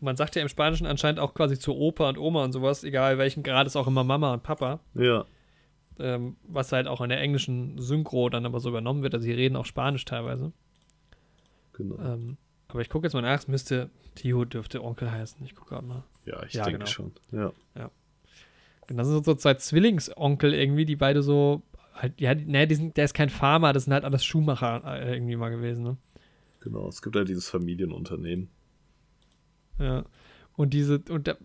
Man 0.00 0.16
sagt 0.16 0.36
ja 0.36 0.42
im 0.42 0.48
Spanischen 0.48 0.86
anscheinend 0.86 1.18
auch 1.18 1.34
quasi 1.34 1.58
zu 1.58 1.74
Opa 1.74 2.08
und 2.08 2.18
Oma 2.18 2.44
und 2.44 2.52
sowas, 2.52 2.84
egal 2.84 3.18
welchen 3.18 3.42
Grad 3.42 3.66
ist 3.66 3.76
auch 3.76 3.86
immer 3.86 4.04
Mama 4.04 4.32
und 4.34 4.42
Papa. 4.42 4.80
Ja. 4.94 5.24
Ähm, 5.98 6.36
was 6.42 6.72
halt 6.72 6.86
auch 6.86 7.00
in 7.00 7.08
der 7.08 7.20
englischen 7.20 7.78
Synchro 7.78 8.28
dann 8.28 8.46
aber 8.46 8.60
so 8.60 8.68
übernommen 8.68 9.02
wird. 9.02 9.14
Also 9.14 9.24
sie 9.24 9.32
reden 9.32 9.56
auch 9.56 9.66
Spanisch 9.66 10.04
teilweise. 10.04 10.52
Genau. 11.72 11.98
Ähm, 11.98 12.36
aber 12.68 12.80
ich 12.80 12.88
gucke 12.88 13.06
jetzt 13.06 13.14
mal 13.14 13.22
nach, 13.22 13.38
es 13.38 13.48
müsste, 13.48 13.90
Tio 14.14 14.44
dürfte 14.44 14.82
Onkel 14.82 15.10
heißen. 15.10 15.44
Ich 15.44 15.54
gucke 15.54 15.70
gerade 15.70 15.86
mal. 15.86 16.02
Ja, 16.24 16.42
ich 16.44 16.54
ja, 16.54 16.64
denke 16.64 16.80
genau. 16.80 16.90
schon. 16.90 17.12
Ja. 17.30 17.52
ja. 17.76 17.90
Und 18.90 18.96
das 18.96 19.06
sind 19.06 19.24
so 19.24 19.34
zwei 19.34 19.54
Zwillingsonkel 19.54 20.52
irgendwie, 20.52 20.84
die 20.84 20.96
beide 20.96 21.22
so 21.22 21.62
halt, 21.94 22.20
ja, 22.20 22.34
ne, 22.34 22.66
die 22.66 22.74
sind, 22.74 22.96
der 22.96 23.04
ist 23.04 23.14
kein 23.14 23.30
Farmer, 23.30 23.72
das 23.72 23.84
sind 23.84 23.92
halt 23.92 24.04
alles 24.04 24.24
Schuhmacher 24.24 24.82
äh, 24.84 25.14
irgendwie 25.14 25.36
mal 25.36 25.50
gewesen, 25.50 25.84
ne? 25.84 25.96
Genau, 26.60 26.88
es 26.88 27.02
gibt 27.02 27.14
halt 27.16 27.28
dieses 27.28 27.48
Familienunternehmen. 27.48 28.48
Ja. 29.78 30.04
Und 30.56 30.72
diese, 30.72 31.00
und 31.10 31.28
da, 31.28 31.36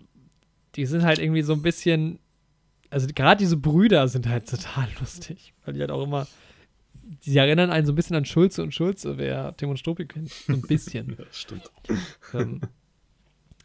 die 0.75 0.85
sind 0.85 1.03
halt 1.03 1.19
irgendwie 1.19 1.41
so 1.41 1.53
ein 1.53 1.61
bisschen, 1.61 2.19
also 2.89 3.07
gerade 3.13 3.39
diese 3.39 3.57
Brüder 3.57 4.07
sind 4.07 4.27
halt 4.27 4.49
total 4.49 4.87
lustig, 4.99 5.53
weil 5.65 5.73
die 5.73 5.81
halt 5.81 5.91
auch 5.91 6.03
immer, 6.03 6.27
die 7.25 7.37
erinnern 7.37 7.71
einen 7.71 7.85
so 7.85 7.91
ein 7.91 7.95
bisschen 7.95 8.15
an 8.15 8.25
Schulze 8.25 8.61
und 8.63 8.73
Schulze, 8.73 9.17
wer 9.17 9.55
Tim 9.57 9.69
und 9.69 9.77
Struppi 9.77 10.05
kennt. 10.05 10.29
So 10.29 10.53
ein 10.53 10.61
bisschen. 10.61 11.15
ja, 11.19 11.25
stimmt. 11.31 11.71
Ähm, 12.33 12.61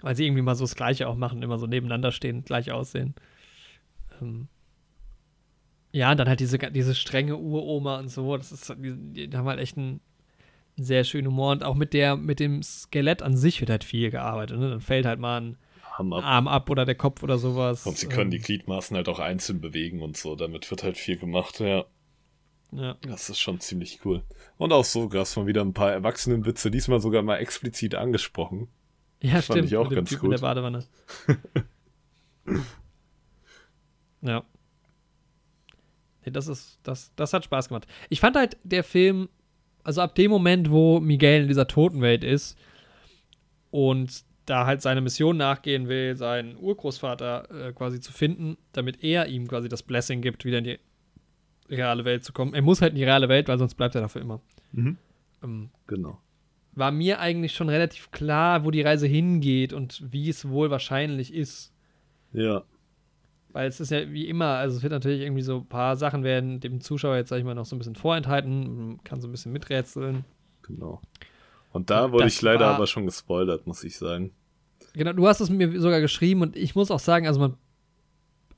weil 0.01 0.17
sie 0.17 0.27
irgendwie 0.27 0.43
mal 0.43 0.55
so 0.55 0.65
das 0.65 0.75
Gleiche 0.75 1.09
auch 1.09 1.17
machen, 1.17 1.43
immer 1.43 1.59
so 1.59 1.67
nebeneinander 1.67 2.11
stehen, 2.11 2.45
gleich 2.45 2.73
aussehen. 2.73 3.15
Ähm, 4.21 4.49
ja, 5.95 6.11
und 6.11 6.19
dann 6.19 6.29
halt 6.29 6.41
diese, 6.41 6.59
diese 6.59 6.93
strenge 6.93 7.37
Uroma 7.37 8.01
und 8.01 8.09
so. 8.09 8.37
Das 8.37 8.51
ist, 8.51 8.69
die, 8.79 9.29
die 9.29 9.37
haben 9.37 9.47
halt 9.47 9.61
echt 9.61 9.79
einen 9.79 10.01
sehr 10.77 11.05
schönen 11.05 11.29
Humor. 11.29 11.53
Und 11.53 11.63
auch 11.63 11.77
mit 11.77 11.93
der, 11.93 12.17
mit 12.17 12.41
dem 12.41 12.65
Skelett 12.65 13.23
an 13.23 13.37
sich 13.37 13.61
wird 13.61 13.71
halt 13.71 13.85
viel 13.85 14.11
gearbeitet. 14.11 14.59
Ne? 14.59 14.71
Dann 14.71 14.81
fällt 14.81 15.07
halt 15.07 15.21
mal 15.21 15.41
ein 15.41 15.57
Arm 15.97 16.13
ab. 16.13 16.25
Arm 16.25 16.49
ab 16.49 16.69
oder 16.69 16.85
der 16.85 16.97
Kopf 16.97 17.23
oder 17.23 17.39
sowas. 17.39 17.87
Und 17.87 17.97
sie 17.97 18.09
können 18.09 18.25
ähm, 18.25 18.31
die 18.33 18.41
Gliedmaßen 18.41 18.97
halt 18.97 19.09
auch 19.09 19.21
einzeln 19.21 19.61
bewegen 19.61 20.03
und 20.03 20.17
so. 20.17 20.35
Damit 20.35 20.69
wird 20.69 20.83
halt 20.83 20.99
viel 20.99 21.17
gemacht, 21.17 21.61
ja. 21.61 21.85
Ja. 22.73 22.97
Das 23.03 23.31
ist 23.31 23.39
schon 23.39 23.61
ziemlich 23.61 24.01
cool. 24.05 24.25
Und 24.57 24.73
auch 24.73 24.85
so 24.85 25.09
gab 25.09 25.23
es 25.23 25.37
mal 25.37 25.47
wieder 25.47 25.61
ein 25.61 25.75
paar 25.75 25.93
Erwachsenenwitze, 25.93 26.73
diesmal 26.73 26.99
sogar 26.99 27.23
mal 27.23 27.37
explizit 27.37 27.95
angesprochen. 27.95 28.67
Ja, 29.23 29.35
das 29.35 29.45
stimmt. 29.45 29.59
Fand 29.61 29.69
ich 29.69 29.77
auch 29.77 29.89
ganz 29.91 30.11
gut. 30.11 30.25
In 30.25 30.31
der 30.33 30.39
Badewanne. 30.39 30.85
ja. 34.23 34.45
Nee, 36.25 36.33
das 36.33 36.49
ist, 36.49 36.79
das, 36.83 37.13
das 37.17 37.33
hat 37.33 37.45
Spaß 37.45 37.69
gemacht. 37.69 37.87
Ich 38.09 38.21
fand 38.21 38.37
halt 38.37 38.57
der 38.65 38.85
Film, 38.85 39.29
also 39.83 40.01
ab 40.01 40.15
dem 40.15 40.31
Moment, 40.31 40.71
wo 40.71 41.01
Miguel 41.01 41.43
in 41.43 41.49
dieser 41.49 41.67
Totenwelt 41.67 42.25
ist 42.25 42.59
und 43.71 44.25
da 44.47 44.67
halt 44.67 44.83
seine 44.83 45.01
Mission 45.01 45.37
nachgehen 45.37 45.89
will, 45.89 46.17
seinen 46.17 46.57
Urgroßvater 46.57 47.69
äh, 47.69 47.73
quasi 47.73 48.01
zu 48.01 48.13
finden, 48.13 48.57
damit 48.73 49.03
er 49.03 49.27
ihm 49.29 49.49
quasi 49.49 49.69
das 49.69 49.83
Blessing 49.83 50.21
gibt, 50.21 50.45
wieder 50.45 50.59
in 50.59 50.65
die 50.65 50.79
reale 51.71 52.05
Welt 52.05 52.25
zu 52.25 52.33
kommen. 52.33 52.55
Er 52.55 52.63
muss 52.63 52.83
halt 52.83 52.93
in 52.93 52.99
die 52.99 53.05
reale 53.05 53.29
Welt, 53.29 53.49
weil 53.49 53.59
sonst 53.59 53.75
bleibt 53.75 53.95
er 53.95 54.03
dafür 54.03 54.21
immer. 54.21 54.41
Mhm. 54.73 54.99
Ähm, 55.43 55.71
genau. 55.87 56.19
War 56.73 56.91
mir 56.91 57.21
eigentlich 57.21 57.55
schon 57.55 57.69
relativ 57.69 58.11
klar, 58.11 58.65
wo 58.65 58.71
die 58.71 58.83
Reise 58.83 59.07
hingeht 59.07 59.73
und 59.73 60.03
wie 60.13 60.29
es 60.29 60.49
wohl 60.49 60.71
wahrscheinlich 60.71 61.33
ist. 61.33 61.73
Ja. 62.33 62.65
Weil 63.55 63.69
es 63.69 63.79
ist 63.79 63.93
ja 63.93 64.11
wie 64.11 64.29
immer, 64.29 64.57
also 64.57 64.77
es 64.77 64.83
wird 64.83 64.93
natürlich 64.93 65.21
irgendwie 65.21 65.43
so 65.43 65.59
ein 65.59 65.67
paar 65.67 65.95
Sachen 65.95 66.25
werden 66.25 66.59
dem 66.59 66.81
Zuschauer 66.81 67.15
jetzt, 67.15 67.29
sag 67.29 67.39
ich 67.39 67.45
mal, 67.45 67.55
noch 67.55 67.67
so 67.67 67.77
ein 67.77 67.79
bisschen 67.79 67.95
vorenthalten, 67.95 68.99
kann 69.05 69.21
so 69.21 69.29
ein 69.29 69.31
bisschen 69.31 69.53
miträtseln. 69.53 70.25
Genau. 70.63 71.01
Und 71.73 71.89
da 71.89 72.11
wurde 72.11 72.27
ich 72.27 72.43
leider 72.43 72.67
war, 72.67 72.75
aber 72.75 72.89
schon 72.89 73.07
gespoilert, 73.07 73.69
muss 73.69 73.85
ich 73.85 73.97
sagen. 73.97 74.33
Genau, 74.95 75.13
du 75.13 75.29
hast 75.29 75.41
es 75.41 75.51
mir 75.51 75.81
sogar 75.81 76.01
geschrieben 76.01 76.43
und 76.43 76.57
ich 76.57 76.75
muss 76.75 76.91
auch 76.91 76.99
sagen, 76.99 77.29
also 77.29 77.39
man 77.39 77.55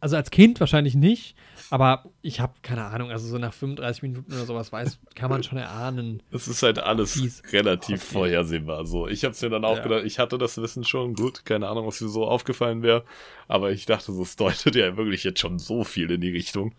also 0.00 0.16
als 0.16 0.30
Kind 0.30 0.60
wahrscheinlich 0.60 0.94
nicht, 0.94 1.36
aber 1.70 2.04
ich 2.22 2.40
habe 2.40 2.54
keine 2.62 2.84
Ahnung, 2.84 3.10
also 3.10 3.26
so 3.26 3.38
nach 3.38 3.52
35 3.52 4.02
Minuten 4.02 4.32
oder 4.32 4.44
sowas 4.44 4.72
weiß, 4.72 4.98
kann 5.14 5.30
man 5.30 5.42
schon 5.42 5.58
erahnen. 5.58 6.22
Es 6.30 6.48
ist 6.48 6.62
halt 6.62 6.78
alles 6.78 7.42
relativ 7.52 8.02
okay. 8.02 8.12
vorhersehbar. 8.12 8.86
So, 8.86 9.08
ich 9.08 9.24
habe 9.24 9.32
es 9.32 9.42
mir 9.42 9.50
dann 9.50 9.64
auch 9.64 9.78
ja. 9.78 9.82
gedacht, 9.82 10.04
ich 10.04 10.18
hatte 10.18 10.38
das 10.38 10.58
Wissen 10.58 10.84
schon, 10.84 11.14
gut, 11.14 11.44
keine 11.44 11.68
Ahnung, 11.68 11.86
was 11.86 12.00
mir 12.00 12.08
so 12.08 12.26
aufgefallen 12.26 12.82
wäre, 12.82 13.04
aber 13.48 13.72
ich 13.72 13.86
dachte, 13.86 14.12
es 14.12 14.36
deutet 14.36 14.76
ja 14.76 14.96
wirklich 14.96 15.24
jetzt 15.24 15.40
schon 15.40 15.58
so 15.58 15.84
viel 15.84 16.10
in 16.10 16.20
die 16.20 16.30
Richtung. 16.30 16.74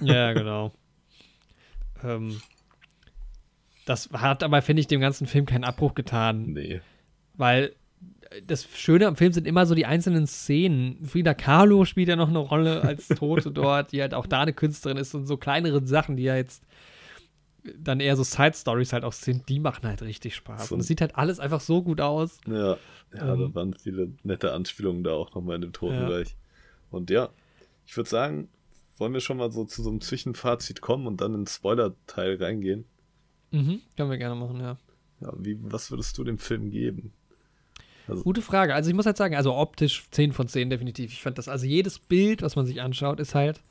Ja, 0.00 0.32
genau. 0.34 0.72
ähm, 2.02 2.40
das 3.84 4.10
hat 4.12 4.42
aber, 4.42 4.62
finde 4.62 4.80
ich, 4.80 4.86
dem 4.86 5.00
ganzen 5.00 5.26
Film 5.26 5.46
keinen 5.46 5.64
Abbruch 5.64 5.94
getan. 5.94 6.52
Nee. 6.52 6.80
Weil 7.34 7.74
das 8.46 8.66
Schöne 8.74 9.06
am 9.06 9.16
Film 9.16 9.32
sind 9.32 9.46
immer 9.46 9.66
so 9.66 9.74
die 9.74 9.86
einzelnen 9.86 10.26
Szenen. 10.26 11.04
Frida 11.04 11.34
Kahlo 11.34 11.84
spielt 11.84 12.08
ja 12.08 12.16
noch 12.16 12.28
eine 12.28 12.38
Rolle 12.38 12.82
als 12.82 13.08
Tote 13.08 13.50
dort, 13.52 13.92
die 13.92 14.00
halt 14.00 14.14
auch 14.14 14.26
da 14.26 14.40
eine 14.42 14.52
Künstlerin 14.52 14.96
ist 14.98 15.14
und 15.14 15.26
so 15.26 15.36
kleinere 15.36 15.86
Sachen, 15.86 16.16
die 16.16 16.24
ja 16.24 16.36
jetzt 16.36 16.62
dann 17.76 18.00
eher 18.00 18.16
so 18.16 18.24
Side-Stories 18.24 18.92
halt 18.92 19.04
auch 19.04 19.12
sind, 19.12 19.48
die 19.48 19.60
machen 19.60 19.86
halt 19.86 20.02
richtig 20.02 20.34
Spaß. 20.34 20.68
So- 20.68 20.74
Und 20.74 20.80
es 20.80 20.88
sieht 20.88 21.00
halt 21.00 21.14
alles 21.16 21.38
einfach 21.38 21.60
so 21.60 21.82
gut 21.82 22.00
aus. 22.00 22.40
Ja, 22.46 22.76
ja 23.14 23.34
Ähm. 23.34 23.38
da 23.40 23.54
waren 23.54 23.74
viele 23.74 24.10
nette 24.24 24.52
Anspielungen 24.52 25.04
da 25.04 25.12
auch 25.12 25.34
nochmal 25.34 25.56
in 25.56 25.62
dem 25.62 25.68
Ja. 25.68 25.72
Totenreich. 25.72 26.36
Und 26.90 27.10
ja, 27.10 27.28
ich 27.86 27.96
würde 27.96 28.10
sagen, 28.10 28.48
wollen 28.98 29.12
wir 29.12 29.20
schon 29.20 29.36
mal 29.36 29.52
so 29.52 29.64
zu 29.64 29.82
so 29.82 29.90
einem 29.90 30.00
Zwischenfazit 30.00 30.80
kommen 30.80 31.06
und 31.06 31.20
dann 31.20 31.34
in 31.34 31.40
den 31.42 31.46
Spoiler-Teil 31.46 32.42
reingehen. 32.42 32.84
Mhm, 33.52 33.80
können 33.96 34.10
wir 34.10 34.18
gerne 34.18 34.34
machen, 34.34 34.58
ja. 34.60 34.76
Ja, 35.20 35.32
wie, 35.38 35.56
was 35.62 35.90
würdest 35.92 36.18
du 36.18 36.24
dem 36.24 36.38
Film 36.38 36.70
geben? 36.70 37.12
Gute 38.06 38.42
Frage. 38.42 38.74
Also 38.74 38.90
ich 38.90 38.96
muss 38.96 39.06
halt 39.06 39.16
sagen, 39.16 39.34
also 39.36 39.54
optisch 39.54 40.04
10 40.10 40.32
von 40.32 40.48
10 40.48 40.70
definitiv. 40.70 41.12
Ich 41.12 41.22
fand 41.22 41.38
das, 41.38 41.48
also 41.48 41.66
jedes 41.66 41.98
Bild, 41.98 42.42
was 42.42 42.56
man 42.56 42.66
sich 42.66 42.80
anschaut, 42.80 43.20
ist 43.20 43.34
halt 43.34 43.62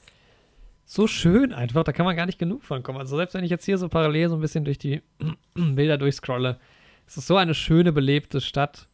so 0.85 1.07
schön 1.07 1.53
einfach. 1.53 1.83
Da 1.83 1.91
kann 1.91 2.05
man 2.05 2.15
gar 2.15 2.25
nicht 2.25 2.39
genug 2.39 2.63
von 2.63 2.83
kommen. 2.83 2.99
Also 2.99 3.17
selbst 3.17 3.33
wenn 3.33 3.43
ich 3.43 3.51
jetzt 3.51 3.65
hier 3.65 3.77
so 3.77 3.89
parallel 3.89 4.29
so 4.29 4.35
ein 4.35 4.41
bisschen 4.41 4.65
durch 4.65 4.77
die 4.77 5.01
Bilder 5.53 5.97
durchscrolle, 5.97 6.59
es 7.07 7.17
ist 7.17 7.27
so 7.27 7.35
eine 7.35 7.53
schöne, 7.53 7.91
belebte 7.91 8.41
Stadt. 8.41 8.87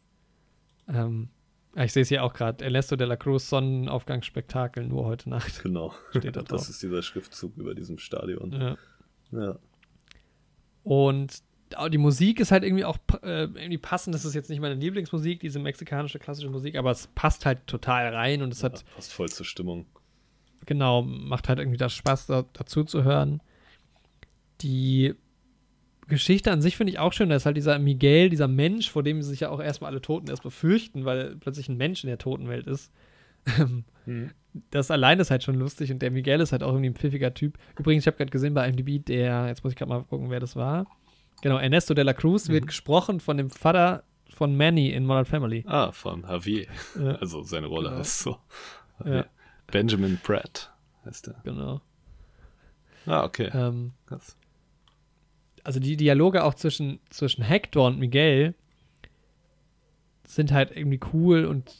Ähm, 0.88 1.28
ich 1.76 1.92
sehe 1.92 2.02
es 2.02 2.08
hier 2.08 2.24
auch 2.24 2.34
gerade. 2.34 2.64
Ernesto 2.64 2.96
de 2.96 3.06
la 3.06 3.16
Cruz 3.16 3.48
Sonnenaufgangsspektakel 3.48 4.86
nur 4.86 5.04
heute 5.04 5.30
Nacht. 5.30 5.62
Genau. 5.62 5.94
Steht 6.10 6.36
da 6.36 6.42
drauf. 6.42 6.60
Das 6.60 6.68
ist 6.68 6.82
dieser 6.82 7.02
Schriftzug 7.02 7.56
über 7.56 7.74
diesem 7.74 7.98
Stadion. 7.98 8.52
Ja. 8.52 8.76
Ja. 9.30 9.58
Und 10.82 11.42
die 11.90 11.98
Musik 11.98 12.40
ist 12.40 12.50
halt 12.50 12.64
irgendwie 12.64 12.84
auch 12.84 12.98
äh, 13.22 13.42
irgendwie 13.42 13.78
passend. 13.78 14.14
Das 14.14 14.24
ist 14.24 14.34
jetzt 14.34 14.50
nicht 14.50 14.60
meine 14.60 14.74
Lieblingsmusik, 14.74 15.40
diese 15.40 15.58
mexikanische 15.58 16.18
klassische 16.18 16.48
Musik, 16.48 16.76
aber 16.76 16.90
es 16.90 17.08
passt 17.08 17.46
halt 17.46 17.66
total 17.66 18.14
rein 18.14 18.42
und 18.42 18.52
es 18.52 18.62
hat 18.62 18.84
Passt 18.94 19.12
voll 19.12 19.28
zur 19.28 19.44
Stimmung. 19.46 19.86
genau, 20.66 21.02
macht 21.02 21.48
halt 21.48 21.58
irgendwie 21.58 21.78
das 21.78 21.92
Spaß, 21.94 22.26
da, 22.26 22.44
dazu 22.52 22.84
zu 22.84 23.04
hören. 23.04 23.42
Die 24.60 25.14
Geschichte 26.08 26.50
an 26.50 26.62
sich 26.62 26.76
finde 26.76 26.92
ich 26.92 26.98
auch 26.98 27.12
schön. 27.12 27.28
Da 27.28 27.36
ist 27.36 27.46
halt 27.46 27.56
dieser 27.56 27.78
Miguel, 27.78 28.30
dieser 28.30 28.48
Mensch, 28.48 28.90
vor 28.90 29.02
dem 29.02 29.22
sich 29.22 29.40
ja 29.40 29.50
auch 29.50 29.60
erstmal 29.60 29.90
alle 29.90 30.00
Toten 30.00 30.28
erst 30.28 30.42
befürchten, 30.42 31.04
weil 31.04 31.36
plötzlich 31.36 31.68
ein 31.68 31.76
Mensch 31.76 32.02
in 32.02 32.08
der 32.08 32.18
Totenwelt 32.18 32.66
ist. 32.66 32.92
Das 34.70 34.90
allein 34.90 35.20
ist 35.20 35.30
halt 35.30 35.44
schon 35.44 35.54
lustig 35.56 35.92
und 35.92 36.00
der 36.00 36.10
Miguel 36.10 36.40
ist 36.40 36.50
halt 36.50 36.62
auch 36.62 36.70
irgendwie 36.72 36.88
ein 36.88 36.94
pfiffiger 36.96 37.34
Typ. 37.34 37.58
Übrigens, 37.78 38.02
ich 38.02 38.06
habe 38.08 38.16
gerade 38.16 38.30
gesehen 38.30 38.54
bei 38.54 38.66
IMDb, 38.66 39.04
der, 39.04 39.46
jetzt 39.46 39.62
muss 39.62 39.72
ich 39.72 39.78
gerade 39.78 39.90
mal 39.90 40.02
gucken, 40.02 40.30
wer 40.30 40.40
das 40.40 40.56
war. 40.56 40.86
Genau, 41.42 41.58
Ernesto 41.58 41.94
de 41.94 42.04
la 42.04 42.12
Cruz 42.14 42.48
wird 42.48 42.66
gesprochen 42.66 43.20
von 43.20 43.36
dem 43.36 43.50
Vater 43.50 44.04
von 44.34 44.56
Manny 44.56 44.90
in 44.90 45.04
Modern 45.06 45.24
Family. 45.24 45.64
Ah, 45.66 45.92
von 45.92 46.22
Javier. 46.22 46.66
Ja. 46.98 47.16
Also 47.16 47.42
seine 47.42 47.66
Rolle 47.66 47.88
Genau. 47.88 48.00
heißt 48.00 48.18
so. 48.20 48.36
Ja. 49.04 49.24
Benjamin 49.68 50.18
Pratt 50.22 50.72
heißt 51.04 51.28
er. 51.28 51.40
Genau. 51.44 51.80
Ah, 53.06 53.24
okay. 53.24 53.50
Ähm, 53.54 53.92
Krass. 54.06 54.36
also 55.64 55.80
die 55.80 55.96
Dialoge 55.96 56.42
auch 56.44 56.54
zwischen, 56.54 57.00
zwischen 57.10 57.42
Hector 57.44 57.86
und 57.86 57.98
Miguel 57.98 58.54
sind 60.26 60.52
halt 60.52 60.76
irgendwie 60.76 61.00
cool 61.12 61.44
und 61.46 61.72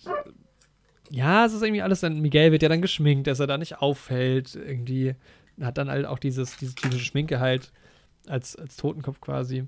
ja, 1.10 1.44
es 1.46 1.52
ist 1.52 1.62
irgendwie 1.62 1.82
alles 1.82 2.00
dann, 2.00 2.20
Miguel 2.20 2.52
wird 2.52 2.62
ja 2.62 2.68
dann 2.68 2.82
geschminkt, 2.82 3.26
dass 3.26 3.40
er 3.40 3.46
da 3.46 3.58
nicht 3.58 3.78
auffällt, 3.80 4.54
irgendwie 4.54 5.14
hat 5.60 5.76
dann 5.78 5.88
halt 5.90 6.06
auch 6.06 6.18
dieses, 6.18 6.56
diese 6.56 6.74
typische 6.74 7.04
Schminke 7.04 7.40
halt 7.40 7.72
als, 8.28 8.56
als 8.56 8.76
Totenkopf 8.76 9.20
quasi, 9.20 9.66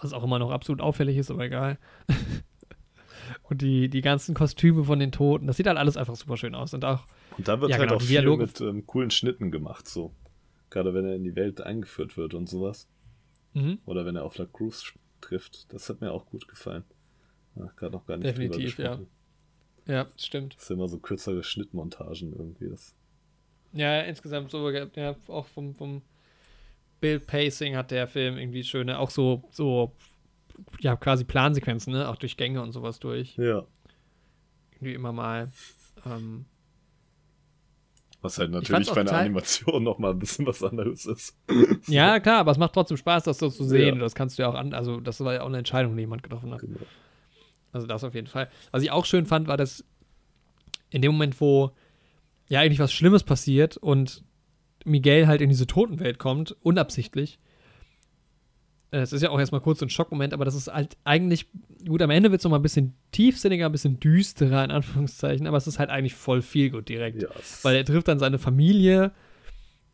was 0.00 0.12
auch 0.12 0.24
immer 0.24 0.38
noch 0.38 0.50
absolut 0.50 0.80
auffällig 0.80 1.16
ist, 1.16 1.30
aber 1.30 1.44
egal. 1.44 1.78
und 3.42 3.62
die, 3.62 3.88
die 3.88 4.00
ganzen 4.00 4.34
Kostüme 4.34 4.84
von 4.84 4.98
den 4.98 5.12
Toten, 5.12 5.46
das 5.46 5.56
sieht 5.56 5.66
halt 5.66 5.78
alles 5.78 5.96
einfach 5.96 6.16
super 6.16 6.36
schön 6.36 6.54
aus 6.54 6.74
und 6.74 6.84
auch, 6.84 7.04
Und 7.36 7.48
da 7.48 7.60
wird 7.60 7.70
Ja, 7.70 7.78
halt 7.78 7.88
genau, 7.88 7.98
auch 7.98 8.02
viel 8.02 8.36
mit 8.36 8.60
ähm, 8.60 8.86
coolen 8.86 9.10
Schnitten 9.10 9.50
gemacht, 9.50 9.88
so. 9.88 10.12
Gerade 10.70 10.92
wenn 10.94 11.04
er 11.06 11.14
in 11.14 11.24
die 11.24 11.34
Welt 11.34 11.60
eingeführt 11.60 12.16
wird 12.16 12.34
und 12.34 12.48
sowas. 12.48 12.88
mhm, 13.54 13.78
Oder 13.86 14.04
wenn 14.04 14.16
er 14.16 14.24
auf 14.24 14.36
La 14.38 14.46
Cruz 14.46 14.92
trifft. 15.20 15.72
Das 15.72 15.88
hat 15.88 16.00
mir 16.00 16.12
auch 16.12 16.26
gut 16.26 16.46
gefallen. 16.48 16.84
Gerade 17.76 17.92
noch 17.92 18.06
gar 18.06 18.16
nicht 18.16 18.28
Definitiv, 18.28 18.78
ja. 18.78 19.00
ja, 19.86 20.06
stimmt. 20.16 20.56
Das 20.56 20.66
sind 20.68 20.76
immer 20.76 20.88
so 20.88 20.98
kürzere 20.98 21.42
Schnittmontagen 21.42 22.32
irgendwie. 22.32 22.68
Das, 22.68 22.94
Ja, 23.72 24.00
insgesamt 24.02 24.50
so, 24.50 24.70
ja, 24.70 25.16
auch 25.28 25.46
vom, 25.46 25.74
vom 25.74 26.02
Build 27.00 27.26
Pacing 27.26 27.76
hat 27.76 27.90
der 27.90 28.06
Film 28.06 28.38
irgendwie 28.38 28.64
schöne, 28.64 28.98
auch 28.98 29.10
so, 29.10 29.44
so, 29.50 29.94
ja, 30.80 30.96
quasi 30.96 31.24
Plansequenzen, 31.24 31.92
ne? 31.92 32.08
Auch 32.08 32.16
durch 32.16 32.36
Gänge 32.36 32.62
und 32.62 32.72
sowas 32.72 32.98
durch. 32.98 33.36
ja. 33.36 33.64
Irgendwie 34.74 34.94
immer 34.94 35.12
mal. 35.12 35.50
Ähm, 36.06 36.44
Was 38.22 38.38
halt 38.38 38.52
natürlich 38.52 38.88
bei 38.92 39.00
einer 39.00 39.12
Animation 39.12 39.82
nochmal 39.82 40.12
ein 40.12 40.18
bisschen 40.20 40.46
was 40.46 40.62
anderes 40.62 41.04
ist. 41.04 41.36
ja, 41.88 42.20
klar, 42.20 42.38
aber 42.38 42.52
es 42.52 42.58
macht 42.58 42.74
trotzdem 42.74 42.96
Spaß, 42.96 43.24
das 43.24 43.38
so 43.38 43.50
zu 43.50 43.64
sehen. 43.64 43.96
Ja. 43.96 44.00
Das 44.00 44.14
kannst 44.14 44.38
du 44.38 44.42
ja 44.42 44.48
auch 44.48 44.54
an, 44.54 44.74
also 44.74 45.00
das 45.00 45.18
war 45.20 45.34
ja 45.34 45.42
auch 45.42 45.46
eine 45.46 45.58
Entscheidung, 45.58 45.96
die 45.96 46.02
jemand 46.02 46.22
getroffen 46.22 46.52
hat. 46.52 46.60
Genau. 46.60 46.78
Also 47.72 47.86
das 47.88 48.04
auf 48.04 48.14
jeden 48.14 48.28
Fall. 48.28 48.48
Was 48.70 48.82
ich 48.84 48.92
auch 48.92 49.04
schön 49.04 49.26
fand, 49.26 49.48
war, 49.48 49.56
dass 49.56 49.84
in 50.90 51.02
dem 51.02 51.12
Moment, 51.12 51.40
wo 51.40 51.72
ja 52.48 52.60
eigentlich 52.60 52.78
was 52.78 52.92
Schlimmes 52.92 53.24
passiert 53.24 53.76
und 53.76 54.24
Miguel 54.88 55.26
halt 55.26 55.40
in 55.40 55.48
diese 55.48 55.66
Totenwelt 55.66 56.18
kommt, 56.18 56.56
unabsichtlich. 56.62 57.38
äh, 58.90 58.98
Es 58.98 59.12
ist 59.12 59.22
ja 59.22 59.30
auch 59.30 59.38
erstmal 59.38 59.60
kurz 59.60 59.82
ein 59.82 59.90
Schockmoment, 59.90 60.32
aber 60.32 60.44
das 60.44 60.54
ist 60.54 60.68
halt 60.72 60.96
eigentlich, 61.04 61.46
gut, 61.86 62.02
am 62.02 62.10
Ende 62.10 62.30
wird 62.30 62.40
es 62.40 62.44
nochmal 62.44 62.58
ein 62.60 62.62
bisschen 62.62 62.94
tiefsinniger, 63.12 63.66
ein 63.66 63.72
bisschen 63.72 64.00
düsterer, 64.00 64.64
in 64.64 64.70
Anführungszeichen, 64.70 65.46
aber 65.46 65.56
es 65.56 65.66
ist 65.66 65.78
halt 65.78 65.90
eigentlich 65.90 66.14
voll 66.14 66.42
viel 66.42 66.70
gut 66.70 66.88
direkt. 66.88 67.22
Ja, 67.22 67.28
es- 67.38 67.64
Weil 67.64 67.76
er 67.76 67.84
trifft 67.84 68.08
dann 68.08 68.18
seine 68.18 68.38
Familie, 68.38 69.12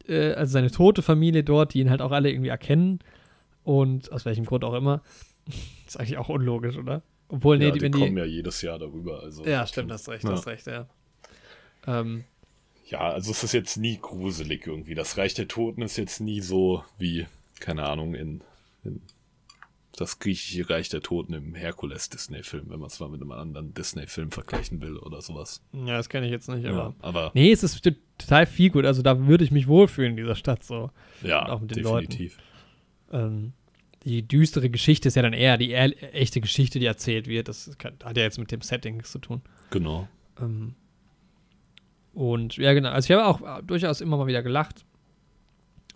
äh, 0.08 0.32
also 0.32 0.52
seine 0.52 0.70
tote 0.70 1.02
Familie 1.02 1.44
dort, 1.44 1.74
die 1.74 1.80
ihn 1.80 1.90
halt 1.90 2.02
auch 2.02 2.12
alle 2.12 2.30
irgendwie 2.30 2.48
erkennen. 2.50 3.00
Und 3.64 4.12
aus 4.12 4.24
welchem 4.26 4.44
Grund 4.44 4.62
auch 4.64 4.74
immer. 4.74 5.02
ist 5.86 5.98
eigentlich 5.98 6.18
auch 6.18 6.28
unlogisch, 6.28 6.76
oder? 6.76 7.02
Obwohl, 7.28 7.56
nee, 7.58 7.66
ja, 7.66 7.70
die, 7.70 7.78
die 7.80 7.90
kommen 7.90 8.14
die. 8.14 8.20
ja 8.20 8.26
jedes 8.26 8.60
Jahr 8.60 8.78
darüber. 8.78 9.22
Also, 9.22 9.44
Ja, 9.46 9.66
stimmt, 9.66 9.90
hast 9.90 10.08
recht, 10.10 10.24
Ja. 10.24 10.30
hast 10.32 10.46
recht, 10.46 10.66
ja. 10.66 10.86
Ähm, 11.86 12.24
Ja, 12.94 13.10
also 13.10 13.32
es 13.32 13.42
ist 13.42 13.52
jetzt 13.52 13.76
nie 13.76 13.98
gruselig 14.00 14.66
irgendwie. 14.68 14.94
Das 14.94 15.16
Reich 15.18 15.34
der 15.34 15.48
Toten 15.48 15.82
ist 15.82 15.96
jetzt 15.96 16.20
nie 16.20 16.40
so 16.40 16.84
wie, 16.96 17.26
keine 17.58 17.84
Ahnung, 17.86 18.14
in, 18.14 18.40
in 18.84 19.00
das 19.96 20.20
griechische 20.20 20.68
Reich 20.70 20.88
der 20.90 21.00
Toten 21.02 21.32
im 21.34 21.54
Herkules-Disney-Film, 21.54 22.66
wenn 22.68 22.78
man 22.78 22.86
es 22.88 23.00
mal 23.00 23.08
mit 23.08 23.20
einem 23.20 23.32
anderen 23.32 23.74
Disney-Film 23.74 24.30
vergleichen 24.30 24.80
will 24.80 24.96
oder 24.96 25.20
sowas. 25.22 25.60
ja, 25.72 25.96
das 25.96 26.08
kenne 26.08 26.26
ich 26.26 26.32
jetzt 26.32 26.48
nicht, 26.48 26.66
aber. 26.66 26.76
Ja, 26.78 26.94
aber 27.00 27.30
Nee, 27.34 27.50
es 27.50 27.64
ist 27.64 27.84
st- 27.84 27.96
total 28.18 28.46
viel 28.46 28.70
gut. 28.70 28.84
Also 28.86 29.02
da 29.02 29.26
würde 29.26 29.42
ich 29.44 29.50
mich 29.50 29.66
wohlfühlen 29.66 30.12
in 30.12 30.16
dieser 30.16 30.36
Stadt 30.36 30.62
so. 30.62 30.90
ja, 31.22 31.48
auch 31.48 31.60
mit 31.60 31.74
den 31.74 31.82
definitiv. 31.82 32.38
Ähm, 33.12 33.54
die 34.04 34.22
düstere 34.26 34.70
Geschichte 34.70 35.08
ist 35.08 35.16
ja 35.16 35.22
dann 35.22 35.32
eher 35.32 35.56
die 35.58 35.72
echte 35.74 36.40
Geschichte, 36.40 36.78
die 36.78 36.86
erzählt 36.86 37.26
wird. 37.26 37.48
Das 37.48 37.70
kann, 37.78 37.94
hat 38.04 38.16
ja 38.16 38.22
jetzt 38.22 38.38
mit 38.38 38.52
dem 38.52 38.60
Setting 38.60 38.96
nichts 38.96 39.10
zu 39.12 39.18
tun. 39.18 39.42
Genau. 39.70 40.06
Ähm, 40.40 40.74
und 42.14 42.56
ja, 42.56 42.72
genau. 42.74 42.90
Also 42.90 43.06
ich 43.12 43.18
habe 43.18 43.26
auch 43.26 43.58
äh, 43.58 43.62
durchaus 43.62 44.00
immer 44.00 44.16
mal 44.16 44.26
wieder 44.26 44.42
gelacht. 44.42 44.84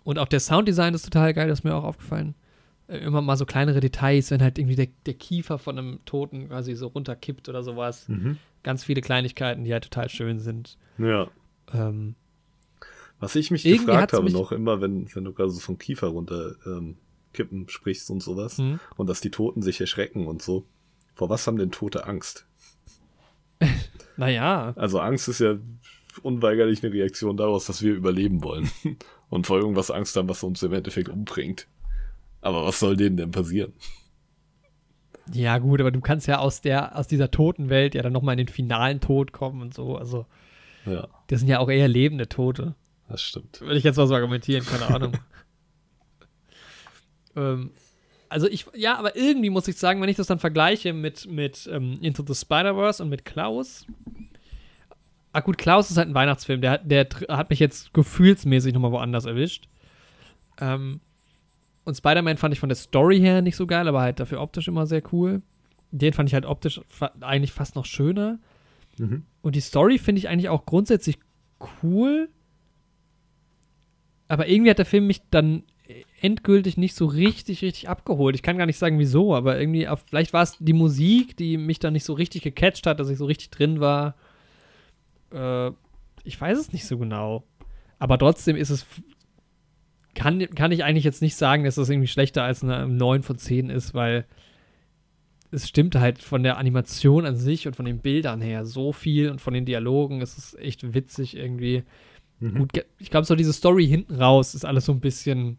Und 0.03 0.17
auch 0.17 0.27
der 0.27 0.39
Sounddesign 0.39 0.93
ist 0.93 1.03
total 1.03 1.33
geil, 1.33 1.47
das 1.47 1.59
ist 1.59 1.63
mir 1.63 1.75
auch 1.75 1.83
aufgefallen. 1.83 2.35
Äh, 2.87 2.97
immer 2.99 3.21
mal 3.21 3.37
so 3.37 3.45
kleinere 3.45 3.79
Details, 3.79 4.31
wenn 4.31 4.41
halt 4.41 4.57
irgendwie 4.57 4.75
der, 4.75 4.87
der 5.05 5.13
Kiefer 5.13 5.57
von 5.59 5.77
einem 5.77 5.99
Toten 6.05 6.47
quasi 6.49 6.75
so 6.75 6.87
runterkippt 6.87 7.47
oder 7.49 7.63
sowas. 7.63 8.07
Mhm. 8.07 8.37
Ganz 8.63 8.83
viele 8.83 9.01
Kleinigkeiten, 9.01 9.63
die 9.63 9.71
halt 9.73 9.83
total 9.83 10.09
schön 10.09 10.39
sind. 10.39 10.77
Ja. 10.97 11.27
Ähm, 11.73 12.15
Was 13.19 13.35
ich 13.35 13.51
mich 13.51 13.63
gefragt 13.63 14.13
habe 14.13 14.23
mich- 14.23 14.33
noch 14.33 14.51
immer, 14.51 14.81
wenn, 14.81 15.13
wenn 15.13 15.23
du 15.23 15.33
gerade 15.33 15.51
so 15.51 15.59
vom 15.59 15.77
Kiefer 15.77 16.07
runter 16.07 16.55
ähm, 16.65 16.97
kippen 17.31 17.69
sprichst 17.69 18.09
und 18.09 18.21
sowas 18.23 18.57
hm. 18.57 18.79
und 18.97 19.07
dass 19.07 19.21
die 19.21 19.29
Toten 19.29 19.61
sich 19.61 19.79
erschrecken 19.79 20.25
und 20.27 20.41
so. 20.41 20.65
Vor 21.13 21.29
was 21.29 21.45
haben 21.45 21.57
denn 21.57 21.71
Tote 21.71 22.07
Angst? 22.07 22.47
Naja, 24.17 24.73
Also 24.75 24.99
Angst 24.99 25.29
ist 25.29 25.39
ja 25.39 25.55
unweigerlich 26.19 26.83
eine 26.83 26.93
Reaktion 26.93 27.37
daraus, 27.37 27.65
dass 27.65 27.81
wir 27.81 27.93
überleben 27.93 28.43
wollen 28.43 28.69
und 29.29 29.47
vor 29.47 29.57
irgendwas 29.57 29.91
Angst 29.91 30.15
haben, 30.15 30.29
was 30.29 30.43
uns 30.43 30.63
im 30.63 30.73
Endeffekt 30.73 31.09
umbringt. 31.09 31.67
Aber 32.41 32.65
was 32.65 32.79
soll 32.79 32.95
denen 32.95 33.17
denn 33.17 33.31
passieren? 33.31 33.73
ja 35.33 35.57
gut, 35.57 35.79
aber 35.79 35.91
du 35.91 36.01
kannst 36.01 36.27
ja 36.27 36.39
aus 36.39 36.61
der, 36.61 36.97
aus 36.97 37.07
dieser 37.07 37.31
Totenwelt 37.31 37.95
ja 37.95 38.01
dann 38.01 38.13
nochmal 38.13 38.33
in 38.33 38.45
den 38.45 38.47
finalen 38.47 38.99
Tod 38.99 39.31
kommen 39.31 39.61
und 39.61 39.73
so. 39.73 39.95
Also, 39.95 40.25
Ja, 40.85 41.07
das 41.27 41.39
sind 41.39 41.49
ja 41.49 41.59
auch 41.59 41.69
eher 41.69 41.87
lebende 41.87 42.27
Tote. 42.27 42.75
das 43.07 43.21
stimmt. 43.21 43.61
Würde 43.61 43.77
ich 43.77 43.83
jetzt 43.83 43.97
mal 43.97 44.07
so 44.07 44.15
argumentieren, 44.15 44.65
keine 44.65 44.87
Ahnung. 44.87 45.13
ähm, 47.35 47.71
also 48.29 48.47
ich, 48.47 48.65
ja, 48.75 48.97
aber 48.97 49.15
irgendwie 49.15 49.49
muss 49.49 49.67
ich 49.67 49.77
sagen, 49.77 50.01
wenn 50.01 50.09
ich 50.09 50.17
das 50.17 50.27
dann 50.27 50.39
vergleiche 50.39 50.93
mit, 50.93 51.27
mit 51.27 51.67
ähm, 51.71 51.97
Into 52.01 52.23
the 52.25 52.35
Spider-Verse 52.35 53.01
und 53.01 53.09
mit 53.09 53.25
Klaus. 53.25 53.85
Ah 55.31 55.41
gut, 55.41 55.57
Klaus 55.57 55.91
ist 55.91 55.97
halt 55.97 56.09
ein 56.09 56.15
Weihnachtsfilm, 56.15 56.61
der, 56.61 56.71
hat- 56.71 56.89
der 56.91 57.07
hat 57.29 57.49
mich 57.49 57.59
jetzt 57.59 57.93
gefühlsmäßig 57.93 58.73
nochmal 58.73 58.91
woanders 58.91 59.25
erwischt. 59.25 59.67
Ähm, 60.59 61.01
und 61.85 61.95
Spider-Man 61.95 62.37
fand 62.37 62.53
ich 62.53 62.59
von 62.59 62.69
der 62.69 62.75
Story 62.75 63.19
her 63.19 63.41
nicht 63.41 63.55
so 63.55 63.67
geil, 63.67 63.87
aber 63.87 64.01
halt 64.01 64.19
dafür 64.19 64.41
optisch 64.41 64.67
immer 64.67 64.85
sehr 64.87 65.01
cool. 65.13 65.41
Den 65.91 66.13
fand 66.13 66.29
ich 66.29 66.33
halt 66.33 66.45
optisch 66.45 66.81
fa 66.87 67.11
eigentlich 67.21 67.51
fast 67.51 67.75
noch 67.75 67.85
schöner. 67.85 68.39
Mhm. 68.97 69.23
Und 69.41 69.55
die 69.55 69.61
Story 69.61 69.97
finde 69.97 70.19
ich 70.19 70.29
eigentlich 70.29 70.49
auch 70.49 70.65
grundsätzlich 70.65 71.17
cool. 71.83 72.29
Aber 74.27 74.47
irgendwie 74.47 74.69
hat 74.69 74.77
der 74.77 74.85
Film 74.85 75.07
mich 75.07 75.21
dann 75.31 75.63
endgültig 76.21 76.77
nicht 76.77 76.93
so 76.95 77.05
richtig, 77.05 77.63
richtig 77.63 77.89
abgeholt. 77.89 78.35
Ich 78.35 78.43
kann 78.43 78.57
gar 78.57 78.67
nicht 78.67 78.77
sagen, 78.77 78.99
wieso, 78.99 79.33
aber 79.35 79.59
irgendwie, 79.59 79.87
vielleicht 80.07 80.33
war 80.33 80.43
es 80.43 80.57
die 80.59 80.73
Musik, 80.73 81.35
die 81.37 81.57
mich 81.57 81.79
da 81.79 81.89
nicht 81.89 82.03
so 82.03 82.13
richtig 82.13 82.43
gecatcht 82.43 82.85
hat, 82.85 82.99
dass 82.99 83.09
ich 83.09 83.17
so 83.17 83.25
richtig 83.25 83.49
drin 83.49 83.79
war. 83.79 84.15
Äh, 85.31 85.71
ich 86.23 86.39
weiß 86.39 86.57
es 86.57 86.73
nicht 86.73 86.85
so 86.85 86.97
genau. 86.97 87.43
Aber 87.97 88.17
trotzdem 88.17 88.55
ist 88.55 88.69
es. 88.69 88.85
Kann, 90.15 90.39
kann 90.55 90.71
ich 90.71 90.83
eigentlich 90.83 91.03
jetzt 91.03 91.21
nicht 91.21 91.35
sagen, 91.35 91.63
dass 91.63 91.75
das 91.75 91.89
irgendwie 91.89 92.07
schlechter 92.07 92.43
als 92.43 92.63
eine 92.63 92.87
9 92.87 93.23
von 93.23 93.37
10 93.37 93.69
ist, 93.69 93.93
weil 93.93 94.25
es 95.51 95.67
stimmt 95.67 95.95
halt 95.95 96.19
von 96.19 96.43
der 96.43 96.57
Animation 96.57 97.25
an 97.25 97.35
sich 97.35 97.67
und 97.67 97.75
von 97.75 97.85
den 97.85 97.99
Bildern 97.99 98.41
her 98.41 98.65
so 98.65 98.91
viel 98.91 99.29
und 99.29 99.39
von 99.39 99.53
den 99.53 99.65
Dialogen. 99.65 100.21
Es 100.21 100.37
ist 100.37 100.59
echt 100.59 100.93
witzig 100.93 101.37
irgendwie. 101.37 101.83
Mhm. 102.39 102.59
Gut, 102.59 102.85
ich 102.97 103.09
glaube, 103.09 103.25
so 103.25 103.35
diese 103.35 103.53
Story 103.53 103.87
hinten 103.87 104.15
raus 104.15 104.55
ist 104.55 104.65
alles 104.65 104.85
so 104.85 104.91
ein 104.91 104.99
bisschen. 104.99 105.57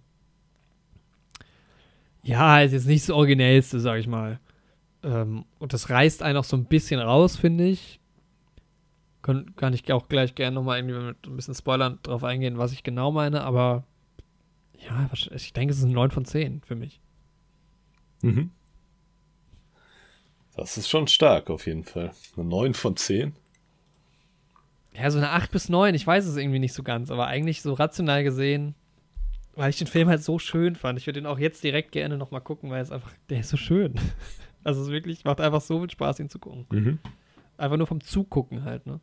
Ja, 2.23 2.61
ist 2.61 2.73
jetzt 2.73 2.87
nicht 2.87 3.05
das 3.05 3.15
Originellste, 3.15 3.81
sag 3.81 3.99
ich 3.99 4.07
mal. 4.07 4.41
Ähm, 5.03 5.45
und 5.59 5.73
das 5.73 5.91
reißt 5.91 6.23
einen 6.23 6.37
auch 6.37 6.45
so 6.45 6.57
ein 6.57 6.67
bisschen 6.67 7.01
raus, 7.01 7.37
finde 7.37 7.67
ich. 7.67 8.00
Kann, 9.31 9.55
kann 9.55 9.75
ich 9.75 9.93
auch 9.93 10.09
gleich 10.09 10.35
gerne 10.35 10.57
nochmal 10.57 10.79
irgendwie 10.79 10.99
mit 10.99 11.27
ein 11.27 11.37
bisschen 11.37 11.55
Spoilern 11.55 12.01
drauf 12.03 12.25
eingehen, 12.25 12.59
was 12.59 12.73
ich 12.73 12.83
genau 12.83 13.13
meine, 13.13 13.43
aber 13.43 13.85
ja, 14.77 15.09
ich 15.13 15.53
denke, 15.53 15.73
es 15.73 15.79
ist 15.79 15.85
ein 15.85 15.93
9 15.93 16.11
von 16.11 16.25
10 16.25 16.63
für 16.63 16.75
mich. 16.75 17.01
Mhm. 18.23 18.51
Das 20.57 20.77
ist 20.77 20.89
schon 20.89 21.07
stark 21.07 21.49
auf 21.49 21.67
jeden 21.67 21.85
Fall. 21.85 22.11
Eine 22.37 22.45
9 22.45 22.75
von 22.75 22.97
10. 22.97 23.35
Ja, 24.95 25.11
so 25.13 25.19
eine 25.19 25.31
8 25.31 25.53
bis 25.53 25.69
9, 25.69 25.95
ich 25.95 26.07
weiß 26.07 26.27
es 26.27 26.37
irgendwie 26.37 26.59
nicht 26.59 26.73
so 26.73 26.83
ganz, 26.83 27.13
aber 27.13 27.29
eigentlich 27.29 27.63
so 27.63 27.75
rational 27.75 28.25
gesehen, 28.25 28.75
weil 29.55 29.71
ich 29.71 29.79
den 29.79 29.87
Film 29.87 30.09
halt 30.09 30.25
so 30.25 30.41
schön 30.41 30.75
fand. 30.75 30.99
Ich 30.99 31.07
würde 31.07 31.21
den 31.21 31.27
auch 31.27 31.39
jetzt 31.39 31.63
direkt 31.63 31.93
gerne 31.93 32.19
nochmal 32.19 32.41
gucken, 32.41 32.69
weil 32.71 32.83
es 32.83 32.91
einfach, 32.91 33.13
der 33.29 33.41
ist 33.41 33.51
so 33.51 33.57
schön. 33.57 33.95
Also 34.63 34.83
es 34.83 34.91
wirklich, 34.91 35.25
macht 35.25 35.41
einfach 35.41 35.63
so 35.63 35.81
viel 35.81 35.91
Spaß, 35.91 36.21
ihn 36.21 36.29
zu 36.29 36.39
gucken. 36.39 36.67
Mhm. 36.71 36.99
Einfach 37.57 37.79
nur 37.79 37.87
vom 37.87 38.03
Zugucken 38.03 38.63
halt, 38.63 38.85
ne? 38.87 39.01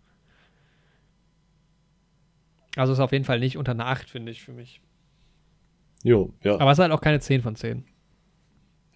Also 2.78 2.94
ist 2.94 3.00
auf 3.00 3.12
jeden 3.12 3.26
Fall 3.26 3.40
nicht 3.40 3.58
unter 3.58 3.72
einer 3.72 3.88
8, 3.88 4.10
finde 4.10 4.32
ich, 4.32 4.44
für 4.44 4.54
mich. 4.54 4.82
Jo, 6.04 6.34
ja. 6.44 6.60
Aber 6.60 6.72
es 6.72 6.78
ist 6.78 6.82
halt 6.82 6.92
auch 6.92 7.02
keine 7.02 7.20
10 7.20 7.42
von 7.42 7.56
10. 7.56 7.86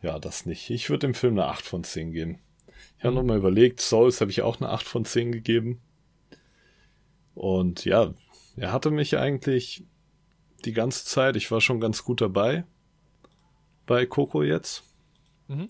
Ja, 0.01 0.19
das 0.19 0.45
nicht. 0.45 0.69
Ich 0.69 0.89
würde 0.89 1.07
dem 1.07 1.13
Film 1.13 1.33
eine 1.33 1.47
8 1.47 1.65
von 1.65 1.83
10 1.83 2.11
geben. 2.11 2.39
Ich 2.97 3.03
habe 3.03 3.11
mhm. 3.11 3.17
nochmal 3.17 3.37
überlegt, 3.37 3.81
Souls 3.81 4.21
habe 4.21 4.31
ich 4.31 4.41
auch 4.41 4.59
eine 4.61 4.69
8 4.69 4.85
von 4.85 5.05
10 5.05 5.31
gegeben. 5.31 5.81
Und 7.33 7.85
ja, 7.85 8.13
er 8.55 8.71
hatte 8.71 8.91
mich 8.91 9.17
eigentlich 9.17 9.83
die 10.65 10.73
ganze 10.73 11.05
Zeit, 11.05 11.35
ich 11.35 11.49
war 11.49 11.61
schon 11.61 11.79
ganz 11.79 12.03
gut 12.03 12.21
dabei 12.21 12.65
bei 13.87 14.05
Coco 14.05 14.43
jetzt. 14.43 14.83
Mhm. 15.47 15.69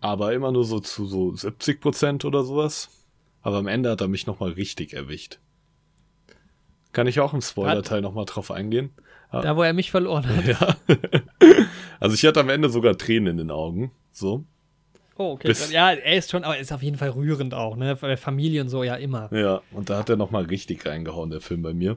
Aber 0.00 0.34
immer 0.34 0.52
nur 0.52 0.64
so 0.64 0.80
zu 0.80 1.06
so 1.06 1.34
70 1.34 1.80
Prozent 1.80 2.24
oder 2.24 2.44
sowas. 2.44 2.90
Aber 3.40 3.56
am 3.56 3.66
Ende 3.66 3.90
hat 3.90 4.00
er 4.00 4.08
mich 4.08 4.26
nochmal 4.26 4.52
richtig 4.52 4.92
erwischt. 4.92 5.38
Kann 6.94 7.06
ich 7.06 7.20
auch 7.20 7.34
im 7.34 7.42
Spoiler-Teil 7.42 8.00
nochmal 8.00 8.24
drauf 8.24 8.50
eingehen. 8.50 8.90
Da, 9.30 9.56
wo 9.56 9.62
er 9.62 9.72
mich 9.72 9.90
verloren 9.90 10.24
hat. 10.28 10.46
Ja. 10.46 10.76
also 12.00 12.14
ich 12.14 12.24
hatte 12.24 12.38
am 12.40 12.48
Ende 12.48 12.68
sogar 12.68 12.96
Tränen 12.96 13.32
in 13.32 13.36
den 13.36 13.50
Augen. 13.50 13.90
So. 14.12 14.44
Oh, 15.16 15.32
okay. 15.32 15.48
Bis 15.48 15.72
ja, 15.72 15.92
er 15.92 16.16
ist 16.16 16.30
schon, 16.30 16.44
aber 16.44 16.56
ist 16.56 16.72
auf 16.72 16.82
jeden 16.82 16.96
Fall 16.96 17.10
rührend 17.10 17.52
auch, 17.52 17.76
ne? 17.76 17.96
Familie 18.16 18.62
und 18.62 18.68
so 18.68 18.84
ja 18.84 18.94
immer. 18.94 19.32
Ja, 19.32 19.60
und 19.72 19.90
da 19.90 19.98
hat 19.98 20.08
er 20.08 20.16
nochmal 20.16 20.44
richtig 20.44 20.86
reingehauen, 20.86 21.30
der 21.30 21.40
Film 21.40 21.62
bei 21.62 21.74
mir. 21.74 21.96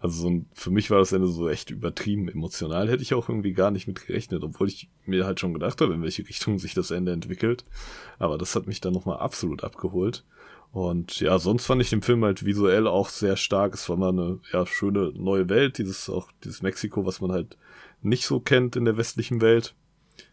Also 0.00 0.22
so 0.22 0.30
ein, 0.30 0.46
für 0.52 0.70
mich 0.70 0.90
war 0.90 0.98
das 0.98 1.12
Ende 1.12 1.28
so 1.28 1.48
echt 1.48 1.70
übertrieben 1.70 2.28
emotional. 2.28 2.88
Hätte 2.90 3.04
ich 3.04 3.14
auch 3.14 3.28
irgendwie 3.28 3.52
gar 3.52 3.70
nicht 3.70 3.86
mit 3.86 4.04
gerechnet, 4.04 4.42
obwohl 4.42 4.66
ich 4.66 4.88
mir 5.06 5.24
halt 5.24 5.38
schon 5.38 5.54
gedacht 5.54 5.80
habe, 5.80 5.94
in 5.94 6.02
welche 6.02 6.26
Richtung 6.28 6.58
sich 6.58 6.74
das 6.74 6.90
Ende 6.90 7.12
entwickelt. 7.12 7.64
Aber 8.18 8.38
das 8.38 8.56
hat 8.56 8.66
mich 8.66 8.80
dann 8.80 8.92
nochmal 8.92 9.18
absolut 9.18 9.62
abgeholt. 9.62 10.24
Und 10.72 11.20
ja, 11.20 11.38
sonst 11.38 11.66
fand 11.66 11.82
ich 11.82 11.90
den 11.90 12.00
Film 12.00 12.24
halt 12.24 12.46
visuell 12.46 12.86
auch 12.86 13.10
sehr 13.10 13.36
stark. 13.36 13.74
Es 13.74 13.88
war 13.90 13.98
mal 13.98 14.08
eine 14.08 14.40
ja, 14.52 14.64
schöne 14.64 15.12
neue 15.14 15.50
Welt, 15.50 15.76
dieses 15.76 16.08
auch 16.08 16.32
dieses 16.44 16.62
Mexiko, 16.62 17.04
was 17.04 17.20
man 17.20 17.30
halt 17.30 17.58
nicht 18.00 18.26
so 18.26 18.40
kennt 18.40 18.74
in 18.74 18.86
der 18.86 18.96
westlichen 18.96 19.42
Welt. 19.42 19.74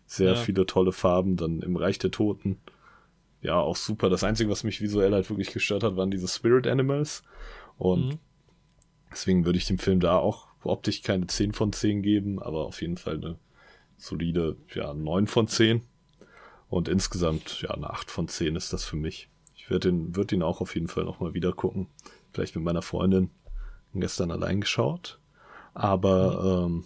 Sehr 0.05 0.33
ja. 0.33 0.35
viele 0.35 0.65
tolle 0.65 0.93
Farben, 0.93 1.35
dann 1.35 1.61
im 1.61 1.75
Reich 1.75 1.99
der 1.99 2.11
Toten. 2.11 2.57
Ja, 3.41 3.59
auch 3.59 3.75
super. 3.75 4.09
Das 4.09 4.23
Einzige, 4.23 4.49
was 4.49 4.63
mich 4.63 4.81
visuell 4.81 5.11
halt 5.11 5.29
wirklich 5.29 5.51
gestört 5.51 5.83
hat, 5.83 5.97
waren 5.97 6.09
diese 6.09 6.27
Spirit 6.27 6.67
Animals. 6.67 7.23
Und 7.77 8.07
mhm. 8.07 8.19
deswegen 9.11 9.45
würde 9.45 9.57
ich 9.57 9.67
dem 9.67 9.77
Film 9.77 9.99
da 9.99 10.17
auch 10.17 10.47
optisch 10.63 11.03
keine 11.03 11.27
10 11.27 11.51
von 11.51 11.73
10 11.73 12.01
geben, 12.01 12.41
aber 12.41 12.65
auf 12.65 12.81
jeden 12.81 12.97
Fall 12.97 13.15
eine 13.15 13.37
solide, 13.97 14.55
ja, 14.73 14.93
9 14.93 15.27
von 15.27 15.47
10. 15.47 15.81
Und 16.69 16.87
insgesamt, 16.87 17.61
ja, 17.61 17.71
eine 17.71 17.89
8 17.89 18.09
von 18.09 18.27
10 18.29 18.55
ist 18.55 18.71
das 18.71 18.85
für 18.85 18.95
mich. 18.95 19.29
Ich 19.69 19.71
werde 19.71 19.89
ihn, 19.89 20.15
würd 20.15 20.31
ihn 20.31 20.41
auch 20.41 20.61
auf 20.61 20.73
jeden 20.73 20.87
Fall 20.87 21.03
nochmal 21.03 21.35
wieder 21.35 21.53
gucken. 21.53 21.89
Vielleicht 22.33 22.55
mit 22.55 22.65
meiner 22.65 22.81
Freundin. 22.81 23.29
Gestern 23.93 24.31
allein 24.31 24.61
geschaut. 24.61 25.19
Aber 25.75 26.65
ähm, 26.65 26.85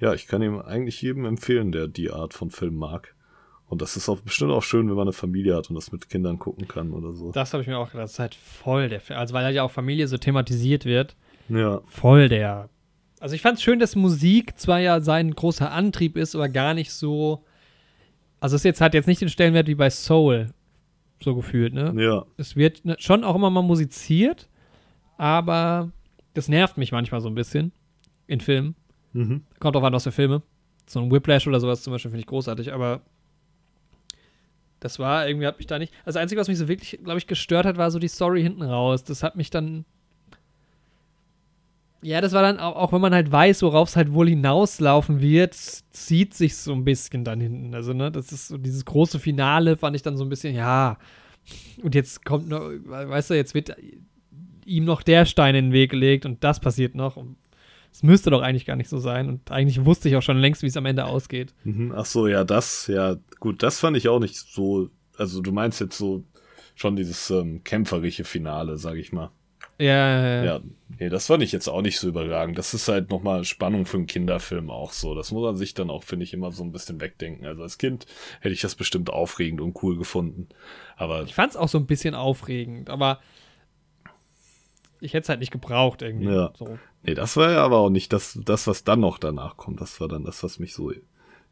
ja, 0.00 0.14
ich 0.14 0.28
kann 0.28 0.40
ihm 0.40 0.60
eigentlich 0.60 1.02
jedem 1.02 1.26
empfehlen, 1.26 1.70
der 1.70 1.86
die 1.86 2.10
Art 2.10 2.32
von 2.32 2.50
Film 2.50 2.76
mag. 2.76 3.14
Und 3.66 3.82
das 3.82 3.98
ist 3.98 4.08
auch 4.08 4.18
bestimmt 4.20 4.52
auch 4.52 4.62
schön, 4.62 4.88
wenn 4.88 4.96
man 4.96 5.08
eine 5.08 5.12
Familie 5.12 5.56
hat 5.56 5.68
und 5.68 5.74
das 5.74 5.92
mit 5.92 6.08
Kindern 6.08 6.38
gucken 6.38 6.66
kann 6.68 6.94
oder 6.94 7.12
so. 7.12 7.32
Das 7.32 7.52
habe 7.52 7.62
ich 7.62 7.68
mir 7.68 7.76
auch 7.76 7.90
gedacht. 7.90 8.04
Das 8.04 8.12
ist 8.12 8.18
halt 8.18 8.34
voll 8.34 8.88
der 8.88 9.02
Film. 9.02 9.18
Also, 9.18 9.34
weil 9.34 9.54
ja 9.54 9.62
auch 9.62 9.70
Familie 9.70 10.08
so 10.08 10.16
thematisiert 10.16 10.86
wird. 10.86 11.16
Ja. 11.50 11.82
Voll 11.84 12.30
der. 12.30 12.70
Also, 13.20 13.34
ich 13.34 13.42
fand 13.42 13.58
es 13.58 13.62
schön, 13.62 13.78
dass 13.78 13.94
Musik 13.94 14.58
zwar 14.58 14.80
ja 14.80 15.02
sein 15.02 15.34
großer 15.34 15.70
Antrieb 15.70 16.16
ist, 16.16 16.34
aber 16.34 16.48
gar 16.48 16.72
nicht 16.72 16.94
so. 16.94 17.44
Also, 18.40 18.56
es 18.56 18.62
jetzt 18.62 18.80
hat 18.80 18.94
jetzt 18.94 19.06
nicht 19.06 19.20
den 19.20 19.28
Stellenwert 19.28 19.66
wie 19.66 19.74
bei 19.74 19.90
Soul, 19.90 20.54
so 21.22 21.34
gefühlt, 21.34 21.74
ne? 21.74 21.92
Ja. 21.96 22.24
Es 22.36 22.56
wird 22.56 22.84
ne, 22.84 22.96
schon 22.98 23.24
auch 23.24 23.34
immer 23.34 23.50
mal 23.50 23.62
musiziert, 23.62 24.48
aber 25.16 25.90
das 26.34 26.48
nervt 26.48 26.76
mich 26.76 26.92
manchmal 26.92 27.20
so 27.20 27.28
ein 27.28 27.34
bisschen 27.34 27.72
in 28.26 28.40
Filmen. 28.40 28.76
Mhm. 29.12 29.42
Kommt 29.58 29.76
auch 29.76 29.82
an, 29.82 29.92
was 29.92 30.04
für 30.04 30.12
Filme. 30.12 30.42
So 30.86 31.00
ein 31.00 31.10
Whiplash 31.10 31.46
oder 31.46 31.60
sowas 31.60 31.82
zum 31.82 31.92
Beispiel 31.92 32.10
finde 32.10 32.20
ich 32.20 32.26
großartig, 32.26 32.72
aber 32.72 33.02
das 34.80 34.98
war 34.98 35.26
irgendwie, 35.26 35.46
hat 35.46 35.58
mich 35.58 35.66
da 35.66 35.78
nicht. 35.78 35.92
Also 36.04 36.16
das 36.18 36.22
Einzige, 36.22 36.40
was 36.40 36.48
mich 36.48 36.58
so 36.58 36.68
wirklich, 36.68 36.98
glaube 37.02 37.18
ich, 37.18 37.26
gestört 37.26 37.66
hat, 37.66 37.76
war 37.76 37.90
so 37.90 37.98
die 37.98 38.08
Story 38.08 38.42
hinten 38.42 38.62
raus. 38.62 39.04
Das 39.04 39.22
hat 39.22 39.36
mich 39.36 39.50
dann. 39.50 39.84
Ja, 42.00 42.20
das 42.20 42.32
war 42.32 42.42
dann 42.42 42.58
auch, 42.60 42.76
auch 42.76 42.92
wenn 42.92 43.00
man 43.00 43.12
halt 43.12 43.32
weiß, 43.32 43.62
worauf 43.62 43.88
es 43.88 43.96
halt 43.96 44.12
wohl 44.12 44.28
hinauslaufen 44.28 45.20
wird, 45.20 45.54
zieht 45.54 46.32
sich 46.34 46.56
so 46.56 46.72
ein 46.72 46.84
bisschen 46.84 47.24
dann 47.24 47.40
hinten. 47.40 47.74
Also, 47.74 47.92
ne, 47.92 48.12
das 48.12 48.30
ist 48.30 48.48
so 48.48 48.56
dieses 48.56 48.84
große 48.84 49.18
Finale, 49.18 49.76
fand 49.76 49.96
ich 49.96 50.02
dann 50.02 50.16
so 50.16 50.24
ein 50.24 50.28
bisschen, 50.28 50.54
ja. 50.54 50.96
Und 51.82 51.94
jetzt 51.94 52.24
kommt 52.24 52.48
noch, 52.48 52.60
weißt 52.60 53.30
du, 53.30 53.34
jetzt 53.34 53.54
wird 53.54 53.74
ihm 54.64 54.84
noch 54.84 55.02
der 55.02 55.24
Stein 55.24 55.54
in 55.54 55.66
den 55.66 55.72
Weg 55.72 55.90
gelegt 55.90 56.24
und 56.26 56.44
das 56.44 56.60
passiert 56.60 56.94
noch. 56.94 57.16
Es 57.90 58.02
müsste 58.02 58.30
doch 58.30 58.42
eigentlich 58.42 58.66
gar 58.66 58.76
nicht 58.76 58.90
so 58.90 58.98
sein. 58.98 59.28
Und 59.28 59.50
eigentlich 59.50 59.84
wusste 59.84 60.08
ich 60.08 60.16
auch 60.16 60.22
schon 60.22 60.38
längst, 60.38 60.62
wie 60.62 60.66
es 60.66 60.76
am 60.76 60.86
Ende 60.86 61.06
ausgeht. 61.06 61.54
Mhm, 61.64 61.92
ach 61.96 62.04
so, 62.04 62.28
ja, 62.28 62.44
das, 62.44 62.86
ja, 62.86 63.16
gut, 63.40 63.62
das 63.62 63.80
fand 63.80 63.96
ich 63.96 64.08
auch 64.08 64.20
nicht 64.20 64.36
so. 64.36 64.90
Also, 65.16 65.40
du 65.40 65.50
meinst 65.50 65.80
jetzt 65.80 65.98
so 65.98 66.22
schon 66.76 66.94
dieses 66.94 67.30
ähm, 67.30 67.64
kämpferische 67.64 68.24
Finale, 68.24 68.76
sag 68.76 68.96
ich 68.96 69.12
mal. 69.12 69.30
Ja, 69.78 70.20
ja, 70.22 70.44
ja. 70.44 70.60
Nee, 70.98 71.08
das 71.08 71.26
fand 71.26 71.42
ich 71.44 71.52
jetzt 71.52 71.68
auch 71.68 71.82
nicht 71.82 72.00
so 72.00 72.08
überragend. 72.08 72.58
Das 72.58 72.74
ist 72.74 72.88
halt 72.88 73.10
nochmal 73.10 73.44
Spannung 73.44 73.86
für 73.86 73.96
einen 73.98 74.06
Kinderfilm 74.06 74.70
auch 74.70 74.92
so. 74.92 75.14
Das 75.14 75.30
muss 75.30 75.42
man 75.42 75.56
sich 75.56 75.74
dann 75.74 75.90
auch, 75.90 76.02
finde 76.02 76.24
ich, 76.24 76.34
immer 76.34 76.50
so 76.50 76.64
ein 76.64 76.72
bisschen 76.72 77.00
wegdenken. 77.00 77.46
Also 77.46 77.62
als 77.62 77.78
Kind 77.78 78.06
hätte 78.40 78.52
ich 78.52 78.60
das 78.60 78.74
bestimmt 78.74 79.10
aufregend 79.10 79.60
und 79.60 79.80
cool 79.82 79.96
gefunden. 79.96 80.48
Aber. 80.96 81.22
Ich 81.22 81.34
fand 81.34 81.52
es 81.52 81.56
auch 81.56 81.68
so 81.68 81.78
ein 81.78 81.86
bisschen 81.86 82.16
aufregend, 82.16 82.90
aber 82.90 83.20
ich 85.00 85.14
hätte 85.14 85.22
es 85.24 85.28
halt 85.28 85.38
nicht 85.38 85.52
gebraucht 85.52 86.02
irgendwie. 86.02 86.26
Ja. 86.26 86.52
So. 86.56 86.76
Nee, 87.04 87.14
das 87.14 87.36
war 87.36 87.52
ja 87.52 87.64
aber 87.64 87.78
auch 87.78 87.90
nicht 87.90 88.12
das, 88.12 88.38
das, 88.44 88.66
was 88.66 88.82
dann 88.82 88.98
noch 88.98 89.18
danach 89.18 89.56
kommt. 89.56 89.80
Das 89.80 90.00
war 90.00 90.08
dann 90.08 90.24
das, 90.24 90.42
was 90.42 90.58
mich 90.58 90.74
so 90.74 90.92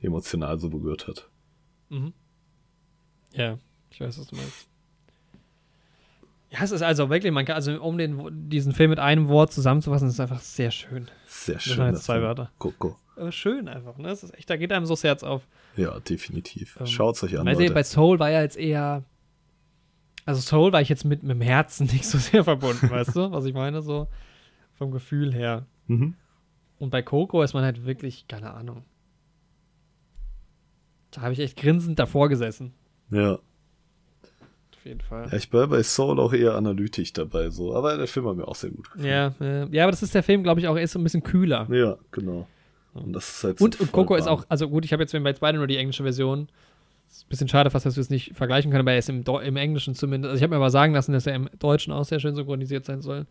emotional 0.01 0.59
so 0.59 0.69
berührt 0.69 1.07
hat. 1.07 1.31
Mhm. 1.90 2.12
Ja, 3.32 3.59
ich 3.90 4.01
weiß, 4.01 4.19
was 4.19 4.27
du 4.27 4.36
meinst. 4.36 4.69
Ja, 6.51 6.62
es 6.62 6.70
ist 6.70 6.82
also 6.82 7.10
wirklich, 7.10 7.32
man 7.32 7.44
kann, 7.44 7.56
also 7.56 7.81
um 7.82 7.98
den, 7.98 8.48
diesen 8.48 8.73
Film 8.73 8.90
mit 8.90 9.01
einem 9.01 9.28
Wort 9.28 9.52
zusammenzufassen, 9.52 10.09
ist 10.09 10.14
es 10.14 10.20
einfach 10.20 10.40
sehr 10.40 10.70
schön. 10.70 11.09
Sehr 11.27 11.59
schön. 11.59 11.78
Das 11.78 11.94
jetzt 11.94 12.05
zwei 12.05 12.23
Wörter. 12.23 12.51
Coco. 12.59 12.97
Aber 13.16 13.32
schön 13.32 13.68
einfach, 13.68 13.97
ne? 13.97 14.09
Das 14.09 14.23
ist 14.23 14.35
echt, 14.35 14.48
da 14.48 14.56
geht 14.56 14.73
einem 14.73 14.86
so 14.86 14.93
das 14.94 15.02
Herz 15.02 15.23
auf. 15.23 15.47
Ja, 15.77 15.98
definitiv. 16.01 16.77
Ähm, 16.78 16.86
Schaut 16.86 17.16
es 17.16 17.24
euch 17.24 17.39
an. 17.39 17.47
Leute. 17.47 17.73
Bei 17.73 17.82
Soul 17.82 18.18
war 18.18 18.31
ja 18.31 18.43
jetzt 18.43 18.56
eher, 18.56 19.05
also 20.24 20.40
Soul 20.40 20.73
war 20.73 20.81
ich 20.82 20.89
jetzt 20.89 21.05
mit, 21.05 21.23
mit 21.23 21.32
dem 21.32 21.40
Herzen 21.40 21.86
nicht 21.93 22.06
so 22.06 22.18
sehr 22.18 22.44
verbunden, 22.44 22.90
weißt 22.90 23.16
du, 23.16 23.32
was 23.32 23.44
ich 23.44 23.55
meine? 23.55 23.82
So 23.82 24.09
vom 24.74 24.90
Gefühl 24.90 25.32
her. 25.32 25.66
Mhm. 25.86 26.14
Und 26.78 26.90
bei 26.90 27.02
Coco 27.02 27.43
ist 27.43 27.55
man 27.55 27.64
halt 27.64 27.86
wirklich, 27.86 28.28
keine 28.28 28.52
Ahnung. 28.52 28.85
Da 31.10 31.23
habe 31.23 31.32
ich 31.32 31.40
echt 31.40 31.56
grinsend 31.56 31.98
davor 31.98 32.28
gesessen. 32.28 32.74
Ja. 33.10 33.39
Jeden 34.87 35.01
Fall. 35.01 35.27
Ja, 35.31 35.37
ich 35.37 35.53
war 35.53 35.67
bei 35.67 35.83
Soul 35.83 36.21
auch 36.21 36.33
eher 36.33 36.55
analytisch 36.55 37.13
dabei, 37.13 37.51
so. 37.51 37.75
Aber 37.75 37.97
der 37.97 38.07
Film 38.07 38.29
hat 38.29 38.37
mir 38.37 38.47
auch 38.47 38.55
sehr 38.55 38.71
gut 38.71 38.91
gefallen. 38.93 39.35
Ja, 39.41 39.65
äh, 39.65 39.67
ja 39.71 39.83
aber 39.83 39.91
das 39.91 40.03
ist 40.03 40.15
der 40.15 40.23
Film, 40.23 40.43
glaube 40.43 40.61
ich, 40.61 40.69
auch, 40.69 40.77
er 40.77 40.83
ist 40.83 40.93
so 40.93 40.99
ein 40.99 41.03
bisschen 41.03 41.23
kühler. 41.23 41.67
Ja, 41.71 41.97
genau. 42.13 42.47
Und 42.95 43.13
das 43.13 43.29
ist 43.29 43.45
halt 43.45 43.59
so 43.59 43.65
und 43.65 43.79
Coco 43.79 44.07
voll 44.07 44.19
ist 44.19 44.27
warm. 44.27 44.39
auch, 44.39 44.47
also 44.49 44.69
gut, 44.69 44.85
ich 44.85 44.93
habe 44.93 45.03
jetzt 45.03 45.13
jetzt 45.13 45.41
beide 45.41 45.59
nur 45.59 45.67
die 45.67 45.77
englische 45.77 46.05
Version. 46.05 46.49
Ist 47.11 47.27
ein 47.27 47.29
bisschen 47.29 47.49
schade 47.49 47.71
fast, 47.71 47.85
dass 47.85 47.97
wir 47.97 48.01
es 48.01 48.11
nicht 48.11 48.35
vergleichen 48.35 48.71
können, 48.71 48.83
aber 48.83 48.93
er 48.93 48.99
ist 48.99 49.09
im, 49.09 49.23
im 49.23 49.57
Englischen 49.57 49.95
zumindest. 49.95 50.31
Also 50.31 50.39
ich 50.39 50.43
habe 50.43 50.51
mir 50.51 50.57
aber 50.57 50.71
sagen 50.71 50.95
lassen, 50.95 51.13
dass 51.13 51.27
er 51.27 51.35
im 51.35 51.49
Deutschen 51.59 51.93
auch 51.93 52.05
sehr 52.05 52.21
schön 52.21 52.35
synchronisiert 52.35 52.85
sein 52.85 53.03
soll. 53.03 53.27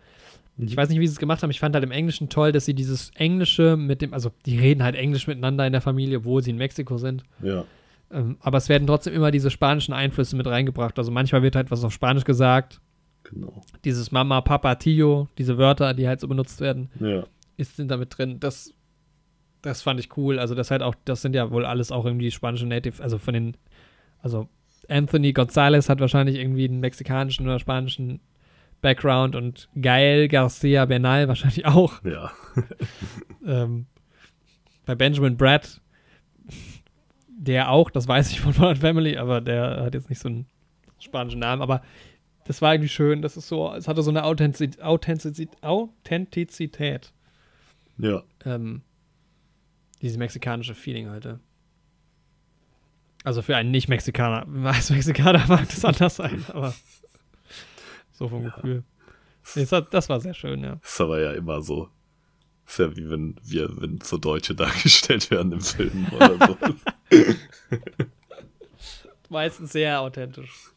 Mhm. 0.57 0.68
Ich 0.68 0.77
weiß 0.77 0.90
nicht, 0.90 0.99
wie 0.99 1.07
sie 1.07 1.14
es 1.14 1.19
gemacht 1.19 1.41
haben. 1.41 1.52
Ich 1.52 1.60
fand 1.60 1.73
halt 1.73 1.84
im 1.84 1.91
Englischen 1.91 2.30
toll, 2.30 2.52
dass 2.52 2.65
sie 2.65 2.73
dieses 2.73 3.11
Englische 3.15 3.77
mit 3.77 4.02
dem, 4.02 4.14
also 4.14 4.32
die 4.45 4.60
reden 4.60 4.84
halt 4.84 4.95
Englisch 4.95 5.27
miteinander 5.27 5.65
in 5.65 5.72
der 5.72 5.82
Familie, 5.82 6.19
obwohl 6.19 6.44
sie 6.44 6.52
in 6.52 6.57
Mexiko 6.57 6.98
sind. 6.98 7.23
Ja. 7.41 7.65
Ähm, 8.11 8.38
aber 8.40 8.57
es 8.57 8.69
werden 8.69 8.88
trotzdem 8.88 9.14
immer 9.14 9.32
diese 9.32 9.49
spanischen 9.52 9.94
Einflüsse 9.94 10.36
mit 10.36 10.48
reingebracht. 10.48 10.98
Also 10.99 11.11
manchmal 11.11 11.41
wird 11.44 11.56
halt 11.56 11.72
was 11.72 11.84
auf 11.84 11.94
Spanisch 11.94 12.23
gesagt. 12.23 12.82
Genau. 13.23 13.61
Dieses 13.84 14.11
Mama, 14.11 14.41
Papa, 14.41 14.76
Tio, 14.76 15.27
diese 15.38 15.57
Wörter, 15.57 15.94
die 15.94 16.07
halt 16.07 16.19
so 16.19 16.27
benutzt 16.27 16.61
werden, 16.61 16.90
Ja. 16.99 17.23
ist 17.57 17.76
sind 17.77 17.90
damit 17.90 18.15
drin. 18.18 18.40
Das, 18.40 18.73
das 19.64 19.82
fand 19.82 19.99
ich 19.99 20.15
cool. 20.18 20.38
Also 20.38 20.53
das 20.53 20.69
halt 20.69 20.84
auch, 20.84 20.94
das 21.06 21.23
sind 21.23 21.34
ja 21.36 21.49
wohl 21.49 21.65
alles 21.65 21.91
auch 21.91 22.06
irgendwie 22.06 22.30
spanische 22.30 22.68
Native, 22.68 23.02
also 23.02 23.18
von 23.18 23.34
den, 23.34 23.57
also 24.22 24.48
Anthony 24.88 25.34
Gonzalez 25.34 25.90
hat 25.90 25.99
wahrscheinlich 25.99 26.36
irgendwie 26.36 26.65
einen 26.65 26.80
mexikanischen 26.80 27.48
oder 27.48 27.57
spanischen 27.57 28.19
Background 28.82 29.36
und 29.36 29.68
Gael 29.76 30.27
Garcia 30.27 30.86
Bernal 30.86 31.27
wahrscheinlich 31.27 31.65
auch. 31.65 32.03
Ja. 32.03 32.32
Ähm, 33.48 33.88
bei 34.86 34.94
Benjamin 34.94 35.38
Brad, 35.38 35.82
der 37.38 37.72
auch, 37.72 37.90
das 37.90 38.07
weiß 38.07 38.32
ich 38.32 38.41
von 38.41 38.53
Modern 38.57 38.78
Family, 38.78 39.18
aber 39.18 39.41
der 39.41 39.84
hat 39.84 39.94
jetzt 39.94 40.10
nicht 40.10 40.20
so 40.20 40.30
einen 40.30 40.45
spanischen 40.99 41.40
Namen, 41.40 41.62
aber 41.62 41.82
das 42.45 42.62
war 42.62 42.74
irgendwie 42.74 42.90
schön, 42.90 43.22
das 43.22 43.38
ist 43.38 43.48
so, 43.48 43.74
es 43.74 43.88
hatte 43.88 44.03
so 44.03 44.12
eine 44.12 44.24
Authentizität, 44.24 45.64
Authentizität, 45.64 47.12
Ja. 47.98 48.24
ähm, 48.45 48.82
dieses 50.02 50.18
mexikanische 50.18 50.76
Feeling 50.76 51.07
ja. 51.24 51.40
Also 53.24 53.41
für 53.41 53.56
einen 53.56 53.72
Nicht-Mexikaner. 53.72 54.45
Als 54.68 54.91
Mexikaner 54.91 55.44
mag 55.48 55.68
das 55.68 55.84
anders 55.84 56.16
sein, 56.16 56.45
aber 56.49 56.76
so 58.12 58.30
vom 58.30 58.44
Gefühl. 58.44 58.84
Nee, 59.56 59.62
das, 59.62 59.72
hat, 59.72 59.94
das 59.94 60.10
war 60.10 60.20
sehr 60.20 60.36
schön, 60.36 60.64
ja. 60.64 60.80
Ist 60.84 61.02
aber 61.02 61.20
ja 61.20 61.32
immer 61.32 61.62
so. 61.62 61.90
Ist 62.67 62.79
ja 62.79 62.95
wie 62.95 63.09
wenn 63.09 63.35
wir, 63.43 63.69
wenn 63.79 63.99
so 64.01 64.17
Deutsche 64.17 64.55
dargestellt 64.55 65.29
werden 65.31 65.51
im 65.51 65.61
Film 65.61 66.07
oder 66.11 66.37
so. 66.47 66.57
Meistens 69.29 69.71
sehr 69.71 70.01
authentisch. 70.01 70.71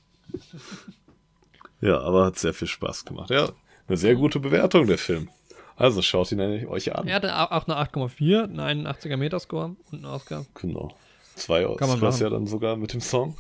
ja, 1.81 2.01
aber 2.01 2.27
hat 2.27 2.39
sehr 2.39 2.55
viel 2.55 2.69
Spaß 2.69 3.05
gemacht. 3.05 3.31
Ja, 3.31 3.51
eine 3.87 3.97
sehr 3.97 4.15
gute 4.17 4.41
Bewertung, 4.41 4.87
der 4.87 4.99
Film. 4.99 5.29
Also 5.77 6.03
schaut 6.03 6.33
ihn 6.33 6.41
euch 6.67 6.95
an. 6.95 7.07
Er 7.07 7.17
hatte 7.17 7.35
au- 7.37 7.57
auch 7.57 7.69
eine 7.69 7.77
8,4, 7.77 8.45
einen 8.59 8.87
81er 8.87 9.17
Metascore 9.17 9.77
und 9.91 9.95
einen 9.95 10.05
Oscar. 10.07 10.45
Genau. 10.55 10.97
Zwei 11.37 11.67
Oscars 11.67 12.19
ja 12.19 12.29
dann 12.31 12.47
sogar 12.49 12.77
mit 12.77 12.93
dem 12.93 13.01
Song. 13.01 13.37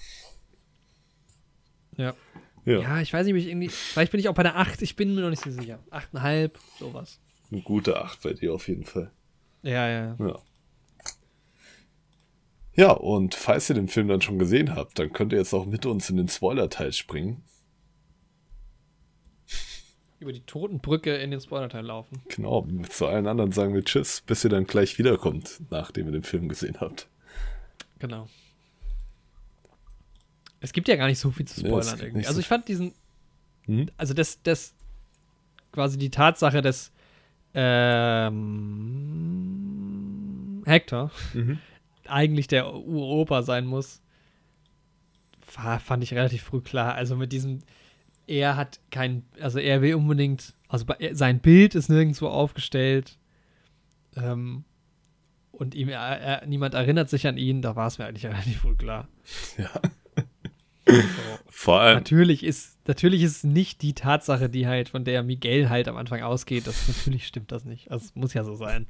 Ja. 1.97 2.15
Ja, 2.65 2.79
Ja, 2.81 3.01
ich 3.01 3.13
weiß 3.13 3.25
nicht, 3.27 3.35
ob 3.35 3.39
ich 3.41 3.49
irgendwie. 3.49 3.69
Vielleicht 3.71 4.13
bin 4.13 4.21
ich 4.21 4.29
auch 4.29 4.35
bei 4.35 4.45
der 4.45 4.57
8, 4.57 4.83
ich 4.83 4.95
bin 4.95 5.15
mir 5.17 5.23
noch 5.23 5.31
nicht 5.31 5.43
so 5.43 5.51
sicher. 5.51 5.81
8,5, 5.91 6.51
sowas. 6.79 7.19
Eine 7.51 7.63
gute 7.63 8.01
Acht 8.01 8.23
bei 8.23 8.33
dir 8.33 8.55
auf 8.55 8.69
jeden 8.69 8.85
Fall. 8.85 9.11
Ja, 9.63 9.89
ja, 9.89 10.17
ja. 10.19 10.27
Ja. 10.27 10.39
Ja, 12.75 12.91
und 12.93 13.35
falls 13.35 13.69
ihr 13.69 13.75
den 13.75 13.89
Film 13.89 14.07
dann 14.07 14.21
schon 14.21 14.39
gesehen 14.39 14.77
habt, 14.77 15.01
dann 15.01 15.13
könnt 15.13 15.33
ihr 15.33 15.39
jetzt 15.39 15.53
auch 15.53 15.67
mit 15.67 15.85
uns 15.85 16.11
in 16.11 16.17
den 16.17 16.29
Spoiler-Teil 16.29 16.93
springen. 16.93 17.43
Über 20.21 20.33
die 20.33 20.43
Totenbrücke 20.43 21.17
in 21.17 21.33
den 21.33 21.41
Spoiler-Teil 21.41 21.85
laufen. 21.85 22.23
Genau, 22.29 22.67
zu 22.89 23.07
allen 23.07 23.27
anderen 23.27 23.51
sagen 23.51 23.75
wir 23.75 23.85
Tschüss, 23.85 24.21
bis 24.21 24.45
ihr 24.45 24.51
dann 24.51 24.65
gleich 24.65 24.97
wiederkommt, 24.99 25.61
nachdem 25.71 26.07
ihr 26.07 26.13
den 26.13 26.23
Film 26.23 26.49
gesehen 26.49 26.81
habt. 26.81 27.09
Genau. 27.99 28.29
Es 30.61 30.73
gibt 30.73 30.89
ja 30.89 30.97
gar 30.97 31.07
nicht 31.07 31.19
so 31.19 31.31
viel 31.31 31.47
zu 31.47 31.61
Ja, 31.61 31.69
spoilern 31.69 31.91
gibt 31.91 32.03
irgendwie. 32.03 32.27
Also 32.27 32.35
so 32.35 32.41
ich 32.41 32.49
fand 32.49 32.69
diesen, 32.69 32.95
Hm? 33.63 33.91
also 33.97 34.15
das, 34.15 34.41
das, 34.43 34.75
quasi 35.73 35.99
die 35.99 36.11
Tatsache, 36.11 36.63
dass 36.63 36.93
ähm, 39.69 40.63
Hector 40.67 41.11
Mhm. 41.35 41.59
eigentlich 42.07 42.47
der 42.47 42.73
Uropa 42.75 43.43
sein 43.43 43.67
muss, 43.67 44.01
war, 45.55 45.81
fand 45.81 46.03
ich 46.03 46.15
relativ 46.15 46.43
früh 46.43 46.61
klar. 46.61 46.95
Also 46.95 47.17
mit 47.17 47.33
diesem, 47.33 47.61
er 48.27 48.57
hat 48.57 48.81
kein, 48.91 49.25
also 49.41 49.59
er 49.59 49.83
will 49.83 49.95
unbedingt, 49.95 50.55
also 50.69 50.85
bei, 50.85 51.11
sein 51.15 51.41
Bild 51.41 51.75
ist 51.75 51.89
nirgendwo 51.89 52.29
aufgestellt 52.29 53.19
ähm, 54.17 54.65
und 55.53 55.75
ihm, 55.75 55.89
er, 55.89 55.99
er, 55.99 56.47
niemand 56.47 56.75
erinnert 56.75 57.09
sich 57.11 57.27
an 57.27 57.37
ihn, 57.39 57.63
da 57.63 57.75
war 57.77 57.87
es 57.87 57.99
mir 57.99 58.07
eigentlich 58.07 58.27
relativ 58.33 58.61
früh 58.61 58.77
klar. 58.77 59.09
Ja. 59.57 59.71
Vor 61.51 61.81
allem, 61.81 61.97
Natürlich 61.97 62.45
ist, 62.45 62.79
natürlich 62.87 63.23
ist 63.23 63.39
es 63.39 63.45
nicht 63.45 63.83
die 63.83 63.93
Tatsache, 63.93 64.49
die 64.49 64.69
halt, 64.69 64.91
von 64.91 65.05
der 65.05 65.25
Miguel 65.25 65.69
halt 65.69 65.89
am 65.89 65.97
Anfang 65.97 66.23
ausgeht. 66.23 66.67
Das, 66.69 66.87
natürlich 66.89 67.27
stimmt 67.27 67.51
das 67.51 67.65
nicht. 67.65 67.91
Also 67.91 68.05
es 68.05 68.15
muss 68.15 68.33
ja 68.33 68.45
so 68.45 68.55
sein. 68.55 68.87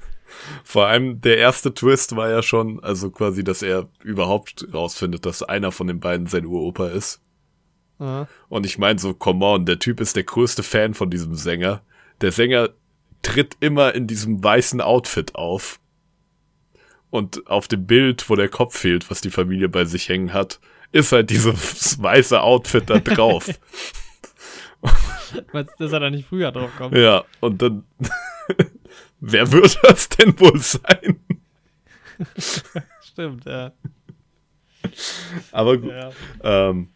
vor 0.65 0.87
allem 0.87 1.21
der 1.23 1.39
erste 1.39 1.73
Twist 1.73 2.15
war 2.15 2.29
ja 2.29 2.43
schon, 2.43 2.83
also 2.85 3.11
quasi, 3.11 3.43
dass 3.43 3.63
er 3.63 3.89
überhaupt 4.05 4.67
rausfindet, 4.73 5.25
dass 5.25 5.43
einer 5.43 5.73
von 5.73 5.87
den 5.87 5.99
beiden 5.99 6.27
sein 6.27 6.45
Uropa 6.45 6.89
ist. 6.89 7.23
Ja. 7.99 8.29
Und 8.49 8.67
ich 8.67 8.77
meine 8.79 8.99
so, 8.99 9.15
come 9.15 9.45
on, 9.45 9.65
der 9.65 9.79
Typ 9.79 10.01
ist 10.01 10.17
der 10.17 10.25
größte 10.25 10.63
Fan 10.63 10.95
von 10.95 11.11
diesem 11.11 11.35
Sänger. 11.35 11.83
Der 12.21 12.33
Sänger 12.33 12.71
tritt 13.23 13.57
immer 13.61 13.95
in 13.95 14.07
diesem 14.07 14.45
weißen 14.45 14.81
Outfit 14.81 15.35
auf. 15.35 15.81
Und 17.11 17.47
auf 17.47 17.67
dem 17.67 17.87
Bild, 17.87 18.29
wo 18.29 18.37
der 18.37 18.51
Kopf 18.51 18.77
fehlt, 18.77 19.11
was 19.11 19.23
die 19.23 19.31
Familie 19.31 19.71
bei 19.71 19.87
sich 19.87 20.09
hängen 20.11 20.35
hat, 20.35 20.61
ist 20.93 21.13
halt 21.13 21.31
dieses 21.31 21.99
weiße 22.03 22.41
Outfit 22.41 22.89
da 22.91 22.99
drauf. 22.99 23.49
Weil 25.53 25.67
das 25.79 25.93
er 25.93 26.01
da 26.01 26.11
nicht 26.11 26.29
früher 26.29 26.51
drauf 26.53 26.71
kommt. 26.77 26.97
ja, 26.97 27.25
und 27.41 27.61
dann, 27.61 27.85
wer 29.21 29.51
wird 29.53 29.79
das 29.83 30.09
denn 30.09 30.39
wohl 30.41 30.59
sein? 30.59 31.21
Stimmt, 33.03 33.45
ja. 33.45 33.73
Aber 35.53 35.77
gut. 35.79 35.91
ja. 35.91 36.11
Ähm, 36.43 36.89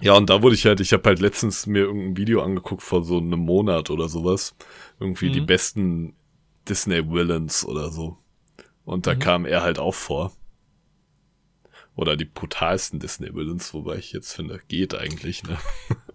ja, 0.00 0.12
und 0.14 0.28
da 0.28 0.42
wurde 0.42 0.54
ich 0.56 0.66
halt, 0.66 0.80
ich 0.80 0.92
habe 0.92 1.08
halt 1.08 1.20
letztens 1.20 1.66
mir 1.66 1.84
irgendein 1.84 2.16
Video 2.18 2.42
angeguckt 2.42 2.82
vor 2.82 3.02
so 3.02 3.18
einem 3.18 3.38
Monat 3.40 3.88
oder 3.90 4.08
sowas. 4.08 4.54
Irgendwie 5.00 5.30
die 5.30 5.40
Mhm. 5.40 5.46
besten 5.46 6.16
Disney-Villains 6.68 7.64
oder 7.64 7.90
so. 7.90 8.18
Und 8.84 9.06
da 9.06 9.14
Mhm. 9.14 9.18
kam 9.20 9.46
er 9.46 9.62
halt 9.62 9.78
auch 9.78 9.94
vor. 9.94 10.32
Oder 11.96 12.16
die 12.16 12.26
brutalsten 12.26 13.00
Disney-Villains, 13.00 13.72
wobei 13.74 13.96
ich 13.96 14.12
jetzt 14.12 14.32
finde, 14.34 14.60
geht 14.68 14.94
eigentlich, 14.94 15.42
ne? 15.44 15.56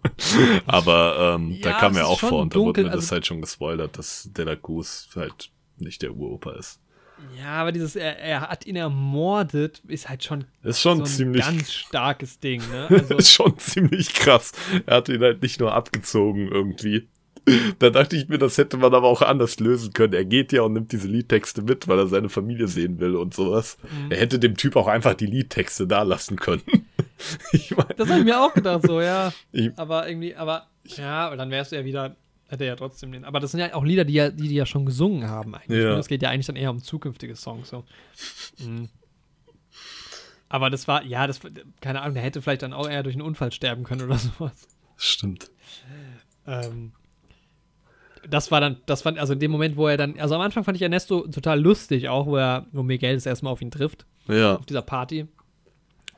Aber 0.66 1.36
ähm, 1.36 1.60
da 1.62 1.72
Ja, 1.72 1.80
kam 1.80 1.91
es 1.94 1.98
er 1.98 2.03
ist 2.03 2.10
auch 2.10 2.20
vor 2.20 2.41
und 2.41 2.56
da 2.56 2.60
wurde 2.60 2.84
mir 2.84 2.90
das 2.90 2.95
also- 3.06 3.12
halt 3.14 3.26
schon 3.26 3.41
gespoilert, 3.41 3.98
dass 3.98 4.30
der 4.32 4.45
Lagus 4.45 5.10
halt 5.16 5.49
nicht 5.78 6.02
der 6.02 6.14
Uropa 6.16 6.52
ist. 6.53 6.80
ja, 7.38 7.53
aber 7.62 7.72
dieses, 7.72 7.95
er, 7.95 8.20
er 8.20 8.41
hat 8.41 8.66
ihn 8.68 8.76
ermordet, 8.76 9.82
ist 9.88 10.08
halt 10.10 10.24
schon 10.24 10.45
Ist 10.64 10.82
schon 10.82 10.98
so 10.99 11.03
ein 11.03 11.08
ziemlich 11.08 11.44
ganz 11.45 11.72
starkes 11.74 12.40
Ding, 12.40 12.62
ne? 12.70 12.88
Also, 12.90 13.16
ist 13.16 13.32
schon 13.32 13.58
ziemlich 13.58 14.14
krass. 14.14 14.52
Er 14.86 14.98
hat 14.98 15.10
ihn 15.10 15.22
halt 15.22 15.41
nicht 15.41 15.60
nur 15.60 15.74
abgezogen 15.74 16.48
irgendwie. 16.48 17.08
Da 17.80 17.90
dachte 17.90 18.16
ich 18.16 18.28
mir, 18.30 18.38
das 18.38 18.58
hätte 18.58 18.78
man 18.78 18.94
aber 18.94 19.08
auch 19.08 19.24
anders 19.24 19.60
lösen 19.60 19.94
können. 19.94 20.14
Er 20.14 20.26
geht 20.26 20.52
ja 20.52 20.62
und 20.62 20.74
nimmt 20.74 20.92
diese 20.92 21.08
Liedtexte 21.08 21.64
mit, 21.64 21.88
weil 21.88 21.98
er 21.98 22.08
seine 22.08 22.30
Familie 22.30 22.68
sehen 22.68 23.00
will 23.00 23.16
und 23.16 23.34
sowas. 23.34 23.78
Mhm. 23.84 24.12
Er 24.12 24.18
hätte 24.20 24.38
dem 24.38 24.56
Typ 24.56 24.76
auch 24.76 24.88
einfach 24.88 25.16
die 25.16 25.26
Liedtexte 25.26 25.88
da 25.88 26.04
lassen 26.04 26.36
können. 26.36 26.62
ich 27.52 27.76
meine, 27.76 27.96
das 27.98 28.10
habe 28.10 28.20
ich 28.20 28.26
mir 28.26 28.40
auch 28.40 28.54
gedacht, 28.54 28.86
so, 28.86 29.02
ja. 29.02 29.34
ich, 29.52 29.72
Aber 29.76 30.08
irgendwie, 30.08 30.36
aber, 30.36 30.68
ja, 30.86 31.28
aber 31.28 31.36
dann 31.36 31.50
wärst 31.50 31.72
du 31.72 31.78
ja 31.78 31.84
wieder, 31.84 32.16
hätte 32.48 32.64
er 32.64 32.72
ja 32.72 32.76
trotzdem 32.76 33.12
den. 33.12 33.26
Aber 33.26 33.40
das 33.40 33.52
sind 33.52 33.60
ja 33.60 33.74
auch 33.74 33.84
Lieder, 33.84 34.06
die 34.06 34.14
ja, 34.14 34.30
die, 34.30 34.48
die 34.48 34.56
ja 34.56 34.68
schon 34.68 34.86
gesungen 34.86 35.28
haben 35.28 35.56
eigentlich. 35.56 35.82
Ja. 35.82 35.94
Ne? 35.94 36.00
Es 36.00 36.08
geht 36.08 36.22
ja 36.22 36.30
eigentlich 36.30 36.48
dann 36.48 36.56
eher 36.56 36.70
um 36.70 36.84
zukünftige 36.84 37.36
Songs, 37.36 37.70
so. 37.70 37.86
Mhm. 38.60 38.88
Aber 40.48 40.70
das 40.70 40.88
war, 40.88 41.04
ja, 41.06 41.26
das, 41.26 41.40
keine 41.80 42.02
Ahnung, 42.02 42.14
der 42.14 42.24
hätte 42.24 42.42
vielleicht 42.42 42.62
dann 42.62 42.74
auch 42.74 42.88
eher 42.88 43.04
durch 43.04 43.16
einen 43.16 43.24
Unfall 43.24 43.52
sterben 43.52 43.84
können 43.84 44.02
oder 44.02 44.18
sowas. 44.38 44.68
stimmt. 44.98 45.50
Ähm, 46.46 46.92
das 48.30 48.52
war 48.52 48.61
dann, 48.61 48.77
das 48.85 49.02
fand, 49.02 49.18
also 49.18 49.34
in 49.34 49.39
dem 49.39 49.52
Moment, 49.52 49.77
wo 49.77 49.88
er 49.88 49.98
dann, 49.98 50.19
also 50.19 50.35
am 50.35 50.41
Anfang 50.41 50.64
fand 50.64 50.76
ich 50.76 50.81
Ernesto 50.81 51.27
total 51.27 51.60
lustig, 51.60 52.10
auch 52.10 52.27
wo 52.27 52.38
er, 52.38 52.68
wo 52.72 52.84
Miguel 52.84 53.15
das 53.15 53.26
erstmal 53.26 53.53
auf 53.53 53.61
ihn 53.61 53.72
trifft, 53.72 54.06
Ja, 54.27 54.56
auf 54.56 54.65
dieser 54.65 54.81
Party. 54.81 55.27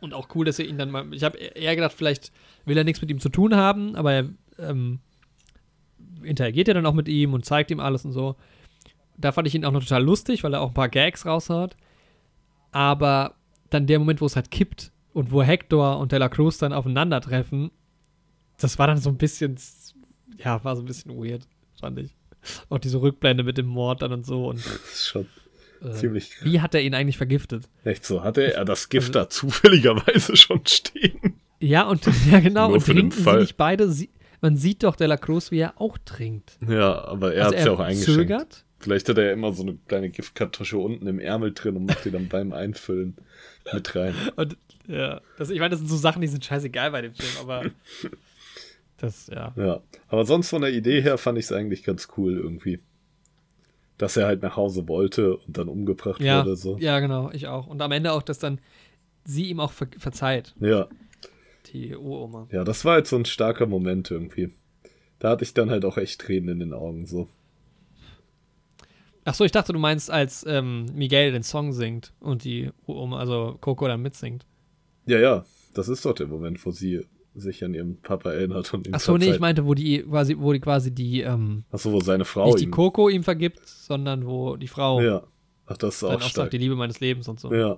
Und 0.01 0.13
auch 0.13 0.27
cool, 0.35 0.45
dass 0.45 0.59
er 0.59 0.65
ihn 0.65 0.77
dann 0.77 0.91
mal, 0.91 1.13
ich 1.13 1.23
habe 1.23 1.38
eher 1.38 1.75
gedacht, 1.75 1.93
vielleicht 1.93 2.31
will 2.65 2.77
er 2.77 2.84
nichts 2.84 3.01
mit 3.01 3.09
ihm 3.09 3.19
zu 3.19 3.30
tun 3.30 3.55
haben, 3.55 3.95
aber 3.95 4.11
er 4.11 4.30
ähm, 4.59 4.99
interagiert 6.23 6.67
ja 6.67 6.73
dann 6.73 6.85
auch 6.85 6.93
mit 6.93 7.07
ihm 7.07 7.34
und 7.34 7.45
zeigt 7.45 7.71
ihm 7.71 7.80
alles 7.80 8.03
und 8.03 8.11
so. 8.11 8.35
Da 9.17 9.31
fand 9.31 9.47
ich 9.47 9.55
ihn 9.55 9.63
auch 9.63 9.71
noch 9.71 9.81
total 9.81 10.03
lustig, 10.03 10.43
weil 10.43 10.53
er 10.53 10.61
auch 10.61 10.69
ein 10.69 10.73
paar 10.73 10.89
Gags 10.89 11.25
raushaut. 11.25 11.77
Aber 12.71 13.35
dann 13.69 13.88
der 13.88 13.99
Moment, 13.99 14.19
wo 14.21 14.25
es 14.25 14.35
halt 14.35 14.51
kippt 14.51 14.91
und 15.13 15.31
wo 15.31 15.43
Hector 15.43 15.99
und 15.99 16.11
De 16.11 16.19
La 16.19 16.30
Cruz 16.30 16.57
dann 16.57 16.73
aufeinandertreffen, 16.73 17.71
das 18.57 18.77
war 18.80 18.88
dann 18.88 18.97
so 18.97 19.09
ein 19.09 19.17
bisschen, 19.17 19.57
ja, 20.38 20.63
war 20.63 20.75
so 20.75 20.81
ein 20.81 20.85
bisschen 20.85 21.15
weird, 21.15 21.47
fand 21.84 21.99
ich. 21.99 22.15
Auch 22.69 22.80
diese 22.80 23.01
Rückblende 23.01 23.43
mit 23.43 23.57
dem 23.57 23.68
Mord 23.68 24.01
dann 24.01 24.11
und 24.14 24.26
so 24.26 24.47
und 24.47 24.57
das 24.60 24.76
ist 24.93 25.07
schon. 25.07 25.27
Äh, 25.81 25.91
Ziemlich 25.91 26.31
Wie 26.43 26.61
hat 26.61 26.73
er 26.76 26.81
ihn 26.81 26.93
eigentlich 26.93 27.18
vergiftet? 27.18 27.69
Echt 27.84 28.05
so, 28.05 28.23
hatte 28.23 28.53
er 28.53 28.64
das 28.65 28.88
Gift 28.89 29.10
Also- 29.15 29.19
da 29.19 29.30
zufälligerweise 29.30 30.35
schon 30.38 30.65
stehen? 30.65 31.35
Ja, 31.60 31.84
und 31.84 32.05
ja, 32.31 32.39
genau. 32.39 32.68
Nur 32.68 32.77
und 32.77 32.85
trinken 32.85 33.11
sie 33.11 33.35
nicht 33.38 33.57
beide? 33.57 33.89
Sie, 33.91 34.10
man 34.41 34.55
sieht 34.57 34.84
doch 34.84 34.95
De 34.95 35.07
La 35.07 35.18
Cruz, 35.18 35.51
wie 35.51 35.60
er 35.60 35.80
auch 35.80 35.97
trinkt. 36.03 36.57
Ja, 36.68 37.03
aber 37.05 37.34
er 37.34 37.45
also 37.45 37.55
hat 37.55 37.60
es 37.60 37.65
ja 37.65 37.72
auch 37.73 37.80
eingeschenkt. 37.80 38.19
zögert. 38.19 38.65
Vielleicht 38.80 39.07
hat 39.07 39.18
er 39.18 39.26
ja 39.27 39.31
immer 39.34 39.53
so 39.53 39.64
eine 39.64 39.77
kleine 39.88 40.10
Giftkartusche 40.10 40.77
unten 40.77 41.07
im 41.07 41.19
Ärmel 41.19 41.53
drin 41.53 41.77
und 41.77 41.85
macht 41.85 42.03
die 42.03 42.11
dann 42.11 42.27
beim 42.27 42.51
Einfüllen 42.51 43.15
mit 43.73 43.95
rein. 43.95 44.14
Und 44.35 44.57
ja, 44.88 45.22
das, 45.38 45.49
ich 45.49 45.60
meine, 45.60 45.69
das 45.69 45.80
sind 45.80 45.88
so 45.89 45.95
Sachen, 45.95 46.22
die 46.22 46.27
sind 46.27 46.43
scheißegal 46.43 46.91
bei 46.91 47.01
dem 47.01 47.14
Film, 47.14 47.31
aber 47.41 47.64
das, 49.03 49.27
ja. 49.27 49.53
Ja, 49.55 49.81
aber 50.07 50.25
sonst 50.25 50.49
von 50.49 50.61
der 50.61 50.71
Idee 50.73 51.01
her 51.01 51.17
fand 51.17 51.38
ich 51.38 51.45
es 51.45 51.51
eigentlich 51.51 51.84
ganz 51.84 52.07
cool 52.17 52.38
irgendwie. 52.38 52.80
Dass 53.97 54.17
er 54.17 54.25
halt 54.25 54.41
nach 54.41 54.57
Hause 54.57 54.88
wollte 54.88 55.38
und 55.38 55.57
dann 55.57 55.67
umgebracht 55.69 56.19
Ja, 56.21 56.39
wurde. 56.43 56.55
So. 56.55 56.77
ja, 56.80 56.99
genau, 56.99 57.30
ich 57.31 57.47
auch. 57.47 57.67
Und 57.67 57.81
am 57.81 57.91
Ende 57.91 58.11
auch, 58.11 58.23
dass 58.23 58.39
dann 58.39 58.59
sie 59.23 59.49
ihm 59.49 59.59
auch 59.59 59.71
ver 59.71 59.88
verzeiht, 59.97 60.55
Ja, 60.59 60.88
die 61.67 61.95
Uroma. 61.95 62.47
ja, 62.51 62.63
das 62.63 62.84
war 62.85 62.93
halt 62.93 63.07
so 63.07 63.15
ein 63.15 63.25
starker 63.25 63.67
Moment 63.67 64.09
irgendwie. 64.11 64.51
Da 65.19 65.30
hatte 65.30 65.43
ich 65.43 65.53
dann 65.53 65.69
halt 65.69 65.85
auch 65.85 65.97
echt 65.97 66.19
Tränen 66.21 66.49
in 66.49 66.59
den 66.59 66.73
Augen 66.73 67.05
so. 67.05 67.30
Ach 69.25 69.34
so, 69.35 69.45
ich 69.45 69.51
dachte, 69.53 69.71
du 69.71 69.80
meinst, 69.80 70.11
als 70.11 70.45
ähm, 70.45 70.85
Miguel 70.93 71.31
den 71.31 71.43
Song 71.43 71.71
singt 71.71 72.11
und 72.19 72.43
die 72.43 72.71
Uroma, 72.85 73.19
also 73.19 73.57
Coco 73.61 73.88
dann 73.88 74.01
mitsingt. 74.01 74.45
Ja, 75.05 75.19
ja, 75.19 75.45
das 75.73 75.88
ist 75.88 76.03
doch 76.03 76.13
der 76.13 76.27
Moment, 76.27 76.65
wo 76.65 76.71
sie 76.71 77.05
sich 77.35 77.64
an 77.64 77.73
ihren 77.73 77.99
Papa 78.01 78.31
erinnert 78.31 78.73
und 78.73 78.88
ihn 78.88 78.93
Ach 78.95 78.99
so, 78.99 79.18
nee, 79.18 79.31
ich 79.31 79.39
meinte, 79.39 79.65
wo 79.65 79.73
die 79.73 80.03
quasi, 80.03 80.38
wo 80.38 80.53
die 80.53 80.60
quasi 80.60 80.91
die, 80.91 81.22
ähm, 81.22 81.64
Ach 81.72 81.80
so, 81.80 81.91
wo 81.91 81.99
seine 81.99 82.26
Frau 82.26 82.45
nicht 82.45 82.60
die 82.60 82.69
Coco 82.69 83.10
ihm 83.10 83.23
vergibt, 83.23 83.68
sondern 83.68 84.26
wo 84.26 84.55
die 84.55 84.68
Frau 84.68 85.01
Ja, 85.01 85.23
ach, 85.65 85.77
das 85.77 85.95
ist 85.95 86.03
dann 86.03 86.11
auch 86.11 86.15
auch 86.15 86.22
sagt, 86.22 86.31
stark. 86.31 86.51
die 86.51 86.57
Liebe 86.57 86.76
meines 86.76 86.99
Lebens 86.99 87.27
und 87.27 87.39
so. 87.39 87.53
Ja, 87.53 87.77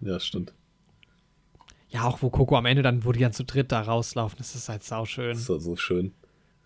ja, 0.00 0.20
stimmt. 0.20 0.54
Ja, 1.88 2.04
auch 2.04 2.22
wo 2.22 2.30
Coco 2.30 2.56
am 2.56 2.66
Ende 2.66 2.82
dann, 2.82 3.04
wo 3.04 3.10
die 3.12 3.20
dann 3.20 3.32
zu 3.32 3.44
dritt 3.44 3.72
da 3.72 3.80
rauslaufen, 3.80 4.38
das 4.38 4.54
ist 4.54 4.68
halt 4.68 4.84
sauschön. 4.84 5.32
Das 5.32 5.48
war 5.48 5.58
so 5.58 5.74
schön. 5.74 6.12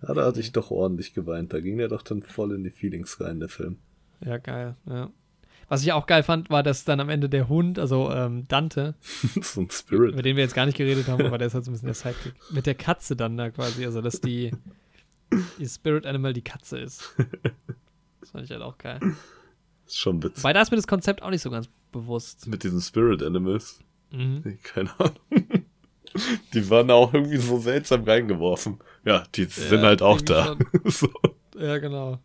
Ja, 0.03 0.13
da 0.13 0.27
hatte 0.27 0.41
ich 0.41 0.53
doch 0.53 0.71
ordentlich 0.71 1.15
geweint. 1.15 1.55
Da 1.55 1.61
ging 1.61 1.79
der 1.79 1.89
doch 1.89 2.03
dann 2.03 2.23
voll 2.23 2.53
in 2.53 2.63
die 2.63 2.71
Feelings 2.71 3.21
rein, 3.21 3.41
der 3.41 3.49
Film. 3.49 3.79
Ja, 4.21 4.37
geil, 4.37 4.77
ja. 4.87 5.11
Was 5.69 5.83
ich 5.83 5.93
auch 5.93 6.07
geil 6.07 6.23
fand, 6.23 6.51
war, 6.51 6.63
dass 6.63 6.85
dann 6.85 7.01
am 7.01 7.09
Ende 7.09 7.29
der 7.29 7.49
Hund, 7.49 7.79
also 7.79 8.11
ähm, 8.11 8.47
Dante, 8.49 8.95
so 9.43 9.61
ein 9.63 9.71
Spirit. 9.71 10.13
über 10.13 10.23
den 10.23 10.37
wir 10.37 10.43
jetzt 10.43 10.55
gar 10.55 10.67
nicht 10.67 10.77
geredet 10.79 11.09
haben, 11.09 11.25
aber 11.27 11.39
der 11.39 11.47
ist 11.49 11.55
halt 11.55 11.65
so 11.65 11.71
ein 11.71 11.75
bisschen 11.75 11.87
der 11.87 11.95
Sidekick, 11.95 12.35
mit 12.51 12.67
der 12.67 12.75
Katze 12.75 13.17
dann 13.17 13.37
da 13.37 13.51
quasi, 13.51 13.85
also 13.85 14.01
dass 14.01 14.21
die, 14.21 14.51
die 15.59 15.67
Spirit 15.69 16.07
Animal 16.07 16.33
die 16.33 16.43
Katze 16.43 16.79
ist. 16.79 17.15
Das 18.21 18.31
fand 18.31 18.45
ich 18.45 18.51
halt 18.51 18.63
auch 18.63 18.79
geil. 18.79 19.01
Ist 19.87 19.99
schon 19.99 20.23
witzig. 20.23 20.43
Weil 20.45 20.55
da 20.55 20.63
ist 20.63 20.71
mir 20.71 20.77
das 20.77 20.87
Konzept 20.87 21.23
auch 21.23 21.31
nicht 21.31 21.43
so 21.43 21.51
ganz 21.51 21.69
bewusst. 21.93 22.47
Mit 22.47 22.63
diesen 22.65 22.81
Spirit 22.81 23.23
Animals. 23.23 23.81
Mhm. 24.11 24.59
Keine 24.63 24.91
Ahnung. 24.99 25.17
Die 26.53 26.71
waren 26.71 26.87
da 26.89 26.95
auch 26.95 27.13
irgendwie 27.13 27.39
so 27.39 27.59
seltsam 27.59 28.05
reingeworfen. 28.05 28.79
Ja, 29.05 29.25
die 29.35 29.45
sind 29.47 29.81
Ja, 29.81 29.87
halt 29.89 30.01
auch 30.01 30.21
da. 30.21 30.57
so. 30.85 31.09
Ja, 31.59 31.79
genau. 31.79 32.21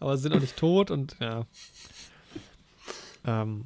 Aber 0.00 0.16
sie 0.16 0.24
sind 0.24 0.32
auch 0.34 0.40
nicht 0.40 0.56
tot 0.56 0.90
und 0.90 1.16
ja. 1.20 1.46
Ähm, 3.28 3.64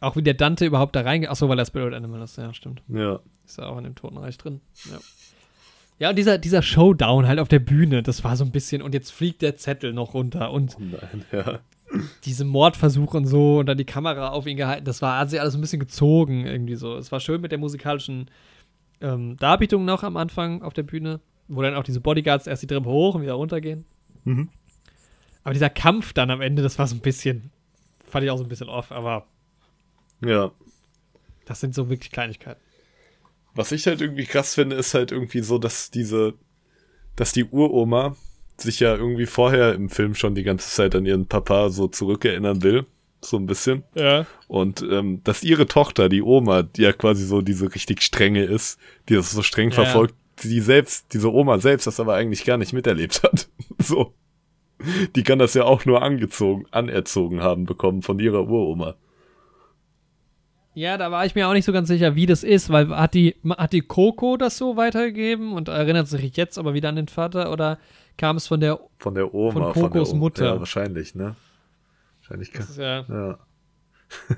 auch 0.00 0.16
wie 0.16 0.22
der 0.22 0.34
Dante 0.34 0.66
überhaupt 0.66 0.94
da 0.94 1.00
reingeht. 1.00 1.30
Achso, 1.30 1.48
weil 1.48 1.58
er 1.58 1.66
Spirit 1.66 1.94
Animal 1.94 2.22
ist, 2.22 2.36
ja, 2.36 2.52
stimmt. 2.54 2.82
Ja. 2.88 3.20
Ist 3.44 3.58
ja 3.58 3.66
auch 3.66 3.78
in 3.78 3.84
dem 3.84 3.94
Totenreich 3.94 4.38
drin. 4.38 4.60
Ja. 4.90 4.98
Ja, 5.98 6.10
und 6.10 6.16
dieser, 6.16 6.38
dieser 6.38 6.60
Showdown 6.60 7.26
halt 7.26 7.38
auf 7.38 7.48
der 7.48 7.60
Bühne, 7.60 8.02
das 8.02 8.24
war 8.24 8.36
so 8.36 8.44
ein 8.44 8.50
bisschen, 8.50 8.82
und 8.82 8.94
jetzt 8.94 9.12
fliegt 9.12 9.42
der 9.42 9.56
Zettel 9.56 9.92
noch 9.92 10.14
runter 10.14 10.50
und 10.50 10.76
Oh 10.76 10.82
nein, 10.82 11.24
ja. 11.30 11.60
diese 12.24 12.44
Mordversuche 12.44 13.16
und 13.16 13.26
so 13.26 13.58
und 13.60 13.66
dann 13.66 13.78
die 13.78 13.84
Kamera 13.84 14.30
auf 14.30 14.46
ihn 14.46 14.56
gehalten, 14.56 14.84
das 14.84 15.02
war, 15.02 15.18
hat 15.20 15.30
sich 15.30 15.40
alles 15.40 15.54
ein 15.54 15.60
bisschen 15.60 15.78
gezogen 15.78 16.46
irgendwie 16.46 16.74
so. 16.74 16.96
Es 16.96 17.12
war 17.12 17.20
schön 17.20 17.40
mit 17.40 17.52
der 17.52 17.58
musikalischen 17.58 18.28
ähm, 19.00 19.36
Darbietung 19.36 19.84
noch 19.84 20.02
am 20.02 20.16
Anfang 20.16 20.62
auf 20.62 20.74
der 20.74 20.82
Bühne, 20.82 21.20
wo 21.46 21.62
dann 21.62 21.74
auch 21.76 21.84
diese 21.84 22.00
Bodyguards 22.00 22.48
erst 22.48 22.64
die 22.64 22.66
Treppe 22.66 22.88
hoch 22.88 23.14
und 23.14 23.22
wieder 23.22 23.34
runtergehen. 23.34 23.84
Mhm. 24.24 24.48
Aber 25.44 25.52
dieser 25.52 25.70
Kampf 25.70 26.12
dann 26.12 26.30
am 26.30 26.40
Ende, 26.40 26.62
das 26.62 26.78
war 26.78 26.88
so 26.88 26.96
ein 26.96 27.00
bisschen, 27.00 27.50
fand 28.14 28.24
ich 28.24 28.30
auch 28.30 28.38
so 28.38 28.44
ein 28.44 28.48
bisschen 28.48 28.68
off, 28.68 28.92
aber 28.92 29.26
Ja. 30.24 30.52
das 31.46 31.58
sind 31.58 31.74
so 31.74 31.90
wirklich 31.90 32.12
Kleinigkeiten. 32.12 32.60
Was 33.56 33.72
ich 33.72 33.88
halt 33.88 34.00
irgendwie 34.00 34.24
krass 34.24 34.54
finde, 34.54 34.76
ist 34.76 34.94
halt 34.94 35.10
irgendwie 35.10 35.40
so, 35.40 35.58
dass 35.58 35.90
diese, 35.90 36.34
dass 37.16 37.32
die 37.32 37.44
Uroma 37.44 38.14
sich 38.56 38.78
ja 38.78 38.94
irgendwie 38.94 39.26
vorher 39.26 39.74
im 39.74 39.90
Film 39.90 40.14
schon 40.14 40.36
die 40.36 40.44
ganze 40.44 40.70
Zeit 40.70 40.94
an 40.94 41.06
ihren 41.06 41.26
Papa 41.26 41.70
so 41.70 41.88
zurückerinnern 41.88 42.62
will. 42.62 42.86
So 43.20 43.36
ein 43.36 43.46
bisschen. 43.46 43.82
Ja. 43.96 44.26
Und 44.46 44.82
ähm, 44.82 45.22
dass 45.24 45.42
ihre 45.42 45.66
Tochter, 45.66 46.08
die 46.08 46.22
Oma, 46.22 46.62
die 46.62 46.82
ja 46.82 46.92
quasi 46.92 47.26
so 47.26 47.40
diese 47.40 47.74
richtig 47.74 48.00
strenge 48.02 48.44
ist, 48.44 48.78
die 49.08 49.14
das 49.14 49.32
so 49.32 49.42
streng 49.42 49.70
Ja, 49.70 49.76
verfolgt, 49.76 50.14
die 50.44 50.60
selbst, 50.60 51.12
diese 51.14 51.32
Oma 51.32 51.58
selbst 51.58 51.88
das 51.88 51.98
aber 51.98 52.14
eigentlich 52.14 52.44
gar 52.44 52.58
nicht 52.58 52.72
miterlebt 52.72 53.22
hat. 53.24 53.48
so. 53.78 54.14
Die 55.16 55.22
kann 55.22 55.38
das 55.38 55.54
ja 55.54 55.64
auch 55.64 55.84
nur 55.84 56.02
angezogen, 56.02 56.66
anerzogen 56.70 57.42
haben 57.42 57.64
bekommen 57.66 58.02
von 58.02 58.18
ihrer 58.18 58.42
Uroma. 58.48 58.94
Ja, 60.76 60.96
da 60.98 61.10
war 61.12 61.24
ich 61.24 61.36
mir 61.36 61.46
auch 61.48 61.52
nicht 61.52 61.64
so 61.64 61.72
ganz 61.72 61.86
sicher, 61.86 62.16
wie 62.16 62.26
das 62.26 62.42
ist, 62.42 62.68
weil 62.70 62.88
hat 62.88 63.14
die, 63.14 63.36
hat 63.50 63.72
die 63.72 63.82
Coco 63.82 64.36
das 64.36 64.58
so 64.58 64.76
weitergegeben 64.76 65.52
und 65.52 65.68
erinnert 65.68 66.08
sich 66.08 66.36
jetzt 66.36 66.58
aber 66.58 66.74
wieder 66.74 66.88
an 66.88 66.96
den 66.96 67.06
Vater 67.08 67.52
oder 67.52 67.78
kam 68.16 68.36
es 68.36 68.48
von 68.48 68.58
der. 68.60 68.80
Von 68.98 69.14
der 69.14 69.32
Oma. 69.32 69.72
Von 69.72 69.72
Kokos 69.72 70.12
O- 70.12 70.16
Mutter. 70.16 70.46
Ja, 70.46 70.58
wahrscheinlich, 70.58 71.14
ne? 71.14 71.36
Wahrscheinlich 72.20 72.52
kann, 72.52 72.66
Das 72.66 72.76
ja, 72.76 73.04
Ja. 73.08 73.38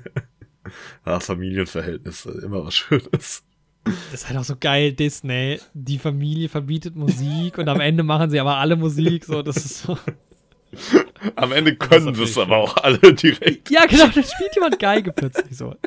ah, 1.05 1.19
Familienverhältnisse, 1.19 2.31
immer 2.43 2.65
was 2.65 2.75
Schönes. 2.75 3.43
das 3.83 4.13
ist 4.13 4.27
halt 4.29 4.37
auch 4.37 4.43
so 4.43 4.55
geil, 4.59 4.93
Disney. 4.93 5.59
Die 5.73 5.97
Familie 5.97 6.49
verbietet 6.49 6.95
Musik 6.95 7.57
und 7.57 7.67
am 7.67 7.79
Ende 7.79 8.03
machen 8.03 8.29
sie 8.29 8.39
aber 8.39 8.57
alle 8.57 8.75
Musik. 8.75 9.25
So, 9.25 9.41
das 9.41 9.57
ist 9.57 9.81
so. 9.83 9.97
Am 11.35 11.51
Ende 11.51 11.75
können 11.75 12.13
sie 12.15 12.23
es 12.23 12.37
aber 12.37 12.57
auch 12.57 12.77
alle 12.77 12.99
direkt. 13.13 13.69
Ja, 13.69 13.85
genau, 13.85 14.07
dann 14.07 14.23
spielt 14.23 14.55
jemand 14.55 14.79
Geige 14.79 15.11
plötzlich 15.11 15.57
so. 15.57 15.75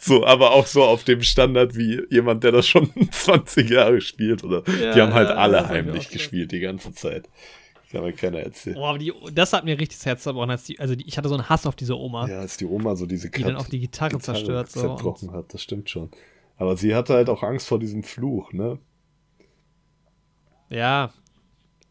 So, 0.00 0.24
aber 0.24 0.52
auch 0.52 0.66
so 0.66 0.82
auf 0.82 1.04
dem 1.04 1.22
Standard 1.22 1.76
wie 1.76 2.02
jemand, 2.10 2.42
der 2.42 2.52
das 2.52 2.66
schon 2.66 2.90
20 3.10 3.68
Jahre 3.68 4.00
spielt. 4.00 4.42
Oder 4.42 4.62
Ja, 4.80 4.94
die 4.94 5.00
haben 5.02 5.12
halt 5.12 5.28
ja, 5.28 5.36
alle 5.36 5.60
ich 5.60 5.66
heimlich 5.68 6.08
gespielt 6.08 6.52
die 6.52 6.60
ganze 6.60 6.92
Zeit. 6.94 7.28
Kann 7.92 8.02
mir 8.02 8.12
keiner 8.12 8.40
erzählen. 8.40 8.76
Boah, 8.76 8.88
aber 8.88 8.98
die, 8.98 9.12
das 9.32 9.52
hat 9.52 9.64
mir 9.64 9.78
richtig 9.78 9.98
das 9.98 10.06
Herz 10.06 10.22
zerbrochen. 10.22 10.50
Als 10.50 10.64
die, 10.64 10.80
also 10.80 10.94
die, 10.96 11.06
ich 11.06 11.16
hatte 11.18 11.28
so 11.28 11.34
einen 11.34 11.48
Hass 11.48 11.66
auf 11.66 11.76
diese 11.76 11.96
Oma, 11.96 12.26
Ja, 12.28 12.40
als 12.40 12.56
die 12.56 12.64
Oma 12.64 12.96
so 12.96 13.06
diese 13.06 13.30
die 13.30 13.42
dann 13.42 13.56
auch 13.56 13.68
die 13.68 13.80
Gitarre, 13.80 14.18
zerstört. 14.18 14.70
So. 14.70 14.80
Und, 14.80 14.86
zerbrochen 14.98 15.32
hat, 15.32 15.52
das 15.52 15.62
stimmt 15.62 15.90
schon. 15.90 16.10
Aber 16.56 16.76
sie 16.76 16.94
hatte 16.94 17.14
halt 17.14 17.28
auch 17.28 17.42
Angst 17.42 17.68
vor 17.68 17.78
diesem 17.78 18.02
Fluch, 18.02 18.52
ne? 18.52 18.78
ja, 20.68 21.12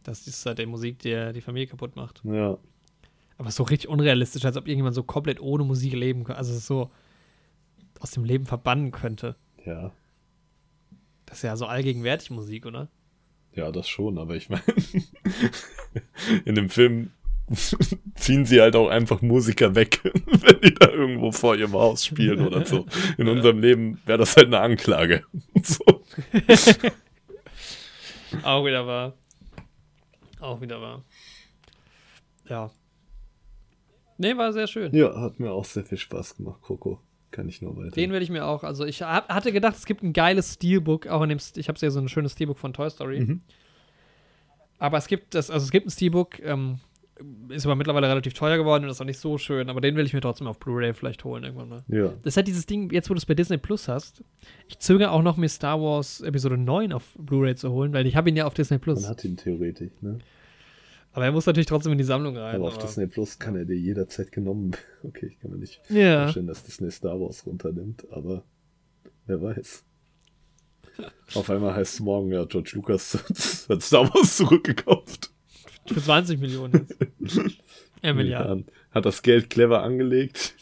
das 0.06 0.28
ist 0.28 0.46
halt 0.46 0.60
die 0.60 0.66
Musik, 0.66 1.00
die 1.00 1.32
die 1.34 1.42
Familie 1.42 1.68
kaputt 1.68 1.96
macht. 1.96 2.22
Ja. 2.24 2.58
Aber 3.38 3.52
so 3.52 3.64
richtig 3.64 3.90
unrealistisch, 3.90 4.46
als 4.46 4.56
ob 4.56 4.68
irgendjemand 4.68 4.96
so 4.96 5.04
komplett 5.04 5.42
ohne 5.42 5.64
Musik 5.64 5.94
leben 5.94 6.24
könnte. 6.24 6.38
Also 6.38 6.58
so 6.58 6.92
aus 8.00 8.12
dem 8.12 8.24
Leben 8.24 8.46
verbannen 8.46 8.92
könnte. 8.92 9.36
Ja. 9.66 9.92
Das 11.26 11.40
ist 11.40 11.44
ja 11.44 11.58
so 11.58 11.66
allgegenwärtig 11.66 12.30
Musik, 12.30 12.66
oder? 12.66 12.88
Ja, 13.54 13.72
das 13.72 13.88
schon, 13.88 14.18
aber 14.18 14.36
ich 14.36 14.50
meine, 14.50 14.64
in 16.46 16.56
dem 16.56 16.70
Film 16.70 17.12
ziehen 18.16 18.46
sie 18.46 18.62
halt 18.62 18.76
auch 18.76 18.90
einfach 18.90 19.22
Musiker 19.22 19.76
weg, 19.76 20.02
wenn 20.04 20.62
die 20.62 20.74
da 20.74 20.90
irgendwo 20.90 21.32
vor 21.32 21.56
ihrem 21.56 21.74
Haus 21.74 22.06
spielen 22.06 22.46
oder 22.46 22.66
so. 22.66 22.86
In 23.18 23.28
unserem 23.28 23.60
Leben 23.60 24.00
wäre 24.06 24.20
das 24.20 24.36
halt 24.36 24.48
eine 24.48 24.60
Anklage. 24.60 25.24
So. 25.64 25.84
Auch 28.44 28.66
wieder 28.66 28.86
wahr. 28.86 29.14
Auch 30.46 30.62
wieder 30.62 30.80
wahr. 30.82 31.04
Ja. 32.48 32.70
Nee, 34.18 34.38
war 34.38 34.54
sehr 34.54 34.68
schön. 34.68 34.94
Ja, 34.96 35.20
hat 35.20 35.40
mir 35.40 35.52
auch 35.52 35.66
sehr 35.66 35.84
viel 35.84 35.98
Spaß 35.98 36.38
gemacht, 36.38 36.62
Coco. 36.62 37.00
Kann 37.32 37.50
ich 37.50 37.62
nur 37.62 37.76
weiter. 37.76 37.92
Den 37.92 38.12
werde 38.12 38.24
ich 38.24 38.30
mir 38.30 38.46
auch, 38.46 38.64
also 38.64 38.86
ich 38.86 39.02
hab, 39.02 39.28
hatte 39.28 39.52
gedacht, 39.52 39.76
es 39.76 39.86
gibt 39.86 40.04
ein 40.04 40.14
geiles 40.14 40.54
Steelbook, 40.54 41.08
auch 41.08 41.22
in 41.24 41.30
dem, 41.30 41.40
St- 41.40 41.58
ich 41.58 41.68
habe 41.68 41.78
ja 41.82 41.90
so 41.90 42.00
ein 42.00 42.08
schönes 42.08 42.32
Steelbook 42.34 42.58
von 42.58 42.72
Toy 42.72 42.90
Story. 42.90 43.20
Mhm. 43.22 43.42
Aber 44.78 44.98
es 44.98 45.08
gibt 45.08 45.34
das, 45.36 45.50
also 45.50 45.64
es 45.66 45.72
gibt 45.72 45.88
ein 45.88 45.90
Steelbook, 45.90 46.40
ähm, 46.40 46.80
ist 47.50 47.66
aber 47.66 47.76
mittlerweile 47.76 48.08
relativ 48.10 48.34
teuer 48.34 48.58
geworden 48.58 48.84
und 48.86 48.90
ist 48.90 49.02
auch 49.02 49.06
nicht 49.06 49.20
so 49.20 49.38
schön, 49.38 49.70
aber 49.70 49.82
den 49.82 49.96
will 49.96 50.06
ich 50.06 50.14
mir 50.14 50.22
trotzdem 50.22 50.48
auf 50.48 50.60
Blu-ray 50.60 50.94
vielleicht 50.94 51.24
holen 51.24 51.44
irgendwann 51.44 51.70
mal. 51.70 51.84
Ja. 51.88 52.14
Das 52.24 52.38
hat 52.38 52.48
dieses 52.48 52.66
Ding, 52.66 52.92
jetzt 52.92 53.10
wo 53.10 53.14
du 53.14 53.18
es 53.18 53.26
bei 53.26 53.34
Disney 53.34 53.58
Plus 53.58 53.88
hast, 53.88 54.24
ich 54.68 54.80
zögere 54.80 55.12
auch 55.12 55.22
noch 55.22 55.36
mir 55.38 55.50
Star 55.50 55.82
Wars 55.82 56.22
Episode 56.22 56.58
9 56.58 56.94
auf 56.94 57.04
Blu-ray 57.18 57.56
zu 57.56 57.72
holen, 57.72 57.92
weil 57.94 58.06
ich 58.06 58.16
habe 58.16 58.30
ihn 58.30 58.36
ja 58.38 58.46
auf 58.46 58.54
Disney 58.54 58.78
Plus. 58.78 59.02
Man 59.02 59.10
hat 59.12 59.24
ihn 59.26 59.36
theoretisch, 59.38 59.92
ne? 60.02 60.20
Aber 61.16 61.26
er 61.26 61.32
muss 61.32 61.46
natürlich 61.46 61.66
trotzdem 61.68 61.94
in 61.94 61.98
die 61.98 62.04
Sammlung 62.04 62.36
rein. 62.38 62.56
Aber 62.56 62.68
auf 62.68 62.76
aber- 62.76 62.86
Disney 62.86 63.08
Plus 63.08 63.40
kann 63.40 63.56
er 63.56 63.66
dir 63.66 63.78
jederzeit 63.78 64.32
genommen 64.32 64.74
werden. 64.74 64.84
Okay, 65.06 65.28
ich 65.28 65.40
kann 65.40 65.52
mir 65.52 65.58
nicht 65.58 65.82
Ja. 65.90 66.24
vorstellen, 66.24 66.48
dass 66.48 66.64
Disney 66.64 66.92
Star 66.92 67.20
Wars 67.20 67.46
runternimmt, 67.46 68.06
aber 68.12 68.44
wer 69.28 69.42
weiß. 69.42 69.84
Auf 71.36 71.50
einmal 71.50 71.74
heißt 71.76 71.96
es 71.96 72.00
morgen, 72.00 72.32
ja, 72.32 72.44
George 72.46 72.72
Lucas 72.74 73.14
hat 73.70 73.82
Star 73.82 74.12
Wars 74.14 74.38
zurückgekauft. 74.38 75.32
Für 75.88 76.02
20 76.02 76.40
Millionen 76.40 76.88
jetzt. 77.20 77.40
Milliarden. 78.02 78.66
Hat 78.92 79.06
das 79.06 79.22
Geld 79.22 79.50
clever 79.50 79.84
angelegt. 79.84 80.56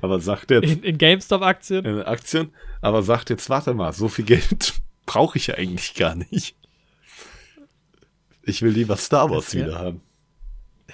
Aber 0.00 0.20
sagt 0.20 0.50
jetzt. 0.50 0.70
In, 0.70 0.82
in 0.82 0.98
GameStop-Aktien? 0.98 1.84
In 1.84 2.00
Aktien. 2.02 2.50
Aber 2.80 3.02
sagt 3.02 3.28
jetzt, 3.30 3.50
warte 3.50 3.74
mal, 3.74 3.92
so 3.92 4.08
viel 4.08 4.24
Geld 4.24 4.74
brauche 5.04 5.36
ich 5.38 5.48
ja 5.48 5.54
eigentlich 5.56 5.94
gar 5.94 6.14
nicht. 6.14 6.56
Ich 8.46 8.62
will 8.62 8.72
lieber 8.72 8.96
Star 8.96 9.30
Wars 9.30 9.46
Das 9.46 9.54
wieder 9.54 9.78
haben. 9.78 10.00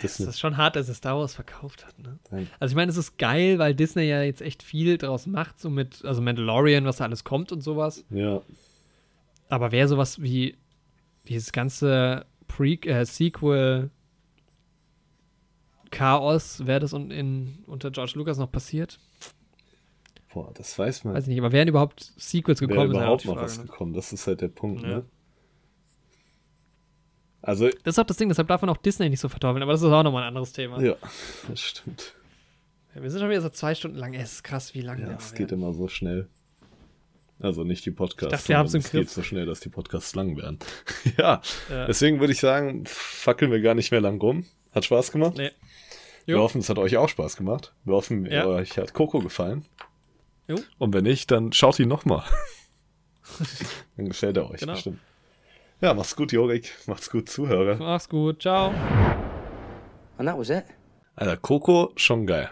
Das 0.03 0.19
ist 0.21 0.39
schon 0.41 0.57
hart, 0.57 0.77
dass 0.77 0.89
er 0.89 0.95
Star 0.95 1.19
Wars 1.19 1.35
verkauft 1.35 1.85
hat. 1.87 1.99
Ne? 1.99 2.19
Also 2.61 2.73
ich 2.73 2.77
meine, 2.77 2.91
es 2.91 2.97
ist 2.97 3.19
geil, 3.19 3.59
weil 3.59 3.75
Disney 3.75 4.05
ja 4.05 4.23
jetzt 4.23 4.41
echt 4.41 4.63
viel 4.63 4.97
draus 4.99 5.27
macht, 5.27 5.59
so 5.61 5.69
mit, 5.69 6.05
also 6.05 6.23
Mandalorian, 6.23 6.85
was 6.85 6.99
da 6.99 7.05
alles 7.05 7.25
kommt 7.25 7.53
und 7.53 7.61
sowas. 7.61 8.05
Ja. 8.09 8.41
Aber 9.49 9.73
wäre 9.73 9.89
sowas 9.89 10.23
wie 10.23 10.57
dieses 11.29 11.53
ganze 11.53 12.25
Pre 12.47 12.75
äh, 12.87 13.05
Sequel 13.05 13.91
Chaos, 15.91 16.67
wäre 16.67 16.79
das 16.81 16.93
un 16.93 17.11
in, 17.11 17.65
unter 17.67 17.91
George 17.91 18.13
Lucas 18.15 18.39
noch 18.39 18.51
passiert? 18.51 19.01
Boah, 20.33 20.53
das 20.55 20.79
weiß 20.79 21.03
man. 21.05 21.15
Weiß 21.15 21.25
ich 21.25 21.31
nicht, 21.31 21.41
aber 21.41 21.51
wären 21.51 21.67
überhaupt 21.67 22.13
Sequels 22.17 22.61
Wäre 22.61 22.69
gekommen? 22.71 22.91
ist 22.93 22.95
ja 22.97 23.01
auch 23.01 23.05
überhaupt 23.05 23.25
die 23.25 23.27
noch 23.29 23.35
Frage, 23.35 23.45
was 23.47 23.59
ne? 23.59 23.65
gekommen. 23.65 23.93
Das 23.95 24.13
ist 24.13 24.27
halt 24.29 24.41
der 24.41 24.49
Punkt, 24.49 24.83
Ja. 24.83 24.89
ne? 24.89 25.05
Also, 27.43 27.69
Das 27.85 27.95
ist 27.95 27.99
auch 27.99 28.05
das 28.05 28.17
Ding, 28.19 28.29
deshalb 28.29 28.49
darf 28.49 28.61
man 28.61 28.71
auch 28.71 28.77
Disney 28.77 29.09
nicht 29.09 29.21
so 29.21 29.29
verteufeln, 29.29 29.63
aber 29.63 29.73
das 29.73 29.81
ist 29.83 29.89
auch 29.89 30.03
nochmal 30.03 30.23
ein 30.25 30.29
anderes 30.29 30.53
Thema. 30.53 30.81
ja, 30.83 30.95
das 31.49 31.61
stimmt. 31.61 32.15
Ja, 32.95 33.03
wir 33.03 33.11
sind 33.11 33.21
schon 33.21 33.31
wieder 33.31 33.41
so 33.41 33.49
zwei 33.51 33.75
Stunden 33.75 33.97
lang. 33.97 34.15
Es 34.15 34.33
ist 34.33 34.45
krass, 34.45 34.75
wie 34.75 34.83
lange 34.83 35.03
Ja, 35.03 35.09
wir 35.11 35.17
es 35.17 35.31
geht 35.33 35.51
werden. 35.51 35.63
immer 35.63 35.73
so 35.73 35.89
schnell. 35.89 36.29
Also 37.39 37.65
nicht 37.65 37.87
die 37.87 37.91
Podcasts. 37.93 38.35
Ich 38.35 38.39
dachte, 38.41 38.49
wir 38.49 38.59
haben's 38.59 38.73
sondern 38.73 38.83
im 38.83 38.87
es 38.87 38.93
geht 38.93 39.01
Griff. 39.07 39.11
so 39.13 39.23
schnell, 39.23 39.47
dass 39.47 39.61
die 39.61 39.71
Podcasts 39.71 40.15
lang 40.15 40.37
werden. 40.37 40.59
ja, 41.19 41.41
Ja. 41.71 41.87
deswegen 41.87 42.21
würde 42.21 42.33
ich 42.35 42.41
sagen, 42.41 42.85
fackeln 42.87 43.51
wir 43.51 43.61
gar 43.63 43.75
nicht 43.75 43.91
mehr 43.93 44.01
lang 44.03 44.21
rum. 44.21 44.45
Hat 44.73 44.85
Spaß 44.85 45.11
gemacht. 45.13 45.37
Nee. 45.39 45.51
Wir 46.27 46.35
Jo. 46.37 46.43
hoffen, 46.43 46.61
es 46.61 46.69
hat 46.69 46.79
euch 46.79 46.99
auch 46.99 47.09
Spaß 47.09 47.37
gemacht. 47.37 47.73
Wir 47.85 47.95
hoffen, 47.95 48.27
Ja. 48.27 48.47
euch 48.47 48.77
hat 48.77 48.93
Coco 48.93 49.21
gefallen. 49.21 49.65
Jo. 50.49 50.57
Und 50.79 50.93
wenn 50.93 51.05
nicht, 51.05 51.31
dann 51.31 51.53
schaut 51.55 51.79
ihn 51.79 51.89
nochmal. 51.89 52.25
dann 53.97 54.07
gefällt 54.09 54.37
er 54.37 54.51
euch 54.51 54.61
Genau. 54.61 54.73
bestimmt. 54.75 54.99
Ja, 55.83 55.95
mach's 55.95 56.15
gut, 56.15 56.33
Jorik. 56.33 56.73
Macht's 56.87 57.09
gut, 57.09 57.29
Zuhörer. 57.31 57.77
Mach's 57.77 58.07
gut, 58.09 58.43
ciao. 58.43 58.73
And 60.19 60.29
that 60.29 60.37
was 60.37 60.51
it. 60.51 60.65
Alter, 61.17 61.39
Coco, 61.39 61.93
schon 61.97 62.27
geil. 62.27 62.51